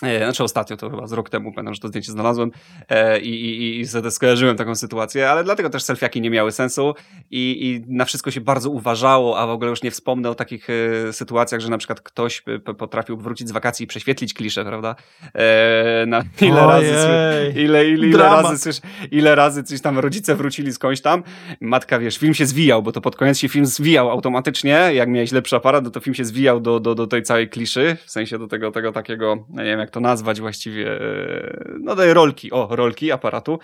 znaczy 0.02 0.44
ostatnio, 0.44 0.76
to 0.76 0.90
chyba 0.90 1.06
z 1.06 1.12
rok 1.12 1.30
temu, 1.30 1.52
pamiętam, 1.52 1.74
że 1.74 1.80
to 1.80 1.88
zdjęcie 1.88 2.12
znalazłem 2.12 2.50
e, 2.88 3.20
i, 3.20 3.28
i, 3.28 3.80
i 3.80 3.86
sobie 3.86 4.10
skojarzyłem 4.10 4.56
taką 4.56 4.74
sytuację, 4.74 5.30
ale 5.30 5.44
dlatego 5.44 5.70
też 5.70 5.82
selfiaki 5.82 6.20
nie 6.20 6.30
miały 6.30 6.52
sensu 6.52 6.94
i, 7.30 7.70
i 7.88 7.94
na 7.94 8.04
wszystko 8.04 8.30
się 8.30 8.40
bardzo 8.40 8.70
uważało, 8.70 9.38
a 9.38 9.46
w 9.46 9.50
ogóle 9.50 9.70
już 9.70 9.82
nie 9.82 9.90
wspomnę 9.90 10.30
o 10.30 10.34
takich 10.34 10.68
e, 10.70 11.12
sytuacjach, 11.12 11.60
że 11.60 11.68
na 11.68 11.78
przykład 11.78 12.00
ktoś 12.00 12.42
potrafił 12.78 13.16
wrócić 13.16 13.48
z 13.48 13.52
wakacji 13.52 13.84
i 13.84 13.86
prześwietlić 13.86 14.34
kliszę, 14.34 14.64
prawda? 14.64 14.96
E, 15.34 16.06
na 16.06 16.22
ile 16.40 16.66
Ojej. 16.66 16.90
razy, 16.90 17.60
ile, 17.60 17.88
ile, 17.88 18.06
ile 18.06 18.18
razy, 18.18 18.58
coś, 18.58 18.80
ile 19.10 19.34
razy 19.34 19.62
coś 19.62 19.80
tam 19.80 19.98
rodzice 19.98 20.36
wrócili 20.36 20.72
skądś 20.72 21.00
tam, 21.00 21.22
matka, 21.60 21.98
wiesz, 21.98 22.18
film 22.18 22.34
się 22.34 22.46
zwijał, 22.46 22.82
bo 22.82 22.92
to 22.92 23.00
pod 23.00 23.16
koniec 23.16 23.38
się 23.38 23.48
film 23.48 23.66
zwijał 23.66 24.10
automatycznie, 24.10 24.90
jak 24.94 25.08
miałeś 25.08 25.32
lepszy 25.32 25.56
aparat, 25.56 25.84
no 25.84 25.90
to 25.90 26.00
film 26.00 26.14
się 26.14 26.24
zwijał 26.24 26.60
do, 26.60 26.80
do, 26.80 26.94
do 26.94 27.06
tej 27.06 27.22
całej 27.22 27.48
kliszy, 27.48 27.96
w 28.06 28.10
sensie 28.10 28.38
do 28.38 28.48
tego, 28.48 28.70
tego 28.70 28.92
takiego, 28.92 29.46
nie 29.48 29.64
wiem 29.64 29.78
jak 29.78 29.90
to 29.92 30.00
nazwać 30.00 30.40
właściwie, 30.40 31.00
e, 31.00 31.74
no 31.80 31.96
daj 31.96 32.14
rolki, 32.14 32.52
o, 32.52 32.68
rolki 32.70 33.12
aparatu. 33.12 33.58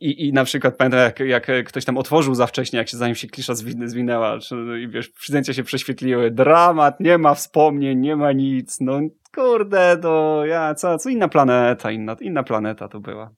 I, 0.00 0.26
I 0.26 0.32
na 0.32 0.44
przykład 0.44 0.76
pamiętam, 0.76 1.00
jak, 1.00 1.20
jak 1.20 1.68
ktoś 1.68 1.84
tam 1.84 1.98
otworzył 1.98 2.34
za 2.34 2.46
wcześnie, 2.46 2.78
jak 2.78 2.88
się 2.88 2.96
zanim 2.96 3.14
się 3.14 3.28
klisza 3.28 3.54
zwinęła, 3.84 4.38
czy, 4.38 4.56
i 4.82 4.88
wiesz, 4.88 5.12
zdjęcia 5.26 5.54
się 5.54 5.64
prześwietliły, 5.64 6.30
dramat, 6.30 7.00
nie 7.00 7.18
ma 7.18 7.34
wspomnień, 7.34 7.98
nie 7.98 8.16
ma 8.16 8.32
nic, 8.32 8.80
no 8.80 9.00
kurde, 9.34 9.98
to 10.02 10.42
ja, 10.46 10.74
co, 10.74 10.98
co 10.98 11.08
inna 11.08 11.28
planeta, 11.28 11.90
inna, 11.90 12.16
inna 12.20 12.42
planeta 12.42 12.88
to 12.88 13.00
była. 13.00 13.30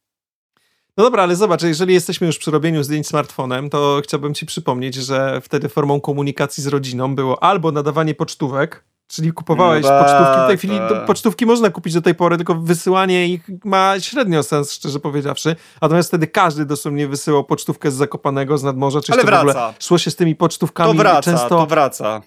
No 0.96 1.04
dobra, 1.04 1.22
ale 1.22 1.36
zobacz, 1.36 1.62
jeżeli 1.62 1.94
jesteśmy 1.94 2.26
już 2.26 2.38
przy 2.38 2.50
robieniu 2.50 2.82
zdjęć 2.82 3.06
smartfonem, 3.06 3.70
to 3.70 4.00
chciałbym 4.04 4.34
ci 4.34 4.46
przypomnieć, 4.46 4.94
że 4.94 5.40
wtedy 5.40 5.68
formą 5.68 6.00
komunikacji 6.00 6.62
z 6.62 6.66
rodziną 6.66 7.14
było 7.14 7.42
albo 7.42 7.72
nadawanie 7.72 8.14
pocztówek, 8.14 8.84
Czyli 9.12 9.32
kupowałeś 9.32 9.82
no 9.82 9.88
tak, 9.88 10.06
pocztówki. 10.06 10.44
W 10.44 10.46
tej 10.46 10.58
chwili 10.58 10.78
tak. 10.78 11.04
pocztówki 11.04 11.46
można 11.46 11.70
kupić 11.70 11.94
do 11.94 12.02
tej 12.02 12.14
pory, 12.14 12.36
tylko 12.36 12.54
wysyłanie 12.54 13.28
ich 13.28 13.50
ma 13.64 14.00
średnio 14.00 14.42
sens, 14.42 14.72
szczerze 14.72 15.00
powiedziawszy. 15.00 15.56
Natomiast 15.82 16.08
wtedy 16.08 16.26
każdy 16.26 16.64
dosłownie 16.64 17.08
wysyłał 17.08 17.44
pocztówkę 17.44 17.90
z 17.90 17.94
Zakopanego, 17.94 18.58
z 18.58 18.62
nadmorza, 18.62 19.00
czy 19.00 19.12
Ale 19.12 19.24
wraca. 19.24 19.44
w 19.44 19.48
ogóle 19.48 19.74
szło 19.80 19.98
się 19.98 20.10
z 20.10 20.16
tymi 20.16 20.36
pocztówkami 20.36 20.92
to 20.92 20.98
wraca, 20.98 21.22
często... 21.22 21.48
To 21.48 21.66
wraca. 21.66 22.20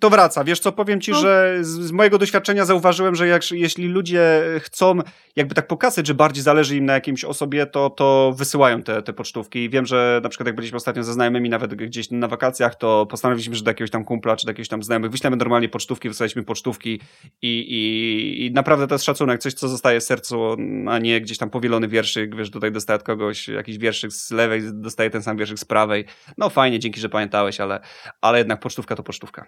To 0.00 0.10
wraca. 0.10 0.44
Wiesz 0.44 0.60
co, 0.60 0.72
powiem 0.72 1.00
ci, 1.00 1.10
no. 1.10 1.20
że 1.20 1.58
z, 1.60 1.68
z, 1.68 1.92
mojego 1.92 2.18
doświadczenia 2.18 2.64
zauważyłem, 2.64 3.14
że 3.14 3.28
jak, 3.28 3.50
jeśli 3.50 3.88
ludzie 3.88 4.42
chcą 4.60 4.98
jakby 5.36 5.54
tak 5.54 5.66
pokazać, 5.66 6.06
że 6.06 6.14
bardziej 6.14 6.42
zależy 6.42 6.76
im 6.76 6.84
na 6.84 6.92
jakimś 6.92 7.24
osobie, 7.24 7.66
to, 7.66 7.90
to 7.90 8.34
wysyłają 8.36 8.82
te, 8.82 9.02
te 9.02 9.12
pocztówki. 9.12 9.58
I 9.58 9.70
wiem, 9.70 9.86
że 9.86 10.20
na 10.22 10.28
przykład 10.28 10.46
jak 10.46 10.56
byliśmy 10.56 10.76
ostatnio 10.76 11.04
ze 11.04 11.12
znajomymi, 11.12 11.48
nawet 11.48 11.74
gdzieś 11.74 12.10
na 12.10 12.28
wakacjach, 12.28 12.74
to 12.74 13.06
postanowiliśmy, 13.06 13.54
że 13.54 13.64
do 13.64 13.70
jakiegoś 13.70 13.90
tam 13.90 14.04
kumpla, 14.04 14.36
czy 14.36 14.46
do 14.46 14.50
jakiegoś 14.50 14.68
tam 14.68 14.82
znajomych 14.82 15.10
wyślemy 15.10 15.36
normalnie 15.36 15.68
pocztówki, 15.68 16.08
wysłaliśmy 16.08 16.42
pocztówki 16.42 17.00
i, 17.42 17.58
i, 17.58 18.46
i 18.46 18.52
naprawdę 18.52 18.86
to 18.86 18.94
jest 18.94 19.04
szacunek, 19.04 19.40
coś, 19.40 19.54
co 19.54 19.68
zostaje 19.68 20.00
w 20.00 20.04
sercu, 20.04 20.56
a 20.88 20.98
nie 20.98 21.20
gdzieś 21.20 21.38
tam 21.38 21.50
powielony 21.50 21.88
wierszyk, 21.88 22.36
wiesz, 22.36 22.50
tutaj 22.50 22.72
dostaję 22.72 22.96
od 22.96 23.02
kogoś 23.02 23.48
jakiś 23.48 23.78
wierszyk 23.78 24.12
z 24.12 24.30
lewej, 24.30 24.62
dostaje 24.72 25.10
ten 25.10 25.22
sam 25.22 25.36
wierszyk 25.36 25.58
z 25.58 25.64
prawej. 25.64 26.04
No 26.38 26.50
fajnie, 26.50 26.78
dzięki, 26.78 27.00
że 27.00 27.08
pamiętałeś, 27.08 27.60
ale, 27.60 27.80
ale 28.20 28.38
jednak 28.38 28.60
pocztówka 28.60 28.96
to 28.96 29.02
pocztówka. 29.02 29.46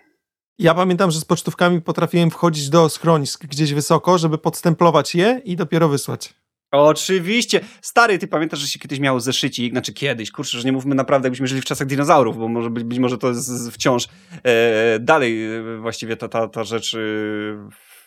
Ja 0.61 0.75
pamiętam, 0.75 1.11
że 1.11 1.21
z 1.21 1.25
pocztówkami 1.25 1.81
potrafiłem 1.81 2.31
wchodzić 2.31 2.69
do 2.69 2.89
schronisk 2.89 3.47
gdzieś 3.47 3.75
wysoko, 3.75 4.19
żeby 4.19 4.39
podstemplować 4.39 5.15
je 5.15 5.41
i 5.45 5.57
dopiero 5.57 5.89
wysłać. 5.89 6.35
Oczywiście. 6.71 7.61
Stary, 7.83 8.19
ty 8.19 8.29
pamiętasz, 8.29 8.59
że 8.59 8.67
się 8.67 8.79
kiedyś 8.79 9.01
miało 9.01 9.21
zeszycik, 9.21 9.73
znaczy 9.73 9.93
kiedyś, 9.93 10.31
kurczę, 10.31 10.59
że 10.59 10.65
nie 10.65 10.73
mówmy 10.73 10.95
naprawdę, 10.95 11.27
jakbyśmy 11.27 11.47
żyli 11.47 11.61
w 11.61 11.65
czasach 11.65 11.87
dinozaurów, 11.87 12.39
bo 12.39 12.49
może 12.49 12.71
być, 12.71 12.85
być 12.85 12.99
może 12.99 13.19
to 13.19 13.29
jest 13.29 13.71
wciąż 13.71 14.09
e, 14.43 14.99
dalej 14.99 15.55
e, 15.55 15.79
właściwie 15.81 16.17
ta, 16.17 16.29
ta, 16.29 16.49
ta 16.49 16.65
rzecz 16.65 16.95
e, 16.95 16.99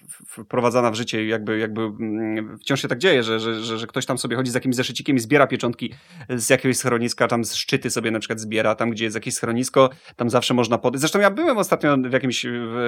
wprowadzana 0.10 0.91
w 0.91 0.95
życie, 0.95 1.28
jakby, 1.28 1.58
jakby 1.58 1.82
mm, 1.82 2.58
wciąż 2.58 2.82
się 2.82 2.88
tak 2.88 2.99
dzieje, 2.99 3.24
że, 3.24 3.39
że, 3.39 3.64
że, 3.64 3.78
że 3.78 3.88
ktoś 3.88 4.06
tam 4.06 4.18
sobie 4.18 4.36
chodzi 4.36 4.51
z 4.51 4.54
jakimś 4.54 4.76
zeszycikiem 4.76 5.16
i 5.16 5.20
zbiera 5.20 5.47
pieczątki 5.47 5.93
z 6.30 6.49
jakiegoś 6.49 6.78
schroniska, 6.78 7.28
tam 7.28 7.45
z 7.45 7.54
szczyty 7.54 7.89
sobie 7.89 8.12
na 8.12 8.20
przykład 8.20 8.39
zbiera, 8.39 8.76
tam 8.76 8.89
gdzie 8.89 9.04
jest 9.04 9.16
jakieś 9.16 9.34
schronisko, 9.34 9.89
tam 10.16 10.30
zawsze 10.30 10.54
można 10.54 10.78
podejść. 10.78 10.99
Zresztą 10.99 11.20
ja 11.20 11.32
byłem 11.32 11.58
ostatnio 11.58 11.97
w 11.97 12.14
jakimś 12.14 12.45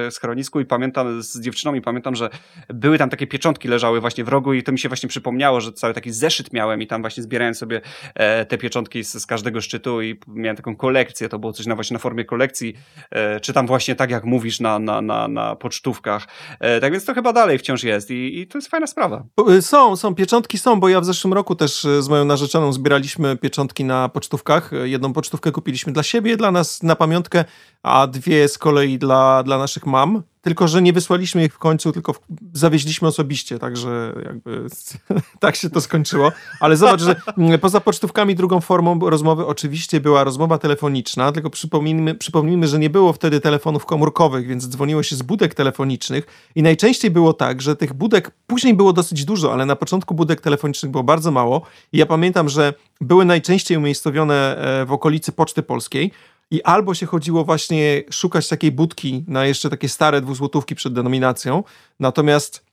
schronisku 0.09 0.59
i 0.59 0.66
pamiętam 0.66 1.24
z 1.24 1.39
dziewczyną 1.39 1.74
i 1.74 1.82
pamiętam, 1.82 2.16
że 2.16 2.30
były 2.70 2.97
tam 2.97 3.09
takie 3.09 3.28
pieczątki 3.28 3.68
leżały 3.68 4.01
właśnie 4.01 4.24
w 4.24 4.28
rogu 4.28 4.53
i 4.53 4.63
to 4.63 4.72
mi 4.72 4.80
się 4.80 4.89
właśnie 4.89 5.09
przypomniało, 5.09 5.61
że 5.61 5.74
cały 5.74 5.93
taki 5.93 6.11
zeszyt 6.11 6.53
miałem 6.53 6.82
i 6.82 6.88
tam 6.88 7.01
właśnie 7.01 7.24
zbierałem 7.24 7.55
sobie 7.55 7.82
e, 8.16 8.45
te 8.45 8.57
pieczątki 8.57 9.03
z, 9.03 9.13
z 9.13 9.26
każdego 9.26 9.61
szczytu 9.61 10.01
i 10.01 10.20
miałem 10.28 10.57
taką 10.57 10.76
kolekcję, 10.76 11.30
to 11.30 11.39
było 11.39 11.53
coś 11.53 11.66
na 11.66 11.76
właśnie 11.76 11.93
na 11.93 11.99
formie 11.99 12.26
kolekcji, 12.26 12.74
e, 13.11 13.39
czy 13.39 13.53
tam 13.53 13.68
właśnie 13.68 13.95
tak 13.95 14.11
jak 14.11 14.24
mówisz 14.24 14.59
na, 14.59 14.80
na, 14.80 15.01
na, 15.01 15.28
na 15.28 15.55
pocztówkach. 15.55 16.28
E, 16.59 16.80
tak 16.80 16.91
więc 16.91 17.05
to 17.06 17.14
chyba 17.14 17.34
dalej 17.34 17.60
wciąż 17.60 17.84
jest 17.84 18.12
i, 18.12 18.39
i 18.39 18.47
to 18.47 18.58
jest 18.58 18.68
fajna 18.68 18.88
sprawa. 18.88 19.24
Y, 19.49 19.62
są, 19.62 19.95
są, 19.95 20.16
pieczątki 20.16 20.58
są, 20.58 20.80
bo 20.80 20.89
ja 20.89 21.01
w 21.01 21.06
zeszłym 21.06 21.34
roku 21.34 21.56
też 21.56 21.86
y, 21.86 22.01
z 22.01 22.10
moją 22.10 22.26
narzeczoną 22.26 22.74
zbieraliśmy 22.74 23.38
pieczątki 23.38 23.86
na 23.86 24.10
pocztówkach. 24.10 24.72
Jedną 24.84 25.14
pocztówkę 25.14 25.51
kupiliśmy 25.51 25.93
dla 25.93 26.03
siebie, 26.03 26.38
dla 26.38 26.51
nas 26.51 26.84
na 26.84 26.95
pamiątkę, 26.95 27.45
a 27.84 28.08
dwie 28.08 28.47
z 28.47 28.58
kolei 28.58 28.97
dla, 28.97 29.43
dla 29.43 29.58
naszych 29.58 29.86
mam. 29.86 30.24
Tylko, 30.46 30.68
że 30.68 30.82
nie 30.82 30.93
wysłaliśmy 30.93 31.43
ich 31.43 31.54
w 31.54 31.58
końcu, 31.58 31.91
tylko 31.91 32.16
zawieźliśmy 32.54 33.08
osobiście, 33.08 33.60
także 33.60 34.14
jakby 34.26 34.66
tak 35.39 35.56
się 35.56 35.70
to 35.70 35.82
skończyło. 35.82 36.32
Ale 36.60 36.78
zobacz, 36.78 37.02
że 37.02 37.16
mm, 37.38 37.60
poza 37.60 37.80
pocztówkami 37.82 38.36
drugą 38.36 38.62
formą 38.62 39.00
rozmowy 39.10 39.46
oczywiście 39.46 40.00
była 40.00 40.24
rozmowa 40.24 40.58
telefoniczna, 40.58 41.32
tylko 41.32 41.50
przypomnijmy, 41.50 42.16
przypomnijmy, 42.16 42.68
że 42.68 42.80
nie 42.80 42.89
było 42.89 43.14
wtedy 43.14 43.39
telefonów 43.39 43.86
komórkowych, 43.86 44.48
więc 44.48 44.68
dzwoniło 44.68 45.04
się 45.04 45.16
z 45.16 45.22
budek 45.22 45.54
telefonicznych 45.54 46.26
i 46.56 46.64
najczęściej 46.64 47.12
było 47.12 47.34
tak, 47.34 47.62
że 47.62 47.76
tych 47.76 47.93
budek 47.93 48.32
później 48.48 48.74
było 48.74 48.93
dosyć 48.93 49.26
dużo, 49.26 49.54
ale 49.54 49.66
na 49.66 49.76
początku 49.76 50.16
budek 50.16 50.41
telefonicznych 50.41 50.91
było 50.91 51.04
bardzo 51.04 51.32
mało. 51.32 51.62
I 51.93 51.98
ja 51.98 52.06
pamiętam, 52.06 52.50
że 52.50 52.74
były 53.02 53.26
najczęściej 53.26 53.78
umiejscowione 53.78 54.58
e, 54.58 54.86
w 54.86 54.91
okolicy 54.91 55.32
Poczty 55.32 55.64
Polskiej, 55.64 56.12
i 56.52 56.64
albo 56.64 56.93
się 56.93 57.06
chodziło 57.06 57.43
właśnie 57.43 58.04
szukać 58.12 58.48
takiej 58.48 58.72
budki 58.72 59.24
na 59.28 59.46
jeszcze 59.46 59.70
takie 59.70 59.89
stare 59.89 60.22
dwuzłotówki 60.22 60.76
przed 60.76 60.93
denominacją, 60.93 61.64
natomiast 62.00 62.66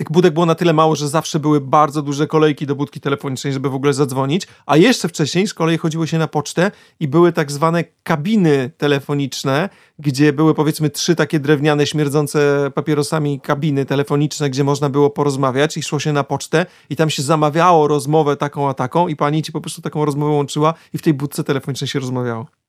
tych 0.00 0.12
budek 0.12 0.34
było 0.34 0.46
na 0.46 0.54
tyle 0.54 0.72
mało, 0.72 0.96
że 0.96 1.08
zawsze 1.08 1.40
były 1.40 1.60
bardzo 1.60 2.02
duże 2.02 2.26
kolejki 2.26 2.66
do 2.66 2.74
budki 2.74 3.00
telefonicznej, 3.00 3.52
żeby 3.52 3.70
w 3.70 3.74
ogóle 3.74 3.92
zadzwonić, 3.92 4.46
a 4.66 4.76
jeszcze 4.76 5.08
wcześniej 5.08 5.46
z 5.46 5.54
kolei 5.54 5.78
chodziło 5.78 6.06
się 6.06 6.18
na 6.18 6.28
pocztę 6.28 6.70
i 7.00 7.08
były 7.08 7.32
tak 7.32 7.52
zwane 7.52 7.84
kabiny 8.02 8.70
telefoniczne, 8.78 9.68
gdzie 9.98 10.32
były 10.32 10.54
powiedzmy 10.54 10.90
trzy 10.90 11.16
takie 11.16 11.40
drewniane, 11.40 11.86
śmierdzące 11.86 12.70
papierosami 12.74 13.40
kabiny 13.40 13.84
telefoniczne, 13.84 14.50
gdzie 14.50 14.64
można 14.64 14.88
było 14.88 15.10
porozmawiać 15.10 15.76
i 15.76 15.82
szło 15.82 16.00
się 16.00 16.12
na 16.12 16.24
pocztę 16.24 16.66
i 16.90 16.96
tam 16.96 17.10
się 17.10 17.22
zamawiało 17.22 17.88
rozmowę 17.88 18.36
taką 18.36 18.68
a 18.68 18.74
taką 18.74 19.08
i 19.08 19.16
pani 19.16 19.42
ci 19.42 19.52
po 19.52 19.60
prostu 19.60 19.82
taką 19.82 20.04
rozmowę 20.04 20.32
łączyła 20.32 20.74
i 20.94 20.98
w 20.98 21.02
tej 21.02 21.14
budce 21.14 21.44
telefonicznej 21.44 21.88
się 21.88 21.98
rozmawiało. 21.98 22.59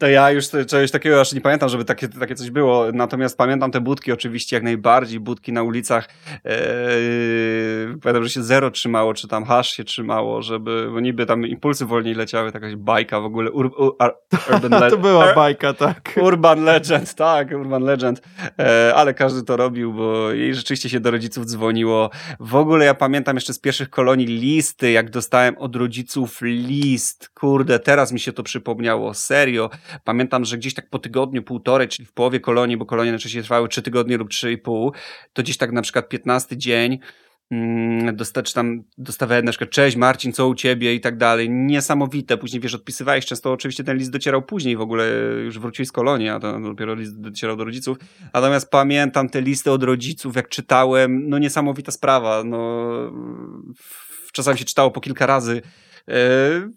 To 0.00 0.06
ja 0.08 0.30
już 0.30 0.48
czegoś 0.48 0.90
takiego 0.90 1.20
aż 1.20 1.32
nie 1.32 1.40
pamiętam, 1.40 1.68
żeby 1.68 1.84
takie, 1.84 2.08
takie 2.08 2.34
coś 2.34 2.50
było. 2.50 2.86
Natomiast 2.92 3.38
pamiętam 3.38 3.70
te 3.70 3.80
budki 3.80 4.12
oczywiście 4.12 4.56
jak 4.56 4.62
najbardziej. 4.62 5.20
Budki 5.20 5.52
na 5.52 5.62
ulicach. 5.62 6.08
Yy, 6.44 6.50
pamiętam, 8.02 8.24
że 8.24 8.30
się 8.30 8.42
zero 8.42 8.70
trzymało, 8.70 9.14
czy 9.14 9.28
tam 9.28 9.44
hash 9.44 9.70
się 9.70 9.84
trzymało, 9.84 10.42
żeby, 10.42 10.88
bo 10.92 11.00
niby 11.00 11.26
tam 11.26 11.46
impulsy 11.46 11.86
wolniej 11.86 12.14
leciały, 12.14 12.50
jakaś 12.54 12.76
bajka 12.76 13.20
w 13.20 13.24
ogóle. 13.24 13.50
Ur, 13.50 13.72
ur, 13.78 13.96
urban 14.50 14.72
legend. 14.80 14.90
to 14.90 14.98
była 14.98 15.34
bajka, 15.34 15.74
tak. 15.74 16.14
Urban 16.22 16.64
legend, 16.64 17.14
tak, 17.14 17.50
urban 17.52 17.82
legend. 17.82 18.22
E, 18.58 18.92
ale 18.94 19.14
każdy 19.14 19.42
to 19.42 19.56
robił, 19.56 19.92
bo 19.92 20.32
i 20.32 20.54
rzeczywiście 20.54 20.88
się 20.88 21.00
do 21.00 21.10
rodziców 21.10 21.46
dzwoniło. 21.46 22.10
W 22.40 22.54
ogóle 22.54 22.84
ja 22.84 22.94
pamiętam 22.94 23.36
jeszcze 23.36 23.52
z 23.52 23.58
pierwszych 23.58 23.90
kolonii 23.90 24.26
listy, 24.26 24.90
jak 24.90 25.10
dostałem 25.10 25.58
od 25.58 25.76
rodziców 25.76 26.38
list. 26.42 27.30
Kurde, 27.34 27.78
teraz 27.78 28.12
mi 28.12 28.20
się 28.20 28.32
to 28.32 28.42
przypomniało. 28.42 29.14
Serio 29.14 29.70
Pamiętam, 30.04 30.44
że 30.44 30.58
gdzieś 30.58 30.74
tak 30.74 30.90
po 30.90 30.98
tygodniu, 30.98 31.42
półtorej, 31.42 31.88
czyli 31.88 32.06
w 32.06 32.12
połowie 32.12 32.40
kolonii, 32.40 32.76
bo 32.76 32.86
kolonie 32.86 33.10
najczęściej 33.10 33.42
trwały 33.42 33.68
trzy 33.68 33.82
tygodnie 33.82 34.16
lub 34.16 34.30
trzy 34.30 34.52
i 34.52 34.58
pół, 34.58 34.92
to 35.32 35.42
gdzieś 35.42 35.56
tak 35.56 35.72
na 35.72 35.82
przykład 35.82 36.08
15 36.08 36.56
dzień 36.56 36.98
mm, 37.50 38.16
dostać 38.16 38.52
tam 38.52 38.82
dostawałem 38.98 39.44
na 39.44 39.50
przykład 39.50 39.70
cześć 39.70 39.96
Marcin, 39.96 40.32
co 40.32 40.48
u 40.48 40.54
ciebie 40.54 40.94
i 40.94 41.00
tak 41.00 41.16
dalej. 41.16 41.50
Niesamowite. 41.50 42.36
Później 42.36 42.60
wiesz, 42.60 42.74
odpisywałeś 42.74 43.26
często 43.26 43.52
oczywiście 43.52 43.84
ten 43.84 43.96
list 43.96 44.10
docierał 44.10 44.42
później 44.42 44.76
w 44.76 44.80
ogóle 44.80 45.08
już 45.44 45.58
wróciłeś 45.58 45.88
z 45.88 45.92
kolonii, 45.92 46.28
a 46.28 46.40
to 46.40 46.60
dopiero 46.60 46.94
list 46.94 47.20
docierał 47.20 47.56
do 47.56 47.64
rodziców. 47.64 47.98
Natomiast 48.34 48.70
pamiętam 48.70 49.28
te 49.28 49.40
listy 49.40 49.70
od 49.70 49.82
rodziców, 49.82 50.36
jak 50.36 50.48
czytałem, 50.48 51.28
no 51.28 51.38
niesamowita 51.38 51.92
sprawa. 51.92 52.44
No 52.44 52.86
czasami 54.32 54.58
się 54.58 54.64
czytało 54.64 54.90
po 54.90 55.00
kilka 55.00 55.26
razy 55.26 55.62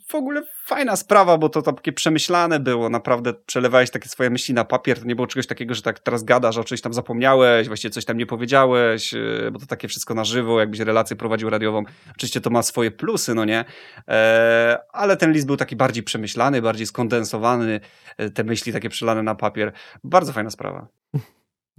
w 0.08 0.16
ogóle 0.16 0.44
fajna 0.66 0.96
sprawa, 0.96 1.38
bo 1.38 1.50
to 1.50 1.62
takie 1.62 1.94
przemyślane 1.94 2.60
było, 2.60 2.90
naprawdę 2.90 3.34
przelewałeś 3.34 3.90
takie 3.90 4.10
swoje 4.10 4.30
myśli 4.30 4.54
na 4.54 4.66
papier, 4.66 5.00
to 5.00 5.06
nie 5.06 5.16
było 5.16 5.28
czegoś 5.28 5.48
takiego, 5.48 5.74
że 5.74 5.82
tak 5.82 6.00
teraz 6.00 6.24
gadasz, 6.24 6.58
o 6.58 6.64
czymś 6.64 6.82
tam 6.82 6.94
zapomniałeś, 6.94 7.68
właściwie 7.68 7.92
coś 7.92 8.06
tam 8.06 8.18
nie 8.18 8.26
powiedziałeś, 8.26 9.14
e, 9.14 9.52
bo 9.52 9.60
to 9.60 9.66
takie 9.66 9.88
wszystko 9.88 10.14
na 10.14 10.24
żywo, 10.24 10.60
jakbyś 10.60 10.80
relację 10.80 11.16
prowadził 11.16 11.50
radiową. 11.50 11.84
Oczywiście 12.12 12.42
to 12.42 12.50
ma 12.50 12.64
swoje 12.64 12.92
plusy, 12.92 13.36
no 13.36 13.46
nie? 13.46 13.66
E, 14.08 14.80
ale 14.94 15.18
ten 15.18 15.32
list 15.32 15.48
był 15.48 15.58
taki 15.58 15.76
bardziej 15.76 16.04
przemyślany, 16.04 16.62
bardziej 16.62 16.88
skondensowany, 16.88 17.80
te 18.34 18.44
myśli 18.44 18.74
takie 18.74 18.90
przelane 18.90 19.24
na 19.24 19.36
papier. 19.36 19.72
Bardzo 20.04 20.34
fajna 20.34 20.50
sprawa. 20.50 20.99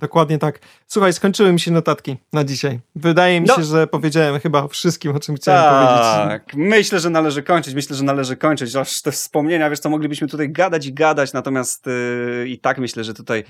Dokładnie 0.01 0.39
tak. 0.39 0.59
Słuchaj, 0.87 1.13
skończyły 1.13 1.53
mi 1.53 1.61
się 1.61 1.71
notatki 1.71 2.17
na 2.33 2.45
dzisiaj. 2.45 2.81
Wydaje 2.97 3.41
mi 3.41 3.47
No. 3.47 3.57
się, 3.57 3.65
że 3.65 3.87
powiedziałem 3.87 4.41
chyba 4.41 4.63
o 4.63 4.69
wszystkim, 4.69 5.17
o 5.17 5.21
czym 5.21 5.35
chciałem 5.37 5.75
powiedzieć. 5.75 6.13
Tak, 6.29 6.55
myślę, 6.55 7.01
że 7.01 7.11
należy 7.11 7.43
kończyć, 7.43 7.75
myślę, 7.75 7.97
że 7.97 8.05
należy 8.05 8.37
kończyć. 8.37 8.77
Aż 8.77 9.03
te 9.03 9.13
wspomnienia, 9.13 9.71
wiesz 9.71 9.79
co, 9.79 9.91
moglibyśmy 9.91 10.29
tutaj 10.29 10.51
gadać 10.53 10.87
i 10.87 10.95
gadać, 10.95 11.33
natomiast 11.33 11.87
yy, 11.87 12.49
i 12.49 12.59
tak 12.59 12.79
myślę, 12.79 13.05
że 13.05 13.15
tutaj 13.15 13.45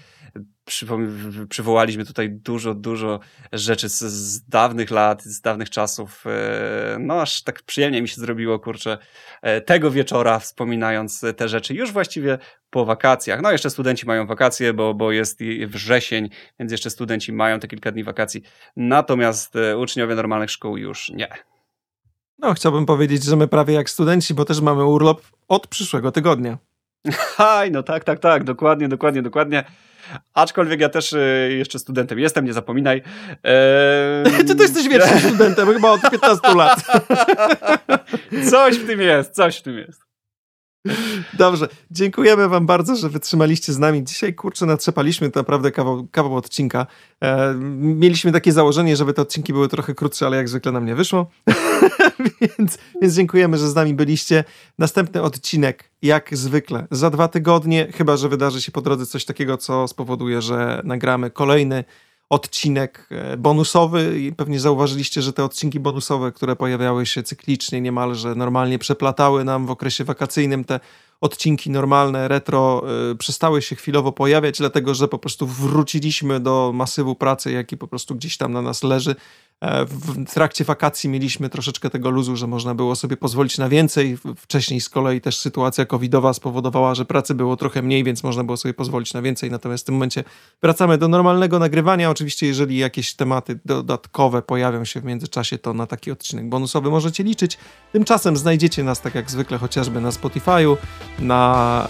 przywołaliśmy 1.49 2.05
tutaj 2.05 2.31
dużo, 2.31 2.75
dużo 2.75 3.21
rzeczy 3.53 3.89
z, 3.89 3.99
z 3.99 4.49
dawnych 4.49 4.91
lat, 4.91 5.23
z 5.23 5.41
dawnych 5.41 5.71
czasów. 5.71 6.25
Yy, 6.25 6.99
no 6.99 7.21
aż 7.21 7.43
tak 7.43 7.63
przyjemnie 7.63 8.03
mi 8.03 8.09
się 8.09 8.21
zrobiło, 8.21 8.59
kurczę, 8.59 8.99
yy, 9.43 9.61
tego 9.61 9.91
wieczora 9.91 10.39
wspominając 10.39 11.25
te 11.37 11.49
rzeczy 11.49 11.75
już 11.75 11.93
właściwie 11.93 12.39
po 12.71 12.85
wakacjach. 12.85 13.41
No 13.43 13.53
jeszcze 13.53 13.71
studenci 13.71 14.07
mają 14.07 14.27
wakacje, 14.27 14.73
bo, 14.73 14.95
bo 14.95 15.13
jest 15.13 15.41
wrzesień, 15.67 16.29
więc 16.59 16.73
jeszcze 16.73 16.91
studenci 16.91 17.33
mają 17.33 17.61
te 17.61 17.69
kilka 17.69 17.93
dni 17.93 18.05
wakacji. 18.05 18.43
Natomiast 18.77 19.55
yy, 19.55 19.79
uczniowie 19.79 20.15
normalnych 20.15 20.51
szkół 20.51 20.77
już 20.77 21.09
nie. 21.09 21.29
No, 22.39 22.55
chciałbym 22.55 22.87
powiedzieć, 22.87 23.25
że 23.25 23.37
my 23.37 23.49
prawie 23.49 23.75
jak 23.75 23.91
studenci, 23.91 24.35
bo 24.35 24.45
też 24.45 24.61
mamy 24.61 24.85
urlop 24.85 25.23
od 25.49 25.67
przyszłego 25.67 26.13
tygodnia. 26.13 26.59
Haj, 27.37 27.71
no 27.71 27.83
tak, 27.83 28.05
tak, 28.05 28.19
tak, 28.19 28.45
dokładnie, 28.45 28.89
dokładnie, 28.89 29.23
dokładnie. 29.23 29.65
Aczkolwiek 30.35 30.81
ja 30.81 30.89
też 30.89 31.13
y, 31.13 31.55
jeszcze 31.59 31.79
studentem 31.79 32.19
jestem, 32.19 32.45
nie 32.45 32.53
zapominaj. 32.53 33.03
Ehm... 33.43 34.47
Ty 34.47 34.55
to 34.55 34.63
jesteś 34.63 34.89
wiecznym 34.89 35.21
studentem, 35.29 35.73
chyba 35.73 35.91
od 35.91 36.11
15 36.11 36.55
lat. 36.55 36.83
coś 38.51 38.77
w 38.79 38.87
tym 38.87 39.01
jest, 39.01 39.35
coś 39.35 39.59
w 39.59 39.63
tym 39.63 39.79
jest. 39.79 40.10
Dobrze, 41.39 41.69
dziękujemy 41.91 42.49
wam 42.49 42.67
bardzo, 42.67 42.97
że 42.97 43.09
wytrzymaliście 43.09 43.73
z 43.73 43.79
nami. 43.79 44.05
Dzisiaj, 44.05 44.35
kurczę, 44.35 44.67
natrzepaliśmy 44.67 45.31
naprawdę 45.35 45.71
kawał, 45.73 46.07
kawał 46.11 46.37
odcinka. 46.37 46.87
E, 47.23 47.55
mieliśmy 47.79 48.33
takie 48.33 48.53
założenie, 48.53 48.97
żeby 48.97 49.13
te 49.13 49.23
odcinki 49.23 49.53
były 49.53 49.69
trochę 49.69 49.95
krótsze, 49.95 50.27
ale 50.27 50.37
jak 50.37 50.49
zwykle 50.49 50.73
nam 50.73 50.87
nie 50.87 50.95
wyszło. 50.95 51.31
więc, 52.41 52.79
więc 53.03 53.15
dziękujemy, 53.15 53.59
że 53.59 53.69
z 53.69 53.75
nami 53.75 53.95
byliście. 53.95 54.45
Następny 54.79 55.23
odcinek, 55.23 55.91
jak 56.03 56.37
zwykle, 56.37 56.87
za 56.91 57.11
dwa 57.11 57.29
tygodnie, 57.29 57.89
chyba, 57.95 58.17
że 58.17 58.29
wydarzy 58.29 58.63
się 58.63 58.73
po 58.73 58.81
drodze 58.81 59.07
coś 59.07 59.25
takiego, 59.25 59.57
co 59.57 59.89
spowoduje, 59.89 60.43
że 60.43 60.81
nagramy 60.85 61.31
kolejny 61.31 61.85
odcinek 62.31 63.07
e, 63.11 63.37
bonusowy. 63.37 64.21
I 64.21 64.33
pewnie 64.33 64.61
zauważyliście, 64.61 65.23
że 65.23 65.33
te 65.33 65.45
odcinki 65.45 65.81
bonusowe, 65.81 66.33
które 66.33 66.57
pojawiały 66.57 67.07
się 67.07 67.23
cyklicznie 67.23 67.81
niemalże, 67.81 68.35
normalnie 68.35 68.79
przeplatały 68.79 69.45
nam 69.45 69.67
w 69.67 69.71
okresie 69.71 70.05
wakacyjnym 70.05 70.65
te 70.65 70.81
odcinki 71.21 71.71
normalne, 71.71 72.29
retro, 72.29 72.83
y, 73.13 73.17
przestały 73.17 73.63
się 73.63 73.77
chwilowo 73.77 74.13
pojawiać, 74.13 74.59
dlatego 74.59 74.95
że 74.95 75.09
po 75.09 75.19
prostu 75.19 75.47
wróciliśmy 75.47 76.41
do 76.41 76.71
masywu 76.75 77.15
pracy, 77.15 77.53
jaki 77.53 77.77
po 77.77 77.89
prostu 77.89 78.15
gdzieś 78.15 78.37
tam 78.37 78.53
na 78.53 78.63
nas 78.63 78.83
leży. 78.83 79.15
E, 79.61 79.85
w 79.87 80.25
trakcie 80.35 80.65
wakacji 80.65 81.11
mieliśmy 81.11 81.49
troszeczkę 81.49 81.91
tego 81.91 82.11
luzu, 82.11 82.37
że 82.37 82.47
można 82.47 82.75
było 82.75 82.97
sobie 82.97 83.17
pozwolić 83.17 83.59
na 83.59 83.69
więcej. 83.69 84.19
Wcześniej 84.37 84.81
z 84.81 84.89
kolei 84.89 85.21
też 85.21 85.39
sytuacja 85.39 85.87
covidowa 85.87 86.33
spowodowała, 86.33 86.95
że 86.95 87.05
pracy 87.05 87.35
było 87.35 87.57
trochę 87.57 87.83
mniej, 87.83 88.05
więc 88.05 88.23
można 88.23 88.45
było 88.45 88.57
sobie 88.57 88.75
pozwolić 88.75 89.15
na 89.15 89.23
więcej. 89.23 89.51
Natomiast 89.51 89.85
w 89.85 89.87
tym 89.87 89.95
momencie 89.95 90.25
wracamy 90.63 90.99
do 90.99 91.09
normalnego 91.09 91.59
nagrywania. 91.59 92.11
Oczywiście, 92.11 92.47
jeżeli 92.47 92.79
jakieś 92.79 93.15
tematy 93.15 93.59
dodatkowe 93.65 94.43
pojawią 94.43 94.85
się 94.85 95.01
w 95.01 95.05
międzyczasie, 95.05 95.59
to 95.59 95.75
na 95.75 95.87
taki 95.87 96.11
odcinek 96.11 96.49
bonusowy 96.49 96.91
możecie 96.91 97.25
liczyć. 97.25 97.59
Tymczasem 97.93 98.37
znajdziecie 98.37 98.85
nas 98.85 99.01
tak 99.01 99.15
jak 99.15 99.31
zwykle 99.31 99.59
chociażby 99.59 100.01
na 100.01 100.11
Spotify'u, 100.11 100.77
na 101.19 101.87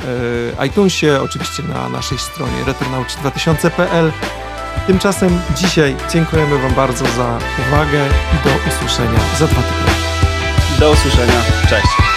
y, 0.62 0.66
iTunesie, 0.66 1.20
oczywiście 1.22 1.62
na 1.62 1.88
naszej 1.88 2.18
stronie 2.18 2.64
retronauci2000.pl. 2.66 4.12
Tymczasem 4.86 5.40
dzisiaj 5.56 5.96
dziękujemy 6.12 6.58
Wam 6.58 6.74
bardzo 6.74 7.04
za 7.04 7.38
uwagę 7.68 8.06
i 8.06 8.48
do 8.48 8.70
usłyszenia 8.70 9.18
za 9.38 9.46
dwa 9.46 9.62
tygodnie. 9.62 9.94
Do 10.80 10.90
usłyszenia. 10.90 11.42
Cześć. 11.68 12.09